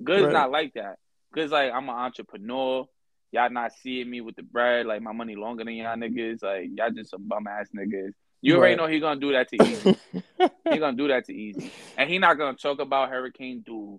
Goodz's 0.03 0.24
Right. 0.24 0.32
not 0.32 0.51
like 0.51 0.74
that. 0.74 0.99
Goodz's 1.32 1.53
like 1.53 1.72
I'm 1.72 1.88
an 1.88 1.95
entrepreneur. 1.95 2.86
Y'all 3.30 3.51
not 3.51 3.72
seeing 3.72 4.11
me 4.11 4.20
with 4.20 4.34
the 4.36 4.42
bread. 4.42 4.86
Like 4.86 5.03
my 5.03 5.12
money 5.12 5.36
longer 5.36 5.64
than 5.64 5.74
y'all 5.74 5.97
niggas. 5.97 6.42
Like 6.42 6.70
y'all 6.74 6.90
just 6.90 7.11
some 7.11 7.26
bum 7.28 7.47
ass 7.47 7.68
niggas. 7.76 8.11
You 8.42 8.57
already 8.57 8.72
Right. 8.74 8.76
know 8.78 8.86
he 8.86 8.99
gonna 9.01 9.20
do 9.20 9.32
that 9.32 9.49
to 9.51 9.57
Easy. 9.57 9.97
he 10.70 10.78
gonna 10.78 10.97
do 10.97 11.09
that 11.09 11.24
to 11.26 11.32
Easy, 11.34 11.72
and 11.97 12.11
he 12.11 12.18
not 12.18 12.38
gonna 12.38 12.57
talk 12.57 12.80
about 12.80 13.09
Hurricane 13.11 13.62
Dude. 13.64 13.99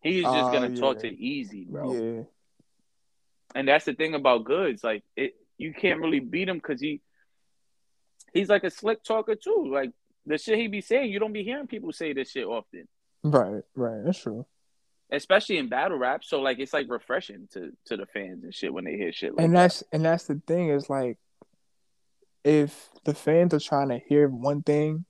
He's 0.00 0.22
just 0.24 0.48
Oh, 0.48 0.52
gonna 0.52 0.76
talk 0.76 1.00
to 1.00 1.08
Easy, 1.08 1.64
bro. 1.68 1.92
yeah. 1.94 2.22
And 3.54 3.68
that's 3.68 3.84
the 3.84 3.94
thing 3.94 4.14
about 4.14 4.44
Goodz. 4.44 4.82
Like 4.84 5.02
it, 5.16 5.34
you 5.58 5.72
can't 5.74 6.00
really 6.00 6.20
beat 6.20 6.48
him 6.48 6.56
because 6.56 6.80
he, 6.80 7.00
he's 8.34 8.48
like 8.50 8.64
a 8.64 8.70
slick 8.70 9.02
talker 9.02 9.34
too. 9.36 9.70
Like 9.72 9.92
the 10.26 10.36
shit 10.36 10.58
he 10.58 10.66
be 10.68 10.80
saying, 10.82 11.10
you 11.10 11.18
don't 11.18 11.32
be 11.32 11.44
hearing 11.44 11.66
people 11.66 11.92
say 11.92 12.12
this 12.12 12.30
shit 12.30 12.44
often, 12.46 12.86
Right. 13.22 13.62
Right. 13.74 14.04
That's 14.04 14.18
true. 14.18 14.44
especially 15.10 15.56
in 15.58 15.68
battle 15.68 15.96
rap. 15.98 16.24
So 16.24 16.40
like 16.42 16.58
it's 16.58 16.72
like 16.74 16.90
refreshing 16.90 17.48
to 17.52 17.70
to 17.86 17.96
the 17.96 18.06
fans 18.06 18.44
and 18.44 18.54
shit 18.54 18.72
when 18.74 18.84
they 18.84 18.96
hear 18.96 19.12
shit 19.12 19.34
like 19.34 19.44
and 19.44 19.54
that. 19.54 19.60
that's 19.62 19.82
and 19.92 20.04
that's 20.04 20.26
the 20.26 20.40
thing 20.46 20.68
is 20.68 20.90
like 20.90 21.16
if 22.44 22.90
the 23.04 23.14
fans 23.14 23.54
are 23.54 23.60
trying 23.60 23.88
to 23.88 23.98
hear 24.08 24.28
one 24.28 24.62
thing 24.62 25.04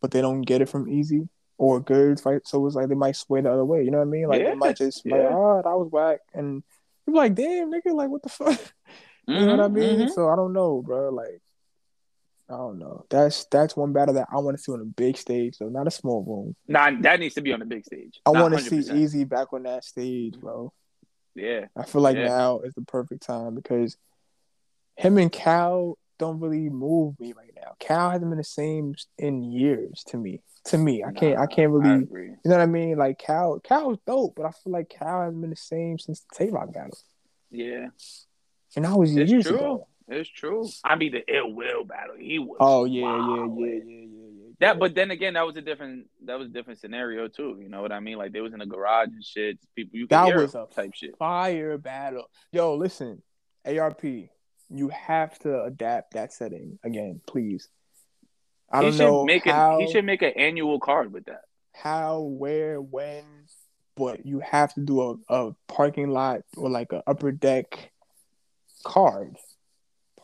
but 0.00 0.10
they 0.10 0.20
don't 0.20 0.42
get 0.42 0.62
it 0.62 0.68
from 0.68 0.88
easy 0.88 1.28
or 1.58 1.80
Goodz 1.80 2.24
right 2.24 2.40
so 2.46 2.64
it's 2.66 2.74
like 2.76 2.88
they 2.88 2.94
might 2.94 3.16
sway 3.16 3.40
the 3.40 3.50
other 3.52 3.64
way 3.64 3.82
you 3.82 3.90
know 3.90 3.98
what 3.98 4.04
i 4.06 4.10
mean 4.10 4.28
like 4.28 4.40
Yeah, 4.40 4.50
they 4.50 4.54
might 4.54 4.76
just 4.76 5.04
be 5.04 5.10
like 5.10 5.20
yeah. 5.20 5.28
oh 5.34 5.60
that 5.62 5.70
was 5.76 5.88
whack 5.90 6.20
and 6.34 6.62
you're 7.06 7.16
like 7.16 7.34
damn 7.34 7.70
nigga 7.70 7.94
like 7.94 8.08
what 8.08 8.22
the 8.22 8.28
fuck 8.30 8.58
you 9.26 9.34
know 9.34 9.48
what 9.56 9.60
i 9.60 9.68
Mhm, 9.68 9.74
mean 9.74 10.06
mhm. 10.06 10.10
so 10.14 10.28
i 10.30 10.36
don't 10.36 10.52
know 10.52 10.82
bro 10.82 11.10
like 11.10 11.40
i 12.48 12.56
don't 12.56 12.78
know 12.78 13.04
that's 13.10 13.44
that's 13.46 13.76
one 13.76 13.92
battle 13.92 14.14
that 14.14 14.28
i 14.32 14.36
want 14.38 14.56
to 14.56 14.62
see 14.62 14.72
on 14.72 14.80
a 14.80 14.84
big 14.84 15.16
stage 15.16 15.58
though 15.58 15.68
not 15.68 15.86
a 15.86 15.90
small 15.90 16.22
room 16.24 16.54
Nah, 16.68 16.90
that 17.02 17.18
needs 17.20 17.34
to 17.34 17.40
be 17.40 17.52
on 17.52 17.60
the 17.60 17.66
big 17.66 17.84
stage. 17.84 18.20
i 18.24 18.30
want 18.30 18.54
to 18.56 18.60
see 18.60 18.78
easy 18.94 19.24
back 19.24 19.52
on 19.52 19.64
that 19.64 19.84
stage 19.84 20.38
bro 20.38 20.72
Yeah, 21.34 21.66
I 21.76 21.84
feel 21.84 22.00
like 22.02 22.16
Yeah. 22.16 22.28
now 22.28 22.60
is 22.60 22.74
the 22.74 22.82
perfect 22.82 23.22
time 23.26 23.54
because 23.54 23.96
him 24.96 25.18
and 25.18 25.30
Cal 25.30 25.98
don't 26.18 26.40
really 26.40 26.70
move 26.70 27.20
me 27.20 27.34
right 27.34 27.52
now. 27.54 27.72
Cal 27.78 28.08
hasn't 28.10 28.30
been 28.30 28.38
the 28.38 28.44
same 28.44 28.94
in 29.18 29.42
years 29.42 30.02
to 30.06 30.16
me. 30.16 30.40
To 30.68 30.78
me, 30.78 31.04
I 31.04 31.12
can't. 31.12 31.38
I 31.38 31.44
can't 31.46 31.70
I 31.70 31.74
really. 31.76 32.02
agree. 32.04 32.28
You 32.28 32.38
know 32.46 32.52
what 32.56 32.60
I 32.62 32.66
mean? 32.66 32.96
Like 32.96 33.18
Cal, 33.18 33.60
Cal's 33.60 33.98
dope, 34.06 34.34
but 34.34 34.46
I 34.46 34.50
feel 34.52 34.72
like 34.72 34.88
Cal 34.88 35.20
hasn't 35.20 35.42
been 35.42 35.50
the 35.50 35.56
same 35.56 35.98
since 35.98 36.20
the 36.20 36.34
Tay 36.34 36.50
Roc 36.50 36.72
battle, 36.72 36.96
Yeah, 37.50 37.88
and 38.74 38.86
that 38.86 38.96
was 38.96 39.14
It's 39.14 39.30
years 39.30 39.44
true. 39.44 39.56
ago. 39.56 39.86
It's 40.08 40.28
true. 40.30 40.68
I 40.84 40.96
mean, 40.96 41.12
the 41.12 41.24
ill 41.34 41.52
will 41.52 41.84
battle. 41.84 42.14
He 42.18 42.38
was. 42.38 42.56
Oh 42.60 42.84
yeah, 42.84 43.00
yeah, 43.02 43.06
wild. 43.08 43.58
yeah, 43.60 43.66
yeah, 43.66 43.82
yeah, 43.84 44.06
yeah. 44.08 44.50
That, 44.60 44.78
but 44.78 44.94
then 44.94 45.10
again, 45.10 45.34
that 45.34 45.46
was 45.46 45.56
a 45.56 45.60
different. 45.62 46.06
That 46.24 46.38
was 46.38 46.48
a 46.48 46.52
different 46.52 46.78
scenario 46.80 47.28
too. 47.28 47.58
You 47.60 47.68
know 47.68 47.82
what 47.82 47.92
I 47.92 48.00
mean? 48.00 48.16
Like 48.16 48.32
they 48.32 48.40
was 48.40 48.54
in 48.54 48.60
a 48.60 48.66
garage 48.66 49.08
and 49.08 49.24
shit. 49.24 49.58
People, 49.74 49.98
you 49.98 50.04
could 50.06 50.10
That 50.16 50.26
hear 50.26 50.40
was 50.42 50.54
it 50.54 50.58
a 50.70 50.74
type 50.74 50.92
shit. 50.94 51.16
fire 51.18 51.76
battle. 51.78 52.30
Yo, 52.52 52.74
listen, 52.74 53.22
ARP, 53.66 54.02
you 54.04 54.88
have 54.88 55.38
to 55.40 55.62
adapt 55.64 56.14
that 56.14 56.32
setting 56.32 56.78
again, 56.84 57.20
please. 57.26 57.68
I 58.72 58.82
don't 58.82 58.92
he 58.92 58.98
know 58.98 59.24
make 59.24 59.44
how, 59.44 59.78
a, 59.78 59.84
he 59.84 59.92
should 59.92 60.04
make 60.04 60.22
an 60.22 60.32
annual 60.36 60.80
card 60.80 61.12
with 61.12 61.26
that. 61.26 61.42
how, 61.74 62.20
where, 62.20 62.80
when, 62.80 63.24
but 63.96 64.26
you 64.26 64.40
have 64.40 64.74
to 64.74 64.80
do 64.80 65.00
a, 65.02 65.16
a 65.48 65.52
parking 65.68 66.10
lot 66.10 66.40
or 66.56 66.68
like 66.68 66.92
a 66.92 67.02
upper 67.06 67.30
deck 67.30 67.92
card. 68.84 69.36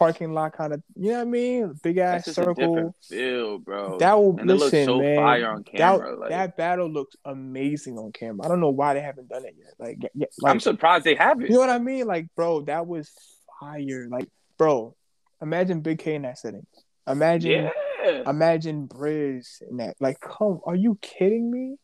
Parking 0.03 0.35
lot 0.35 0.53
kind 0.53 0.73
of, 0.73 0.83
you 0.97 1.11
know 1.11 1.19
what 1.19 1.23
I 1.23 1.25
mean? 1.25 1.81
Big 1.83 1.99
ass 1.99 2.27
circle. 2.27 2.95
feel, 3.09 3.59
bro. 3.59 3.99
That 3.99 4.15
will 4.15 4.37
and 4.39 4.49
listen, 4.49 4.59
looks 4.59 4.87
so 4.87 4.99
man. 5.01 5.17
fire 5.17 5.51
on 5.51 5.65
that, 5.75 6.19
like, 6.19 6.31
that 6.31 6.57
battle 6.57 6.91
looks 6.91 7.17
amazing 7.25 7.99
on 7.99 8.13
camera. 8.13 8.45
I 8.45 8.49
don't 8.49 8.61
know 8.61 8.71
why 8.71 8.95
they 8.95 9.01
haven't 9.01 9.29
done 9.29 9.45
it 9.45 9.55
yet. 9.59 9.75
Like, 9.79 9.99
yeah, 10.15 10.27
like 10.41 10.51
I'm 10.51 10.61
surprised 10.61 11.05
they 11.05 11.15
haven't. 11.15 11.47
you 11.47 11.55
know 11.55 11.61
what 11.61 11.71
I 11.71 11.79
mean? 11.79 12.07
Like, 12.07 12.27
bro, 12.35 12.63
that 12.63 12.87
was 12.87 13.11
fire. 13.61 14.09
Like, 14.11 14.29
bro, 14.59 14.95
imagine 15.41 15.81
Big 15.81 15.99
K 15.99 16.15
in 16.15 16.23
that 16.23 16.39
setting. 16.39 16.67
Imagine, 17.07 17.71
yeah. 18.05 18.23
imagine 18.27 18.89
Brizz 18.89 19.63
in 19.69 19.79
that. 19.79 19.97
Like, 20.01 20.21
come, 20.21 20.61
are 20.67 20.77
you 20.77 20.99
kidding 21.01 21.51
me? 21.51 21.77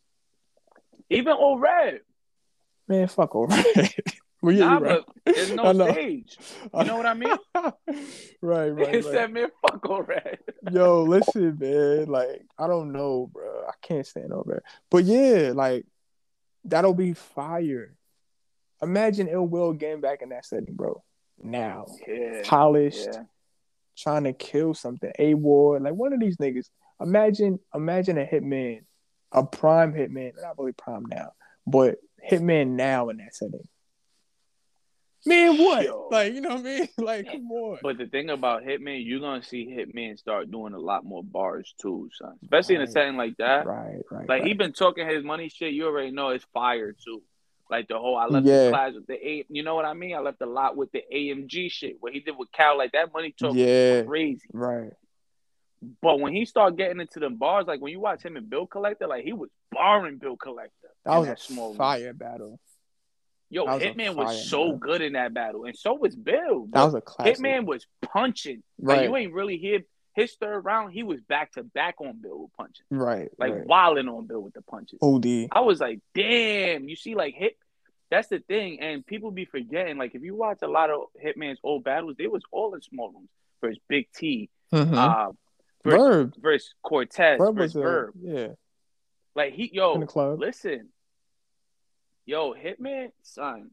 Even 1.11 1.33
old 1.33 1.61
red. 1.61 2.01
Man, 2.87 3.07
fuck 3.09 3.35
over. 3.35 3.55
well, 4.43 4.55
yeah, 4.55 4.65
Nah, 4.69 4.79
right. 4.79 5.03
but 5.25 5.35
there's 5.35 5.53
no 5.53 5.73
know. 5.73 5.93
stage. 5.93 6.39
You 6.75 6.85
know 6.85 6.97
what 6.97 7.07
I 7.07 7.15
mean? 7.15 7.37
right, 7.55 7.73
right, 8.43 8.95
It 8.95 9.05
right. 9.05 9.05
said, 9.05 9.33
man, 9.33 9.49
fuck 9.63 9.89
old 9.89 10.09
red. 10.09 10.39
Yo, 10.71 11.03
listen, 11.03 11.57
man. 11.59 12.07
Like, 12.07 12.43
I 12.59 12.67
don't 12.67 12.93
know, 12.93 13.31
bro. 13.33 13.65
I 13.69 13.73
can't 13.83 14.07
stand 14.07 14.33
over 14.33 14.57
it. 14.57 14.63
But 14.91 15.05
yeah, 15.05 15.53
like, 15.55 15.87
that'll 16.65 16.95
be 16.95 17.15
fire. 17.15 17.95
Imagine 18.83 19.29
Ill 19.29 19.47
Will 19.47 19.73
getting 19.73 20.01
back 20.01 20.23
in 20.23 20.29
that 20.31 20.47
setting, 20.47 20.75
bro. 20.75 21.03
Now, 21.43 21.87
Yeah. 22.07 22.43
polished, 22.45 23.09
Yeah. 23.13 23.25
trying 23.97 24.25
to 24.25 24.33
kill 24.33 24.75
something. 24.75 25.13
A 25.19 25.35
Ward, 25.35 25.83
like 25.83 25.95
one 25.95 26.13
of 26.13 26.21
these 26.21 26.37
niggas. 26.37 26.69
Imagine, 27.01 27.59
imagine 27.75 28.19
a 28.19 28.25
hitman, 28.27 28.83
a 29.33 29.45
prime 29.45 29.93
hitman, 29.93 30.33
not 30.41 30.59
really 30.59 30.73
prime 30.73 31.05
now, 31.07 31.33
but 31.67 31.99
hitman 32.29 32.71
now 32.71 33.09
in 33.09 33.19
that 33.19 33.35
setting. 33.35 33.67
Man, 35.27 35.59
what? 35.59 35.85
Yo. 35.85 36.09
Like, 36.11 36.33
you 36.33 36.41
know 36.41 36.51
what 36.51 36.61
I 36.61 36.63
mean? 36.63 36.89
Like, 36.99 37.27
come 37.31 37.51
on. 37.51 37.79
But 37.83 37.99
the 37.99 38.07
thing 38.07 38.31
about 38.31 38.63
Hitman, 38.63 39.05
you're 39.05 39.21
gonna 39.21 39.43
see 39.43 39.67
Hitman 39.67 40.19
start 40.19 40.51
doing 40.51 40.73
a 40.75 40.79
lot 40.79 41.05
more 41.05 41.23
bars 41.25 41.75
too, 41.81 42.09
son. 42.15 42.35
Especially 42.43 42.77
in 42.77 42.83
a 42.83 42.87
setting 42.87 43.17
like 43.17 43.37
that. 43.39 43.67
Right, 43.67 44.01
right. 44.11 44.29
Like 44.29 44.29
right. 44.29 44.45
he 44.45 44.55
been 44.55 44.73
talking 44.73 45.09
his 45.09 45.25
money 45.25 45.49
shit. 45.49 45.73
You 45.75 45.87
already 45.87 46.11
know 46.13 46.29
it's 46.31 46.45
fire 46.55 46.93
too. 46.93 47.23
Like 47.71 47.89
the 47.89 47.99
whole 47.99 48.17
I 48.17 48.27
left 48.27 48.47
Yeah. 48.47 48.65
the 48.67 48.71
class 48.71 48.95
with 48.95 49.07
the 49.07 49.15
A. 49.15 49.45
You 49.49 49.63
know 49.63 49.75
what 49.75 49.85
I 49.85 49.93
mean? 49.93 50.15
I 50.15 50.21
left 50.21 50.41
a 50.41 50.47
lot 50.47 50.77
with 50.77 50.91
the 50.93 51.03
AMG 51.13 51.71
shit. 51.71 51.97
What 52.01 52.13
he 52.15 52.21
did 52.21 52.37
with 52.39 52.51
Cal, 52.53 52.79
like 52.79 52.93
that 52.93 53.13
money 53.13 53.35
talk 53.39 53.55
Yeah. 53.55 54.03
crazy. 54.03 54.49
Right. 54.53 54.93
But 56.03 56.19
when 56.21 56.33
he 56.33 56.45
started 56.45 56.77
getting 56.77 57.01
into 57.01 57.21
the 57.21 57.31
bars, 57.31 57.67
like 57.69 57.81
when 57.81 57.93
you 57.93 58.01
watch 58.01 58.23
him 58.23 58.37
and 58.37 58.49
Bill 58.49 58.67
Collector, 58.67 59.07
like 59.07 59.25
he 59.25 59.33
was 59.33 59.51
barring 59.71 60.19
Bill 60.19 60.37
Collector. 60.37 60.73
That 61.05 61.13
in 61.15 61.19
was 61.21 61.29
a 61.29 61.37
small 61.37 61.69
room. 61.69 61.77
fire 61.77 62.13
battle. 62.13 62.59
Yo, 63.51 63.65
was 63.65 63.83
Hitman 63.83 64.15
was 64.15 64.49
so 64.49 64.77
good 64.77 65.01
in 65.01 65.15
that 65.15 65.33
battle, 65.33 65.65
and 65.65 65.77
so 65.77 65.95
was 65.95 66.15
Bill. 66.15 66.67
That 66.71 66.85
was 66.85 66.95
a 66.95 67.01
classic. 67.01 67.39
Hitman 67.39 67.65
was 67.65 67.87
punching. 68.03 68.63
Like 68.79 68.99
right. 68.99 69.09
you 69.09 69.17
ain't 69.17 69.33
really 69.33 69.57
hear 69.57 69.81
his 70.15 70.35
third 70.35 70.61
round. 70.61 70.93
He 70.93 71.03
was 71.03 71.21
back 71.23 71.53
to 71.53 71.63
back 71.63 71.97
on 72.01 72.21
Bill 72.21 72.43
with 72.43 72.53
punching, 72.59 72.85
right. 72.91 73.31
like 73.39 73.53
right. 73.53 73.67
wilding 73.67 74.09
on 74.09 74.27
Bill 74.27 74.41
with 74.41 74.53
the 74.55 74.63
punches. 74.63 74.99
OD. 75.01 75.49
I 75.53 75.61
was 75.61 75.81
like, 75.81 76.01
damn. 76.15 76.89
You 76.89 76.97
see, 76.97 77.15
like 77.15 77.35
hit. 77.35 77.57
That's 78.11 78.29
the 78.29 78.39
thing, 78.41 78.81
and 78.81 79.05
people 79.05 79.31
be 79.31 79.45
forgetting. 79.45 79.97
Like 79.99 80.15
if 80.15 80.23
you 80.23 80.35
watch 80.35 80.59
a 80.63 80.69
lot 80.69 80.91
of 80.91 81.03
Hitman's 81.23 81.59
old 81.63 81.85
battles, 81.85 82.17
they 82.19 82.27
was 82.27 82.43
all 82.51 82.75
in 82.75 82.83
small 82.83 83.11
rooms 83.11 83.29
versus 83.61 83.79
Big 83.89 84.09
T, 84.15 84.49
Mhm. 84.73 84.95
uh, 84.95 85.33
versus, 85.85 86.01
Verb. 86.01 86.35
versus 86.39 86.75
Cortez, 86.83 87.39
Verb 87.39 87.57
versus 87.57 87.75
Verb. 87.75 88.15
yeah 88.21 88.49
Like 89.35 89.53
he, 89.53 89.71
yo, 89.73 89.95
listen, 90.39 90.89
yo, 92.29 92.53
Hitman, 92.55 93.11
son, 93.23 93.71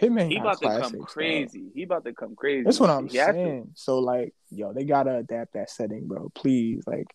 Hitman 0.00 0.28
he 0.28 0.36
about 0.36 0.60
to 0.60 0.66
come 0.66 0.78
classics, 0.78 1.12
crazy. 1.12 1.70
He 1.74 1.82
about 1.84 2.04
to 2.04 2.12
come 2.12 2.36
crazy. 2.36 2.64
That's 2.64 2.78
what 2.78 2.90
I'm 2.90 3.08
He 3.08 3.16
saying. 3.16 3.70
So 3.74 3.98
like, 3.98 4.34
yo, 4.50 4.72
they 4.72 4.84
gotta 4.84 5.16
adapt 5.16 5.54
that 5.54 5.70
setting, 5.70 6.06
bro. 6.06 6.30
Please, 6.34 6.84
like, 6.86 7.06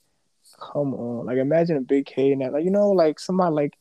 come 0.60 0.96
on. 0.96 1.28
Like, 1.28 1.38
imagine 1.38 1.78
a 1.78 1.82
big 1.82 2.08
K 2.08 2.32
in 2.32 2.40
that. 2.40 2.54
Like, 2.54 2.66
you 2.66 2.72
know, 2.72 2.90
like 2.90 3.20
somebody 3.20 3.54
like, 3.54 3.74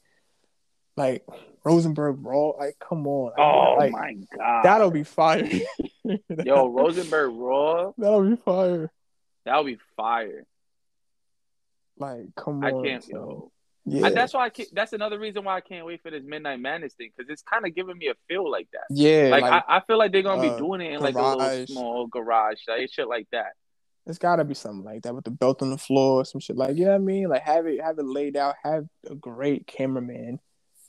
like 0.97 1.25
Rosenberg 1.65 2.19
Raw. 2.21 2.51
Like, 2.59 2.77
come 2.79 3.07
on. 3.07 3.31
Like, 3.31 3.39
Oh 3.39 3.77
like, 3.79 3.93
my 3.93 4.15
god, 4.37 4.63
that'll 4.65 4.91
be 4.91 5.05
fire. 5.05 5.49
yo, 6.45 6.69
Rosenberg 6.69 7.33
Raw, 7.35 7.93
that'll 7.97 8.29
be 8.29 8.37
fire. 8.37 8.93
that'll 9.47 9.65
be 9.65 9.79
fire. 9.97 10.45
Like, 11.97 12.35
come 12.37 12.63
I 12.63 12.73
on. 12.73 12.85
can't, 12.85 13.09
yo. 13.09 13.51
Yeah. 13.91 14.07
I, 14.07 14.11
that's 14.11 14.35
why 14.35 14.45
I 14.47 14.51
can't, 14.51 14.69
that's 14.73 14.93
another 14.93 15.19
reason 15.19 15.45
why 15.45 15.57
I 15.57 15.61
can't 15.61 15.87
wait 15.87 16.03
for 16.03 16.11
this 16.11 16.23
Midnight 16.25 16.61
Madness 16.61 16.95
thing 16.95 17.11
because 17.17 17.31
it's 17.31 17.43
kind 17.43 17.67
of 17.67 17.75
giving 17.75 17.97
me 17.99 18.09
a 18.09 18.15
feel 18.29 18.51
like 18.51 18.69
that. 18.73 18.85
yeah. 18.91 19.29
Like, 19.31 19.43
Like, 19.43 19.65
I, 19.69 19.77
I 19.77 19.81
feel 19.81 19.99
like 19.99 20.13
they're 20.13 20.23
gonna 20.23 20.47
uh, 20.47 20.53
be 20.55 20.59
doing 20.59 20.81
it 20.81 20.93
in 20.93 21.01
like 21.01 21.15
a 21.15 21.23
little 21.37 21.67
small 21.67 22.07
garage, 22.07 22.59
like 22.69 22.91
shit 22.93 23.09
like 23.09 23.27
that. 23.33 23.53
it's 24.07 24.19
gotta 24.19 24.45
be 24.45 24.55
something 24.55 24.85
like 24.85 25.03
that 25.03 25.15
with 25.15 25.25
the 25.25 25.31
belt 25.31 25.63
on 25.63 25.71
the 25.71 25.79
floor, 25.79 26.25
some 26.25 26.41
shit 26.41 26.57
like 26.57 26.77
you 26.77 26.85
know 26.85 26.91
what 26.93 26.97
I 26.97 26.99
mean. 26.99 27.29
Like, 27.29 27.43
have 27.43 27.67
it, 27.67 27.81
have 27.83 27.99
it 27.99 28.05
laid 28.07 28.37
out. 28.37 28.55
Have 28.63 28.87
a 29.11 29.15
great 29.15 29.67
cameraman. 29.67 30.41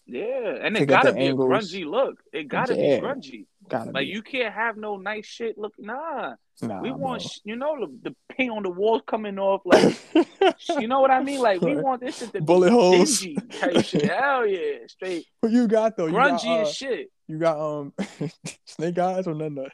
Yeah, 0.05 0.57
and 0.61 0.75
it 0.75 0.87
gotta 0.87 1.13
be 1.13 1.19
angles. 1.27 1.49
a 1.71 1.77
grungy 1.77 1.85
look. 1.85 2.15
It 2.33 2.47
gotta 2.47 2.75
Yeah. 2.75 2.99
be 2.99 3.05
grungy. 3.05 3.45
Gotta 3.69 3.91
Like 3.91 4.07
be. 4.07 4.13
you 4.13 4.21
can't 4.21 4.53
have 4.53 4.77
no 4.77 4.97
nice 4.97 5.25
shit. 5.25 5.57
Look, 5.57 5.73
nah. 5.77 6.33
Nah, 6.61 6.81
we 6.81 6.91
want, 6.91 7.21
bro. 7.21 7.29
you 7.45 7.55
know, 7.55 7.79
the, 7.79 8.09
the 8.09 8.15
paint 8.35 8.51
on 8.51 8.63
the 8.63 8.69
walls 8.69 9.01
coming 9.07 9.39
off. 9.39 9.61
Like, 9.63 9.97
you 10.79 10.87
know 10.87 10.99
what 10.99 11.11
I 11.11 11.23
mean? 11.23 11.39
Like, 11.39 11.61
we 11.61 11.75
want 11.75 12.01
this 12.01 12.17
shit 12.19 12.33
to 12.33 12.41
Bullet 12.41 12.67
be 12.69 12.73
holes. 12.73 13.25
type 13.59 13.85
shit. 13.85 14.05
Hell 14.11 14.45
yeah, 14.45 14.79
straight 14.87 15.25
What 15.39 15.51
you 15.51 15.67
got 15.67 15.95
though? 15.95 16.07
You 16.07 16.13
grungy 16.13 16.43
got, 16.43 16.59
uh, 16.59 16.61
as 16.63 16.73
shit. 16.75 17.11
You 17.27 17.37
got 17.37 17.59
um 17.59 17.93
snake 18.65 18.97
eyes 18.97 19.27
or 19.27 19.35
none 19.35 19.55
none? 19.55 19.69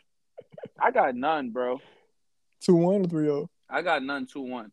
I 0.79 0.91
got 0.91 1.15
none, 1.15 1.49
bro. 1.51 1.79
Two 2.61 2.75
one 2.75 3.05
or 3.05 3.07
three 3.07 3.29
oh? 3.29 3.49
I 3.69 3.81
got 3.81 4.03
none 4.03 4.25
two 4.27 4.41
one. 4.41 4.71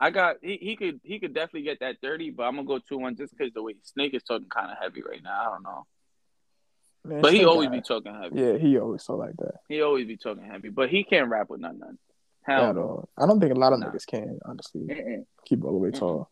I 0.00 0.10
got 0.10 0.36
he, 0.42 0.56
he 0.62 0.76
could 0.76 1.00
he 1.02 1.18
could 1.18 1.34
definitely 1.34 1.62
get 1.62 1.80
that 1.80 1.96
thirty, 2.00 2.30
but 2.30 2.44
I'm 2.44 2.54
gonna 2.54 2.66
go 2.68 2.78
two 2.78 2.98
one 2.98 3.16
just 3.16 3.36
because 3.36 3.52
the 3.52 3.62
way 3.62 3.74
Snake 3.82 4.14
is 4.14 4.22
talking 4.22 4.48
kind 4.48 4.70
of 4.70 4.78
heavy 4.80 5.02
right 5.02 5.22
now. 5.22 5.40
I 5.40 5.44
don't 5.52 5.62
know, 5.64 5.86
Man, 7.08 7.20
but 7.22 7.32
he 7.32 7.44
always 7.44 7.68
Eyes. 7.68 7.74
be 7.74 7.80
talking 7.82 8.14
heavy. 8.14 8.40
Yeah, 8.40 8.56
he 8.58 8.78
always 8.78 9.02
so 9.02 9.16
like 9.16 9.36
that. 9.38 9.54
He 9.68 9.80
always 9.82 10.06
be 10.06 10.16
talking 10.16 10.44
heavy, 10.44 10.68
but 10.68 10.88
he 10.90 11.04
can't 11.04 11.28
rap 11.30 11.48
with 11.50 11.60
none 11.60 11.78
none. 11.78 11.98
Hell 12.42 12.64
At 12.64 12.74
no. 12.76 12.82
all. 12.82 13.08
I 13.16 13.26
don't 13.26 13.40
think 13.40 13.52
a 13.52 13.58
lot 13.58 13.72
of 13.72 13.80
Nah. 13.80 13.90
niggas 13.90 14.06
can 14.06 14.38
honestly 14.44 14.82
Mm-mm. 14.82 15.24
keep 15.44 15.64
all 15.64 15.72
the 15.72 15.78
way 15.78 15.90
Mm-mm. 15.90 15.98
tall. 15.98 16.30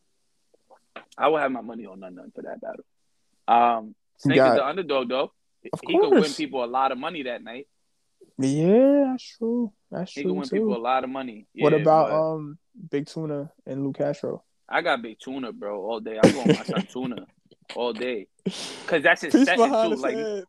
I 1.18 1.28
will 1.28 1.38
have 1.38 1.50
my 1.52 1.60
money 1.60 1.86
on 1.86 2.00
none 2.00 2.14
none 2.14 2.30
for 2.34 2.42
that 2.42 2.60
battle. 2.60 2.84
Um, 3.48 3.94
Snake 4.18 4.36
got- 4.36 4.52
is 4.52 4.56
the 4.58 4.66
underdog 4.66 5.08
though. 5.08 5.32
Of 5.72 5.80
he 5.86 5.98
could 5.98 6.10
win 6.10 6.32
people 6.32 6.62
a 6.62 6.66
lot 6.66 6.92
of 6.92 6.98
money 6.98 7.24
that 7.24 7.42
night. 7.42 7.66
Yeah, 8.38 9.08
that's 9.12 9.36
true. 9.36 9.72
That's 9.90 10.12
He 10.12 10.22
true 10.22 10.30
could 10.32 10.38
win 10.38 10.48
too. 10.48 10.56
people 10.56 10.76
a 10.76 10.78
lot 10.78 11.02
of 11.04 11.10
money. 11.10 11.46
what 11.54 11.72
about 11.72 12.10
but 12.10 12.16
um 12.34 12.58
Big 12.90 13.06
Tuna 13.06 13.50
and 13.66 13.82
Luke 13.84 13.96
Castro? 13.98 14.44
I 14.68 14.82
got 14.82 15.00
big 15.02 15.18
tuna, 15.20 15.52
bro, 15.52 15.80
all 15.80 16.00
day. 16.00 16.18
I'm 16.22 16.32
going 16.32 16.48
my 16.48 16.64
son 16.64 16.86
tuna 16.92 17.26
all 17.74 17.92
day, 17.92 18.26
cause 18.86 19.02
that's 19.02 19.22
his 19.22 19.34
Peace 19.34 19.44
setting 19.46 19.70
too. 19.70 19.90
his 19.90 20.00
Like, 20.00 20.16
head. 20.16 20.44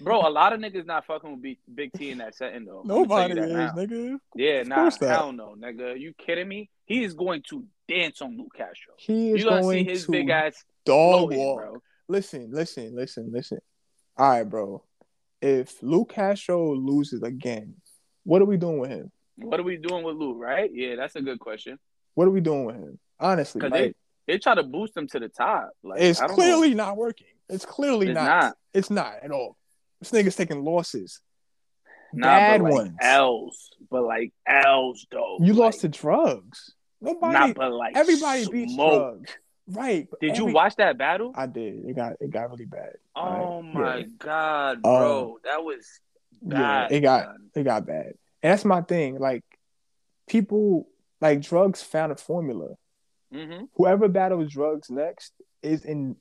bro, 0.00 0.20
a 0.26 0.30
lot 0.30 0.52
of 0.52 0.60
niggas 0.60 0.86
not 0.86 1.04
fucking 1.06 1.30
with 1.32 1.42
Big, 1.42 1.58
Big 1.74 1.92
T 1.92 2.10
in 2.10 2.18
that 2.18 2.34
setting 2.34 2.64
though. 2.64 2.82
I'ma 2.84 3.04
tell 3.06 3.28
you 3.28 3.34
Nobody 3.34 3.40
is, 3.40 3.48
now. 3.56 3.72
nigga. 3.74 4.18
Yeah, 4.36 4.60
Of 4.60 4.68
nah, 4.68 4.90
hell 5.00 5.32
no, 5.32 5.54
nigga. 5.58 5.98
You 6.00 6.14
kidding 6.16 6.48
me? 6.48 6.70
He 6.86 7.04
is 7.04 7.14
going 7.14 7.42
to 7.50 7.64
dance 7.88 8.22
on 8.22 8.36
Luke 8.36 8.52
Castro. 8.56 8.94
He 8.98 9.32
is 9.32 9.42
You 9.42 9.48
gonna 9.50 9.68
see 9.68 9.84
his 9.84 10.06
to 10.06 10.12
big 10.12 10.30
ass 10.30 10.64
dog 10.84 11.20
floating, 11.30 11.38
walk. 11.38 11.58
bro. 11.60 11.82
Listen, 12.08 12.50
listen, 12.52 12.94
listen, 12.94 13.30
listen. 13.32 13.58
All 14.16 14.28
right, 14.30 14.44
bro. 14.44 14.82
If 15.40 15.82
Luke 15.82 16.12
Castro 16.12 16.74
loses 16.74 17.22
again, 17.22 17.74
what 18.24 18.42
are 18.42 18.44
we 18.46 18.56
doing 18.56 18.78
with 18.78 18.90
him? 18.90 19.10
What 19.36 19.58
are 19.58 19.62
we 19.64 19.76
doing 19.76 20.04
with 20.04 20.16
Luke? 20.16 20.36
Right? 20.38 20.70
Yeah, 20.72 20.96
that's 20.96 21.16
a 21.16 21.22
good 21.22 21.38
question. 21.40 21.78
What 22.14 22.28
are 22.28 22.30
we 22.30 22.40
doing 22.40 22.64
with 22.66 22.76
him? 22.76 22.98
Honestly, 23.18 23.60
like, 23.68 23.96
they 24.32 24.38
try 24.38 24.54
to 24.54 24.62
boost 24.62 24.96
him 24.96 25.06
to 25.08 25.20
the 25.20 25.28
top. 25.28 25.70
Like 25.82 26.00
it's 26.00 26.20
I 26.20 26.26
don't 26.26 26.36
clearly 26.36 26.72
not 26.74 26.96
working. 26.96 27.26
It's 27.50 27.66
clearly 27.66 28.08
It's 28.08 28.14
not. 28.14 28.24
not. 28.24 28.56
It's 28.72 28.90
not 28.90 29.14
at 29.22 29.30
all. 29.30 29.58
This 30.00 30.10
nigga's 30.10 30.36
taking 30.36 30.64
losses. 30.64 31.20
know. 32.14 32.26
Bad 32.26 32.62
nah, 32.62 32.64
like 32.68 32.72
ones. 32.72 32.96
L's, 33.00 33.70
but 33.90 34.02
like 34.04 34.32
L's 34.46 35.06
though. 35.10 35.36
You 35.40 35.52
lost 35.52 35.82
to 35.82 35.88
drugs. 35.88 36.72
Nobody. 37.00 37.32
not, 37.38 37.54
but 37.54 37.72
like 37.72 37.94
everybody 37.96 38.46
beats 38.50 38.72
smoke. 38.72 39.12
drugs. 39.18 39.30
Right. 39.68 40.08
Did 40.20 40.38
you 40.38 40.46
watch 40.46 40.76
that 40.76 40.96
battle? 40.98 41.32
I 41.36 41.46
did. 41.46 41.84
It 41.84 41.94
got 41.94 42.14
it 42.20 42.30
got 42.30 42.50
really 42.50 42.64
bad. 42.64 42.94
Oh 43.14 43.20
Alright, 43.20 43.74
my 43.74 43.96
yeah. 43.98 44.04
god, 44.18 44.74
um, 44.76 44.80
bro, 44.82 45.38
that 45.44 45.62
was 45.62 45.86
Yeah, 46.40 46.58
bad. 46.88 46.92
it 46.92 47.00
got 47.00 47.28
it 47.54 47.62
got 47.64 47.86
bad. 47.86 48.14
And 48.42 48.52
that's 48.52 48.64
my 48.64 48.80
thing. 48.80 49.18
Like 49.18 49.44
people 50.26 50.88
like 51.20 51.42
drugs 51.42 51.82
found 51.82 52.10
a 52.12 52.16
formula. 52.16 52.70
Mhm. 53.32 53.68
Whoever 53.76 54.08
battles 54.08 54.52
drugs 54.52 54.90
next 54.90 55.32
is 55.62 55.84
in 55.84 56.16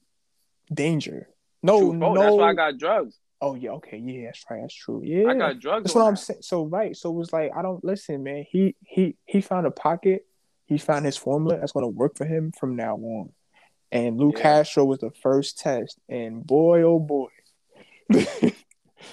danger. 0.74 1.28
No, 1.62 1.92
bro, 1.92 2.14
no. 2.14 2.22
That's 2.22 2.36
why 2.36 2.50
I 2.50 2.54
got 2.54 2.78
drugs. 2.78 3.20
oh 3.42 3.56
yeah, 3.56 3.72
okay, 3.72 3.98
yeah, 3.98 4.26
that's 4.26 4.46
right. 4.50 4.62
That's 4.62 4.74
true. 4.74 5.02
Yeah. 5.04 5.28
I 5.28 5.36
got 5.36 5.60
drugs. 5.60 5.84
That's 5.84 5.96
what 5.96 6.06
I'm 6.06 6.16
saying. 6.16 6.42
So 6.42 6.66
right. 6.66 6.96
So 6.96 7.10
it 7.10 7.16
was 7.16 7.34
like 7.34 7.52
I 7.56 7.62
don't 7.62 7.84
listen, 7.84 8.24
man. 8.24 8.46
He 8.50 8.76
he 8.82 9.16
he 9.26 9.42
found 9.42 9.68
a 9.68 9.72
pocket. 9.72 10.26
he 10.66 10.78
found 10.78 11.06
his 11.06 11.18
formula 11.18 11.58
that's 11.60 11.74
going 11.74 11.84
to 11.84 11.90
work 11.90 12.18
for 12.18 12.26
him 12.26 12.54
from 12.58 12.76
now 12.76 12.96
on. 12.96 13.32
And 13.92 14.18
Luke 14.18 14.36
yeah. 14.38 14.44
Castro 14.44 14.86
was 14.86 15.00
the 15.00 15.12
first 15.22 15.60
test, 15.60 16.00
and 16.08 16.48
boy, 16.48 16.84
oh 16.84 16.98
boy, 17.00 17.28
it 18.10 18.56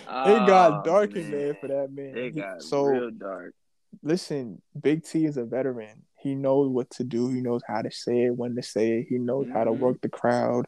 got 0.06 0.72
oh, 0.72 0.82
dark 0.84 1.14
man. 1.14 1.24
in 1.24 1.30
there 1.32 1.54
for 1.54 1.66
that 1.66 1.90
man. 1.92 2.16
It 2.16 2.36
got 2.36 2.62
so, 2.62 2.84
real 2.84 3.10
dark. 3.10 3.54
Listen, 4.02 4.62
Big 4.80 5.04
T 5.04 5.24
is 5.24 5.36
a 5.36 5.44
veteran. 5.44 6.04
He 6.20 6.34
knows 6.34 6.68
what 6.68 6.90
to 6.92 7.04
do. 7.04 7.28
He 7.28 7.40
knows 7.40 7.62
how 7.66 7.82
to 7.82 7.90
say 7.90 8.24
it, 8.24 8.36
when 8.36 8.56
to 8.56 8.62
say 8.62 8.98
it. 8.98 9.06
He 9.08 9.18
knows 9.18 9.46
mm-hmm. 9.46 9.56
how 9.56 9.64
to 9.64 9.70
mm-hmm. 9.70 9.80
work 9.80 10.00
the 10.00 10.08
crowd. 10.08 10.66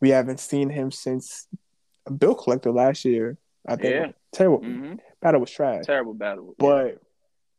We 0.00 0.10
haven't 0.10 0.40
seen 0.40 0.70
him 0.70 0.90
since 0.90 1.46
Bill 2.18 2.34
Collector 2.34 2.72
last 2.72 3.04
year. 3.04 3.38
I 3.66 3.76
think 3.76 3.94
yeah. 3.94 4.12
terrible 4.32 4.60
mm-hmm. 4.60 4.94
battle 5.20 5.40
was 5.40 5.50
trash. 5.50 5.86
Terrible 5.86 6.14
battle, 6.14 6.54
but. 6.58 6.86
Yeah. 6.86 6.92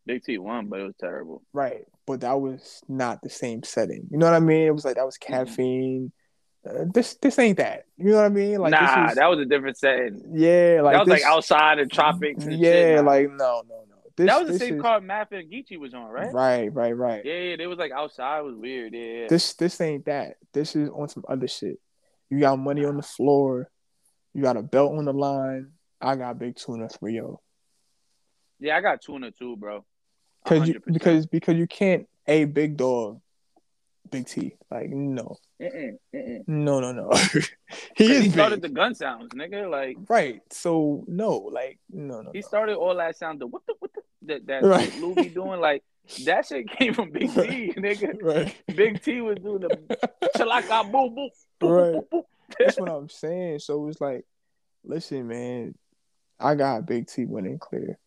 Big 0.07 0.23
T 0.23 0.37
won, 0.37 0.67
but 0.67 0.79
it 0.79 0.83
was 0.83 0.93
terrible. 0.99 1.41
Right, 1.51 1.85
but 2.05 2.21
that 2.21 2.39
was 2.39 2.83
not 2.87 3.23
the 3.23 3.29
same 3.29 3.63
setting. 3.63 4.07
You 4.11 4.19
know 4.19 4.27
what 4.27 4.35
I 4.35 4.39
mean? 4.39 4.67
It 4.67 4.73
was 4.73 4.85
like 4.85 4.97
that 4.97 5.05
was 5.05 5.17
mm-hmm. 5.17 5.33
caffeine. 5.33 6.11
Mm-hmm. 6.67 6.81
Uh, 6.81 6.85
this 6.93 7.15
this 7.15 7.39
ain't 7.39 7.57
that. 7.57 7.85
You 7.97 8.11
know 8.11 8.17
what 8.17 8.25
I 8.25 8.29
mean? 8.29 8.59
Like 8.59 8.71
nah, 8.71 9.07
was, 9.07 9.15
that 9.15 9.29
was 9.29 9.39
a 9.39 9.45
different 9.45 9.77
setting. 9.77 10.21
Yeah, 10.33 10.81
like 10.83 10.93
that 10.93 10.99
was 10.99 11.07
this, 11.07 11.23
like 11.23 11.31
outside 11.31 11.79
in 11.79 11.89
tropics. 11.89 12.45
yeah, 12.47 12.97
shit, 12.97 13.03
like 13.03 13.29
no, 13.29 13.63
no, 13.67 13.83
no. 13.89 13.94
This, 14.17 14.27
that 14.27 14.39
was 14.39 14.53
the 14.53 14.59
same 14.59 14.75
is, 14.75 14.81
card 14.81 15.03
Math 15.03 15.31
and 15.33 15.51
Geechee 15.51 15.77
was 15.77 15.93
on, 15.93 16.07
right? 16.09 16.33
Right, 16.33 16.73
right, 16.73 16.95
right. 16.95 17.25
Yeah, 17.25 17.33
yeah, 17.33 17.55
they 17.57 17.67
was 17.67 17.77
like 17.77 17.91
outside. 17.91 18.39
It 18.39 18.45
was 18.45 18.55
weird. 18.55 18.93
Yeah, 18.93 19.01
yeah. 19.01 19.27
This 19.27 19.53
this 19.55 19.81
ain't 19.81 20.05
that. 20.05 20.37
This 20.53 20.75
is 20.75 20.89
on 20.89 21.09
some 21.09 21.25
other 21.27 21.47
shit. 21.47 21.79
You 22.29 22.39
got 22.39 22.57
money 22.57 22.85
on 22.85 22.95
the 22.95 23.03
floor. 23.03 23.69
You 24.33 24.41
got 24.41 24.57
a 24.57 24.63
belt 24.63 24.97
on 24.97 25.05
the 25.05 25.13
line. 25.13 25.71
I 25.99 26.15
got 26.15 26.39
big 26.39 26.55
tuna 26.55 26.87
for 26.89 27.09
yo. 27.09 27.41
Yeah, 28.59 28.77
I 28.77 28.81
got 28.81 29.01
tuna 29.01 29.31
too, 29.31 29.57
bro. 29.57 29.85
Because 30.43 30.69
you 30.69 30.81
because 30.85 31.25
because 31.25 31.55
you 31.55 31.67
can't 31.67 32.07
a 32.27 32.45
big 32.45 32.77
dog, 32.77 33.19
big 34.09 34.27
T. 34.27 34.55
Like 34.71 34.89
no, 34.89 35.37
mm-mm, 35.61 35.97
mm-mm. 36.13 36.47
no, 36.47 36.79
no, 36.79 36.91
no. 36.91 37.11
he 37.95 38.11
is. 38.11 38.25
He 38.25 38.29
started 38.29 38.61
big. 38.61 38.71
the 38.71 38.75
gun 38.75 38.95
sounds, 38.95 39.29
nigga. 39.33 39.69
Like 39.69 39.97
right. 40.09 40.41
So 40.51 41.03
no, 41.07 41.37
like 41.37 41.79
no, 41.89 42.21
no. 42.21 42.31
He 42.31 42.39
no. 42.39 42.47
started 42.47 42.75
all 42.75 42.95
that 42.95 43.17
sound. 43.17 43.41
The 43.41 43.47
what 43.47 43.65
the 43.65 43.75
what 43.79 43.91
the 43.93 44.01
that 44.27 44.47
that 44.47 44.63
right. 44.63 44.95
Louis 44.99 45.29
doing 45.29 45.59
like 45.59 45.83
that 46.25 46.45
shit 46.45 46.69
came 46.69 46.93
from 46.93 47.11
Big 47.11 47.33
T, 47.33 47.73
nigga. 47.77 48.17
Right. 48.21 48.55
Big 48.75 49.01
T 49.01 49.21
was 49.21 49.37
doing 49.39 49.61
the 49.61 49.97
chalaka 50.35 50.91
boom 50.91 51.15
boom. 51.59 51.71
Right. 51.71 52.23
That's 52.59 52.79
what 52.79 52.89
I'm 52.89 53.09
saying. 53.09 53.59
So 53.59 53.87
it's 53.87 53.99
like, 53.99 54.25
listen, 54.83 55.27
man, 55.27 55.75
I 56.39 56.55
got 56.55 56.85
Big 56.85 57.07
T 57.07 57.25
winning 57.25 57.59
clear, 57.59 57.97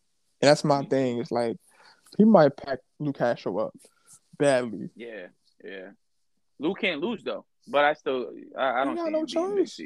and 0.41 0.49
that's 0.49 0.63
my 0.63 0.79
mm-hmm. 0.79 0.89
thing. 0.89 1.19
It's 1.19 1.31
like 1.31 1.57
he 2.17 2.25
might 2.25 2.55
pack 2.55 2.79
Luke 2.99 3.17
Castro 3.17 3.57
up 3.59 3.73
badly. 4.37 4.89
Yeah, 4.95 5.27
yeah. 5.63 5.89
Lou 6.59 6.73
can't 6.73 7.01
lose 7.01 7.23
though, 7.23 7.45
but 7.67 7.85
I 7.85 7.93
still 7.93 8.31
I, 8.57 8.81
I 8.81 8.85
don't 8.85 8.97
see 8.97 9.11
no 9.11 9.25
choice. 9.25 9.79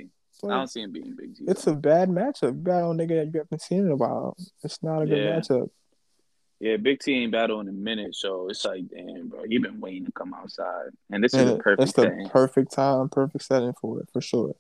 I 0.44 0.48
don't 0.48 0.68
see 0.68 0.82
him 0.82 0.92
being 0.92 1.16
Big 1.16 1.36
T. 1.36 1.46
It's 1.48 1.68
a 1.68 1.74
bad 1.74 2.10
matchup. 2.10 2.64
Battle 2.64 2.94
nigga 2.94 3.10
that 3.10 3.32
you 3.34 3.40
haven't 3.40 3.62
seen 3.62 3.80
in 3.80 3.92
a 3.92 3.96
while. 3.96 4.36
It's 4.64 4.82
not 4.82 5.04
a 5.04 5.06
good 5.06 5.18
yeah. 5.18 5.40
matchup. 5.40 5.70
Yeah, 6.60 6.78
Big 6.78 7.00
T 7.00 7.14
ain't 7.14 7.32
battle 7.32 7.60
in 7.60 7.68
a 7.68 7.74
minute, 7.74 8.16
so 8.16 8.48
it's 8.50 8.64
like, 8.64 8.84
damn, 8.88 9.28
bro, 9.28 9.44
you've 9.48 9.64
been 9.64 9.82
waiting 9.82 10.06
to 10.06 10.12
come 10.14 10.34
outside, 10.34 10.92
and 11.12 11.24
this 11.24 11.34
and 11.34 11.50
is 11.50 11.56
a 11.56 11.58
perfect. 11.58 11.84
It's 11.84 11.94
the 11.94 12.04
setting. 12.04 12.30
perfect 12.30 12.72
time, 12.72 13.10
perfect 13.10 13.44
setting 13.44 13.74
for 13.80 14.00
it, 14.00 14.08
for 14.14 14.22
sure. 14.22 14.56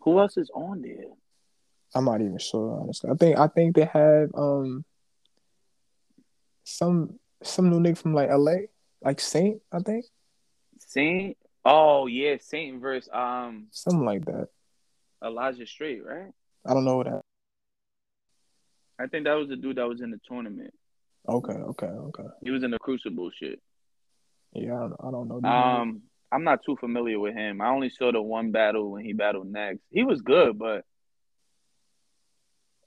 Who 0.00 0.18
else 0.18 0.36
is 0.36 0.50
on 0.54 0.82
there? 0.82 1.04
I'm 1.94 2.06
not 2.06 2.20
even 2.20 2.38
sure, 2.38 2.80
honestly. 2.80 3.10
I 3.10 3.14
think 3.14 3.38
I 3.38 3.46
think 3.46 3.76
they 3.76 3.84
have 3.84 4.30
um 4.34 4.84
some 6.64 7.18
some 7.42 7.70
new 7.70 7.80
nigga 7.80 7.98
from 7.98 8.14
like 8.14 8.30
LA, 8.30 8.66
like 9.02 9.20
Saint, 9.20 9.62
I 9.72 9.80
think. 9.80 10.04
Saint. 10.78 11.36
Oh 11.64 12.06
yeah, 12.06 12.36
Saint 12.40 12.80
versus 12.80 13.08
um 13.12 13.66
something 13.70 14.04
like 14.04 14.24
that. 14.26 14.48
Elijah 15.24 15.66
Straight, 15.66 16.04
right? 16.04 16.30
I 16.64 16.74
don't 16.74 16.84
know 16.84 17.02
that. 17.02 17.22
I 18.98 19.06
think 19.06 19.24
that 19.24 19.34
was 19.34 19.48
the 19.48 19.56
dude 19.56 19.76
that 19.76 19.88
was 19.88 20.00
in 20.00 20.10
the 20.10 20.20
tournament. 20.26 20.72
Okay, 21.28 21.52
okay, 21.52 21.86
okay. 21.86 22.24
He 22.42 22.50
was 22.50 22.62
in 22.62 22.70
the 22.70 22.78
Crucible 22.78 23.30
shit. 23.30 23.60
Yeah, 24.52 24.76
I 24.76 24.88
don't, 24.88 24.96
I 25.00 25.10
don't 25.10 25.42
know. 25.42 25.48
Um, 25.48 26.02
I'm 26.32 26.44
not 26.44 26.60
too 26.64 26.76
familiar 26.76 27.18
with 27.18 27.34
him. 27.34 27.60
I 27.60 27.68
only 27.68 27.90
saw 27.90 28.12
the 28.12 28.22
one 28.22 28.52
battle 28.52 28.90
when 28.92 29.04
he 29.04 29.12
battled 29.12 29.48
next. 29.48 29.80
He 29.90 30.04
was 30.04 30.22
good, 30.22 30.58
but 30.58 30.84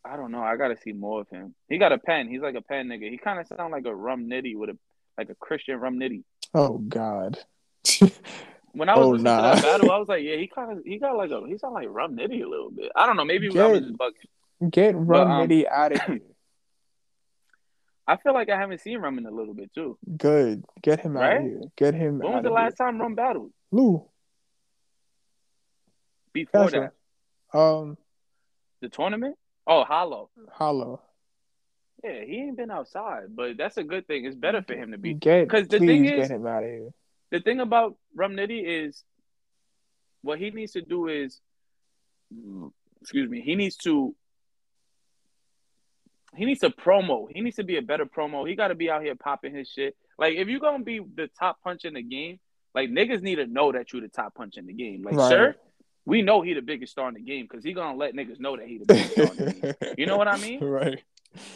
I 0.04 0.16
don't 0.16 0.32
know. 0.32 0.42
I 0.42 0.56
gotta 0.56 0.78
see 0.78 0.94
more 0.94 1.22
of 1.22 1.30
him. 1.30 1.54
He 1.68 1.78
got 1.78 1.92
a 1.92 1.98
pen. 1.98 2.30
He's 2.30 2.42
like 2.42 2.56
a 2.56 2.62
pen 2.62 2.88
nigga. 2.88 3.10
He 3.10 3.18
kind 3.18 3.40
of 3.40 3.48
sound 3.48 3.72
like 3.72 3.86
a 3.86 3.94
rum 3.94 4.28
nitty 4.28 4.56
with 4.56 4.70
a 4.70 4.78
like 5.20 5.30
a 5.30 5.36
Christian 5.36 5.80
rum 5.80 6.00
nitty. 6.00 6.24
Oh 6.54 6.78
God. 6.78 7.38
when 8.72 8.90
I 8.90 8.98
was 8.98 9.06
oh, 9.06 9.10
listening 9.10 9.24
nah. 9.24 9.56
to 9.56 9.62
that 9.62 9.64
battle, 9.64 9.92
I 9.92 9.98
was 9.98 10.08
like, 10.08 10.24
yeah, 10.24 10.38
he 10.38 10.48
kind 10.48 10.72
of 10.72 10.84
he 10.86 10.98
got 10.98 11.18
like 11.18 11.32
a 11.32 11.46
he 11.46 11.58
sound 11.58 11.74
like 11.74 11.88
rum 11.90 12.16
nitty 12.16 12.42
a 12.44 12.48
little 12.48 12.72
bit. 12.72 12.92
I 12.96 13.06
don't 13.06 13.18
know. 13.18 13.26
Maybe 13.26 13.50
get, 13.50 13.66
I 13.66 13.68
was 13.68 13.82
just 13.82 13.94
bugging. 13.98 14.72
Get 14.72 14.96
rum 14.96 15.08
but, 15.08 15.28
um, 15.28 15.48
nitty 15.48 15.68
out 15.70 15.92
of 15.92 16.02
here. 16.04 16.22
I 18.08 18.18
feel 18.18 18.34
like 18.34 18.50
I 18.50 18.58
haven't 18.58 18.82
seen 18.82 18.98
rum 19.00 19.18
in 19.18 19.26
a 19.26 19.32
little 19.32 19.54
bit 19.54 19.74
too. 19.74 19.98
Good. 20.18 20.64
Get 20.82 21.02
him 21.02 21.18
right? 21.18 21.36
out 21.36 21.38
of 21.38 21.44
here. 21.44 21.62
Get 21.76 21.94
him. 21.94 22.20
When 22.20 22.34
was 22.34 22.44
the 22.44 22.50
last 22.50 22.76
here. 22.78 22.88
time 22.88 23.02
rum 23.02 23.16
battled? 23.16 23.52
Lou. 23.72 24.06
Before 26.34 26.72
that. 26.72 26.94
Um. 27.54 27.98
The 28.82 28.88
tournament. 28.88 29.36
Oh, 29.68 29.84
Holla. 29.84 30.26
Holla. 30.54 31.00
Yeah, 32.04 32.24
he 32.24 32.38
ain't 32.38 32.58
been 32.58 32.72
outside, 32.72 33.36
but 33.36 33.58
that's 33.58 33.78
a 33.78 33.84
good 33.84 34.08
thing. 34.08 34.26
It's 34.26 34.36
better 34.36 34.64
for 34.66 34.74
him 34.74 34.92
to 34.92 34.98
be 34.98 35.14
because 35.14 35.68
the 35.68 35.80
thing 35.80 36.06
is, 36.06 36.28
get 36.28 36.32
him 36.32 36.48
out 36.48 36.64
of 36.64 36.70
here. 36.70 36.90
The 37.32 37.42
thing 37.42 37.60
about 37.60 37.98
Rum 38.16 38.34
Nitty 38.34 38.86
is, 38.86 39.04
what 40.22 40.40
he 40.40 40.50
needs 40.52 40.74
to 40.74 40.82
do 40.82 41.08
is, 41.08 41.40
excuse 43.02 43.30
me, 43.30 43.42
he 43.42 43.56
needs 43.56 43.76
to, 43.78 44.16
he 46.36 46.46
needs 46.46 46.62
to 46.62 46.70
promo. 46.70 47.28
He 47.34 47.42
needs 47.42 47.58
to 47.58 47.64
be 47.64 47.78
a 47.78 47.82
better 47.82 48.06
promo. 48.06 48.48
He 48.48 48.56
got 48.56 48.70
to 48.70 48.76
be 48.76 48.90
out 48.90 49.02
here 49.02 49.16
popping 49.16 49.54
his 49.54 49.68
shit. 49.68 49.96
Like 50.20 50.36
if 50.36 50.50
you're 50.50 50.60
gonna 50.60 50.84
be 50.84 51.00
the 51.00 51.30
top 51.40 51.62
punch 51.64 51.86
in 51.86 51.94
the 51.94 52.02
game, 52.02 52.40
like 52.76 52.90
niggas 52.90 53.22
need 53.22 53.36
to 53.36 53.48
know 53.48 53.72
that 53.72 53.92
you're 53.92 54.02
the 54.02 54.10
top 54.10 54.36
punch 54.36 54.58
in 54.58 54.68
the 54.68 54.74
game. 54.74 55.02
Like, 55.02 55.16
right. 55.16 55.30
sir, 55.30 55.56
we 56.06 56.22
know 56.22 56.42
he 56.42 56.54
the 56.54 56.62
biggest 56.62 56.92
star 56.92 57.08
in 57.08 57.14
the 57.14 57.22
game 57.22 57.48
because 57.50 57.64
he 57.64 57.74
gonna 57.74 57.98
let 57.98 58.14
niggas 58.14 58.40
know 58.40 58.58
that 58.58 58.68
he 58.68 58.78
the 58.80 58.86
biggest 58.86 59.12
star 59.12 59.32
in 59.32 59.38
the 59.38 59.54
game. 59.54 59.94
You 59.98 60.06
know 60.06 60.18
what 60.18 60.28
I 60.28 60.38
mean? 60.38 60.60
Right. 60.70 61.02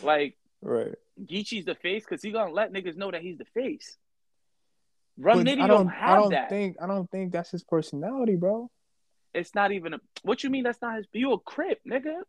Like 0.02 0.38
right. 0.62 0.96
Geechee's 1.24 1.66
the 1.66 1.76
face 1.76 2.04
because 2.04 2.22
he 2.22 2.32
gonna 2.32 2.52
let 2.52 2.74
niggas 2.74 2.96
know 2.96 3.12
that 3.12 3.22
he's 3.22 3.38
the 3.38 3.46
face. 3.46 3.98
Rum 5.18 5.44
Nitty 5.44 5.58
don't, 5.58 5.68
don't 5.68 5.88
have 5.88 6.10
I 6.10 6.16
don't 6.16 6.32
that. 6.32 6.50
Think, 6.50 6.78
I 6.82 6.88
don't 6.88 7.10
think 7.10 7.32
that's 7.32 7.52
his 7.52 7.64
personality, 7.64 8.36
bro. 8.36 8.70
It's 9.34 9.54
not 9.54 9.72
even 9.72 9.96
a. 9.96 10.00
What 10.24 10.44
you 10.44 10.50
mean? 10.50 10.64
That's 10.64 10.82
not 10.82 10.98
his. 10.98 11.06
You 11.12 11.34
a 11.34 11.40
crip, 11.40 11.80
nigga. 11.88 12.22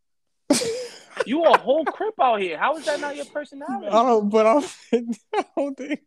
you 1.27 1.45
a 1.45 1.59
whole 1.59 1.85
crip 1.85 2.15
out 2.21 2.41
here. 2.41 2.59
How 2.59 2.77
is 2.77 2.87
that 2.87 3.01
not 3.01 3.16
your 3.16 3.27
personality? 3.27 3.89
I 3.89 4.03
don't. 4.03 4.29
But 4.31 4.47
I 4.47 4.53
don't, 4.53 5.16
I 5.37 5.45
don't 5.57 5.77
think. 5.77 6.01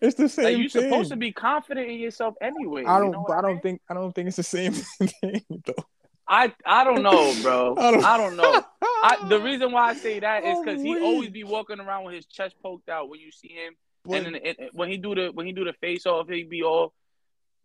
It's 0.00 0.16
the 0.16 0.28
same. 0.28 0.44
Like, 0.44 0.58
you're 0.58 0.68
thing. 0.68 0.90
supposed 0.90 1.10
to 1.10 1.16
be 1.16 1.32
confident 1.32 1.88
in 1.88 1.98
yourself 1.98 2.34
anyway. 2.40 2.84
I 2.84 2.98
don't. 2.98 3.08
You 3.08 3.12
know 3.12 3.26
I, 3.28 3.38
I 3.38 3.42
don't 3.42 3.62
think. 3.62 3.80
I 3.88 3.94
don't 3.94 4.12
think 4.12 4.28
it's 4.28 4.36
the 4.36 4.42
same 4.42 4.72
thing 5.20 5.44
though. 5.64 5.84
I 6.28 6.52
I 6.64 6.84
don't 6.84 7.02
know, 7.02 7.34
bro. 7.42 7.74
I 7.78 7.90
don't, 7.90 8.04
I 8.04 8.16
don't 8.16 8.36
know. 8.36 8.64
I, 8.82 9.26
the 9.28 9.40
reason 9.42 9.72
why 9.72 9.90
I 9.90 9.94
say 9.94 10.20
that 10.20 10.44
is 10.44 10.58
because 10.60 10.80
oh, 10.80 10.82
he 10.82 11.00
always 11.00 11.30
be 11.30 11.44
walking 11.44 11.80
around 11.80 12.04
with 12.04 12.14
his 12.14 12.26
chest 12.26 12.54
poked 12.62 12.88
out 12.88 13.08
when 13.08 13.20
you 13.20 13.30
see 13.30 13.48
him, 13.48 13.74
but, 14.04 14.24
and, 14.24 14.34
then, 14.34 14.42
and 14.44 14.70
when 14.72 14.88
he 14.88 14.96
do 14.96 15.14
the 15.14 15.30
when 15.32 15.46
he 15.46 15.52
do 15.52 15.64
the 15.64 15.72
face 15.74 16.06
off, 16.06 16.28
he 16.28 16.44
be 16.44 16.62
all 16.62 16.92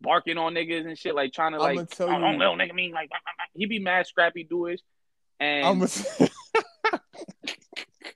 barking 0.00 0.38
on 0.38 0.54
niggas 0.54 0.86
and 0.86 0.98
shit, 0.98 1.14
like 1.14 1.32
trying 1.32 1.52
to 1.52 1.58
like, 1.58 1.78
oh, 2.00 2.06
you, 2.06 2.38
little 2.38 2.56
nigga 2.56 2.74
mean 2.74 2.92
like 2.92 3.10
he 3.54 3.66
be 3.66 3.78
mad 3.78 4.06
scrappy 4.06 4.44
doish, 4.44 4.80
and 5.40 5.80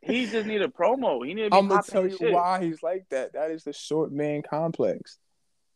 he 0.02 0.26
just 0.26 0.46
need 0.46 0.62
a 0.62 0.68
promo. 0.68 1.26
He 1.26 1.34
need. 1.34 1.50
To 1.50 1.56
I'm 1.56 1.68
gonna 1.68 1.82
tell 1.82 2.06
you 2.06 2.16
shit. 2.16 2.32
why 2.32 2.62
he's 2.62 2.82
like 2.82 3.06
that. 3.10 3.34
That 3.34 3.50
is 3.50 3.64
the 3.64 3.72
short 3.72 4.12
man 4.12 4.42
complex. 4.42 5.18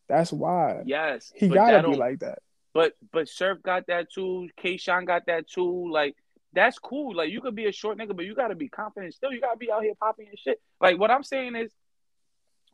That's 0.09 0.33
why. 0.33 0.83
Yes, 0.87 1.33
he 1.35 1.49
gotta 1.49 1.89
be 1.89 1.97
like 1.97 2.21
that. 2.21 2.39
But 2.77 2.93
but 3.11 3.27
Surf 3.27 3.63
got 3.63 3.87
that 3.87 4.13
too. 4.13 4.51
K. 4.59 4.77
Sean 4.77 5.07
got 5.07 5.25
that 5.29 5.49
too. 5.49 5.91
Like 5.91 6.15
that's 6.53 6.79
cool. 6.79 7.17
Like 7.17 7.31
you 7.31 7.41
could 7.41 7.57
be 7.57 7.65
a 7.65 7.73
short 7.73 7.97
nigga, 7.97 8.15
but 8.15 8.27
you 8.27 8.35
gotta 8.35 8.55
be 8.55 8.69
confident. 8.69 9.15
Still, 9.15 9.33
you 9.33 9.41
gotta 9.41 9.57
be 9.57 9.73
out 9.73 9.83
here 9.83 9.95
popping 9.99 10.29
and 10.29 10.39
shit. 10.39 10.61
Like 10.79 10.99
what 10.99 11.11
I'm 11.11 11.23
saying 11.23 11.57
is, 11.57 11.73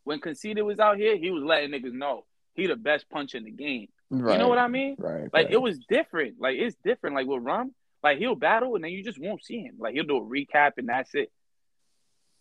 when 0.03 0.19
Conceited 0.19 0.65
was 0.65 0.81
out 0.81 0.97
here, 0.97 1.17
he 1.17 1.31
was 1.31 1.45
letting 1.45 1.71
niggas 1.71 1.93
know 1.93 2.25
he 2.55 2.67
the 2.67 2.75
best 2.75 3.09
punch 3.11 3.37
in 3.37 3.45
the 3.45 3.53
game. 3.53 3.91
Right. 4.11 4.33
You 4.33 4.39
know 4.41 4.49
what 4.49 4.59
I 4.59 4.67
mean? 4.67 4.97
Right. 4.99 5.31
Like 5.33 5.47
right. 5.47 5.53
it 5.53 5.63
was 5.63 5.79
different. 5.89 6.41
Like 6.41 6.57
it's 6.59 6.77
different. 6.83 7.15
Like 7.15 7.29
with 7.29 7.45
Rum, 7.45 7.73
like 8.03 8.19
he'll 8.19 8.35
battle 8.35 8.75
and 8.75 8.83
then 8.83 8.91
you 8.91 9.05
just 9.05 9.21
won't 9.21 9.45
see 9.45 9.61
him. 9.61 9.77
Like 9.79 9.95
he'll 9.95 10.03
do 10.03 10.17
a 10.17 10.21
recap 10.21 10.73
and 10.79 10.89
that's 10.89 11.15
it 11.15 11.31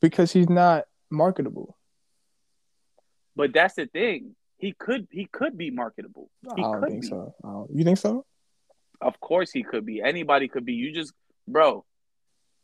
because 0.02 0.34
he's 0.34 0.50
not 0.50 0.86
marketable. 1.12 1.78
But 3.36 3.54
that's 3.54 3.76
the 3.76 3.86
thing. 3.86 4.36
He 4.62 4.74
could 4.74 5.08
he 5.10 5.26
could 5.26 5.58
be 5.58 5.72
marketable. 5.72 6.30
He 6.56 6.64
I 6.64 6.72
don't 6.72 6.86
think 6.86 7.02
be. 7.02 7.08
so. 7.08 7.68
you 7.74 7.84
think 7.84 7.98
so? 7.98 8.26
Of 9.02 9.20
course 9.20 9.52
he 9.52 9.64
could 9.64 9.88
be. 9.88 10.04
Anybody 10.04 10.48
could 10.48 10.66
be. 10.66 10.74
You 10.74 10.94
just 10.94 11.14
bro, 11.48 11.84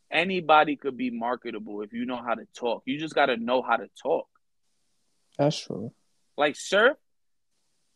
anybody 0.08 0.76
could 0.76 0.96
be 0.96 1.10
marketable 1.10 1.82
if 1.82 1.92
you 1.92 2.06
know 2.06 2.22
how 2.24 2.34
to 2.34 2.46
talk. 2.56 2.84
You 2.86 3.00
just 3.00 3.16
got 3.16 3.26
to 3.26 3.36
know 3.36 3.62
how 3.62 3.76
to 3.76 3.88
talk. 4.00 4.28
That's 5.36 5.58
true. 5.58 5.92
Like 6.36 6.54
Surf 6.54 6.96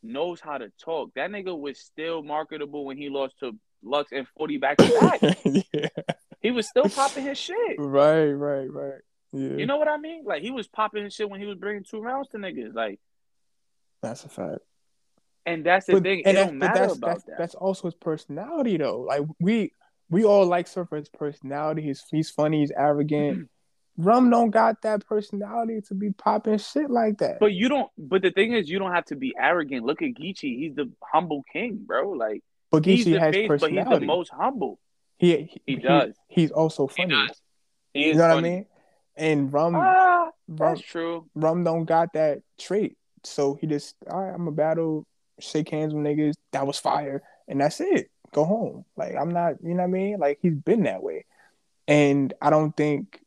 knows 0.02 0.40
how 0.40 0.58
to 0.58 0.72
talk. 0.84 1.10
That 1.14 1.30
nigga 1.30 1.56
was 1.56 1.78
still 1.78 2.24
marketable 2.24 2.84
when 2.84 2.96
he 2.96 3.08
lost 3.08 3.38
to 3.38 3.52
Lux 3.84 4.10
and 4.10 4.26
40 4.36 4.56
back 4.56 4.78
to 4.78 4.98
back. 5.00 5.38
yeah. 5.72 5.86
He 6.40 6.50
was 6.50 6.66
still 6.66 6.88
popping 6.88 7.22
his 7.22 7.38
shit. 7.38 7.76
Right, 7.78 8.32
right, 8.32 8.68
right. 8.68 9.00
Yeah. 9.32 9.58
You 9.58 9.66
know 9.66 9.76
what 9.76 9.86
I 9.86 9.96
mean? 9.96 10.24
Like 10.24 10.42
he 10.42 10.50
was 10.50 10.66
popping 10.66 11.04
his 11.04 11.14
shit 11.14 11.30
when 11.30 11.38
he 11.38 11.46
was 11.46 11.56
bringing 11.56 11.84
two 11.84 12.00
rounds 12.00 12.30
to 12.30 12.38
niggas. 12.38 12.74
Like 12.74 12.98
that's 14.02 14.24
a 14.24 14.28
fact. 14.28 14.60
And 15.44 15.64
that's 15.64 15.86
the 15.86 15.94
but, 15.94 16.02
thing. 16.02 16.22
It 16.24 16.32
don't 16.34 16.58
matter 16.58 16.80
that's, 16.80 16.96
about 16.96 17.08
that's, 17.08 17.24
that. 17.24 17.38
That's 17.38 17.54
also 17.54 17.88
his 17.88 17.94
personality, 17.94 18.76
though. 18.76 19.00
Like 19.00 19.22
we 19.40 19.72
we 20.10 20.24
all 20.24 20.46
like 20.46 20.68
Surfer's 20.68 21.08
personality. 21.08 21.82
He's 21.82 22.04
he's 22.10 22.30
funny. 22.30 22.60
He's 22.60 22.72
arrogant. 22.76 23.48
Rum 23.98 24.30
don't 24.30 24.50
got 24.50 24.82
that 24.82 25.06
personality 25.06 25.80
to 25.88 25.94
be 25.94 26.12
popping 26.12 26.58
shit 26.58 26.90
like 26.90 27.18
that. 27.18 27.40
But 27.40 27.52
you 27.52 27.68
don't. 27.68 27.90
But 27.98 28.22
the 28.22 28.30
thing 28.30 28.52
is, 28.52 28.68
you 28.68 28.78
don't 28.78 28.92
have 28.92 29.04
to 29.06 29.16
be 29.16 29.34
arrogant. 29.38 29.84
Look 29.84 30.00
at 30.02 30.10
Geechee. 30.10 30.58
He's 30.58 30.74
the 30.74 30.90
humble 31.02 31.42
king, 31.52 31.80
bro. 31.84 32.10
Like, 32.10 32.42
but 32.70 32.84
Geechee 32.84 33.18
has 33.18 33.34
face, 33.34 33.48
personality. 33.48 33.84
But 33.84 33.90
he's 33.90 34.00
the 34.00 34.06
most 34.06 34.30
humble. 34.30 34.78
He 35.18 35.36
he, 35.36 35.62
he 35.66 35.76
does. 35.76 36.14
He, 36.28 36.42
he's 36.42 36.50
also 36.50 36.86
funny. 36.86 37.14
He 37.14 37.26
does. 37.26 37.40
He 37.92 38.06
you 38.08 38.14
know 38.14 38.20
funny. 38.20 38.34
what 38.34 38.38
I 38.38 38.50
mean? 38.50 38.66
And 39.14 39.52
Rum, 39.52 39.74
ah, 39.76 40.30
Rum, 40.48 40.58
that's 40.58 40.80
true. 40.80 41.26
Rum 41.34 41.64
don't 41.64 41.84
got 41.84 42.14
that 42.14 42.40
trait, 42.58 42.96
so 43.24 43.54
he 43.60 43.66
just, 43.66 43.96
all 44.10 44.20
right, 44.20 44.34
I'm 44.34 44.48
a 44.48 44.52
battle, 44.52 45.06
shake 45.40 45.70
hands 45.70 45.94
with 45.94 46.04
niggas. 46.04 46.34
That 46.52 46.66
was 46.66 46.78
fire, 46.78 47.22
and 47.48 47.60
that's 47.60 47.80
it. 47.80 48.10
Go 48.32 48.44
home. 48.44 48.84
Like 48.96 49.14
I'm 49.14 49.30
not, 49.30 49.56
you 49.62 49.74
know 49.74 49.82
what 49.82 49.88
I 49.88 49.88
mean? 49.88 50.18
Like 50.18 50.38
he's 50.40 50.54
been 50.54 50.84
that 50.84 51.02
way, 51.02 51.26
and 51.86 52.32
I 52.40 52.50
don't 52.50 52.76
think 52.76 53.20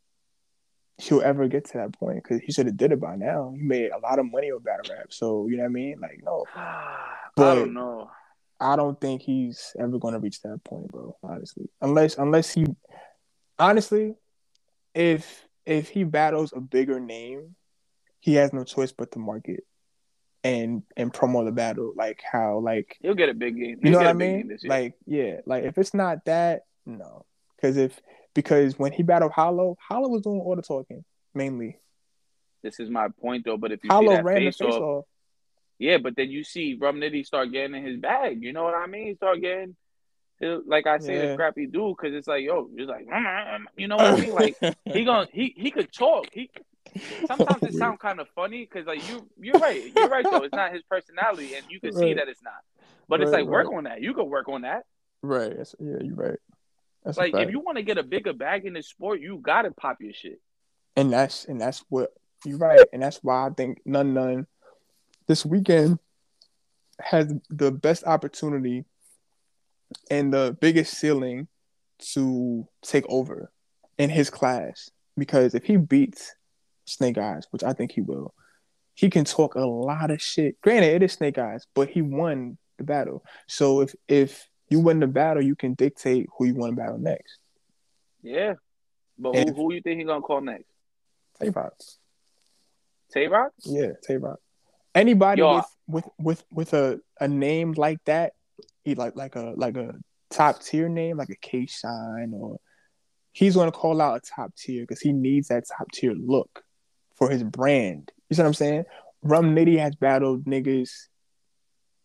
he'll 0.97 1.21
ever 1.21 1.47
get 1.47 1.65
to 1.65 1.77
that 1.77 1.93
point 1.93 2.23
because 2.23 2.41
he 2.41 2.51
should 2.51 2.65
have 2.65 2.77
did 2.77 2.91
it 2.91 2.99
by 2.99 3.15
now. 3.15 3.53
He 3.55 3.61
made 3.61 3.91
a 3.91 3.99
lot 3.99 4.19
of 4.19 4.31
money 4.31 4.51
with 4.51 4.63
battle 4.63 4.95
rap, 4.95 5.07
so 5.11 5.47
you 5.47 5.57
know 5.57 5.63
what 5.63 5.69
I 5.69 5.73
mean. 5.73 5.99
Like 5.99 6.21
no, 6.23 6.45
but 7.35 7.51
I 7.51 7.55
don't 7.55 7.73
know. 7.73 8.09
I 8.59 8.75
don't 8.77 8.99
think 8.99 9.21
he's 9.21 9.75
ever 9.77 9.99
going 9.99 10.13
to 10.13 10.19
reach 10.19 10.41
that 10.41 10.63
point, 10.63 10.87
bro. 10.87 11.15
Honestly, 11.21 11.69
unless 11.81 12.17
unless 12.17 12.53
he, 12.53 12.65
honestly, 13.59 14.15
if 14.93 15.45
if 15.65 15.89
he 15.89 16.03
battles 16.03 16.53
a 16.55 16.61
bigger 16.61 16.99
name, 16.99 17.55
he 18.19 18.35
has 18.35 18.53
no 18.53 18.63
choice 18.63 18.91
but 18.91 19.11
to 19.11 19.19
market 19.19 19.63
and 20.45 20.83
and 20.95 21.11
promo 21.11 21.43
the 21.43 21.51
battle 21.51 21.91
like 21.95 22.21
how 22.31 22.59
like 22.59 22.97
he'll 23.01 23.15
get 23.15 23.29
a 23.29 23.33
big 23.33 23.57
game. 23.57 23.79
He'll 23.81 23.85
you 23.85 23.91
know 23.91 23.97
what 23.97 24.07
I 24.07 24.13
mean? 24.13 24.55
Like 24.63 24.93
yeah, 25.07 25.37
like 25.47 25.63
if 25.63 25.79
it's 25.79 25.95
not 25.95 26.23
that, 26.25 26.65
no, 26.85 27.25
because 27.55 27.77
if 27.77 27.99
because 28.35 28.77
when 28.77 28.91
he 28.91 29.01
battled 29.01 29.31
Holla, 29.31 29.73
Holla 29.79 30.07
was 30.07 30.21
doing 30.21 30.39
all 30.39 30.55
the 30.55 30.61
talking 30.61 31.03
mainly. 31.33 31.79
This 32.61 32.79
is 32.79 32.91
my 32.91 33.07
point 33.09 33.43
though. 33.43 33.57
But 33.57 33.71
if 33.71 33.83
you 33.83 33.89
Holla 33.89 34.09
see 34.09 34.15
that 34.17 34.23
ran 34.23 34.37
face, 34.37 34.57
the 34.59 34.65
face 34.65 34.73
off, 34.75 34.81
off, 34.81 35.05
yeah, 35.79 35.97
but 35.97 36.15
then 36.15 36.29
you 36.29 36.43
see 36.43 36.77
Rum 36.79 36.97
Nitty 36.97 37.25
start 37.25 37.51
getting 37.51 37.75
in 37.75 37.83
his 37.83 37.97
bag. 37.97 38.43
You 38.43 38.53
know 38.53 38.65
what 38.65 38.75
I 38.75 38.85
mean? 38.85 39.15
Start 39.15 39.41
getting, 39.41 39.75
like 40.41 40.87
I 40.87 40.97
say, 40.99 41.15
yeah. 41.15 41.27
the 41.27 41.33
scrappy 41.33 41.65
dude, 41.65 41.95
because 41.97 42.13
it's 42.13 42.27
like, 42.27 42.43
yo, 42.43 42.69
it's 42.75 42.89
like, 42.89 43.07
mm, 43.07 43.13
mm, 43.13 43.55
mm. 43.57 43.65
you 43.77 43.87
know 43.87 43.95
what 43.95 44.05
I 44.05 44.19
mean? 44.19 44.33
Like 44.33 44.57
he 44.85 45.05
gonna 45.05 45.27
he 45.31 45.53
he 45.55 45.71
could 45.71 45.91
talk. 45.91 46.27
He 46.31 46.49
sometimes 47.25 47.63
it 47.63 47.73
sounds 47.73 47.99
kind 48.01 48.19
of 48.19 48.27
funny 48.35 48.67
because 48.69 48.85
like 48.85 49.07
you 49.09 49.27
you're 49.39 49.59
right, 49.59 49.91
you're 49.95 50.09
right 50.09 50.23
though. 50.23 50.43
It's 50.43 50.53
not 50.53 50.73
his 50.73 50.83
personality, 50.83 51.55
and 51.55 51.65
you 51.69 51.79
can 51.79 51.91
right. 51.91 51.99
see 51.99 52.13
that 52.15 52.27
it's 52.27 52.43
not. 52.43 52.53
But 53.07 53.19
right, 53.19 53.27
it's 53.27 53.33
like 53.33 53.45
work 53.45 53.67
right. 53.67 53.77
on 53.77 53.83
that. 53.85 54.01
You 54.01 54.13
could 54.13 54.25
work 54.25 54.49
on 54.49 54.61
that. 54.61 54.83
Right. 55.21 55.55
Yeah, 55.79 55.97
you're 56.01 56.15
right. 56.15 56.39
That's 57.03 57.17
like 57.17 57.35
if 57.35 57.51
you 57.51 57.59
want 57.59 57.77
to 57.77 57.83
get 57.83 57.97
a 57.97 58.03
bigger 58.03 58.33
bag 58.33 58.65
in 58.65 58.73
the 58.73 58.83
sport, 58.83 59.21
you 59.21 59.39
gotta 59.41 59.71
pop 59.71 59.97
your 60.01 60.13
shit. 60.13 60.41
And 60.95 61.13
that's 61.13 61.45
and 61.45 61.61
that's 61.61 61.83
what 61.89 62.11
you're 62.45 62.57
right, 62.57 62.85
and 62.91 63.01
that's 63.01 63.19
why 63.23 63.47
I 63.47 63.49
think 63.51 63.81
none 63.85 64.13
none 64.13 64.47
this 65.27 65.45
weekend 65.45 65.99
has 66.99 67.33
the 67.49 67.71
best 67.71 68.05
opportunity 68.05 68.85
and 70.09 70.33
the 70.33 70.57
biggest 70.59 70.97
ceiling 70.97 71.47
to 72.13 72.67
take 72.81 73.05
over 73.09 73.51
in 73.97 74.09
his 74.09 74.29
class 74.29 74.89
because 75.17 75.55
if 75.55 75.63
he 75.63 75.77
beats 75.77 76.35
Snake 76.85 77.17
Eyes, 77.17 77.47
which 77.51 77.63
I 77.63 77.73
think 77.73 77.91
he 77.91 78.01
will, 78.01 78.33
he 78.93 79.09
can 79.09 79.25
talk 79.25 79.55
a 79.55 79.65
lot 79.65 80.11
of 80.11 80.21
shit. 80.21 80.59
Granted, 80.61 80.93
it 80.93 81.03
is 81.03 81.13
Snake 81.13 81.37
Eyes, 81.37 81.65
but 81.73 81.89
he 81.89 82.01
won 82.01 82.57
the 82.77 82.83
battle. 82.83 83.23
So 83.47 83.81
if 83.81 83.95
if 84.07 84.49
you 84.69 84.79
win 84.79 84.99
the 84.99 85.07
battle, 85.07 85.43
you 85.43 85.55
can 85.55 85.73
dictate 85.73 86.27
who 86.37 86.45
you 86.45 86.55
want 86.55 86.71
to 86.71 86.81
battle 86.81 86.97
next. 86.97 87.37
Yeah, 88.21 88.55
but 89.17 89.35
who, 89.35 89.53
who 89.53 89.73
you 89.73 89.81
think 89.81 89.99
he 89.99 90.05
gonna 90.05 90.21
call 90.21 90.41
next? 90.41 90.65
Tay 91.39 91.49
Roc. 91.49 91.73
Tay 93.11 93.27
Roc? 93.27 93.51
Yeah, 93.65 93.91
Tay 94.05 94.17
Roc. 94.17 94.39
Anybody 94.93 95.39
Yo, 95.39 95.55
with, 95.55 95.65
with 95.87 96.05
with 96.17 96.43
with 96.51 96.73
a, 96.73 97.01
a 97.19 97.27
name 97.27 97.73
like 97.73 98.03
that, 98.05 98.33
he 98.83 98.95
like 98.95 99.15
like 99.15 99.35
a 99.35 99.53
like 99.55 99.77
a 99.77 99.95
top 100.29 100.61
tier 100.61 100.89
name, 100.89 101.17
like 101.17 101.29
a 101.29 101.35
K 101.35 101.65
Shine, 101.65 102.31
or 102.33 102.57
he's 103.31 103.55
gonna 103.55 103.71
call 103.71 104.01
out 104.01 104.17
a 104.17 104.21
top 104.35 104.55
tier 104.55 104.83
because 104.83 105.01
he 105.01 105.13
needs 105.13 105.49
that 105.49 105.65
top 105.67 105.91
tier 105.91 106.13
look 106.13 106.63
for 107.15 107.29
his 107.29 107.43
brand. 107.43 108.11
You 108.29 108.35
see 108.35 108.41
what 108.41 108.47
I'm 108.47 108.53
saying? 108.53 108.85
Rum 109.21 109.55
Nitty 109.55 109.79
has 109.79 109.95
battled 109.95 110.45
niggas 110.45 110.91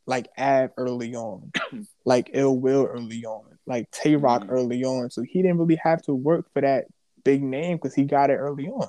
like 0.07 0.29
Av 0.39 0.71
early 0.77 1.15
on, 1.15 1.53
like 2.05 2.31
Ill 2.33 2.59
Will 2.59 2.87
early 2.87 3.25
on, 3.25 3.59
like 3.67 3.91
Tay 3.91 4.17
Roc 4.17 4.43
mm-hmm. 4.43 4.51
early 4.51 4.85
on. 4.85 5.11
So 5.11 5.23
he 5.23 5.43
didn't 5.43 5.59
really 5.59 5.81
have 5.83 6.03
to 6.03 6.15
work 6.15 6.47
for 6.53 6.63
that 6.63 6.87
big 7.25 7.43
name 7.43 7.77
because 7.77 7.95
he 7.95 8.05
got 8.05 8.31
it 8.31 8.37
early 8.37 8.69
on. 8.69 8.89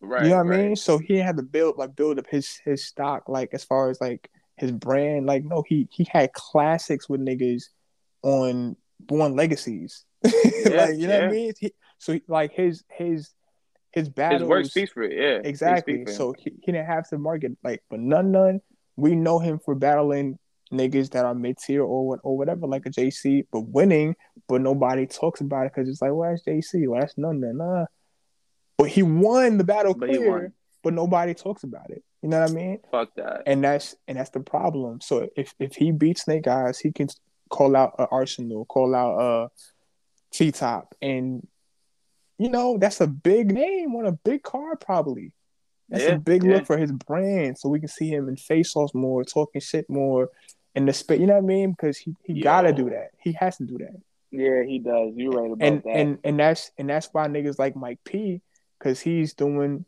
Right. 0.00 0.24
You 0.24 0.30
know 0.30 0.38
what 0.38 0.46
right. 0.46 0.58
I 0.58 0.62
mean? 0.68 0.76
So 0.76 0.98
he 0.98 1.18
had 1.18 1.36
to 1.36 1.42
build 1.42 1.76
like 1.78 1.94
build 1.94 2.18
up 2.18 2.26
his 2.28 2.60
his 2.64 2.84
stock 2.84 3.28
like 3.28 3.50
as 3.52 3.64
far 3.64 3.90
as 3.90 4.00
like 4.00 4.28
his 4.62 4.72
brand. 4.72 5.26
Like 5.26 5.44
no, 5.44 5.64
he 5.66 5.88
he 5.90 6.06
had 6.10 6.32
classics 6.32 7.08
with 7.08 7.20
niggas 7.20 7.64
on 8.22 8.76
Born 9.00 9.36
Legacies. 9.36 10.04
Yeah, 10.64 10.84
like 10.84 10.96
you 10.96 11.08
know 11.08 11.14
yeah. 11.14 11.20
what 11.22 11.28
I 11.28 11.32
mean? 11.32 11.52
He, 11.58 11.72
so 11.98 12.20
like 12.28 12.52
his 12.52 12.84
his 12.88 13.30
his 13.90 14.08
battles. 14.08 14.42
His 14.42 14.48
work 14.48 14.64
speaks 14.66 14.92
for 14.92 15.02
it. 15.02 15.12
Yeah. 15.12 15.40
Exactly. 15.48 16.06
So 16.06 16.32
he, 16.38 16.52
he 16.62 16.70
didn't 16.70 16.86
have 16.86 17.08
to 17.08 17.18
market 17.18 17.52
like, 17.64 17.82
but 17.90 17.98
none 17.98 18.30
none. 18.30 18.60
We 18.94 19.16
know 19.16 19.40
him 19.40 19.58
for 19.58 19.74
battling 19.74 20.38
niggas 20.72 21.10
that 21.10 21.24
are 21.24 21.34
mid 21.34 21.58
tier 21.58 21.82
or 21.82 22.06
what 22.06 22.20
or 22.22 22.38
whatever, 22.38 22.68
like 22.68 22.86
a 22.86 22.90
JC, 22.90 23.46
but 23.52 23.62
winning, 23.62 24.14
but 24.48 24.60
nobody 24.60 25.06
talks 25.06 25.40
about 25.40 25.66
it 25.66 25.72
because 25.74 25.88
it's 25.88 26.00
like, 26.00 26.12
well, 26.12 26.30
that's 26.30 26.44
JC, 26.44 26.86
well, 26.86 27.00
that's 27.00 27.18
none, 27.18 27.40
none, 27.40 27.56
nah. 27.56 27.86
But 28.78 28.88
he 28.88 29.02
won 29.02 29.58
the 29.58 29.64
battle 29.64 29.94
but 29.94 30.08
clear, 30.08 30.52
but 30.82 30.92
nobody 30.94 31.34
talks 31.34 31.62
about 31.62 31.90
it. 31.90 32.02
You 32.22 32.28
know 32.28 32.40
what 32.40 32.50
I 32.50 32.54
mean? 32.54 32.78
Fuck 32.90 33.14
that. 33.16 33.42
And 33.46 33.64
that's 33.64 33.96
and 34.06 34.18
that's 34.18 34.30
the 34.30 34.40
problem. 34.40 35.00
So 35.00 35.28
if 35.36 35.54
if 35.58 35.74
he 35.74 35.92
beats 35.92 36.22
Snake 36.22 36.46
Eyes, 36.46 36.78
he 36.78 36.92
can 36.92 37.08
call 37.50 37.76
out 37.76 37.94
a 37.98 38.06
Arsonal, 38.08 38.66
call 38.66 38.94
out 38.94 39.20
uh, 39.20 39.44
a 39.44 39.50
T 40.32 40.52
Top, 40.52 40.94
and 41.02 41.46
you 42.38 42.48
know 42.48 42.78
that's 42.78 43.00
a 43.00 43.06
big 43.06 43.52
name 43.52 43.94
on 43.96 44.06
a 44.06 44.12
big 44.12 44.42
card 44.42 44.80
probably. 44.80 45.32
That's 45.88 46.04
yeah, 46.04 46.12
a 46.12 46.18
big 46.18 46.44
yeah. 46.44 46.54
look 46.54 46.66
for 46.66 46.78
his 46.78 46.92
brand, 46.92 47.58
so 47.58 47.68
we 47.68 47.80
can 47.80 47.88
see 47.88 48.08
him 48.08 48.28
in 48.28 48.36
face 48.36 48.74
offs 48.76 48.94
more, 48.94 49.24
talking 49.24 49.60
shit 49.60 49.90
more 49.90 50.30
in 50.74 50.86
the 50.86 50.92
space. 50.92 51.20
You 51.20 51.26
know 51.26 51.34
what 51.34 51.44
I 51.44 51.46
mean? 51.46 51.72
Because 51.72 51.98
he, 51.98 52.14
he 52.24 52.40
gotta 52.40 52.72
do 52.72 52.88
that. 52.90 53.10
He 53.18 53.32
has 53.32 53.56
to 53.58 53.64
do 53.64 53.78
that. 53.78 54.00
Yeah, 54.30 54.62
he 54.62 54.78
does. 54.78 55.12
You're 55.14 55.32
right 55.32 55.52
about 55.52 55.66
and, 55.66 55.82
that. 55.82 55.90
And 55.90 56.18
and 56.24 56.38
that's 56.38 56.70
and 56.78 56.88
that's 56.88 57.08
why 57.12 57.26
niggas 57.28 57.58
like 57.58 57.76
Mike 57.76 57.98
P 58.04 58.40
because 58.78 59.00
he's 59.00 59.34
doing 59.34 59.84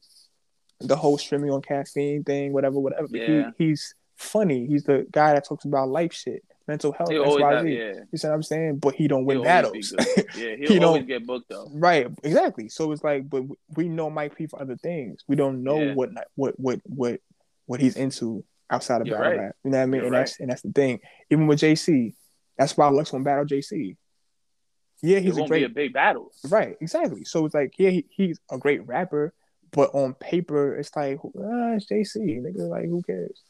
the 0.87 0.97
whole 0.97 1.19
streaming 1.19 1.51
on 1.51 1.63
caffeine 1.63 2.25
thing, 2.25 2.53
whatever, 2.53 2.79
whatever. 2.79 3.09
Yeah. 3.11 3.51
He, 3.57 3.67
he's 3.67 3.95
funny. 4.17 4.67
He's 4.67 4.85
the 4.85 5.07
guy 5.11 5.35
that 5.35 5.47
talks 5.47 5.65
about 5.65 5.89
life 5.89 6.13
shit, 6.13 6.43
mental 6.67 6.93
health. 6.93 7.11
He 7.11 7.19
always 7.19 7.43
yeah. 7.73 7.93
You 8.11 8.19
see 8.19 8.29
what 8.29 8.35
I'm 8.35 8.43
saying? 8.43 8.79
But 8.79 8.95
he 8.95 9.09
don't 9.09 9.25
win 9.25 9.39
he'll 9.39 9.45
battles. 9.45 9.95
yeah, 10.37 10.57
he'll 10.57 10.69
he 10.69 10.79
always 10.81 11.05
get 11.05 11.27
booked 11.27 11.49
though. 11.49 11.69
Right, 11.73 12.09
exactly. 12.23 12.69
So 12.69 12.93
it's 12.93 13.05
like, 13.05 13.29
but 13.29 13.45
we 13.77 13.89
know 13.89 14.11
Mike 14.11 14.37
P 14.37 14.47
for 14.47 14.61
other 14.61 14.77
things. 14.77 15.23
We 15.29 15.37
don't 15.37 15.63
know 15.63 15.81
yeah. 15.81 15.95
what 15.95 16.11
what 16.35 16.59
what 16.59 16.81
what 16.85 17.21
what 17.67 17.81
he's 17.81 17.97
into 17.97 18.45
outside 18.71 19.01
of 19.01 19.07
You're 19.07 19.19
battle 19.19 19.33
right. 19.33 19.41
rap. 19.47 19.57
You 19.65 19.71
know 19.71 19.79
what 19.79 19.83
I 19.83 19.87
mean? 19.87 19.95
You're 19.95 20.07
and 20.07 20.13
right. 20.13 20.21
that's 20.21 20.41
and 20.41 20.51
that's 20.51 20.63
the 20.63 20.73
thing. 20.73 21.01
Even 21.31 21.47
with 21.47 21.61
JC, 21.61 22.15
that's 22.59 22.77
why 22.77 22.89
Lux 22.89 23.13
won't 23.13 23.25
battle 23.25 23.45
JC. 23.45 23.97
Yeah, 25.03 25.19
he's 25.19 25.37
a 25.37 25.47
great 25.47 25.65
a 25.65 25.69
big 25.69 25.93
battle. 25.93 26.33
Right, 26.49 26.77
exactly. 26.81 27.25
So 27.25 27.45
it's 27.45 27.55
like, 27.55 27.75
yeah, 27.77 27.91
he, 27.91 28.07
he's 28.09 28.41
a 28.51 28.57
great 28.57 28.87
rapper, 28.87 29.35
but 29.75 29.91
on 29.93 30.15
paper, 30.15 30.77
it's 30.77 30.95
like, 30.95 31.19
ah, 31.25 31.75
it's 31.75 31.87
JC. 31.87 32.41
Nigga, 32.41 32.69
like, 32.69 32.85
who 32.85 33.03
cares? 33.03 33.43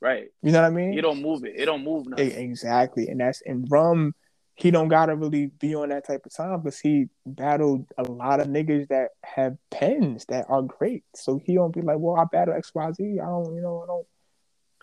Right. 0.00 0.30
You 0.42 0.50
know 0.50 0.62
what 0.62 0.66
I 0.66 0.74
mean? 0.74 0.94
You 0.94 1.02
don't 1.02 1.22
move 1.22 1.44
it. 1.44 1.54
It 1.54 1.66
don't 1.66 1.84
move 1.84 2.08
nothing. 2.08 2.32
Exactly. 2.32 3.06
And 3.06 3.20
that's 3.20 3.40
and 3.42 3.68
Rum, 3.70 4.14
he 4.54 4.72
don't 4.72 4.88
gotta 4.88 5.14
really 5.14 5.46
be 5.46 5.76
on 5.76 5.90
that 5.90 6.06
type 6.06 6.26
of 6.26 6.34
time 6.34 6.60
because 6.60 6.80
he 6.80 7.06
battled 7.24 7.86
a 7.96 8.02
lot 8.02 8.40
of 8.40 8.48
niggas 8.48 8.88
that 8.88 9.10
have 9.22 9.56
pens 9.70 10.24
that 10.28 10.46
are 10.48 10.62
great. 10.62 11.04
So 11.14 11.38
he 11.44 11.54
don't 11.54 11.72
be 11.72 11.82
like, 11.82 11.98
well, 12.00 12.16
I 12.16 12.24
battle 12.24 12.54
X 12.54 12.72
Y 12.74 12.92
Z. 12.92 13.20
I 13.22 13.26
don't, 13.26 13.54
you 13.54 13.60
know, 13.60 13.84
I 13.84 13.86
don't 13.86 14.06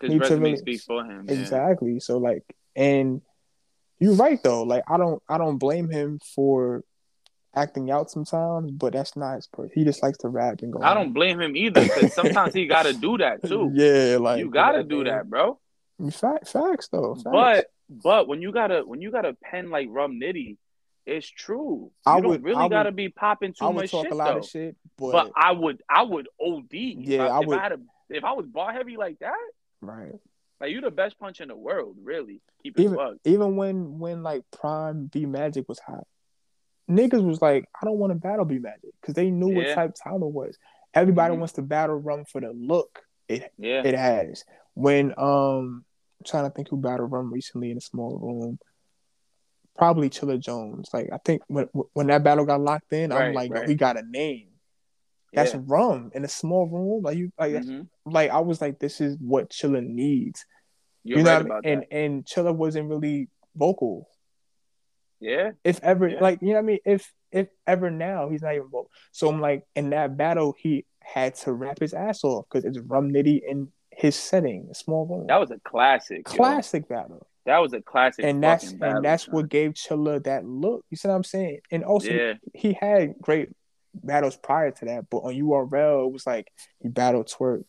His 0.00 0.10
need 0.10 0.22
to 0.28 0.36
really 0.38 0.56
speak 0.56 0.80
for 0.80 1.04
him. 1.04 1.26
Exactly. 1.28 1.94
Yeah. 1.94 1.98
So 2.00 2.16
like 2.16 2.44
and 2.74 3.20
you're 3.98 4.14
right 4.14 4.42
though. 4.42 4.62
Like 4.62 4.84
I 4.88 4.96
don't 4.96 5.22
I 5.28 5.36
don't 5.36 5.58
blame 5.58 5.90
him 5.90 6.18
for 6.34 6.82
acting 7.54 7.90
out 7.90 8.10
sometimes, 8.10 8.70
but 8.70 8.92
that's 8.92 9.16
not 9.16 9.36
his 9.36 9.46
person. 9.46 9.72
He 9.74 9.84
just 9.84 10.02
likes 10.02 10.18
to 10.18 10.28
rap 10.28 10.60
and 10.62 10.72
go. 10.72 10.82
I 10.82 10.94
don't 10.94 11.12
blame 11.12 11.40
him 11.40 11.56
either 11.56 11.82
because 11.82 12.12
sometimes 12.14 12.54
he 12.54 12.66
got 12.66 12.84
to 12.84 12.92
do 12.92 13.18
that 13.18 13.42
too. 13.46 13.70
Yeah, 13.74 14.18
like 14.18 14.38
you 14.38 14.50
got 14.50 14.72
to 14.72 14.84
do 14.84 15.04
that, 15.04 15.28
bro. 15.28 15.58
Fact, 16.10 16.48
facts 16.48 16.88
though. 16.88 17.14
Facts. 17.14 17.24
But 17.30 17.66
but 17.90 18.28
when 18.28 18.40
you 18.40 18.52
gotta 18.52 18.82
when 18.86 19.02
you 19.02 19.10
got 19.10 19.26
a 19.26 19.34
pen 19.34 19.70
like 19.70 19.88
Rum 19.90 20.18
Nitty, 20.20 20.56
it's 21.04 21.28
true. 21.28 21.90
You 22.06 22.12
I 22.12 22.20
don't 22.20 22.42
really 22.42 22.68
gotta 22.68 22.92
be 22.92 23.08
popping 23.08 23.52
too 23.52 23.64
I 23.64 23.68
would 23.68 23.76
much 23.76 23.90
talk 23.90 24.04
shit, 24.04 24.12
a 24.12 24.14
lot 24.14 24.32
though. 24.32 24.38
of 24.38 24.46
shit, 24.46 24.76
but, 24.96 25.12
but 25.12 25.32
I 25.36 25.52
would 25.52 25.82
I 25.90 26.02
would 26.02 26.28
OD. 26.40 26.72
Yeah, 26.72 27.26
I, 27.26 27.26
I 27.26 27.38
would. 27.40 27.48
If 27.48 27.58
I, 27.58 27.62
had 27.62 27.72
a, 27.72 27.78
if 28.10 28.24
I 28.24 28.32
was 28.32 28.46
ball 28.46 28.72
heavy 28.72 28.96
like 28.96 29.18
that, 29.18 29.34
right? 29.82 30.14
Like 30.60 30.70
you 30.70 30.80
the 30.80 30.90
best 30.90 31.18
punch 31.18 31.40
in 31.40 31.48
the 31.48 31.56
world, 31.56 31.96
really. 32.02 32.40
Keep 32.62 32.78
it 32.78 32.82
even. 32.84 33.18
Even 33.24 33.56
when 33.56 33.98
when 33.98 34.22
like 34.22 34.42
Prime 34.52 35.06
B 35.06 35.26
Magic 35.26 35.68
was 35.68 35.80
hot, 35.80 36.06
niggas 36.90 37.24
was 37.24 37.40
like, 37.40 37.66
I 37.80 37.84
don't 37.84 37.98
want 37.98 38.12
to 38.12 38.18
battle 38.18 38.44
B 38.44 38.58
Magic 38.58 38.90
because 39.00 39.14
they 39.14 39.30
knew 39.30 39.50
yeah. 39.50 39.56
what 39.56 39.74
type 39.74 39.90
it 39.90 40.20
was. 40.20 40.58
Everybody 40.92 41.32
mm-hmm. 41.32 41.40
wants 41.40 41.54
to 41.54 41.62
battle 41.62 41.96
Rum 41.96 42.24
for 42.24 42.40
the 42.40 42.50
look 42.50 43.00
it 43.28 43.52
yeah. 43.58 43.82
it 43.84 43.94
has. 43.94 44.44
When 44.74 45.14
um 45.16 45.84
I'm 46.20 46.24
trying 46.26 46.44
to 46.44 46.50
think 46.50 46.68
who 46.68 46.76
battled 46.76 47.12
Rum 47.12 47.32
recently 47.32 47.70
in 47.70 47.78
a 47.78 47.80
small 47.80 48.18
room. 48.18 48.58
Probably 49.76 50.10
Chilla 50.10 50.38
Jones. 50.38 50.90
Like 50.92 51.08
I 51.12 51.18
think 51.24 51.42
when 51.46 51.68
when 51.92 52.08
that 52.08 52.24
battle 52.24 52.44
got 52.44 52.60
locked 52.60 52.92
in, 52.92 53.10
right, 53.10 53.28
I'm 53.28 53.34
like, 53.34 53.52
right. 53.52 53.68
he 53.68 53.74
got 53.74 53.96
a 53.96 54.02
name. 54.02 54.48
That's 55.32 55.54
yeah. 55.54 55.60
rum 55.64 56.10
in 56.12 56.24
a 56.24 56.28
small 56.28 56.66
room. 56.66 57.02
Like 57.04 57.16
you, 57.16 57.32
like, 57.38 57.52
mm-hmm. 57.52 57.82
like 58.04 58.30
I 58.30 58.40
was 58.40 58.60
like, 58.60 58.80
this 58.80 59.00
is 59.00 59.16
what 59.20 59.50
Chilla 59.50 59.80
needs. 59.80 60.44
You're 61.04 61.18
you 61.18 61.24
know, 61.24 61.36
right 61.36 61.48
what 61.48 61.52
I 61.52 61.60
mean? 61.60 61.84
and 61.90 61.92
and 61.92 62.24
Chilla 62.26 62.54
wasn't 62.54 62.88
really 62.88 63.28
vocal. 63.54 64.08
Yeah. 65.20 65.52
If 65.64 65.80
ever, 65.82 66.08
yeah. 66.08 66.20
like 66.20 66.40
you 66.40 66.48
know 66.48 66.54
what 66.54 66.60
I 66.60 66.62
mean. 66.62 66.78
If 66.84 67.12
if 67.30 67.48
ever 67.66 67.90
now, 67.90 68.28
he's 68.28 68.42
not 68.42 68.54
even 68.54 68.68
vocal. 68.68 68.90
So 69.12 69.28
I'm 69.28 69.40
like, 69.40 69.64
in 69.76 69.90
that 69.90 70.16
battle, 70.16 70.54
he 70.58 70.84
had 71.00 71.34
to 71.36 71.52
rap 71.52 71.78
his 71.78 71.94
ass 71.94 72.24
off 72.24 72.46
because 72.50 72.64
it's 72.64 72.78
Rum 72.78 73.12
Nitty 73.12 73.40
in 73.46 73.68
his 73.90 74.16
setting, 74.16 74.68
a 74.70 74.74
small 74.74 75.06
room. 75.06 75.26
That 75.26 75.40
was 75.40 75.50
a 75.50 75.60
classic. 75.60 76.24
Classic 76.24 76.84
yo. 76.88 76.96
battle. 76.96 77.26
That 77.46 77.58
was 77.58 77.72
a 77.72 77.80
classic. 77.80 78.24
And 78.24 78.42
that's 78.42 78.72
battle, 78.72 78.96
and 78.96 79.04
that's 79.04 79.28
what 79.28 79.48
gave 79.48 79.72
Chilla 79.72 80.22
that 80.24 80.44
look. 80.44 80.84
You 80.90 80.96
see 80.96 81.08
what 81.08 81.14
I'm 81.14 81.24
saying? 81.24 81.60
And 81.70 81.84
also, 81.84 82.10
yeah. 82.10 82.34
he 82.54 82.76
had 82.78 83.14
great 83.20 83.50
battles 83.94 84.36
prior 84.36 84.70
to 84.70 84.84
that, 84.86 85.10
but 85.10 85.18
on 85.18 85.34
URL 85.34 86.06
it 86.06 86.12
was 86.12 86.26
like 86.26 86.48
he 86.80 86.88
battled 86.88 87.28
Twork, 87.28 87.64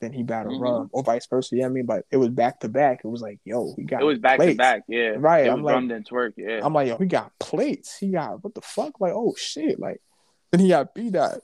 then 0.00 0.12
he 0.12 0.22
battled 0.22 0.54
mm-hmm. 0.54 0.62
Rum, 0.62 0.90
or 0.92 1.02
vice 1.02 1.26
versa. 1.26 1.56
Yeah, 1.56 1.66
I 1.66 1.68
mean, 1.68 1.86
but 1.86 2.04
it 2.10 2.16
was 2.16 2.28
back 2.28 2.60
to 2.60 2.68
back. 2.68 3.00
It 3.04 3.08
was 3.08 3.22
like, 3.22 3.40
yo, 3.44 3.74
we 3.76 3.84
got 3.84 4.02
it 4.02 4.04
was 4.04 4.18
back 4.18 4.36
plates. 4.36 4.52
to 4.52 4.58
back. 4.58 4.82
Yeah, 4.88 5.14
right. 5.16 5.46
It 5.46 5.50
I'm 5.50 5.62
like, 5.62 5.74
Rum 5.74 5.88
then 5.88 6.04
Twork. 6.04 6.34
Yeah, 6.36 6.60
I'm 6.62 6.72
like, 6.72 6.88
yo, 6.88 6.96
we 6.96 7.06
got 7.06 7.32
plates. 7.38 7.96
He 7.98 8.08
got 8.08 8.42
what 8.42 8.54
the 8.54 8.60
fuck? 8.60 9.00
Like, 9.00 9.12
oh 9.14 9.34
shit! 9.36 9.78
Like, 9.78 10.00
then 10.52 10.60
he 10.60 10.68
got 10.68 10.94
B 10.94 11.10
dot. 11.10 11.38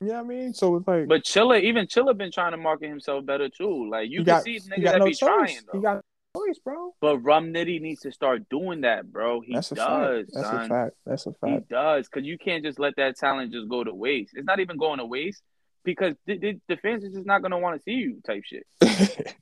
You 0.00 0.08
know 0.08 0.14
what 0.14 0.24
I 0.24 0.28
mean? 0.28 0.52
So 0.52 0.76
it's 0.76 0.86
like, 0.86 1.08
but 1.08 1.24
Chilla, 1.24 1.62
even 1.62 1.86
Chilla, 1.86 2.16
been 2.16 2.30
trying 2.30 2.52
to 2.52 2.58
market 2.58 2.88
himself 2.88 3.24
better 3.24 3.48
too. 3.48 3.88
Like 3.90 4.10
you 4.10 4.18
can 4.18 4.26
got, 4.26 4.42
see 4.44 4.58
niggas 4.58 4.84
that 4.84 4.98
no 4.98 5.04
be 5.06 5.10
choice. 5.12 5.18
trying. 5.18 5.58
Though. 5.72 5.78
He 5.78 5.82
got 5.82 6.00
choice, 6.36 6.58
bro. 6.62 6.94
But 7.00 7.18
Rum 7.18 7.52
Nitty 7.52 7.80
needs 7.80 8.02
to 8.02 8.12
start 8.12 8.48
doing 8.50 8.82
that, 8.82 9.10
bro. 9.10 9.40
He 9.40 9.54
That's 9.54 9.72
a 9.72 9.74
does. 9.76 10.26
Fact. 10.26 10.30
That's 10.34 10.48
son. 10.48 10.64
a 10.64 10.68
fact. 10.68 10.96
That's 11.06 11.26
a 11.26 11.32
fact. 11.32 11.52
He 11.52 11.74
does 11.74 12.08
because 12.08 12.26
you 12.26 12.36
can't 12.36 12.62
just 12.62 12.78
let 12.78 12.96
that 12.96 13.16
talent 13.16 13.52
just 13.52 13.68
go 13.68 13.82
to 13.82 13.94
waste. 13.94 14.32
It's 14.34 14.46
not 14.46 14.60
even 14.60 14.76
going 14.76 14.98
to 14.98 15.06
waste 15.06 15.42
because 15.86 16.14
the, 16.26 16.36
the, 16.36 16.60
the 16.68 16.76
fans 16.76 17.04
are 17.04 17.08
just 17.08 17.24
not 17.24 17.40
gonna 17.40 17.58
want 17.58 17.76
to 17.78 17.82
see 17.82 17.92
you 17.92 18.20
type 18.26 18.42
shit. 18.44 18.66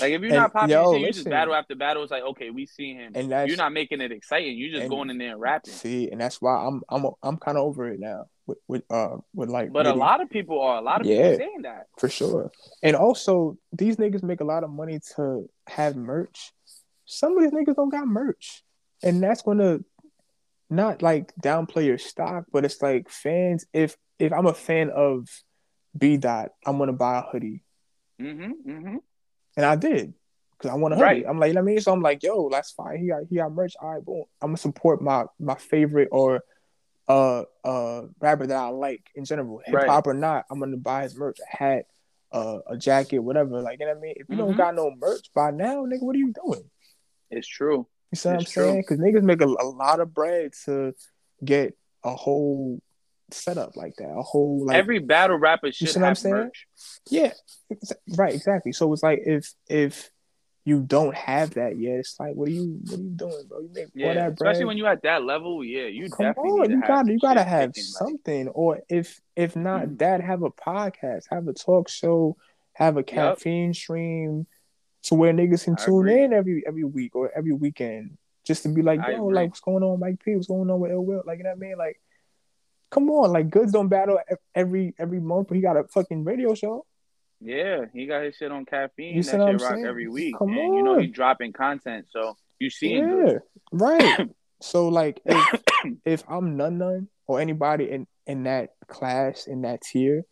Like 0.00 0.12
if 0.12 0.20
you're 0.20 0.30
not 0.30 0.52
popping, 0.52 0.70
yo, 0.70 0.94
you 0.94 1.10
just 1.12 1.28
battle 1.28 1.54
after 1.54 1.74
battle. 1.74 2.02
It's 2.02 2.12
like 2.12 2.22
okay, 2.22 2.50
we 2.50 2.66
see 2.66 2.94
him, 2.94 3.12
and 3.14 3.30
you're 3.48 3.56
not 3.56 3.72
making 3.72 4.00
it 4.00 4.12
exciting. 4.12 4.56
You're 4.56 4.78
just 4.78 4.90
going 4.90 5.10
in 5.10 5.18
there 5.18 5.32
and 5.32 5.40
rapping. 5.40 5.72
See, 5.72 6.10
and 6.10 6.20
that's 6.20 6.40
why 6.40 6.54
I'm 6.54 6.82
I'm 6.88 7.06
I'm 7.22 7.36
kind 7.38 7.56
of 7.56 7.64
over 7.64 7.88
it 7.88 7.98
now 7.98 8.26
with 8.46 8.58
with 8.68 8.82
uh 8.90 9.16
with 9.34 9.48
like. 9.48 9.72
But 9.72 9.86
a 9.86 9.94
lot 9.94 10.20
of 10.20 10.30
people 10.30 10.60
are 10.60 10.78
a 10.78 10.82
lot 10.82 11.00
of 11.00 11.06
yeah, 11.06 11.30
people 11.30 11.38
saying 11.38 11.62
that 11.62 11.86
for 11.98 12.08
sure. 12.08 12.52
And 12.82 12.94
also, 12.94 13.56
these 13.72 13.96
niggas 13.96 14.22
make 14.22 14.40
a 14.40 14.44
lot 14.44 14.64
of 14.64 14.70
money 14.70 15.00
to 15.16 15.48
have 15.66 15.96
merch. 15.96 16.52
Some 17.06 17.36
of 17.36 17.42
these 17.42 17.52
niggas 17.52 17.74
don't 17.74 17.90
got 17.90 18.06
merch, 18.06 18.62
and 19.02 19.22
that's 19.22 19.42
gonna 19.42 19.80
not 20.68 21.02
like 21.02 21.32
downplay 21.42 21.86
your 21.86 21.98
stock, 21.98 22.44
but 22.52 22.64
it's 22.64 22.80
like 22.80 23.08
fans. 23.08 23.66
If 23.72 23.96
if 24.18 24.32
I'm 24.32 24.46
a 24.46 24.54
fan 24.54 24.90
of 24.90 25.26
B 25.96 26.16
dot, 26.16 26.52
I'm 26.64 26.78
gonna 26.78 26.92
buy 26.92 27.18
a 27.18 27.22
hoodie. 27.22 27.62
Mm-hmm, 28.20 28.70
mm-hmm. 28.70 28.96
And 29.56 29.66
I 29.66 29.76
did. 29.76 30.14
Cause 30.58 30.70
I 30.70 30.74
want 30.74 30.94
to 30.94 31.00
right. 31.00 31.24
I'm 31.26 31.38
like, 31.38 31.48
you 31.48 31.54
know 31.54 31.62
what 31.62 31.70
I 31.70 31.72
mean? 31.72 31.80
So 31.80 31.90
I'm 31.92 32.02
like, 32.02 32.22
yo, 32.22 32.50
that's 32.50 32.70
fine. 32.70 32.98
He 32.98 33.08
got 33.08 33.22
he 33.30 33.36
got 33.36 33.50
merch. 33.50 33.74
All 33.80 33.94
right, 33.94 34.04
boom. 34.04 34.24
I'm 34.42 34.48
gonna 34.48 34.58
support 34.58 35.00
my 35.00 35.24
my 35.38 35.54
favorite 35.54 36.08
or 36.12 36.42
uh 37.08 37.44
uh 37.64 38.02
rapper 38.20 38.46
that 38.46 38.56
I 38.56 38.68
like 38.68 39.06
in 39.14 39.24
general. 39.24 39.62
Hip 39.64 39.74
hop 39.86 40.06
right. 40.06 40.14
or 40.14 40.14
not, 40.14 40.44
I'm 40.50 40.60
gonna 40.60 40.76
buy 40.76 41.04
his 41.04 41.16
merch, 41.16 41.38
a 41.40 41.56
hat, 41.56 41.86
uh, 42.30 42.58
a 42.66 42.76
jacket, 42.76 43.20
whatever. 43.20 43.62
Like, 43.62 43.80
you 43.80 43.86
know 43.86 43.92
what 43.92 43.98
I 43.98 44.02
mean? 44.02 44.14
If 44.16 44.28
you 44.28 44.36
mm-hmm. 44.36 44.48
don't 44.48 44.56
got 44.56 44.74
no 44.74 44.94
merch 44.94 45.30
by 45.34 45.50
now, 45.50 45.86
nigga, 45.86 46.02
what 46.02 46.14
are 46.14 46.18
you 46.18 46.34
doing? 46.44 46.64
It's 47.30 47.48
true. 47.48 47.86
You 48.12 48.16
see 48.16 48.28
what 48.28 48.38
I'm 48.38 48.44
true. 48.44 48.64
saying? 48.64 48.80
Because 48.80 48.98
niggas 48.98 49.22
make 49.22 49.40
a, 49.40 49.46
a 49.46 49.64
lot 49.64 50.00
of 50.00 50.12
bread 50.12 50.52
to 50.66 50.94
get 51.44 51.74
a 52.04 52.14
whole 52.14 52.82
setup 53.34 53.76
like 53.76 53.94
that. 53.96 54.10
A 54.10 54.22
whole 54.22 54.66
like 54.66 54.76
every 54.76 54.98
battle 54.98 55.36
rapper 55.36 55.72
should 55.72 55.82
you 55.82 55.86
see 55.88 56.00
what 56.00 56.08
I'm 56.08 56.14
saying? 56.14 56.34
Merch. 56.34 56.66
Yeah, 57.10 57.32
right, 58.16 58.34
exactly. 58.34 58.72
So 58.72 58.92
it's 58.92 59.02
like 59.02 59.20
if 59.24 59.52
if 59.68 60.10
you 60.64 60.80
don't 60.80 61.14
have 61.14 61.54
that 61.54 61.78
yet, 61.78 62.00
it's 62.00 62.18
like 62.20 62.34
what 62.34 62.48
are 62.48 62.52
you 62.52 62.78
what 62.84 62.98
are 62.98 63.02
you 63.02 63.10
doing, 63.10 63.44
bro? 63.48 63.60
You 63.60 63.70
make 63.72 63.88
yeah, 63.94 64.14
that 64.14 64.36
bread. 64.36 64.52
Especially 64.52 64.66
when 64.66 64.76
you 64.76 64.86
at 64.86 65.02
that 65.02 65.24
level, 65.24 65.64
yeah, 65.64 65.86
you 65.86 66.10
Come 66.10 66.26
definitely 66.26 66.50
on, 66.50 66.70
you 66.70 66.82
gotta 66.86 67.12
you 67.12 67.18
gotta 67.18 67.42
have 67.42 67.74
something, 67.74 68.46
like... 68.46 68.56
or 68.56 68.80
if 68.88 69.20
if 69.36 69.56
not 69.56 69.82
mm-hmm. 69.82 69.96
that, 69.96 70.20
have 70.20 70.42
a 70.42 70.50
podcast, 70.50 71.24
have 71.30 71.48
a 71.48 71.52
talk 71.52 71.88
show, 71.88 72.36
have 72.74 72.96
a 72.96 73.02
caffeine 73.02 73.68
yep. 73.68 73.76
stream, 73.76 74.46
to 75.04 75.14
where 75.14 75.32
niggas 75.32 75.64
can 75.64 75.76
I 75.78 75.84
tune 75.84 76.08
agree. 76.08 76.22
in 76.24 76.32
every 76.32 76.62
every 76.66 76.84
week 76.84 77.16
or 77.16 77.30
every 77.34 77.52
weekend, 77.52 78.18
just 78.44 78.62
to 78.64 78.68
be 78.68 78.82
like, 78.82 79.00
yo, 79.08 79.24
like 79.24 79.50
what's 79.50 79.60
going 79.60 79.82
on, 79.82 79.98
Mike 79.98 80.22
P? 80.22 80.34
What's 80.34 80.46
going 80.46 80.70
on 80.70 80.78
with 80.78 80.90
Ill 80.90 81.04
Will? 81.04 81.22
Like 81.26 81.38
you 81.38 81.44
know 81.44 81.50
what 81.50 81.56
I 81.56 81.68
mean? 81.68 81.78
Like 81.78 82.00
Come 82.90 83.08
on, 83.10 83.32
like 83.32 83.50
Goodz 83.50 83.72
don't 83.72 83.88
battle 83.88 84.18
every 84.54 84.94
every 84.98 85.20
month, 85.20 85.48
but 85.48 85.54
he 85.54 85.62
got 85.62 85.76
a 85.76 85.84
fucking 85.84 86.24
radio 86.24 86.54
show. 86.54 86.84
Yeah, 87.40 87.86
he 87.94 88.06
got 88.06 88.24
his 88.24 88.36
shit 88.36 88.50
on 88.50 88.66
caffeine. 88.66 89.16
You 89.16 89.22
that 89.22 89.30
shit 89.30 89.60
rock 89.62 89.74
saying? 89.74 89.86
every 89.86 90.08
week. 90.08 90.36
Come 90.36 90.50
and 90.50 90.58
on. 90.58 90.76
you 90.76 90.82
know 90.82 90.98
he's 90.98 91.12
dropping 91.12 91.52
content, 91.52 92.06
so 92.10 92.36
you 92.58 92.68
see 92.68 92.96
Yeah, 92.96 93.38
right. 93.72 94.28
so 94.60 94.88
like 94.88 95.20
if 95.24 95.62
if 96.04 96.24
I'm 96.28 96.56
none 96.56 96.78
none 96.78 97.08
or 97.26 97.40
anybody 97.40 97.90
in 97.90 98.06
in 98.26 98.42
that 98.42 98.70
class 98.88 99.46
in 99.46 99.62
that 99.62 99.82
tier, 99.82 100.24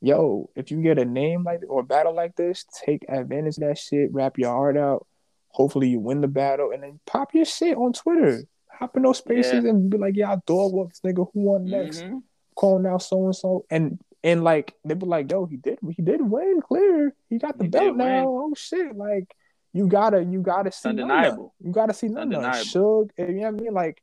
yo, 0.00 0.50
if 0.54 0.70
you 0.70 0.82
get 0.82 0.98
a 0.98 1.04
name 1.04 1.42
like 1.44 1.62
or 1.66 1.80
a 1.80 1.84
battle 1.84 2.14
like 2.14 2.36
this, 2.36 2.64
take 2.84 3.04
advantage 3.08 3.56
of 3.56 3.64
that 3.64 3.78
shit, 3.78 4.12
rap 4.12 4.38
your 4.38 4.52
heart 4.52 4.76
out. 4.76 5.06
Hopefully 5.48 5.88
you 5.88 5.98
win 5.98 6.20
the 6.20 6.28
battle 6.28 6.70
and 6.72 6.82
then 6.82 7.00
pop 7.06 7.32
your 7.32 7.46
shit 7.46 7.76
on 7.76 7.94
Twitter 7.94 8.44
hop 8.78 8.96
in 8.96 9.02
those 9.02 9.18
spaces 9.18 9.64
yeah. 9.64 9.70
and 9.70 9.90
be 9.90 9.98
like, 9.98 10.16
"Yeah, 10.16 10.36
dog 10.46 10.88
this 10.88 11.00
nigga. 11.00 11.28
Who 11.32 11.40
won 11.40 11.64
next? 11.64 12.00
Mm-hmm. 12.00 12.18
Calling 12.54 12.86
out 12.86 13.02
so 13.02 13.24
and 13.24 13.36
so." 13.36 13.64
And 13.70 13.98
and 14.22 14.44
like 14.44 14.74
they 14.84 14.94
be 14.94 15.06
like, 15.06 15.30
"Yo, 15.30 15.46
he 15.46 15.56
did. 15.56 15.78
He 15.94 16.02
did 16.02 16.20
win. 16.20 16.60
Clear. 16.60 17.14
He 17.28 17.38
got 17.38 17.58
the 17.58 17.64
he 17.64 17.70
belt 17.70 17.96
now. 17.96 18.26
Oh 18.28 18.54
shit! 18.56 18.96
Like 18.96 19.34
you 19.72 19.88
gotta 19.88 20.22
you 20.22 20.40
gotta 20.40 20.72
see 20.72 20.88
undeniable. 20.90 21.54
None 21.60 21.68
you 21.68 21.72
gotta 21.72 21.94
see 21.94 22.08
none. 22.08 22.30
Suge. 22.30 23.10
You 23.18 23.26
know 23.26 23.40
what 23.42 23.48
I 23.48 23.50
mean? 23.50 23.74
Like." 23.74 24.02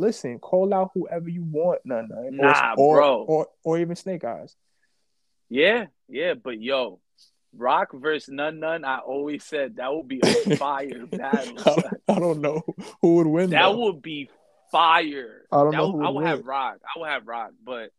Listen, 0.00 0.38
call 0.38 0.72
out 0.72 0.92
whoever 0.94 1.28
you 1.28 1.42
want, 1.42 1.80
none, 1.84 2.06
none. 2.08 2.36
Nah, 2.36 2.74
or, 2.78 2.98
bro. 2.98 3.22
Or, 3.22 3.26
or, 3.26 3.48
or 3.64 3.78
even 3.80 3.96
Snake 3.96 4.22
Eyes. 4.22 4.54
Yeah, 5.48 5.86
yeah, 6.08 6.34
but 6.34 6.60
yo, 6.60 7.00
Roc 7.56 7.92
versus 7.92 8.32
None 8.32 8.60
None, 8.60 8.84
I 8.84 8.98
always 8.98 9.44
said 9.44 9.76
that 9.76 9.92
would 9.92 10.08
be 10.08 10.20
a 10.22 10.56
fire 10.56 11.06
battle. 11.06 11.56
I, 11.64 12.12
I, 12.12 12.18
don't 12.18 12.40
know 12.40 12.62
who 13.02 13.16
would 13.16 13.26
win. 13.26 13.50
That 13.50 13.62
though. 13.62 13.78
would 13.78 14.02
be 14.02 14.30
fire. 14.70 15.46
I 15.50 15.56
don't 15.58 15.70
that 15.70 15.76
know. 15.76 15.90
Would, 15.90 16.06
I 16.06 16.08
would 16.10 16.26
have 16.26 16.46
Roc. 16.46 16.78
I 16.94 16.98
would 16.98 17.08
have 17.08 17.26
Roc, 17.26 17.52
but 17.64 17.90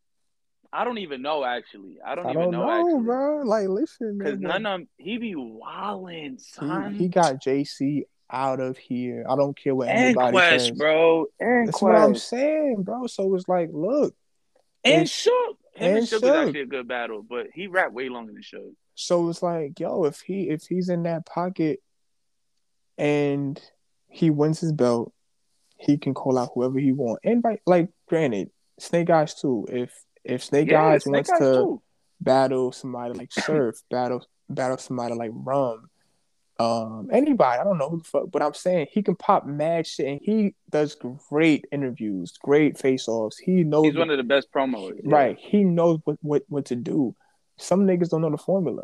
I 0.72 0.84
don't 0.84 1.00
even 1.00 1.22
know 1.22 1.44
actually. 1.44 1.98
I 2.06 2.16
don't, 2.16 2.28
I 2.28 2.32
even 2.32 2.44
don't 2.44 2.52
know, 2.52 2.66
know 2.66 2.88
actually. 2.88 3.04
bro. 3.04 3.42
Like, 3.44 3.68
listen, 3.70 4.18
because 4.18 4.40
none 4.40 4.66
of 4.66 4.82
he 4.98 5.18
be 5.18 5.36
wilding, 5.36 6.38
son. 6.38 6.94
He, 6.94 7.04
he, 7.04 7.08
got 7.08 7.42
JC 7.42 8.04
out 8.32 8.60
of 8.60 8.78
here. 8.78 9.26
I 9.28 9.36
don't 9.36 9.58
care 9.58 9.74
what 9.74 9.88
and 9.88 10.00
anybody 10.00 10.32
Quest, 10.32 10.68
says, 10.68 10.78
bro. 10.78 11.26
And 11.40 11.68
That's 11.68 11.78
Quest. 11.78 11.82
what 11.82 11.96
I'm 11.96 12.16
saying, 12.16 12.84
bro. 12.84 13.08
So 13.08 13.34
it's 13.36 13.48
like, 13.48 13.70
look, 13.72 14.14
and 14.84 15.10
Shook. 15.10 15.58
Him 15.74 15.88
and, 15.88 15.98
and 16.00 16.08
Shook 16.08 16.22
was 16.22 16.32
actually 16.32 16.62
a 16.62 16.66
good 16.66 16.88
battle, 16.88 17.26
but 17.28 17.48
he 17.54 17.68
rapped 17.68 17.94
way 17.94 18.10
longer 18.10 18.34
than 18.34 18.42
Shook. 18.42 18.74
So 19.00 19.30
it's 19.30 19.42
like, 19.42 19.80
yo, 19.80 20.04
if 20.04 20.20
he 20.20 20.50
if 20.50 20.64
he's 20.64 20.90
in 20.90 21.04
that 21.04 21.26
pocket 21.26 21.80
and 22.98 23.60
he 24.10 24.30
wins 24.30 24.60
his 24.60 24.74
belt, 24.74 25.14
he 25.78 25.98
can 25.98 26.14
call 26.14 26.38
out 26.38 26.52
whoever 26.54 26.80
he 26.80 26.92
want. 26.92 27.20
And 27.24 27.42
by, 27.42 27.60
like, 27.66 27.90
granted, 28.08 28.52
Snake 28.78 29.10
Eyes 29.10 29.36
too. 29.36 29.66
If 29.70 30.04
if 30.26 30.44
Snake 30.44 30.70
yeah, 30.70 30.84
Eyes 30.84 31.04
Snake 31.04 31.14
wants 31.14 31.32
Eyes 31.32 31.40
to 31.40 31.54
too. 31.54 31.82
battle 32.20 32.74
somebody 32.74 33.14
like 33.14 33.32
Surf, 33.32 33.82
battle 33.90 34.28
battle 34.50 34.78
somebody 34.78 35.14
like 35.14 35.32
Rum, 35.34 35.90
um, 36.60 37.08
anybody. 37.10 37.58
I 37.58 37.64
don't 37.64 37.78
know 37.78 37.90
who 37.90 38.00
the 38.00 38.04
fuck, 38.04 38.32
but 38.32 38.42
I'm 38.42 38.54
saying 38.54 38.88
he 38.92 39.02
can 39.02 39.16
pop 39.16 39.48
mad 39.48 39.88
shit, 39.88 40.08
and 40.08 40.20
he 40.22 40.56
does 40.70 40.98
great 41.30 41.64
interviews, 41.72 42.34
great 42.44 42.78
face 42.78 43.08
offs. 43.08 43.38
He 43.38 43.64
knows 43.64 43.86
he's 43.86 43.96
one 43.96 44.10
of 44.10 44.18
the 44.18 44.24
best 44.24 44.52
promos. 44.52 44.96
Yeah. 44.96 45.16
Right, 45.16 45.38
he 45.40 45.64
knows 45.64 46.02
what, 46.04 46.18
what 46.22 46.44
what 46.50 46.66
to 46.66 46.76
do. 46.76 47.16
Some 47.60 47.86
niggas 47.86 48.10
don't 48.10 48.22
know 48.22 48.30
the 48.32 48.38
formula. 48.38 48.84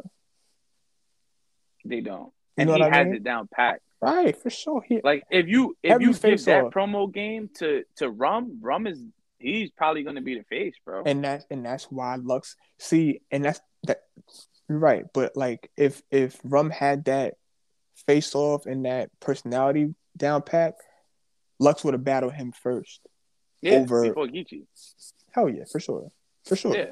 They 1.85 2.01
don't, 2.01 2.31
You 2.57 2.69
and 2.69 2.69
he 2.69 2.81
has 2.81 3.05
mean? 3.05 3.15
it 3.15 3.23
down 3.23 3.47
pat. 3.53 3.81
Right, 4.01 4.39
for 4.39 4.49
sure. 4.49 4.81
He, 4.81 5.01
like 5.03 5.23
if 5.31 5.47
you 5.47 5.77
if 5.81 6.01
you 6.01 6.13
give 6.13 6.45
that 6.45 6.65
off. 6.65 6.73
promo 6.73 7.11
game 7.11 7.49
to 7.55 7.83
to 7.97 8.09
Rum, 8.09 8.59
Rum 8.61 8.87
is 8.87 9.01
he's 9.39 9.71
probably 9.71 10.03
gonna 10.03 10.21
be 10.21 10.35
the 10.35 10.43
face, 10.43 10.73
bro. 10.83 11.03
And 11.05 11.23
that's 11.23 11.45
and 11.49 11.65
that's 11.65 11.85
why 11.85 12.15
Lux 12.15 12.55
see, 12.77 13.21
and 13.31 13.45
that's 13.45 13.61
that 13.83 14.01
right. 14.67 15.05
But 15.13 15.37
like 15.37 15.71
if 15.77 16.01
if 16.11 16.39
Rum 16.43 16.69
had 16.69 17.05
that 17.05 17.35
face 18.05 18.35
off 18.35 18.65
and 18.65 18.85
that 18.85 19.09
personality 19.19 19.95
down 20.17 20.41
pat, 20.41 20.75
Lux 21.59 21.83
would 21.83 21.93
have 21.93 22.03
battled 22.03 22.33
him 22.33 22.51
first. 22.51 22.99
Yeah, 23.61 23.73
over 23.73 24.03
before 24.03 24.27
Geechee. 24.27 24.65
Hell 25.31 25.49
yeah, 25.49 25.63
for 25.71 25.79
sure, 25.79 26.09
for 26.45 26.55
sure. 26.55 26.75
Yeah, 26.75 26.91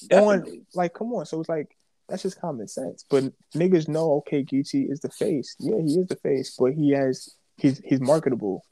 definitely. 0.00 0.58
on 0.58 0.66
like 0.74 0.94
come 0.94 1.12
on. 1.12 1.26
So 1.26 1.40
it's 1.40 1.48
like 1.48 1.76
that's 2.08 2.22
just 2.22 2.40
common 2.40 2.68
sense. 2.68 3.04
But 3.08 3.24
niggas 3.54 3.88
know 3.88 4.12
okay, 4.18 4.44
Geechee 4.44 4.90
is 4.90 5.00
the 5.00 5.10
face. 5.10 5.56
Yeah, 5.58 5.78
he 5.78 5.94
is 5.94 6.06
the 6.06 6.16
face, 6.16 6.56
but 6.58 6.72
he 6.72 6.90
has 6.90 7.34
he's 7.56 7.78
he's 7.78 8.00
marketable. 8.00 8.64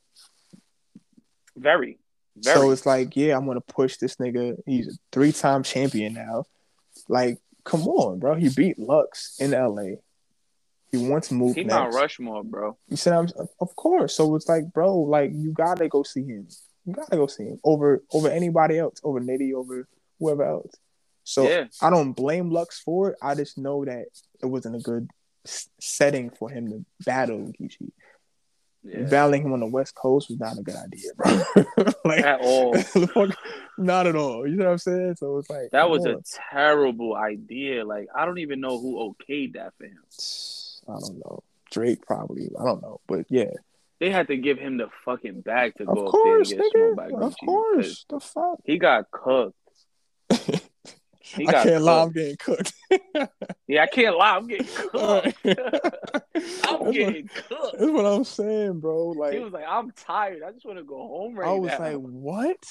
Very. 1.57 1.99
Very. 2.37 2.57
So 2.59 2.71
it's 2.71 2.87
like, 2.87 3.17
yeah, 3.17 3.37
I'm 3.37 3.47
gonna 3.47 3.61
push 3.61 3.97
this 3.97 4.17
nigga. 4.17 4.57
He's 4.67 4.89
a 4.89 4.99
three 5.13 5.33
time 5.33 5.63
champion 5.63 6.15
now. 6.15 6.45
Like, 7.09 7.39
come 7.65 7.87
on, 7.87 8.19
bro. 8.19 8.35
He 8.35 8.49
beat 8.49 8.79
Lux 8.79 9.39
in 9.41 9.51
LA. 9.51 9.97
He 10.93 10.99
wants 10.99 11.31
move. 11.31 11.55
He 11.55 11.65
Mount 11.65 11.95
Rushmore, 11.95 12.43
bro. 12.43 12.77
You 12.89 12.97
said 12.97 13.13
I'm 13.13 13.29
of 13.61 13.77
course. 13.77 14.15
So 14.15 14.35
it's 14.35 14.49
like, 14.49 14.73
bro, 14.73 14.99
like 14.99 15.31
you 15.33 15.53
gotta 15.53 15.89
go 15.89 16.03
see 16.03 16.25
him. 16.25 16.49
You 16.85 16.95
gotta 16.95 17.17
go 17.17 17.27
see 17.27 17.45
him 17.45 17.61
over 17.63 18.03
over 18.13 18.29
anybody 18.29 18.79
else, 18.79 19.01
over 19.05 19.21
Nitty, 19.21 19.53
over 19.55 19.87
whoever 20.19 20.45
else. 20.45 20.75
So 21.25 21.49
yeah. 21.49 21.65
I 21.81 21.91
don't 21.91 22.13
blame 22.13 22.51
Lux 22.51 22.81
for 22.81 23.11
it. 23.11 23.19
I 23.23 23.35
just 23.35 23.59
know 23.59 23.85
that 23.85 24.07
it 24.43 24.47
wasn't 24.47 24.77
a 24.77 24.81
good 24.81 25.09
setting 25.45 26.31
for 26.31 26.51
him 26.51 26.69
to 26.71 26.85
battle 27.05 27.53
Geechee. 27.61 27.93
Yeah. 28.83 29.03
Battling 29.03 29.43
him 29.43 29.53
on 29.53 29.61
the 29.61 29.67
West 29.67 29.95
Coast 29.95 30.31
was 30.31 30.39
not 30.41 30.59
a 30.59 30.63
good 30.63 30.75
idea, 30.75 31.11
bro. 31.15 31.93
like 32.05 32.25
at 32.25 32.41
all. 32.41 32.75
not 33.79 34.07
at 34.07 34.17
all. 34.17 34.47
You 34.47 34.57
know 34.57 34.65
what 34.65 34.73
I'm 34.73 34.79
saying? 34.79 35.17
So 35.17 35.39
it's 35.39 35.51
like 35.51 35.71
that 35.73 35.91
was 35.91 36.07
a 36.07 36.17
terrible 36.51 37.15
idea. 37.15 37.85
Like 37.85 38.09
I 38.15 38.25
don't 38.25 38.39
even 38.39 38.61
know 38.61 38.81
who 38.81 39.15
okayed 39.15 39.55
that 39.55 39.75
for 39.77 39.85
him. 39.85 40.03
I 40.89 40.99
don't 40.99 41.19
know. 41.19 41.43
Drake 41.71 42.07
probably. 42.07 42.51
I 42.59 42.65
don't 42.65 42.83
know, 42.83 43.01
but 43.07 43.27
yeah. 43.29 43.53
They 43.99 44.11
had 44.11 44.29
to 44.29 44.37
give 44.39 44.59
him 44.59 44.79
the 44.79 44.89
fucking 45.05 45.43
bag 45.43 45.75
to 45.77 45.83
of 45.83 45.95
go 45.95 46.07
course, 46.07 46.51
up 46.53 46.57
there 46.57 46.65
and 46.65 46.73
get 46.73 46.73
smoked 46.73 46.97
by 46.97 47.09
Geechee. 47.11 47.23
Of 47.23 47.37
course, 47.45 48.07
the 48.09 48.21
fuck. 48.21 48.61
He 48.65 48.79
got 48.79 49.11
cooked. 49.11 49.60
He 51.37 51.47
I 51.47 51.53
can't 51.53 51.65
cooked. 51.67 51.83
lie, 51.83 52.03
I'm 52.03 52.13
getting 52.13 52.37
cooked. 52.37 52.73
yeah, 53.69 53.83
I 53.83 53.87
can't 53.87 54.17
lie, 54.17 54.37
I'm 54.37 54.47
getting 54.49 54.67
cooked. 54.67 54.97
I'm 55.45 55.55
that's 55.55 56.91
getting 56.93 57.27
what, 57.27 57.35
cooked. 57.35 57.77
That's 57.79 57.91
what 57.93 58.05
I'm 58.07 58.25
saying, 58.25 58.81
bro. 58.81 59.11
Like 59.11 59.35
he 59.35 59.39
was 59.39 59.53
like, 59.53 59.65
I'm 59.69 59.93
tired. 59.93 60.43
I 60.43 60.51
just 60.51 60.67
want 60.67 60.79
to 60.79 60.85
go 60.85 60.97
home 60.97 61.35
right 61.37 61.47
now. 61.47 61.55
I 61.55 61.59
was 61.59 61.71
now. 61.71 61.79
like, 61.79 61.97
what? 61.97 62.65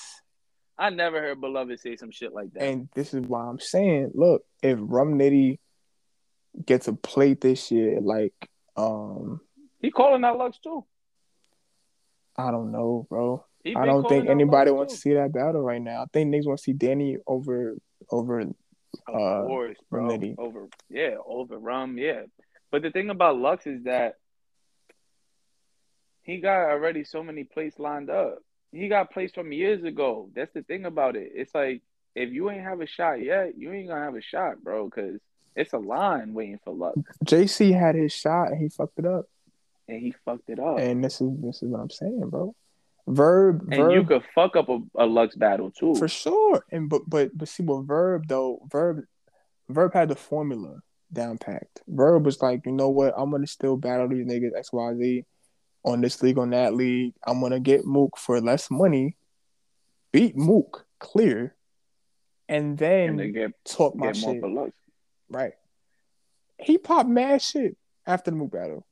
I 0.78 0.90
never 0.90 1.22
heard 1.22 1.40
Beloved 1.42 1.80
say 1.80 1.96
some 1.96 2.12
shit 2.12 2.34
like 2.34 2.54
that. 2.54 2.64
And 2.64 2.90
this 2.96 3.14
is 3.14 3.22
why 3.22 3.46
I'm 3.46 3.60
saying, 3.60 4.12
look, 4.14 4.44
if 4.62 4.78
Rum 4.82 5.18
Nitty 5.18 5.60
gets 6.66 6.88
a 6.88 6.94
plate 6.94 7.42
this 7.42 7.72
year, 7.72 8.00
like 8.02 8.34
um 8.76 9.40
he 9.80 9.92
calling 9.92 10.24
out 10.24 10.38
Lux 10.38 10.60
too. 10.60 10.86
I 12.38 12.52
don't 12.52 12.72
know, 12.72 13.06
bro. 13.10 13.46
I 13.76 13.86
don't 13.86 14.08
think 14.08 14.30
anybody 14.30 14.72
wants 14.72 14.94
to 14.94 15.00
see 15.00 15.14
that 15.14 15.34
battle 15.34 15.62
right 15.62 15.82
now. 15.82 16.02
I 16.02 16.06
think 16.12 16.34
niggas 16.34 16.46
want 16.46 16.60
to 16.60 16.64
see 16.64 16.74
Danny 16.74 17.18
over 17.28 17.78
over 18.12 18.44
of 19.08 19.16
uh, 19.16 19.46
course, 19.46 19.78
bro. 19.90 20.20
Over 20.38 20.68
yeah, 20.90 21.16
over 21.26 21.58
Rum, 21.58 21.98
yeah. 21.98 22.24
But 22.72 22.82
the 22.82 22.92
thing 22.92 23.10
about 23.10 23.38
Lux 23.38 23.66
is 23.68 23.84
that 23.84 24.16
he 26.22 26.40
got 26.40 26.70
already 26.70 27.04
so 27.04 27.24
many 27.24 27.44
places 27.44 27.80
lined 27.80 28.10
up. 28.10 28.40
He 28.72 28.88
got 28.88 29.12
placed 29.12 29.36
from 29.36 29.52
years 29.52 29.84
ago. 29.84 30.30
That's 30.36 30.54
the 30.54 30.62
thing 30.62 30.86
about 30.86 31.16
it. 31.16 31.32
It's 31.34 31.54
like 31.56 31.82
if 32.16 32.32
you 32.32 32.50
ain't 32.50 32.64
have 32.64 32.82
a 32.82 32.88
shot 32.88 33.24
yet, 33.24 33.58
you 33.58 33.72
ain't 33.72 33.90
gonna 33.90 34.04
have 34.04 34.16
a 34.16 34.22
shot, 34.22 34.64
bro. 34.64 34.86
Because 34.86 35.20
it's 35.56 35.74
a 35.74 35.78
line 35.78 36.34
waiting 36.34 36.60
for 36.64 36.74
Lux. 36.74 37.00
JC 37.26 37.78
had 37.78 37.96
his 37.96 38.14
shot 38.14 38.50
and 38.50 38.62
he 38.62 38.70
fucked 38.70 39.00
it 39.00 39.06
up. 39.06 39.26
And 39.88 40.00
he 40.00 40.14
fucked 40.24 40.50
it 40.50 40.60
up. 40.60 40.78
And 40.80 41.04
this 41.04 41.20
is 41.20 41.32
this 41.42 41.64
is 41.64 41.70
what 41.70 41.82
I'm 41.82 41.90
saying, 41.90 42.30
bro. 42.30 42.56
Verb, 43.10 43.68
and 43.72 43.82
Verb, 43.82 43.92
you 43.92 44.04
could 44.04 44.24
fuck 44.36 44.56
up 44.56 44.70
a, 44.70 44.80
a 44.96 45.06
Lux 45.06 45.36
battle 45.36 45.72
too, 45.72 45.96
for 45.96 46.08
sure. 46.08 46.64
And 46.72 46.88
but 46.88 47.02
but 47.08 47.36
but 47.36 47.48
see, 47.48 47.64
what 47.64 47.86
Verb 47.86 48.28
though, 48.28 48.62
Verb, 48.72 49.04
Verb 49.68 49.94
had 49.94 50.10
the 50.10 50.16
formula 50.16 50.82
down 51.12 51.40
packed. 51.40 51.82
Verb 51.88 52.24
was 52.24 52.40
like, 52.40 52.68
you 52.68 52.72
know 52.72 52.90
what, 52.90 53.16
I'm 53.18 53.32
gonna 53.32 53.48
still 53.48 53.78
battle 53.78 54.08
these 54.08 54.28
niggas 54.28 54.56
X 54.56 54.72
Y 54.72 54.94
Z 54.96 55.26
on 55.84 56.02
this 56.02 56.22
league, 56.22 56.38
on 56.38 56.52
that 56.52 56.76
league. 56.76 57.16
I'm 57.26 57.42
gonna 57.42 57.60
get 57.60 57.84
Mook 57.84 58.16
for 58.16 58.40
less 58.40 58.70
money, 58.70 59.18
beat 60.12 60.38
Mook 60.38 60.86
clear, 61.00 61.56
and 62.48 62.78
then 62.78 63.20
and 63.20 63.34
get, 63.34 63.52
talk 63.66 63.96
my 63.96 64.12
shit. 64.12 64.44
Right. 65.30 65.54
He 66.60 66.78
popped 66.78 67.10
mad 67.10 67.42
shit 67.42 67.76
after 68.06 68.30
the 68.30 68.38
Mook 68.38 68.52
battle 68.52 68.86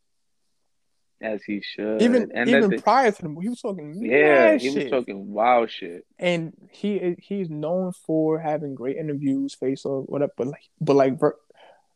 as 1.21 1.43
he 1.43 1.61
should. 1.61 2.01
Even 2.01 2.31
and 2.33 2.49
even 2.49 2.69
the, 2.69 2.81
prior 2.81 3.11
to 3.11 3.25
him, 3.25 3.37
he 3.41 3.49
was 3.49 3.61
talking. 3.61 3.93
Yeah, 4.03 4.57
he 4.57 4.69
shit. 4.69 4.83
was 4.83 4.91
talking 4.91 5.31
wild 5.31 5.69
shit. 5.69 6.05
And 6.19 6.53
he 6.71 7.15
he's 7.19 7.49
known 7.49 7.93
for 8.05 8.39
having 8.39 8.75
great 8.75 8.97
interviews, 8.97 9.55
face 9.55 9.85
off, 9.85 10.05
whatever. 10.07 10.33
But 10.37 10.47
like, 10.47 10.69
but 10.79 10.95
like, 10.95 11.19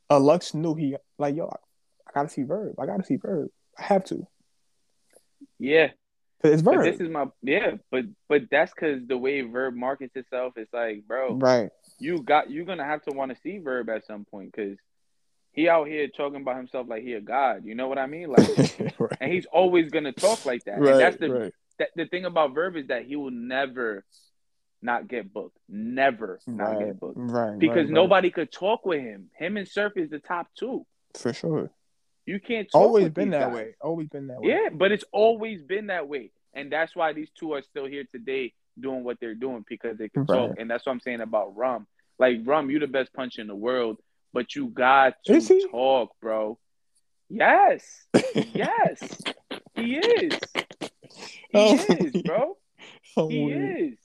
uh, 0.10 0.20
Lux 0.20 0.54
knew 0.54 0.76
he 0.76 0.96
like 1.18 1.36
yo. 1.36 1.48
I 1.48 2.12
gotta 2.14 2.30
see 2.30 2.44
Verb. 2.44 2.76
I 2.80 2.86
gotta 2.86 3.04
see 3.04 3.18
Verb. 3.18 3.50
I 3.78 3.84
have 3.84 4.04
to. 4.06 4.28
Yeah, 5.60 5.90
it's 6.44 6.62
Verb. 6.62 6.78
But 6.78 6.84
this 6.84 7.00
is 7.00 7.10
my 7.10 7.28
yeah, 7.42 7.74
but 7.92 8.06
but 8.28 8.44
that's 8.50 8.74
because 8.74 9.06
the 9.08 9.18
way 9.18 9.42
Verb 9.42 9.76
markets 9.76 10.16
itself 10.16 10.54
is 10.58 10.68
like, 10.74 11.08
bro, 11.08 11.36
right? 11.36 11.70
You 12.00 12.22
got 12.22 12.50
you're 12.50 12.66
gonna 12.66 12.86
have 12.86 13.04
to 13.04 13.12
want 13.12 13.32
to 13.32 13.38
see 13.42 13.60
Verb 13.60 13.90
at 13.90 14.06
some 14.06 14.26
point 14.26 14.52
because 14.56 14.78
he 15.54 15.68
out 15.68 15.88
here 15.88 16.08
talking 16.08 16.42
about 16.42 16.58
himself 16.58 16.88
like 16.90 17.04
he 17.04 17.14
a 17.14 17.22
god. 17.22 17.66
You 17.66 17.76
know 17.76 17.88
what 17.88 17.98
I 17.98 18.08
mean? 18.08 18.30
Like, 18.30 18.48
right. 19.00 19.18
and 19.20 19.32
he's 19.32 19.46
always 19.46 19.90
gonna 19.90 20.14
talk 20.14 20.46
like 20.46 20.64
that. 20.66 20.80
Right, 20.80 20.94
and 20.94 21.00
that's 21.00 21.18
the 21.18 21.30
right. 21.30 21.54
that, 21.80 21.90
the 21.96 22.06
thing 22.06 22.26
about 22.26 22.54
Verb 22.54 22.76
is 22.78 22.88
that 22.88 23.06
he 23.06 23.16
will 23.16 23.32
never 23.32 24.06
not 24.82 25.08
get 25.08 25.32
booked. 25.34 25.58
Never 25.70 26.40
not 26.48 26.80
get 26.80 27.00
booked. 27.00 27.18
Right. 27.18 27.60
Because 27.60 27.90
nobody 27.90 28.32
could 28.32 28.52
talk 28.52 28.86
with 28.86 29.02
him. 29.02 29.30
Him 29.38 29.58
and 29.58 29.68
Surf 29.68 29.94
is 29.96 30.10
the 30.10 30.20
top 30.20 30.48
two. 30.58 30.86
For 31.16 31.34
sure. 31.34 31.70
You 32.26 32.40
can't 32.40 32.68
always 32.74 33.10
been 33.10 33.32
that 33.32 33.50
guys. 33.50 33.56
way. 33.56 33.76
Always 33.82 34.08
been 34.08 34.28
that 34.28 34.42
way. 34.42 34.50
Yeah, 34.50 34.70
but 34.72 34.92
it's 34.92 35.04
always 35.12 35.62
been 35.64 35.88
that 35.88 36.08
way. 36.08 36.32
And 36.54 36.72
that's 36.72 36.96
why 36.96 37.14
these 37.14 37.30
two 37.38 37.54
are 37.54 37.62
still 37.62 37.86
here 37.86 38.06
today 38.12 38.54
doing 38.80 39.04
what 39.04 39.20
they're 39.20 39.36
doing 39.36 39.66
because 39.68 39.98
they 39.98 40.10
can 40.10 40.26
talk. 40.26 40.52
And 40.58 40.70
that's 40.70 40.86
what 40.86 40.94
I'm 40.94 41.00
saying 41.00 41.22
about 41.22 41.56
Rum. 41.56 41.88
Like 42.20 42.40
Rum, 42.44 42.70
you 42.70 42.80
the 42.80 42.88
best 42.88 43.14
punch 43.14 43.38
in 43.40 43.48
the 43.48 43.56
world 43.56 43.98
but 44.34 44.56
you 44.56 44.68
got 44.68 45.16
to 45.26 45.68
talk, 45.72 46.12
bro. 46.22 46.58
Yes, 47.30 48.06
yes, 48.36 49.22
he 49.76 49.98
is. 49.98 50.40
He 50.80 50.90
oh, 51.54 51.74
is, 51.74 52.22
bro. 52.24 52.58
Oh, 53.18 53.28
he 53.28 53.52
is. 53.52 53.98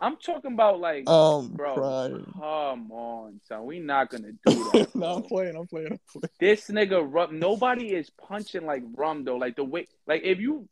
I'm 0.00 0.16
talking 0.16 0.54
about 0.54 0.80
like, 0.80 1.08
um, 1.08 1.48
bro. 1.48 1.74
Crying. 1.74 2.32
Come 2.32 2.90
on, 2.90 3.40
son. 3.44 3.64
We 3.64 3.80
not 3.80 4.10
gonna 4.10 4.32
do 4.46 4.70
that. 4.72 4.94
no, 4.94 5.16
I'm 5.16 5.22
playing. 5.22 5.56
I'm 5.56 5.66
playing. 5.66 5.92
I'm 5.92 6.00
playing. 6.10 6.30
This 6.40 6.68
nigga 6.68 7.06
Rum. 7.06 7.38
Nobody 7.38 7.94
is 7.94 8.10
punching 8.10 8.64
like 8.64 8.82
Rum 8.94 9.24
though. 9.24 9.36
Like 9.36 9.56
the 9.56 9.64
way, 9.64 9.86
like 10.06 10.22
if 10.24 10.40
you, 10.40 10.68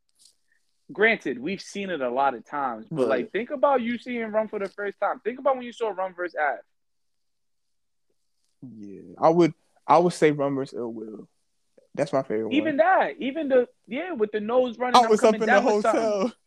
granted, 0.93 1.39
we've 1.39 1.61
seen 1.61 1.91
it 1.91 2.01
a 2.01 2.11
lot 2.11 2.35
of 2.35 2.45
times, 2.47 2.87
but 2.91 3.03
right. 3.03 3.21
like 3.21 3.33
think 3.33 3.51
about 3.51 3.83
you 3.83 3.99
seeing 3.99 4.33
Rum 4.33 4.49
for 4.49 4.59
the 4.59 4.69
first 4.69 4.99
time. 4.99 5.21
Think 5.21 5.39
about 5.39 5.57
when 5.57 5.65
you 5.65 5.73
saw 5.73 5.91
Rum 5.91 6.15
versus 6.15 6.35
Av. 6.41 6.59
Yeah, 8.63 9.15
I 9.19 9.29
would. 9.29 9.55
I 9.87 9.99
would 9.99 10.13
say 10.13 10.31
Rumors 10.31 10.75
Ill 10.75 10.93
Will. 10.93 11.29
That's 11.95 12.13
my 12.13 12.23
favorite. 12.23 12.53
Even 12.53 12.77
one. 12.77 12.77
that, 12.79 13.11
even 13.19 13.49
the 13.49 13.67
yeah, 13.87 14.13
with 14.13 14.33
the 14.33 14.41
nose 14.41 14.79
running. 14.79 15.03
I 15.03 15.09
was 15.09 15.23
up 15.23 15.35
in 15.35 15.41
the 15.41 15.61
hotel. 15.61 16.33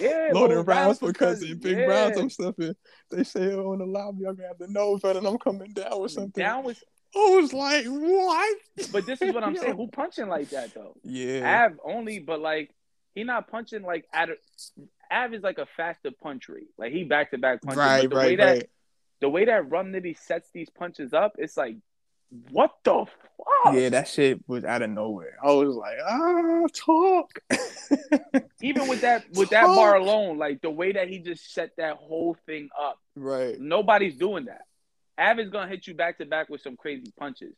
Yeah, 0.00 0.30
Loading 0.32 0.64
rounds 0.64 1.00
for 1.00 1.12
cousin, 1.12 1.58
big 1.58 1.76
yeah. 1.76 1.84
rounds. 1.84 2.16
I'm 2.16 2.30
stuffing. 2.30 2.74
They 3.10 3.24
say 3.24 3.52
on 3.52 3.78
the 3.78 3.84
lobby, 3.84 4.24
I'm 4.26 4.36
gonna 4.36 4.48
have 4.48 4.58
the 4.58 4.68
nose 4.68 5.04
running. 5.04 5.26
I'm 5.26 5.36
coming 5.36 5.72
down 5.74 6.00
with 6.00 6.12
something. 6.12 6.42
Down 6.42 6.64
with. 6.64 6.82
I 7.14 7.18
was 7.18 7.52
like, 7.52 7.84
what? 7.84 8.58
But 8.90 9.04
this 9.04 9.20
is 9.20 9.34
what 9.34 9.44
I'm 9.44 9.54
saying. 9.58 9.76
Who 9.76 9.88
punching 9.88 10.28
like 10.28 10.48
that 10.48 10.72
though? 10.72 10.96
Yeah. 11.02 11.66
Av 11.66 11.78
only, 11.84 12.20
but 12.20 12.40
like 12.40 12.74
he 13.14 13.24
not 13.24 13.48
punching 13.48 13.82
like 13.82 14.06
at 14.14 14.30
a, 14.30 14.36
Av 15.12 15.34
is 15.34 15.42
like 15.42 15.58
a 15.58 15.66
faster 15.76 16.10
punch 16.10 16.48
rate. 16.48 16.70
Like 16.78 16.92
he 16.92 17.04
back 17.04 17.32
to 17.32 17.38
back 17.38 17.60
punches. 17.60 17.78
Right, 17.78 18.08
but 18.08 18.10
the 18.10 18.16
right, 18.16 18.38
way 18.38 18.44
right. 18.44 18.70
The 19.22 19.30
way 19.30 19.46
that 19.46 19.70
Rum 19.70 19.92
Nitty 19.92 20.18
sets 20.18 20.50
these 20.52 20.68
punches 20.68 21.14
up, 21.14 21.36
it's 21.38 21.56
like 21.56 21.76
What 22.50 22.72
the 22.84 23.06
fuck? 23.06 23.74
Yeah, 23.74 23.88
that 23.90 24.08
shit 24.08 24.40
was 24.48 24.64
out 24.64 24.82
of 24.82 24.90
nowhere. 24.90 25.36
I 25.42 25.52
was 25.52 25.76
like, 25.76 25.96
ah, 26.04 26.66
talk. 26.74 27.40
Even 28.62 28.88
with 28.88 29.02
that 29.02 29.24
with 29.34 29.50
that 29.50 29.66
bar 29.66 29.96
alone, 29.96 30.38
like 30.38 30.60
the 30.60 30.70
way 30.70 30.92
that 30.92 31.08
he 31.08 31.20
just 31.20 31.54
set 31.54 31.70
that 31.76 31.96
whole 31.96 32.36
thing 32.46 32.68
up. 32.80 32.98
Right. 33.16 33.58
Nobody's 33.60 34.16
doing 34.16 34.46
that. 34.46 34.62
Av 35.18 35.38
is 35.38 35.50
gonna 35.50 35.68
hit 35.68 35.86
you 35.86 35.94
back 35.94 36.18
to 36.18 36.26
back 36.26 36.48
with 36.48 36.60
some 36.62 36.76
crazy 36.76 37.12
punches. 37.18 37.54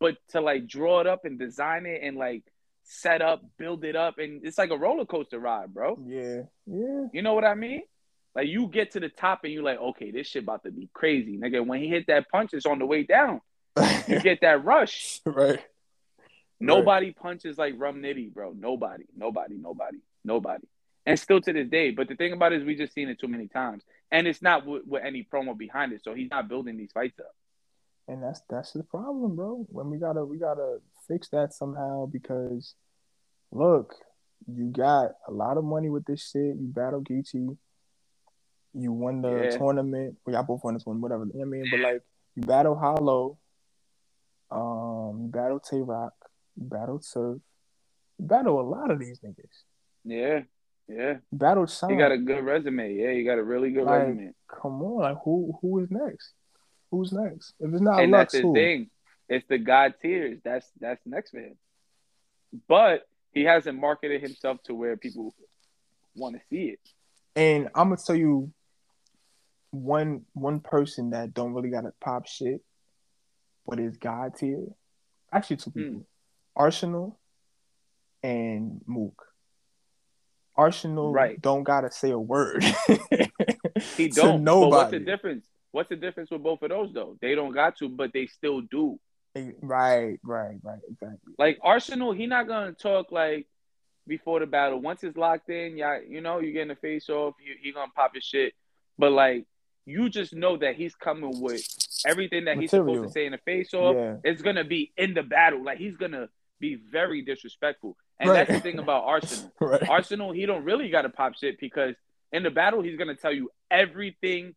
But 0.00 0.16
to 0.30 0.40
like 0.40 0.66
draw 0.66 1.00
it 1.00 1.06
up 1.06 1.24
and 1.24 1.38
design 1.38 1.86
it 1.86 2.00
and 2.02 2.16
like 2.16 2.44
set 2.84 3.22
up, 3.22 3.42
build 3.58 3.84
it 3.84 3.96
up, 3.96 4.18
and 4.18 4.44
it's 4.44 4.58
like 4.58 4.70
a 4.70 4.78
roller 4.78 5.04
coaster 5.04 5.38
ride, 5.38 5.74
bro. 5.74 5.98
Yeah, 6.06 6.42
yeah. 6.66 7.06
You 7.12 7.22
know 7.22 7.34
what 7.34 7.44
I 7.44 7.54
mean? 7.54 7.82
Like 8.34 8.48
you 8.48 8.68
get 8.68 8.92
to 8.92 9.00
the 9.00 9.08
top 9.08 9.40
and 9.44 9.52
you're 9.52 9.62
like, 9.62 9.78
okay, 9.78 10.10
this 10.10 10.26
shit 10.26 10.44
about 10.44 10.62
to 10.64 10.70
be 10.70 10.88
crazy, 10.92 11.36
nigga. 11.36 11.66
When 11.66 11.80
he 11.80 11.88
hit 11.88 12.06
that 12.06 12.30
punch, 12.30 12.54
it's 12.54 12.66
on 12.66 12.78
the 12.78 12.86
way 12.86 13.02
down. 13.02 13.40
you 14.06 14.20
get 14.22 14.40
that 14.40 14.64
rush, 14.64 15.20
right? 15.26 15.60
Nobody 16.60 17.06
right. 17.06 17.16
punches 17.16 17.58
like 17.58 17.74
Rum 17.76 18.02
Nitty, 18.02 18.32
bro. 18.32 18.54
Nobody, 18.56 19.04
nobody, 19.16 19.56
nobody, 19.56 19.98
nobody. 20.24 20.64
And 21.04 21.18
still 21.18 21.40
to 21.40 21.52
this 21.52 21.68
day. 21.68 21.90
But 21.90 22.08
the 22.08 22.14
thing 22.14 22.32
about 22.32 22.52
it 22.52 22.60
is, 22.60 22.64
we 22.64 22.76
just 22.76 22.94
seen 22.94 23.08
it 23.08 23.18
too 23.18 23.26
many 23.26 23.48
times, 23.48 23.82
and 24.12 24.28
it's 24.28 24.40
not 24.40 24.64
with, 24.64 24.82
with 24.86 25.02
any 25.04 25.26
promo 25.30 25.58
behind 25.58 25.92
it. 25.92 26.02
So 26.04 26.14
he's 26.14 26.30
not 26.30 26.48
building 26.48 26.76
these 26.76 26.92
fights 26.92 27.18
up. 27.18 27.34
And 28.08 28.22
that's 28.22 28.40
that's 28.48 28.72
the 28.72 28.84
problem, 28.84 29.36
bro. 29.36 29.66
When 29.68 29.90
we 29.90 29.98
gotta 29.98 30.24
we 30.24 30.38
gotta 30.38 30.78
fix 31.08 31.28
that 31.30 31.52
somehow 31.52 32.06
because 32.06 32.74
look, 33.50 33.94
you 34.46 34.66
got 34.66 35.12
a 35.26 35.32
lot 35.32 35.56
of 35.56 35.64
money 35.64 35.88
with 35.88 36.04
this 36.04 36.30
shit. 36.30 36.56
You 36.56 36.68
battle 36.68 37.02
Geechee. 37.02 37.56
You 38.74 38.92
won 38.92 39.22
the 39.22 39.50
yeah. 39.50 39.56
tournament. 39.56 40.16
Well, 40.24 40.34
y'all 40.34 40.44
both 40.44 40.64
won 40.64 40.74
this 40.74 40.86
one, 40.86 41.00
whatever. 41.00 41.24
You 41.24 41.40
know 41.40 41.42
I 41.42 41.44
mean? 41.44 41.64
But 41.70 41.80
like 41.80 42.02
you 42.36 42.42
battle 42.42 42.76
Holla. 42.76 43.32
Um, 44.50 45.22
you 45.22 45.28
battle 45.28 45.60
Tay 45.60 45.80
Roc. 45.80 46.12
You 46.56 46.64
battle 46.68 47.00
Surf. 47.00 47.38
You 48.18 48.26
battle 48.26 48.60
a 48.60 48.62
lot 48.62 48.90
of 48.90 48.98
these 48.98 49.20
niggas. 49.20 49.64
Yeah. 50.04 50.42
Yeah. 50.88 51.12
You 51.30 51.38
battled 51.38 51.70
Sean. 51.70 51.90
You 51.90 51.98
got 51.98 52.12
a 52.12 52.18
good 52.18 52.44
resume. 52.44 52.94
Yeah, 52.94 53.10
you 53.10 53.24
got 53.24 53.38
a 53.38 53.42
really 53.42 53.70
good 53.70 53.84
like, 53.84 54.02
resume. 54.02 54.34
Come 54.48 54.82
on, 54.82 55.02
like 55.02 55.18
who 55.24 55.58
who 55.60 55.80
is 55.80 55.90
next? 55.90 56.32
Who's 56.90 57.12
next? 57.12 57.54
If 57.60 57.72
it's 57.72 57.80
not 57.80 58.00
and 58.00 58.12
Lux, 58.12 58.32
that's 58.32 58.42
the 58.42 58.48
who? 58.48 58.54
thing. 58.54 58.90
It's 59.28 59.46
the 59.48 59.58
God 59.58 59.94
tiers. 60.02 60.38
That's 60.44 60.66
that's 60.80 61.00
next 61.06 61.30
for 61.30 61.38
him. 61.38 61.56
But 62.68 63.06
he 63.32 63.44
hasn't 63.44 63.78
marketed 63.78 64.20
himself 64.20 64.62
to 64.64 64.74
where 64.74 64.96
people 64.96 65.34
want 66.14 66.36
to 66.36 66.42
see 66.50 66.64
it. 66.64 66.80
And 67.34 67.68
I'm 67.74 67.88
gonna 67.88 67.96
tell 67.96 68.16
you 68.16 68.52
one 69.72 70.22
one 70.34 70.60
person 70.60 71.10
that 71.10 71.34
don't 71.34 71.54
really 71.54 71.70
gotta 71.70 71.92
pop 72.00 72.26
shit, 72.26 72.60
but 73.66 73.80
is 73.80 73.96
God 73.96 74.36
tier. 74.36 74.66
Actually, 75.32 75.56
two 75.56 75.70
people: 75.70 76.00
mm. 76.00 76.04
Arsonal 76.56 77.16
and 78.22 78.80
Mook. 78.86 79.24
Arsonal 80.56 81.12
right. 81.12 81.40
don't 81.40 81.64
gotta 81.64 81.90
say 81.90 82.10
a 82.10 82.18
word. 82.18 82.62
he 83.96 84.08
don't. 84.08 84.44
Nobody. 84.44 84.70
But 84.70 84.76
what's 84.76 84.90
the 84.90 84.98
difference? 85.00 85.46
What's 85.72 85.88
the 85.88 85.96
difference 85.96 86.30
with 86.30 86.42
both 86.42 86.62
of 86.62 86.68
those 86.68 86.92
though? 86.92 87.16
They 87.22 87.34
don't 87.34 87.52
got 87.52 87.78
to, 87.78 87.88
but 87.88 88.12
they 88.12 88.26
still 88.26 88.60
do. 88.60 89.00
Right, 89.34 90.18
right, 90.22 90.58
right, 90.62 90.80
exactly. 90.86 91.32
Like 91.38 91.58
Arsonal, 91.64 92.14
he 92.14 92.26
not 92.26 92.46
gonna 92.46 92.72
talk 92.72 93.10
like 93.10 93.46
before 94.06 94.40
the 94.40 94.46
battle. 94.46 94.78
Once 94.80 95.02
it's 95.02 95.16
locked 95.16 95.48
in, 95.48 95.78
yeah, 95.78 96.00
you 96.06 96.20
know, 96.20 96.40
you 96.40 96.52
getting 96.52 96.68
the 96.68 96.76
face 96.76 97.08
off, 97.08 97.34
you, 97.42 97.54
he 97.58 97.72
gonna 97.72 97.90
pop 97.96 98.10
your 98.12 98.20
shit. 98.20 98.52
But 98.98 99.12
like, 99.12 99.46
you 99.84 100.08
just 100.08 100.34
know 100.34 100.56
that 100.56 100.76
he's 100.76 100.94
coming 100.94 101.40
with 101.40 101.62
everything 102.06 102.44
that 102.44 102.56
Material. 102.56 102.60
he's 102.60 102.70
supposed 102.70 103.02
to 103.02 103.12
say 103.12 103.26
in 103.26 103.32
the 103.32 103.38
face 103.38 103.74
off. 103.74 103.96
Yeah. 103.96 104.16
It's 104.24 104.42
gonna 104.42 104.64
be 104.64 104.92
in 104.96 105.14
the 105.14 105.22
battle. 105.22 105.64
Like 105.64 105.78
he's 105.78 105.96
gonna 105.96 106.28
be 106.60 106.76
very 106.76 107.22
disrespectful. 107.22 107.96
And 108.18 108.30
right. 108.30 108.46
that's 108.46 108.58
the 108.58 108.60
thing 108.60 108.78
about 108.78 109.04
Arsonal. 109.04 109.50
right. 109.60 109.80
Arsonal, 109.82 110.34
he 110.34 110.46
don't 110.46 110.64
really 110.64 110.90
got 110.90 111.02
to 111.02 111.08
pop 111.08 111.34
shit 111.36 111.58
because 111.58 111.96
in 112.32 112.44
the 112.44 112.50
battle, 112.50 112.82
he's 112.82 112.96
gonna 112.96 113.16
tell 113.16 113.32
you 113.32 113.50
everything 113.70 114.54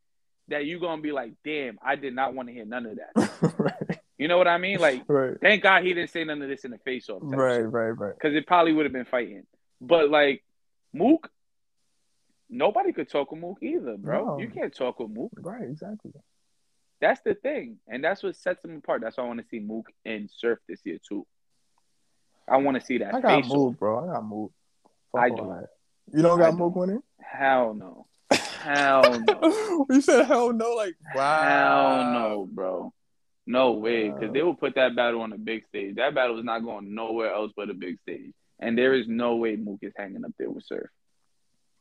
that 0.48 0.66
you're 0.66 0.80
gonna 0.80 1.02
be 1.02 1.12
like, 1.12 1.34
damn, 1.44 1.80
I 1.84 1.96
did 1.96 2.14
not 2.14 2.36
want 2.36 2.50
to 2.50 2.54
hear 2.54 2.66
none 2.66 2.86
of 2.86 2.98
that. 2.98 3.56
right. 3.58 4.00
You 4.18 4.28
know 4.28 4.38
what 4.38 4.48
I 4.48 4.58
mean? 4.60 4.80
Like, 4.80 5.04
right. 5.08 5.36
thank 5.42 5.64
God 5.64 5.84
he 5.84 5.94
didn't 5.94 6.12
say 6.12 6.24
none 6.24 6.42
of 6.42 6.48
this 6.48 6.64
in 6.64 6.72
the 6.72 6.78
face 6.78 7.10
off. 7.10 7.20
Right, 7.24 7.60
right, 7.60 7.90
right. 7.90 8.14
Because 8.14 8.36
it 8.36 8.48
probably 8.48 8.72
would 8.72 8.86
have 8.86 8.94
been 8.94 9.06
fighting. 9.06 9.44
But 9.82 10.10
like 10.10 10.44
Mook, 10.94 11.30
nobody 12.50 12.92
could 12.92 13.10
talk 13.10 13.32
with 13.32 13.42
Mook 13.42 13.58
either, 13.62 13.98
bro. 13.98 14.26
No. 14.26 14.40
You 14.40 14.50
can't 14.50 14.74
talk 14.74 15.00
with 15.00 15.10
Mook. 15.10 15.32
Right, 15.38 15.64
exactly. 15.64 16.12
That's 17.02 17.22
the 17.22 17.36
thing, 17.36 17.78
and 17.88 18.04
that's 18.04 18.24
what 18.24 18.36
sets 18.36 18.62
them 18.62 18.78
apart. 18.78 19.02
That's 19.02 19.18
why 19.18 19.24
I 19.24 19.28
want 19.28 19.42
to 19.42 19.46
see 19.48 19.60
Mook 19.60 19.88
and 20.06 20.30
Surf 20.32 20.60
this 20.68 20.80
year 20.86 20.98
too. 21.08 21.26
I 22.48 22.58
want 22.58 22.80
to 22.80 22.86
see 22.86 23.00
that. 23.00 23.14
I 23.14 23.22
got 23.22 23.46
Mook, 23.48 23.78
bro. 23.78 24.04
I 24.04 24.14
got 24.14 24.26
Mook. 24.26 24.52
I 25.16 25.30
do. 25.30 25.66
You 26.14 26.22
don't 26.22 26.40
got 26.40 26.56
Mook 26.56 26.76
winning? 26.76 27.02
Hell 27.20 27.74
no. 27.74 28.08
Hell 28.62 29.24
no. 29.28 29.86
you 29.90 30.02
said 30.02 30.26
hell 30.26 30.52
no, 30.54 30.72
like 30.72 30.96
wow. 31.14 31.44
Hell 31.44 32.12
no, 32.14 32.50
bro. 32.52 32.94
No 33.46 33.74
way, 33.74 34.10
because 34.10 34.34
they 34.34 34.42
will 34.42 34.56
put 34.56 34.74
that 34.76 34.96
battle 34.96 35.22
on 35.22 35.30
the 35.30 35.38
big 35.38 35.68
stage. 35.68 35.96
That 35.96 36.16
battle 36.16 36.40
is 36.40 36.46
not 36.46 36.64
going 36.64 36.96
nowhere 36.96 37.32
else 37.32 37.52
but 37.56 37.70
a 37.70 37.76
big 37.76 38.00
stage, 38.00 38.34
and 38.60 38.76
there 38.76 38.96
is 38.96 39.08
no 39.08 39.36
way 39.36 39.56
Mook 39.56 39.80
is 39.84 39.94
hanging 39.96 40.26
up 40.26 40.32
there 40.40 40.50
with 40.50 40.66
Surf. 40.66 40.90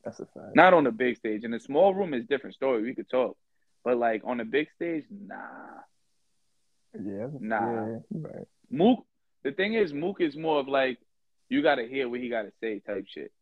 That's 0.04 0.20
a 0.20 0.26
fact. 0.26 0.54
Not 0.54 0.74
on 0.74 0.84
the 0.84 0.92
big 0.92 1.16
stage. 1.16 1.44
In 1.44 1.54
a 1.54 1.60
small 1.60 1.94
room 1.94 2.14
is 2.14 2.26
different 2.26 2.56
story. 2.56 2.82
We 2.82 2.94
could 2.94 3.08
talk, 3.08 3.36
but 3.84 3.96
like 3.96 4.22
on 4.24 4.38
the 4.38 4.44
big 4.44 4.68
stage, 4.76 5.04
nah. 5.10 5.36
Yeah. 6.94 7.28
Nah. 7.40 7.86
Yeah, 7.86 7.98
right. 8.12 8.48
Mook. 8.70 9.04
The 9.42 9.52
thing 9.52 9.74
is, 9.74 9.92
Mook 9.92 10.20
is 10.20 10.36
more 10.36 10.60
of 10.60 10.68
like 10.68 10.98
you 11.48 11.62
got 11.62 11.76
to 11.76 11.86
hear 11.86 12.08
what 12.08 12.20
he 12.20 12.28
got 12.28 12.42
to 12.42 12.52
say 12.60 12.80
type 12.80 13.06
shit. 13.08 13.32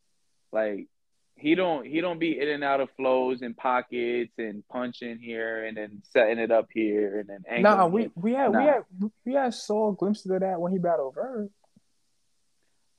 Like 0.53 0.89
he 1.37 1.55
don't 1.55 1.87
he 1.87 2.01
don't 2.01 2.19
be 2.19 2.39
in 2.39 2.49
and 2.49 2.65
out 2.65 2.81
of 2.81 2.91
flows 2.97 3.43
and 3.43 3.57
pockets 3.57 4.33
and 4.39 4.67
punching 4.69 5.19
here 5.19 5.65
and 5.65 5.77
then 5.77 6.03
setting 6.13 6.39
it 6.39 6.51
up 6.51 6.69
here 6.73 7.19
and 7.19 7.29
then 7.29 7.63
nah 7.63 7.87
we 7.87 8.11
we 8.15 8.33
had 8.33 8.53
nah. 8.53 8.61
we 8.61 8.67
had 8.67 8.83
we 9.25 9.35
had 9.35 9.55
saw 9.55 9.91
glimpses 9.93 10.31
of 10.31 10.41
that 10.41 10.61
when 10.61 10.73
he 10.73 10.79
battled 10.79 11.15
Verb. 11.15 11.51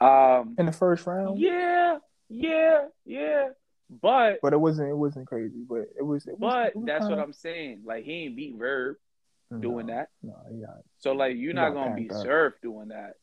Um 0.02 0.56
in 0.58 0.66
the 0.66 0.72
first 0.72 1.06
round. 1.06 1.40
Yeah, 1.40 2.00
yeah, 2.30 2.86
yeah. 3.06 3.50
But 4.02 4.40
but 4.42 4.54
it 4.54 4.60
wasn't 4.60 4.90
it 4.90 4.98
wasn't 4.98 5.28
crazy, 5.28 5.64
but 5.68 5.86
it 5.98 6.06
was. 6.06 6.26
It 6.28 6.40
was 6.40 6.52
but 6.52 6.68
it 6.70 6.76
was 6.76 6.86
that's 6.86 7.06
what 7.06 7.20
I'm 7.20 7.34
saying. 7.34 7.82
Like 7.86 8.06
he 8.06 8.26
ain't 8.26 8.36
beat 8.36 8.56
Verb 8.58 8.96
no, 9.52 9.60
doing 9.60 9.88
that. 9.88 10.10
No, 10.22 10.36
yeah. 10.52 10.68
So 11.00 11.14
like 11.14 11.36
you're 11.38 11.54
not 11.54 11.74
gonna 11.74 11.96
be 11.96 12.10
Surf 12.10 12.54
doing 12.62 12.90
that. 12.90 13.16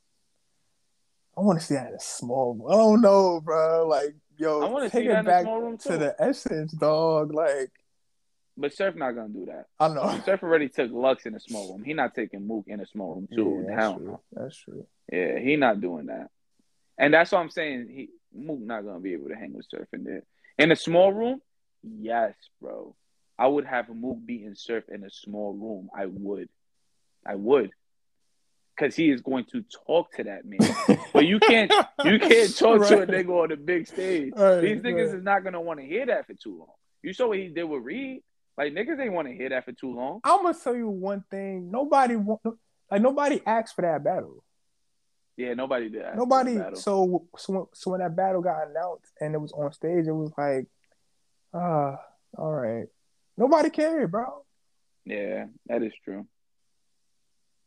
I 1.36 1.40
want 1.42 1.60
to 1.60 1.64
see 1.64 1.74
that 1.74 1.88
in 1.88 1.94
a 1.94 2.00
small. 2.00 2.66
I 2.68 2.74
don't 2.74 3.00
know, 3.00 3.40
bro. 3.40 3.86
Like 3.88 4.14
yo, 4.36 4.62
I 4.62 4.68
want 4.68 4.84
to 4.84 4.90
take 4.90 5.06
it 5.06 5.24
back 5.24 5.44
to 5.44 5.98
the 5.98 6.14
essence, 6.18 6.72
dog. 6.72 7.32
Like, 7.32 7.70
but 8.56 8.74
Surf 8.74 8.94
not 8.94 9.12
gonna 9.12 9.28
do 9.28 9.46
that. 9.46 9.66
I 9.78 9.88
know. 9.88 10.20
Surf 10.24 10.42
already 10.42 10.68
took 10.68 10.90
Lux 10.92 11.26
in 11.26 11.34
a 11.34 11.40
small 11.40 11.72
room. 11.72 11.84
He 11.84 11.94
not 11.94 12.14
taking 12.14 12.46
Mook 12.46 12.64
in 12.66 12.80
a 12.80 12.86
small 12.86 13.14
room 13.14 13.28
too. 13.32 13.64
Yeah, 13.68 13.76
that's 13.76 13.96
true. 13.96 14.20
That's 14.32 14.56
true. 14.56 14.86
Yeah, 15.12 15.38
he 15.38 15.56
not 15.56 15.80
doing 15.80 16.06
that. 16.06 16.28
And 16.98 17.14
that's 17.14 17.32
what 17.32 17.38
I'm 17.38 17.50
saying. 17.50 17.88
He 17.88 18.10
Mook 18.34 18.60
not 18.60 18.84
gonna 18.84 19.00
be 19.00 19.12
able 19.14 19.28
to 19.28 19.36
hang 19.36 19.52
with 19.52 19.66
Surf 19.68 19.88
in 19.92 20.04
there. 20.04 20.22
In 20.58 20.70
a 20.70 20.76
small 20.76 21.12
room, 21.12 21.40
yes, 21.82 22.34
bro. 22.60 22.94
I 23.38 23.46
would 23.46 23.64
have 23.64 23.88
Mook 23.88 24.18
beating 24.24 24.54
Surf 24.54 24.84
in 24.92 25.04
a 25.04 25.10
small 25.10 25.54
room. 25.54 25.88
I 25.96 26.06
would. 26.06 26.48
I 27.26 27.34
would 27.34 27.70
because 28.80 28.96
he 28.96 29.10
is 29.10 29.20
going 29.20 29.44
to 29.44 29.62
talk 29.86 30.12
to 30.12 30.24
that 30.24 30.44
man. 30.44 30.58
but 31.12 31.26
you 31.26 31.38
can't 31.38 31.72
you 32.04 32.18
can't 32.18 32.56
talk 32.56 32.80
right. 32.80 32.88
to 32.88 33.02
a 33.02 33.06
nigga 33.06 33.42
on 33.42 33.50
the 33.50 33.56
big 33.56 33.86
stage. 33.86 34.32
Right, 34.34 34.60
These 34.60 34.78
niggas 34.78 35.06
right. 35.08 35.16
is 35.16 35.22
not 35.22 35.44
gonna 35.44 35.60
want 35.60 35.80
to 35.80 35.86
hear 35.86 36.06
that 36.06 36.26
for 36.26 36.34
too 36.34 36.58
long. 36.58 36.74
You 37.02 37.12
saw 37.12 37.28
what 37.28 37.38
he 37.38 37.48
did 37.48 37.64
with 37.64 37.82
Reed. 37.82 38.22
Like 38.56 38.72
niggas 38.72 39.00
ain't 39.00 39.12
want 39.12 39.28
to 39.28 39.34
hear 39.34 39.50
that 39.50 39.64
for 39.64 39.72
too 39.72 39.94
long. 39.94 40.20
I'm 40.24 40.42
gonna 40.42 40.56
tell 40.62 40.74
you 40.74 40.88
one 40.88 41.24
thing. 41.30 41.70
Nobody 41.70 42.16
want 42.16 42.40
like 42.90 43.02
nobody 43.02 43.40
asked 43.44 43.74
for 43.74 43.82
that 43.82 44.02
battle. 44.02 44.42
Yeah, 45.40 45.54
nobody 45.54 45.88
did. 45.88 46.04
nobody. 46.16 46.58
So 46.74 47.26
so 47.38 47.52
when, 47.52 47.66
so 47.72 47.90
when 47.92 48.00
that 48.00 48.14
battle 48.14 48.42
got 48.42 48.68
announced 48.68 49.10
and 49.20 49.34
it 49.34 49.38
was 49.38 49.52
on 49.52 49.72
stage, 49.72 50.06
it 50.06 50.12
was 50.12 50.30
like, 50.36 50.66
ah, 51.54 51.58
uh, 51.58 51.96
all 52.36 52.52
right. 52.52 52.86
Nobody 53.38 53.70
cared, 53.70 54.10
bro. 54.10 54.44
Yeah, 55.06 55.46
that 55.66 55.82
is 55.82 55.92
true. 56.04 56.26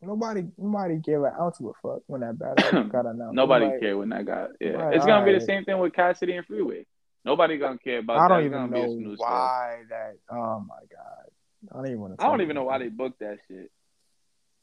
Nobody, 0.04 0.44
nobody 0.56 0.98
gave 0.98 1.22
an 1.24 1.32
ounce 1.40 1.60
of 1.60 1.68
a 1.68 1.72
fuck 1.82 2.04
when 2.06 2.22
that 2.22 2.38
battle 2.38 2.84
got 2.90 3.08
announced. 3.08 3.34
nobody 3.34 3.66
like, 3.66 3.80
cared 3.80 3.98
when 3.98 4.10
that 4.10 4.26
got. 4.28 4.50
Yeah, 4.62 4.72
right, 4.72 4.96
it's 4.96 5.06
gonna 5.06 5.26
be 5.26 5.34
the 5.34 5.42
same 5.44 5.66
thing 5.66 5.80
with 5.80 5.94
Cassidy 5.94 6.36
and 6.36 6.46
Freeway. 6.46 6.86
Nobody 7.26 7.58
gonna 7.58 7.80
care 7.80 8.00
about. 8.00 8.20
I 8.20 8.28
don't 8.28 8.52
that. 8.52 8.58
even 8.58 8.70
know 8.70 9.16
why 9.18 9.78
stuff. 9.78 9.90
that. 9.90 10.14
Oh 10.30 10.60
my 10.60 10.76
god, 10.92 11.72
I 11.72 11.76
don't 11.78 11.88
even 11.88 12.00
want 12.02 12.20
to. 12.20 12.24
I 12.24 12.28
don't 12.30 12.42
even 12.42 12.56
know 12.56 12.66
why 12.66 12.78
they 12.78 12.90
booked 12.90 13.22
that 13.22 13.40
shit. 13.48 13.72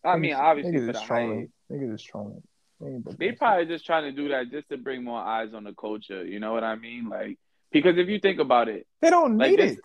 I 0.04 0.16
mean, 0.16 0.34
obviously 0.34 0.86
for 0.86 0.92
the 0.92 1.00
trolling. 1.00 1.50
Niggas 1.72 1.94
is 1.94 2.02
trolling. 2.02 2.42
They 3.19 3.32
probably 3.32 3.66
just 3.66 3.85
trying 3.85 4.05
to 4.05 4.12
do 4.12 4.28
that 4.28 4.51
just 4.51 4.69
to 4.70 4.77
bring 4.77 5.05
more 5.05 5.20
eyes 5.20 5.52
on 5.55 5.65
the 5.65 5.74
culture. 5.74 6.24
You 6.24 6.40
know 6.40 6.52
what 6.52 6.65
I 6.65 6.77
mean? 6.77 7.09
Like 7.09 7.39
because 7.73 7.98
if 7.98 8.09
you 8.09 8.19
think 8.19 8.40
about 8.40 8.69
it, 8.69 8.86
they 9.01 9.11
don't 9.11 9.36
need 9.36 9.59
like 9.59 9.70
it. 9.70 9.81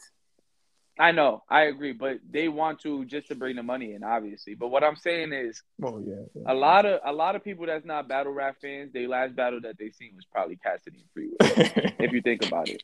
I 0.97 1.11
know, 1.11 1.43
I 1.49 1.63
agree, 1.63 1.91
but 1.91 2.19
they 2.29 2.47
want 2.47 2.79
to 2.81 3.03
just 3.03 3.27
to 3.27 3.35
bring 3.35 3.57
the 3.57 3.63
money 3.63 3.93
in, 3.93 4.03
obviously. 4.03 4.55
But 4.55 4.69
what 4.69 4.81
I'm 4.81 4.95
saying 4.95 5.33
is, 5.33 5.61
oh 5.83 5.99
yeah, 5.99 6.23
yeah. 6.33 6.53
a 6.53 6.55
lot 6.55 6.85
of 6.85 7.01
a 7.03 7.11
lot 7.11 7.35
of 7.35 7.43
people 7.43 7.65
that's 7.65 7.85
not 7.85 8.07
battle 8.07 8.31
rap 8.31 8.55
fans, 8.61 8.93
their 8.93 9.07
last 9.07 9.35
battle 9.35 9.59
that 9.61 9.77
they 9.77 9.89
seen 9.89 10.11
was 10.15 10.25
probably 10.25 10.55
Cassidy 10.55 10.99
and 10.99 11.09
Freeway. 11.13 11.95
if 11.99 12.13
you 12.13 12.21
think 12.21 12.45
about 12.45 12.69
it, 12.69 12.81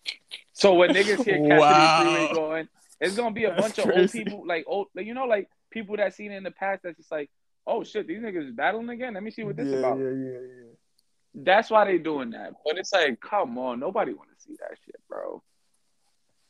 so 0.51 0.75
when 0.75 0.89
niggas 0.89 1.23
hear 1.23 1.37
Cassidy 1.37 1.49
wow. 1.49 2.01
and 2.01 2.17
Freeway 2.17 2.33
going, 2.33 2.67
it's 2.99 3.15
gonna 3.15 3.31
be 3.31 3.45
a 3.45 3.51
that's 3.51 3.61
bunch 3.61 3.75
crazy. 3.75 3.91
of 3.91 3.97
old 3.99 4.11
people, 4.11 4.47
like 4.47 4.65
old, 4.67 4.87
like, 4.93 5.05
you 5.05 5.13
know, 5.13 5.25
like 5.25 5.49
people 5.69 5.95
that 5.95 6.13
seen 6.13 6.33
it 6.33 6.35
in 6.35 6.43
the 6.43 6.51
past. 6.51 6.83
That's 6.83 6.97
just 6.97 7.11
like, 7.11 7.29
oh 7.67 7.83
shit, 7.83 8.07
these 8.07 8.19
niggas 8.19 8.49
is 8.49 8.53
battling 8.53 8.89
again. 8.89 9.13
Let 9.13 9.23
me 9.23 9.31
see 9.31 9.43
what 9.43 9.55
this 9.55 9.67
yeah, 9.67 9.77
about. 9.77 9.97
Yeah, 9.97 10.09
yeah, 10.09 10.39
yeah. 10.39 10.71
That's 11.33 11.69
why 11.69 11.85
they 11.85 11.97
doing 11.97 12.31
that. 12.31 12.53
But 12.65 12.77
it's 12.77 12.91
like, 12.91 13.19
come 13.21 13.57
on, 13.57 13.79
nobody 13.79 14.13
want 14.13 14.29
to 14.29 14.43
see 14.43 14.55
that 14.59 14.77
shit, 14.85 14.99
bro. 15.07 15.41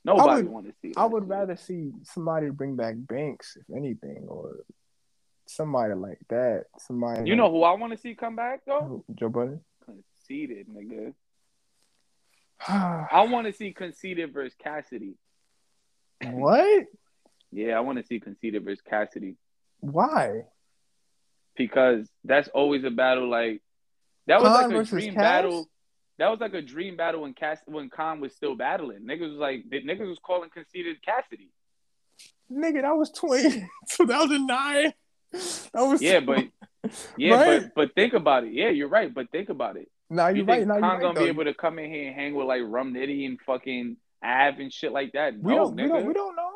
Nobody 0.04 0.48
want 0.48 0.66
to 0.66 0.74
see. 0.82 0.94
I 0.98 1.06
would 1.06 1.24
shit. 1.24 1.30
rather 1.30 1.56
see 1.56 1.92
somebody 2.04 2.50
bring 2.50 2.76
back 2.76 2.96
Banks, 2.98 3.58
if 3.58 3.76
anything, 3.76 4.26
or 4.28 4.64
somebody 5.48 5.94
like 5.94 6.20
that. 6.30 6.66
Somebody. 6.80 7.30
You 7.30 7.36
know 7.36 7.52
who 7.52 7.64
I 7.64 7.74
want 7.74 7.94
to 7.94 8.00
see 8.00 8.16
come 8.16 8.36
back 8.36 8.62
though? 8.66 9.06
Joe 9.14 9.30
Budden. 9.30 9.62
Conceited, 9.86 10.68
nigga. 10.68 11.14
I 12.68 13.28
want 13.30 13.48
to 13.48 13.54
see 13.54 13.74
conceited 13.74 14.34
versus 14.34 14.56
Cassidy. 14.62 15.16
What? 16.24 16.86
Yeah, 17.54 17.76
I 17.76 17.82
want 17.82 17.98
to 17.98 18.06
see 18.06 18.22
conceited 18.22 18.64
versus 18.64 18.80
Cassidy. 18.80 19.36
Why? 19.82 20.46
Because 21.56 22.10
that's 22.24 22.48
always 22.50 22.84
a 22.84 22.92
battle. 22.92 23.30
Like 23.30 23.62
that 24.28 24.42
was 24.42 24.50
Khan 24.50 24.72
like 24.72 24.82
a 24.82 24.84
dream 24.86 25.14
Cass? 25.14 25.22
battle 25.22 25.70
that 26.22 26.30
was 26.30 26.40
like 26.40 26.54
a 26.54 26.62
dream 26.62 26.98
battle 26.98 27.22
when 27.22 27.34
Cass 27.34 27.58
when 27.66 27.90
Khan 27.90 28.20
was 28.20 28.36
still 28.36 28.56
battling. 28.56 29.00
Niggas 29.00 29.32
was 29.32 29.40
like 29.40 29.66
niggas 29.70 30.08
was 30.08 30.20
calling 30.20 30.52
conceited 30.52 31.04
Cassidy. 31.04 31.50
Nigga, 32.52 32.84
that 32.84 32.96
was 32.96 33.10
20, 33.10 33.68
2009. 33.90 34.94
That 35.32 35.82
was 35.82 36.00
yeah, 36.00 36.20
but 36.20 36.46
yeah, 37.18 37.34
right? 37.34 37.62
but 37.62 37.76
but 37.76 37.96
think 37.96 38.14
about 38.14 38.44
it. 38.44 38.54
Yeah, 38.54 38.70
you're 38.70 38.88
right. 38.88 39.12
But 39.12 39.32
think 39.32 39.50
about 39.50 39.78
it. 39.78 39.90
Nah, 40.12 40.28
you're 40.28 40.38
you 40.38 40.44
right. 40.44 40.68
Nah, 40.68 40.76
Khan 40.76 40.84
right, 40.84 41.02
gonna 41.02 41.14
though. 41.16 41.24
be 41.24 41.30
able 41.30 41.46
to 41.46 41.56
come 41.56 41.80
in 41.80 41.90
here 41.90 42.08
and 42.08 42.16
hang 42.16 42.36
with 42.36 42.46
like 42.46 42.62
Rum 42.64 42.94
Nitty 42.94 43.26
and 43.26 43.40
fucking 43.42 43.98
Av 44.24 44.60
and 44.60 44.72
shit 44.72 44.92
like 44.92 45.14
that? 45.14 45.34
We 45.40 45.56
no, 45.56 45.66
don't. 45.66 45.76
nigga. 45.76 45.82
We 45.82 45.88
don't. 45.88 46.06
We 46.08 46.14
don't 46.14 46.36
know. 46.36 46.52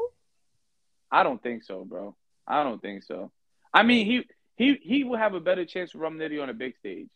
I 1.11 1.23
don't 1.23 1.41
think 1.41 1.63
so, 1.63 1.85
bro. 1.85 2.15
I 2.47 2.63
don't 2.63 2.81
think 2.81 3.03
so. 3.03 3.31
I 3.73 3.81
mean, 3.81 4.05
he 4.05 4.27
he 4.55 4.75
he 4.81 5.03
will 5.03 5.17
have 5.17 5.33
a 5.33 5.39
better 5.39 5.65
chance 5.65 5.93
with 5.93 6.01
Rum 6.01 6.17
Nitty 6.17 6.41
on 6.41 6.49
a 6.49 6.53
big 6.53 6.75
stage. 6.77 7.09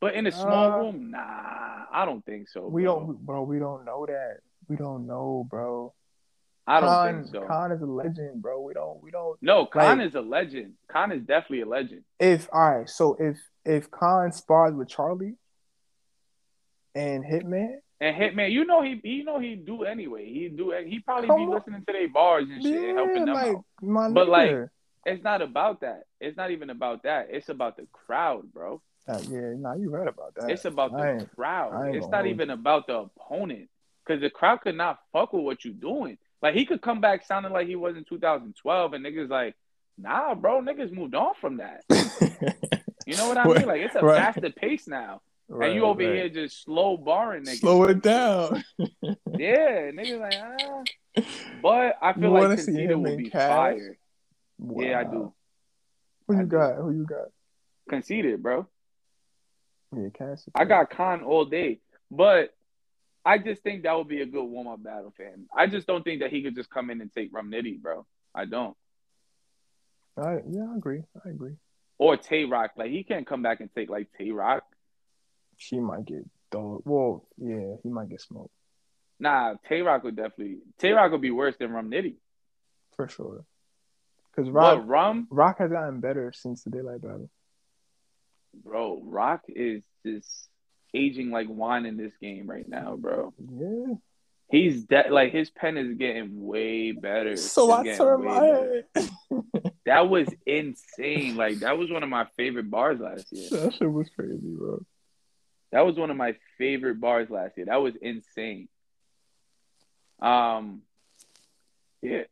But 0.00 0.14
in 0.14 0.26
a 0.26 0.32
small 0.32 0.72
Uh, 0.72 0.76
room, 0.78 1.10
nah, 1.12 1.84
I 1.92 2.04
don't 2.04 2.24
think 2.24 2.48
so. 2.48 2.66
We 2.66 2.82
bro. 2.84 2.98
don't, 3.00 3.18
bro. 3.26 3.42
We 3.42 3.58
don't 3.58 3.84
know 3.84 4.04
that. 4.06 4.38
We 4.68 4.76
don't 4.76 5.06
know, 5.06 5.46
bro. 5.48 5.94
I 6.66 6.80
don't 6.80 6.88
Khan, 6.88 7.22
think 7.24 7.34
so. 7.34 7.46
Khan 7.46 7.72
is 7.72 7.82
a 7.82 7.86
legend, 7.86 8.40
bro. 8.42 8.60
We 8.60 8.72
don't. 8.74 9.02
We 9.02 9.10
don't. 9.10 9.36
no, 9.42 9.66
Khan 9.66 9.98
like- 9.98 10.08
is 10.08 10.14
a 10.14 10.20
legend. 10.20 10.74
Khan 10.88 11.12
is 11.12 11.22
definitely 11.22 11.60
a 11.62 11.66
legend. 11.66 12.04
If 12.18 12.48
all 12.52 12.78
right, 12.78 12.88
so 12.88 13.16
if 13.18 13.38
if 13.64 13.90
Khan 13.90 14.32
spars 14.32 14.74
with 14.74 14.88
Charlie 14.88 15.36
and 16.94 17.24
Hitman, 17.24 17.76
And 18.02 18.16
Hitman, 18.16 18.50
you 18.50 18.64
know 18.64 18.82
he, 18.82 19.00
you 19.04 19.24
know 19.24 19.38
he 19.38 19.54
do 19.54 19.84
anyway. 19.84 20.26
He 20.26 20.48
do. 20.48 20.72
He 20.84 20.98
probably 20.98 21.28
Come 21.28 21.36
be 21.36 21.42
on. 21.44 21.50
listening 21.50 21.84
to 21.86 21.92
their 21.92 22.08
bars 22.08 22.46
and 22.50 22.60
shit, 22.60 22.88
and 22.88 22.98
helping 22.98 23.24
them 23.24 23.34
like 23.34 23.56
out. 23.56 23.64
my 23.80 24.10
But, 24.10 24.28
like. 24.28 24.68
It's 25.04 25.24
not 25.24 25.42
about 25.42 25.80
that. 25.80 26.04
It's 26.20 26.36
not 26.36 26.52
even 26.52 26.70
about 26.70 27.02
that. 27.02 27.26
It's 27.30 27.48
about 27.48 27.76
the 27.76 27.88
crowd, 27.92 28.52
bro. 28.52 28.80
Uh, 29.08 29.18
yeah, 29.30 29.54
nah, 29.56 29.74
you 29.74 29.90
right 29.90 30.06
about 30.06 30.34
that. 30.36 30.48
It's 30.48 30.64
about 30.64 30.94
I 30.94 31.18
the 31.18 31.26
crowd. 31.34 31.94
It's 31.94 32.06
not 32.06 32.20
hold 32.20 32.26
even 32.28 32.50
about 32.50 32.86
the 32.86 32.98
opponent. 32.98 33.68
Because 34.06 34.20
the 34.20 34.30
crowd 34.30 34.60
could 34.60 34.76
not 34.76 35.00
fuck 35.12 35.32
with 35.32 35.42
what 35.42 35.64
you're 35.64 35.74
doing. 35.74 36.18
Like 36.40 36.54
he 36.54 36.64
could 36.66 36.82
come 36.82 37.00
back 37.00 37.26
sounding 37.26 37.52
like 37.52 37.66
he 37.66 37.74
was 37.74 37.96
in 37.96 38.04
2012, 38.04 38.92
and 38.92 39.04
niggas 39.04 39.28
like, 39.28 39.56
nah, 39.98 40.36
bro, 40.36 40.60
niggas 40.60 40.92
moved 40.92 41.14
on 41.14 41.34
from 41.40 41.56
that. 41.56 41.82
You 43.06 43.16
know 43.16 43.28
what 43.28 43.38
I 43.38 43.44
mean? 43.44 43.66
Like 43.66 43.80
it's 43.80 43.94
a 43.96 44.00
right. 44.00 44.16
faster 44.16 44.50
pace 44.50 44.86
now, 44.86 45.22
Right, 45.48 45.66
and 45.68 45.74
you 45.76 45.84
over 45.84 46.00
right. 46.02 46.14
here 46.14 46.28
just 46.28 46.62
slow 46.64 46.96
barring 46.96 47.44
niggas. 47.44 47.60
Slow 47.60 47.84
it 47.84 48.02
down. 48.02 48.64
Yeah, 49.38 49.90
niggas 49.90 50.20
like 50.20 50.34
ah. 50.38 51.22
But 51.62 51.96
I 52.02 52.12
feel 52.12 52.24
You 52.24 52.28
like 52.30 52.58
him 52.58 53.02
will 53.02 53.16
be 53.16 53.30
Cass? 53.30 53.48
fire. 53.48 53.98
Yeah, 54.76 55.00
I 55.00 55.04
do. 55.04 55.32
Who 56.28 56.34
I 56.34 56.40
you 56.40 56.42
do. 56.44 56.48
got? 56.50 56.76
Who 56.76 56.90
you 56.92 57.04
got? 57.06 57.28
Conceited, 57.88 58.42
bro. 58.42 58.66
Yeah, 59.96 60.08
Cass. 60.10 60.44
I 60.54 60.64
got 60.66 60.90
Khan 60.90 61.22
all 61.22 61.46
day, 61.46 61.80
but 62.10 62.54
I 63.24 63.38
just 63.38 63.62
think 63.62 63.84
that 63.84 63.96
would 63.96 64.08
be 64.08 64.20
a 64.20 64.26
good 64.26 64.44
warm 64.44 64.68
up 64.68 64.82
battle 64.82 65.12
for 65.16 65.24
him. 65.24 65.46
I 65.56 65.66
just 65.66 65.86
don't 65.86 66.02
think 66.04 66.20
that 66.20 66.30
he 66.30 66.42
could 66.42 66.54
just 66.54 66.70
come 66.70 66.90
in 66.90 67.00
and 67.00 67.12
take 67.12 67.30
Rum 67.32 67.50
Nitty, 67.50 67.80
bro. 67.80 68.06
I 68.34 68.44
don't. 68.44 68.76
I, 70.16 70.40
yeah, 70.48 70.66
I 70.72 70.76
agree. 70.76 71.02
I 71.24 71.30
agree. 71.30 71.56
Or 71.98 72.16
Tay 72.16 72.44
Roc, 72.44 72.72
like 72.76 72.90
he 72.90 73.02
can't 73.02 73.26
come 73.26 73.42
back 73.42 73.60
and 73.60 73.70
take 73.74 73.88
like 73.88 74.08
Tay 74.18 74.30
Roc. 74.30 74.62
She 75.62 75.78
might 75.80 76.04
get 76.04 76.24
dog. 76.50 76.82
Well, 76.84 77.24
yeah, 77.38 77.76
he 77.82 77.88
might 77.88 78.08
get 78.08 78.20
smoked 78.20 78.50
Nah, 79.20 79.54
Tay 79.68 79.82
Roc 79.82 80.02
would 80.04 80.16
definitely. 80.16 80.58
Tay 80.78 80.90
Roc 80.92 81.12
would 81.12 81.20
be 81.20 81.30
worse 81.30 81.54
than 81.56 81.70
Rum 81.70 81.90
Nitty. 81.90 82.16
for 82.96 83.08
sure. 83.08 83.44
Because 84.34 84.50
Roc, 84.50 84.78
But 84.78 84.88
Rum, 84.88 85.28
Roc 85.30 85.58
has 85.58 85.70
gotten 85.70 86.00
better 86.00 86.32
since 86.34 86.64
the 86.64 86.70
Daylyt 86.70 87.02
battle. 87.02 87.30
bro, 88.64 89.00
Roc 89.04 89.42
is 89.48 89.82
just 90.04 90.48
aging 90.94 91.30
like 91.30 91.46
wine 91.48 91.86
in 91.86 91.96
this 91.96 92.12
game 92.20 92.48
right 92.50 92.68
now, 92.68 92.96
bro. 92.96 93.32
Yeah. 93.38 93.94
He's 94.50 94.84
de- 94.84 95.10
like 95.10 95.32
his 95.32 95.50
pen 95.50 95.76
is 95.78 95.96
getting 95.96 96.44
way 96.44 96.92
better. 96.92 97.36
So 97.36 97.70
I 97.70 97.84
getting 97.84 97.98
turned 97.98 98.24
my 98.24 98.34
head. 98.44 98.84
That 99.86 100.08
was 100.08 100.28
insane. 100.44 101.36
Like 101.36 101.60
that 101.60 101.78
was 101.78 101.90
one 101.90 102.02
of 102.02 102.08
my 102.08 102.26
favorite 102.36 102.70
bars 102.70 102.98
last 103.00 103.26
year. 103.32 103.48
that 103.52 103.74
shit 103.74 103.90
was 103.90 104.08
crazy, 104.14 104.38
bro. 104.42 104.84
That 105.72 105.86
was 105.86 105.96
one 105.96 106.10
of 106.10 106.16
my 106.16 106.36
favorite 106.58 107.00
bars 107.00 107.30
last 107.30 107.56
year. 107.56 107.66
That 107.66 107.82
was 107.82 107.94
insane. 107.96 108.68
Um, 110.20 110.82
yeah, 112.02 112.24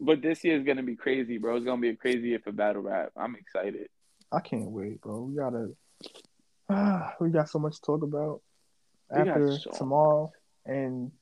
but 0.00 0.22
this 0.22 0.42
year 0.42 0.56
is 0.56 0.64
gonna 0.64 0.82
be 0.82 0.96
crazy, 0.96 1.38
bro. 1.38 1.56
It's 1.56 1.66
gonna 1.66 1.80
be 1.80 1.90
a 1.90 1.96
crazy 1.96 2.28
year 2.28 2.40
for 2.42 2.50
battle 2.50 2.82
rap. 2.82 3.10
I'm 3.16 3.36
excited. 3.36 3.88
I 4.32 4.40
can't 4.40 4.70
wait, 4.70 5.00
bro. 5.00 5.22
We 5.22 5.36
gotta. 5.36 5.70
Ah, 6.68 7.14
we 7.20 7.28
got 7.28 7.48
so 7.48 7.58
much 7.58 7.76
to 7.76 7.82
talk 7.82 8.02
about 8.02 8.40
We 9.14 9.20
after 9.20 9.58
so 9.58 9.70
tomorrow 9.70 10.32
and 10.64 11.12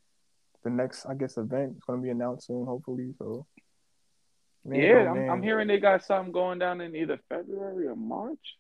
the 0.63 0.71
next, 0.71 1.07
I 1.07 1.15
guess, 1.15 1.37
event 1.37 1.77
is 1.77 1.85
gonna 1.85 2.03
be 2.03 2.11
announced 2.11 2.47
soon, 2.47 2.65
hopefully. 2.65 3.13
So. 3.19 3.47
Man, 4.65 4.81
yeah, 4.81 5.07
oh, 5.09 5.15
I'm. 5.15 5.31
I'm 5.31 5.43
hearing 5.43 5.69
they 5.69 5.79
got 5.79 6.05
something 6.05 6.33
going 6.33 6.59
down 6.59 6.81
in 6.81 6.95
either 6.95 7.19
February 7.29 7.87
or 7.89 7.97
March. 7.97 8.57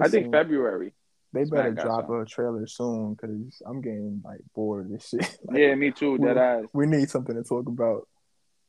I 0.00 0.08
think 0.08 0.32
February. 0.32 0.94
They 1.32 1.44
better 1.44 1.72
drop 1.72 2.10
a 2.10 2.24
trailer 2.24 2.66
soon 2.66 3.14
because 3.14 3.62
I'm 3.64 3.80
getting 3.80 4.20
like 4.24 4.40
bored 4.54 4.86
of 4.86 4.92
this 4.92 5.08
shit. 5.08 5.38
Like, 5.44 5.58
yeah, 5.58 5.74
me 5.74 5.90
too. 5.92 6.18
That 6.18 6.36
ass. 6.36 6.64
We 6.72 6.86
need 6.86 7.08
something 7.08 7.36
to 7.36 7.42
talk 7.44 7.68
about. 7.68 8.08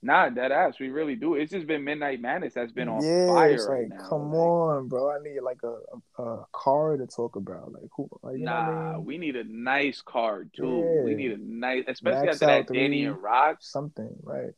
Nah, 0.04 0.30
that 0.32 0.52
ass. 0.52 0.80
We 0.80 0.90
really 0.90 1.16
do. 1.16 1.36
It's 1.36 1.52
just 1.52 1.68
been 1.68 1.84
Midnight 1.84 2.22
Madness 2.22 2.56
that's 2.56 2.72
been 2.72 2.88
on 2.88 3.04
yeah, 3.04 3.28
fire 3.28 3.52
it's 3.52 3.68
right 3.68 3.90
like, 3.90 4.00
now. 4.00 4.10
come 4.10 4.34
on, 4.34 4.88
bro. 4.88 5.12
I 5.12 5.20
need 5.24 5.40
like 5.42 5.60
a, 5.64 5.76
a, 6.22 6.24
a 6.24 6.46
car 6.54 6.98
to 6.98 7.06
talk 7.06 7.36
about. 7.36 7.72
Like 7.72 7.90
who? 7.96 8.10
Like, 8.24 8.38
you 8.38 8.46
know 8.46 8.52
what 8.52 8.60
I 8.60 8.66
Nah, 8.66 8.94
mean? 8.94 9.06
we 9.06 9.18
need 9.20 9.36
a 9.36 9.44
nice 9.44 10.02
card 10.02 10.52
too. 10.56 11.04
We 11.04 11.14
need 11.14 11.32
a 11.32 11.38
nice, 11.38 11.84
especially 11.88 12.28
Max 12.28 12.36
after 12.36 12.46
that 12.48 12.60
out 12.62 12.68
Danny 12.74 13.06
and 13.06 13.22
Roc. 13.22 13.58
Something, 13.62 14.16
right? 14.24 14.52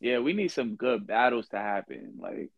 Yeah, 0.00 0.18
we 0.18 0.32
need 0.32 0.50
some 0.50 0.74
good 0.74 1.06
battles 1.06 1.48
to 1.50 1.58
happen. 1.58 2.14
Like, 2.18 2.50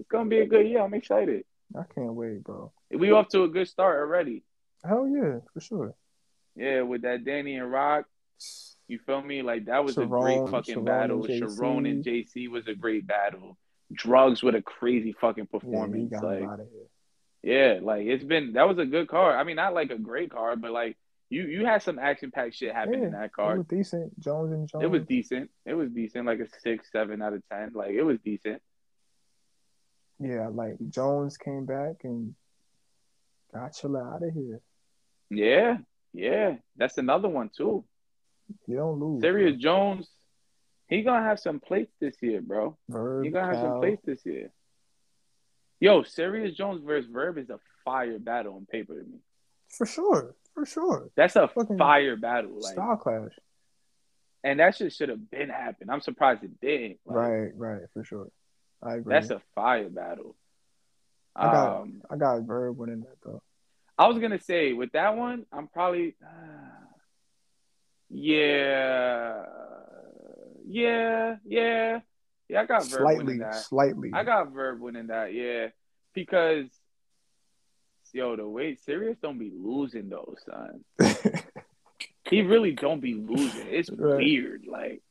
it's 0.00 0.08
gonna 0.08 0.28
be 0.28 0.40
a 0.40 0.46
good 0.46 0.66
year. 0.66 0.82
I'm 0.82 0.94
excited. 0.94 1.44
I 1.76 1.82
can't 1.94 2.14
wait, 2.14 2.42
bro. 2.44 2.72
We 2.90 3.10
off 3.12 3.28
to 3.28 3.44
a 3.44 3.48
good 3.48 3.68
start 3.68 3.98
already. 4.00 4.42
Hell 4.84 5.08
yeah, 5.08 5.38
for 5.52 5.60
sure. 5.60 5.94
Yeah, 6.56 6.82
with 6.82 7.02
that 7.02 7.24
Danny 7.24 7.56
and 7.56 7.70
Roc. 7.70 8.06
You 8.86 8.98
feel 9.04 9.20
me? 9.20 9.42
Like 9.42 9.66
that 9.66 9.84
was 9.84 9.98
a 9.98 10.06
great 10.06 10.48
fucking 10.48 10.74
Sharon 10.74 10.84
battle. 10.84 11.24
and 11.24 11.38
Sharon 11.58 11.86
and 11.86 12.04
JC 12.04 12.48
was 12.48 12.66
a 12.68 12.74
great 12.74 13.06
battle. 13.06 13.58
Drugs 13.92 14.42
with 14.42 14.54
a 14.54 14.62
crazy 14.62 15.12
fucking 15.20 15.48
Yeah, 15.52 15.58
performance. 15.58 16.10
got 16.10 16.24
like, 16.24 16.38
him 16.38 16.48
out 16.48 16.60
of 16.60 16.66
here. 16.70 16.86
yeah, 17.74 17.80
like 17.82 18.06
it's 18.06 18.24
been 18.24 18.54
that 18.54 18.66
was 18.68 18.78
a 18.78 18.86
good 18.86 19.08
card. 19.08 19.34
I 19.36 19.44
mean, 19.44 19.56
not 19.56 19.74
like 19.74 19.90
a 19.90 19.98
great 19.98 20.30
card, 20.30 20.62
but 20.62 20.70
like 20.70 20.96
you 21.28 21.42
you 21.42 21.66
had 21.66 21.82
some 21.82 21.98
action 21.98 22.30
packed 22.30 22.54
shit 22.54 22.72
happen 22.74 22.94
in 22.94 23.12
Yeah, 23.12 23.26
that 23.28 23.30
It 23.38 23.58
was 23.58 23.66
decent. 23.66 24.18
Jones 24.20 24.52
and 24.52 24.66
Jones. 24.68 24.84
It 24.84 24.90
was 24.90 25.02
decent. 25.04 25.50
It 25.66 25.74
was 25.74 25.90
decent, 25.90 26.24
like 26.26 26.40
a 26.40 26.48
six, 26.62 26.90
seven 26.90 27.20
out 27.20 27.34
of 27.34 27.42
ten. 27.52 27.72
Like 27.74 27.90
it 27.90 28.02
was 28.02 28.18
decent. 28.24 28.62
Yeah, 30.20 30.48
like 30.48 30.76
Jones 30.90 31.36
came 31.36 31.64
back 31.64 31.96
and 32.04 32.34
got 33.54 33.72
Chilla 33.72 34.14
out 34.14 34.22
of 34.22 34.32
here. 34.34 34.60
Yeah, 35.30 35.78
yeah. 36.12 36.56
That's 36.76 36.98
another 36.98 37.28
one 37.28 37.50
too. 37.56 37.84
You 38.66 38.76
don't 38.76 38.98
lose. 38.98 39.20
Serious 39.20 39.60
Jones, 39.60 40.08
he 40.88 41.02
gonna 41.02 41.22
have 41.24 41.38
some 41.38 41.60
plates 41.60 41.92
this 42.00 42.16
year, 42.20 42.40
bro. 42.40 42.76
Verb, 42.88 43.24
He 43.24 43.30
gonna 43.30 43.46
have 43.46 43.56
some 43.56 43.72
Cal. 43.72 43.80
plates 43.80 44.02
this 44.04 44.24
year. 44.24 44.50
Yo, 45.80 46.02
Serious 46.02 46.56
Jones 46.56 46.82
versus 46.84 47.10
Verb 47.10 47.38
is 47.38 47.50
a 47.50 47.60
fire 47.84 48.18
battle 48.18 48.54
on 48.56 48.66
paper 48.66 48.94
to 48.94 49.06
me. 49.06 49.18
For 49.68 49.86
sure, 49.86 50.34
for 50.54 50.66
sure. 50.66 51.10
That's 51.14 51.36
a 51.36 51.46
Fucking 51.46 51.78
fire 51.78 52.16
battle. 52.16 52.54
Like, 52.60 52.72
style 52.72 52.96
clash. 52.96 53.32
And 54.42 54.60
that 54.60 54.76
shit 54.76 54.92
should 54.92 55.08
have 55.10 55.30
been 55.30 55.50
happened. 55.50 55.90
I'm 55.90 56.00
surprised 56.00 56.42
it 56.42 56.60
didn't. 56.60 56.98
Like, 57.04 57.16
right, 57.16 57.50
right, 57.54 57.82
for 57.92 58.02
sure. 58.02 58.28
I 58.82 58.94
agree. 58.94 59.12
That's 59.12 59.30
a 59.30 59.40
fire 59.54 59.88
battle. 59.88 60.36
I 61.34 61.52
got 61.52 61.80
um, 61.82 62.02
I 62.10 62.16
got 62.16 62.42
Verb 62.42 62.76
winning 62.78 63.00
that 63.00 63.16
though. 63.24 63.42
I 63.96 64.06
was 64.06 64.18
gonna 64.18 64.40
say 64.40 64.72
with 64.72 64.92
that 64.92 65.16
one, 65.16 65.46
I'm 65.52 65.68
probably 65.68 66.16
uh, 66.22 66.78
yeah, 68.10 69.42
yeah, 70.66 71.36
yeah, 71.44 72.00
yeah. 72.48 72.60
I 72.60 72.64
got 72.64 72.84
Verb 72.84 73.00
slightly, 73.00 73.24
winning 73.24 73.40
that. 73.40 73.54
Slightly, 73.56 74.10
I 74.14 74.24
got 74.24 74.52
Verb 74.52 74.80
winning 74.80 75.08
that. 75.08 75.34
Yeah, 75.34 75.68
because 76.14 76.66
yo, 78.12 78.36
the 78.36 78.48
way 78.48 78.76
Serious 78.76 79.18
don't 79.22 79.38
be 79.38 79.52
losing 79.54 80.08
though, 80.08 80.34
son. 80.46 80.84
he 82.30 82.42
really 82.42 82.72
don't 82.72 83.00
be 83.00 83.14
losing. 83.14 83.66
It's 83.68 83.90
right. 83.90 84.16
weird. 84.16 84.64
Like 84.66 85.02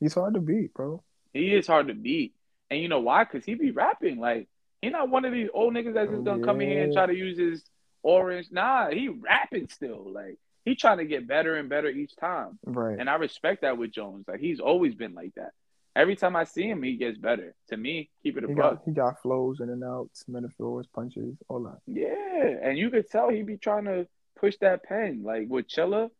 he's 0.00 0.14
hard 0.14 0.34
to 0.34 0.40
beat, 0.40 0.72
bro. 0.74 1.02
He 1.32 1.54
is 1.54 1.66
hard 1.66 1.88
to 1.88 1.94
beat, 1.94 2.34
and 2.70 2.80
you 2.80 2.88
know 2.88 3.00
why? 3.00 3.24
Because 3.24 3.44
he 3.44 3.54
be 3.54 3.70
rapping 3.70 4.18
like 4.18 4.48
he 4.82 4.90
not 4.90 5.08
one 5.08 5.24
of 5.24 5.32
these 5.32 5.48
old 5.52 5.74
niggas 5.74 5.94
that's 5.94 6.10
just 6.10 6.20
oh, 6.20 6.24
gonna 6.24 6.40
yeah. 6.40 6.44
come 6.44 6.60
in 6.60 6.68
here 6.68 6.84
and 6.84 6.92
try 6.92 7.06
to 7.06 7.14
use 7.14 7.38
his 7.38 7.64
orange. 8.02 8.48
Nah, 8.50 8.90
he 8.90 9.08
rapping 9.08 9.68
still. 9.68 10.12
Like 10.12 10.38
he 10.64 10.74
trying 10.74 10.98
to 10.98 11.04
get 11.04 11.26
better 11.26 11.56
and 11.56 11.68
better 11.68 11.88
each 11.88 12.16
time. 12.16 12.58
Right. 12.64 12.98
And 12.98 13.08
I 13.08 13.14
respect 13.14 13.62
that 13.62 13.78
with 13.78 13.92
Jones. 13.92 14.26
Like 14.28 14.40
he's 14.40 14.60
always 14.60 14.94
been 14.94 15.14
like 15.14 15.34
that. 15.36 15.52
Every 15.94 16.14
time 16.14 16.36
I 16.36 16.44
see 16.44 16.68
him, 16.68 16.82
he 16.82 16.96
gets 16.96 17.16
better. 17.16 17.54
To 17.68 17.76
me, 17.76 18.10
keep 18.22 18.36
it 18.36 18.44
a 18.44 18.48
he 18.48 18.54
buck. 18.54 18.74
Got, 18.74 18.82
he 18.84 18.90
got 18.92 19.22
flows 19.22 19.60
in 19.60 19.70
and 19.70 19.82
outs, 19.82 20.24
metaphors, 20.28 20.86
punches, 20.94 21.36
all 21.48 21.62
that. 21.62 21.78
Yeah, 21.86 22.68
and 22.68 22.76
you 22.76 22.90
could 22.90 23.08
tell 23.08 23.30
he 23.30 23.42
be 23.42 23.56
trying 23.56 23.86
to 23.86 24.06
push 24.38 24.56
that 24.60 24.82
pen, 24.84 25.22
like 25.24 25.48
with 25.48 25.68
Chilla. 25.68 26.10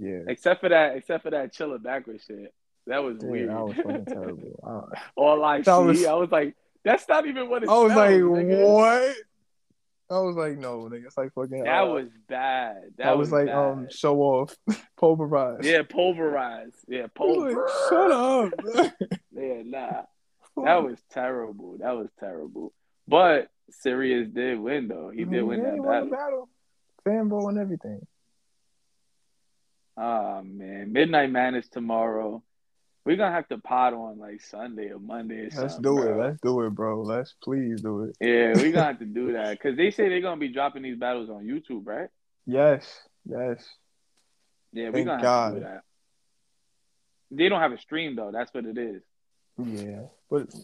Yeah. 0.00 0.20
Except 0.26 0.60
for 0.60 0.68
that, 0.68 0.96
except 0.96 1.22
for 1.22 1.30
that 1.30 1.54
Chilla 1.54 1.80
backwards 1.80 2.24
shit. 2.26 2.52
That 2.86 3.02
was 3.02 3.18
Damn, 3.18 3.30
weird. 3.30 3.50
That 3.50 3.64
was 3.64 3.76
fucking 3.76 4.04
terrible. 4.06 4.92
All 5.16 5.44
I 5.44 5.62
see, 5.62 5.70
was, 5.70 6.04
I 6.04 6.14
was 6.14 6.30
like, 6.30 6.56
that's 6.84 7.08
not 7.08 7.26
even 7.26 7.48
what 7.48 7.62
it. 7.62 7.68
I 7.68 7.78
was 7.78 7.94
like, 7.94 8.10
nigga. 8.10 8.66
what? 8.66 9.16
I 10.10 10.18
was 10.18 10.34
like, 10.34 10.58
no, 10.58 10.88
nigga, 10.90 11.06
it's 11.06 11.16
like 11.16 11.32
fucking. 11.34 11.62
That 11.64 11.82
uh, 11.82 11.86
was 11.86 12.08
bad. 12.28 12.76
That 12.96 13.08
I 13.08 13.12
was, 13.12 13.30
was 13.30 13.32
like, 13.32 13.46
bad. 13.46 13.56
um, 13.56 13.88
show 13.90 14.20
off, 14.20 14.56
pulverize. 14.98 15.60
Yeah, 15.62 15.82
pulverize. 15.88 16.72
Yeah, 16.88 17.06
pulverize. 17.14 17.56
Like, 17.90 17.90
Shut 17.90 18.10
up. 18.10 18.52
yeah, 19.32 19.62
nah, 19.64 20.02
that 20.64 20.82
was 20.82 20.98
terrible. 21.10 21.76
That 21.78 21.96
was 21.96 22.08
terrible. 22.18 22.72
But 23.06 23.50
Serious 23.70 24.28
did 24.28 24.58
win 24.58 24.88
though. 24.88 25.10
He 25.10 25.24
did 25.24 25.32
yeah, 25.34 25.42
win 25.42 25.62
that 25.62 25.74
he 25.74 25.80
battle. 25.80 26.10
battle. 26.10 26.48
Fanboy 27.06 27.50
and 27.50 27.58
everything. 27.58 28.06
Oh 29.96 30.42
man, 30.42 30.92
Midnight 30.92 31.30
Madness 31.30 31.68
tomorrow. 31.68 32.42
We're 33.04 33.16
gonna 33.16 33.34
have 33.34 33.48
to 33.48 33.58
pot 33.58 33.94
on 33.94 34.18
like 34.18 34.42
Sunday 34.42 34.90
or 34.90 34.98
Monday. 34.98 35.46
Or 35.46 35.62
Let's 35.62 35.78
do 35.78 36.02
it. 36.02 36.16
Let's 36.16 36.38
do 36.42 36.60
it, 36.62 36.70
bro. 36.70 37.02
Let's 37.02 37.34
please 37.42 37.80
do 37.80 38.04
it. 38.04 38.16
Yeah, 38.20 38.52
we're 38.54 38.72
gonna 38.72 38.84
have 38.84 38.98
to 38.98 39.04
do 39.06 39.32
that 39.32 39.52
because 39.52 39.76
they 39.76 39.90
say 39.90 40.08
they're 40.08 40.20
gonna 40.20 40.40
be 40.40 40.52
dropping 40.52 40.82
these 40.82 40.98
battles 40.98 41.30
on 41.30 41.44
YouTube, 41.44 41.86
right? 41.86 42.08
Yes. 42.46 43.00
Yes. 43.24 43.64
Yeah, 44.72 44.90
we're 44.90 45.04
gonna 45.04 45.22
God. 45.22 45.44
have 45.44 45.54
to 45.54 45.60
do 45.60 45.64
that. 45.66 45.80
They 47.30 47.48
don't 47.48 47.60
have 47.60 47.72
a 47.72 47.78
stream 47.78 48.16
though. 48.16 48.30
That's 48.32 48.52
what 48.52 48.66
it 48.66 48.76
is. 48.76 49.02
Yeah, 49.58 50.02
but 50.30 50.54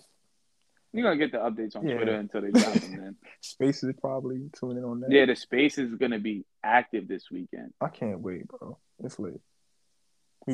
you're 0.93 1.05
gonna 1.05 1.17
get 1.17 1.33
the 1.33 1.39
updates 1.39 1.77
on 1.77 1.87
yeah. 1.87 1.97
Twitter 1.97 2.15
until 2.15 2.41
they 2.43 2.51
drop 2.51 2.75
them. 2.75 2.97
Then 2.97 3.17
Space 3.41 3.83
is 3.83 3.95
probably 4.01 4.51
tuning 4.59 4.79
in 4.79 4.85
on 4.85 5.01
that. 5.01 5.11
Yeah, 5.11 5.27
the 5.27 5.37
Space 5.37 5.79
is 5.79 5.95
gonna 5.95 6.19
be 6.19 6.45
active 6.63 7.09
this 7.09 7.31
weekend. 7.31 7.73
I 7.81 7.89
can't 7.89 8.21
wait, 8.21 8.47
bro. 8.49 8.79
It's 9.03 9.19
lit. 9.19 9.41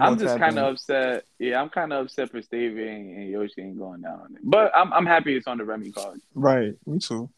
I'm 0.00 0.18
just 0.18 0.38
kind 0.38 0.58
of 0.58 0.72
upset. 0.72 1.24
Yeah, 1.38 1.60
I'm 1.60 1.68
kind 1.68 1.92
of 1.92 2.06
upset 2.06 2.30
for 2.30 2.40
Stevie 2.40 2.88
and, 2.88 3.28
Yoshi 3.28 3.60
ain't 3.60 3.78
going 3.78 4.00
down. 4.00 4.36
But 4.42 4.72
I'm 4.74 4.92
I'm 4.92 5.06
happy 5.06 5.36
it's 5.36 5.46
on 5.46 5.58
the 5.58 5.64
Remy 5.64 5.92
card. 5.92 6.20
Right, 6.34 6.74
me 6.86 6.98
too. 6.98 7.28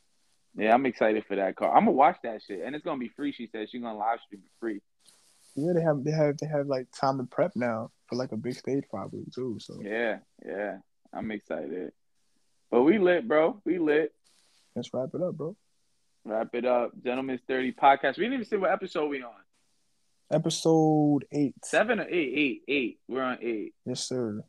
Yeah, 0.57 0.73
I'm 0.73 0.87
excited 0.87 1.25
for 1.27 1.35
that 1.37 1.57
card. 1.57 1.73
I'm 1.77 1.85
gonna 1.85 1.93
watch 1.93 2.19
that 2.23 2.43
shit, 2.47 2.61
and 2.65 2.77
it's 2.77 2.85
gonna 2.85 3.01
be 3.01 3.09
free. 3.09 3.33
She 3.33 3.49
said 3.49 3.69
she's 3.71 3.83
gonna 3.83 3.99
live 3.99 4.21
stream 4.25 4.43
it 4.45 4.51
free. 4.61 4.81
Yeah, 5.57 5.73
they 5.75 5.83
have 5.83 6.05
they 6.05 6.13
have 6.13 6.39
they 6.39 6.47
have 6.47 6.67
like 6.67 6.87
time 6.93 7.19
to 7.19 7.25
prep 7.25 7.53
now 7.57 7.91
for 8.07 8.17
like 8.17 8.33
a 8.33 8.37
big 8.37 8.55
stage 8.55 8.85
probably 8.89 9.25
too. 9.35 9.59
So 9.61 9.81
yeah, 9.83 10.19
yeah, 10.47 10.79
I'm 11.13 11.31
excited. 11.33 11.93
But 12.71 12.83
we 12.83 12.99
lit, 12.99 13.27
bro. 13.27 13.61
We 13.65 13.79
lit. 13.79 14.13
Let's 14.77 14.93
wrap 14.93 15.11
it 15.15 15.23
up, 15.23 15.37
bro. 15.37 15.57
Wrap 16.25 16.55
it 16.55 16.65
up, 16.65 16.93
Gentlemen's 17.03 17.41
Thirty 17.49 17.73
podcast. 17.73 18.17
We 18.17 18.25
didn't 18.25 18.35
even 18.35 18.47
see 18.47 18.57
what 18.57 18.71
episode 18.71 19.09
we 19.09 19.23
on. 19.23 19.33
Episode 20.35 21.27
eight. 21.31 21.55
Seven 21.63 22.01
or 22.01 22.09
eight? 22.09 22.33
Eight. 22.35 22.63
Eight. 22.67 22.99
We're 23.07 23.23
on 23.23 23.39
eight. 23.41 23.73
Yes, 23.87 24.01
sir. 24.01 24.43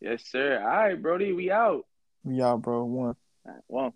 Yes, 0.00 0.22
sir. 0.30 0.60
All 0.60 0.68
right, 0.68 1.02
Brody. 1.02 1.32
We 1.32 1.50
out. 1.50 1.86
We 2.22 2.40
out, 2.40 2.62
bro. 2.62 2.84
One. 2.84 3.16
Right, 3.44 3.56
one. 3.66 3.92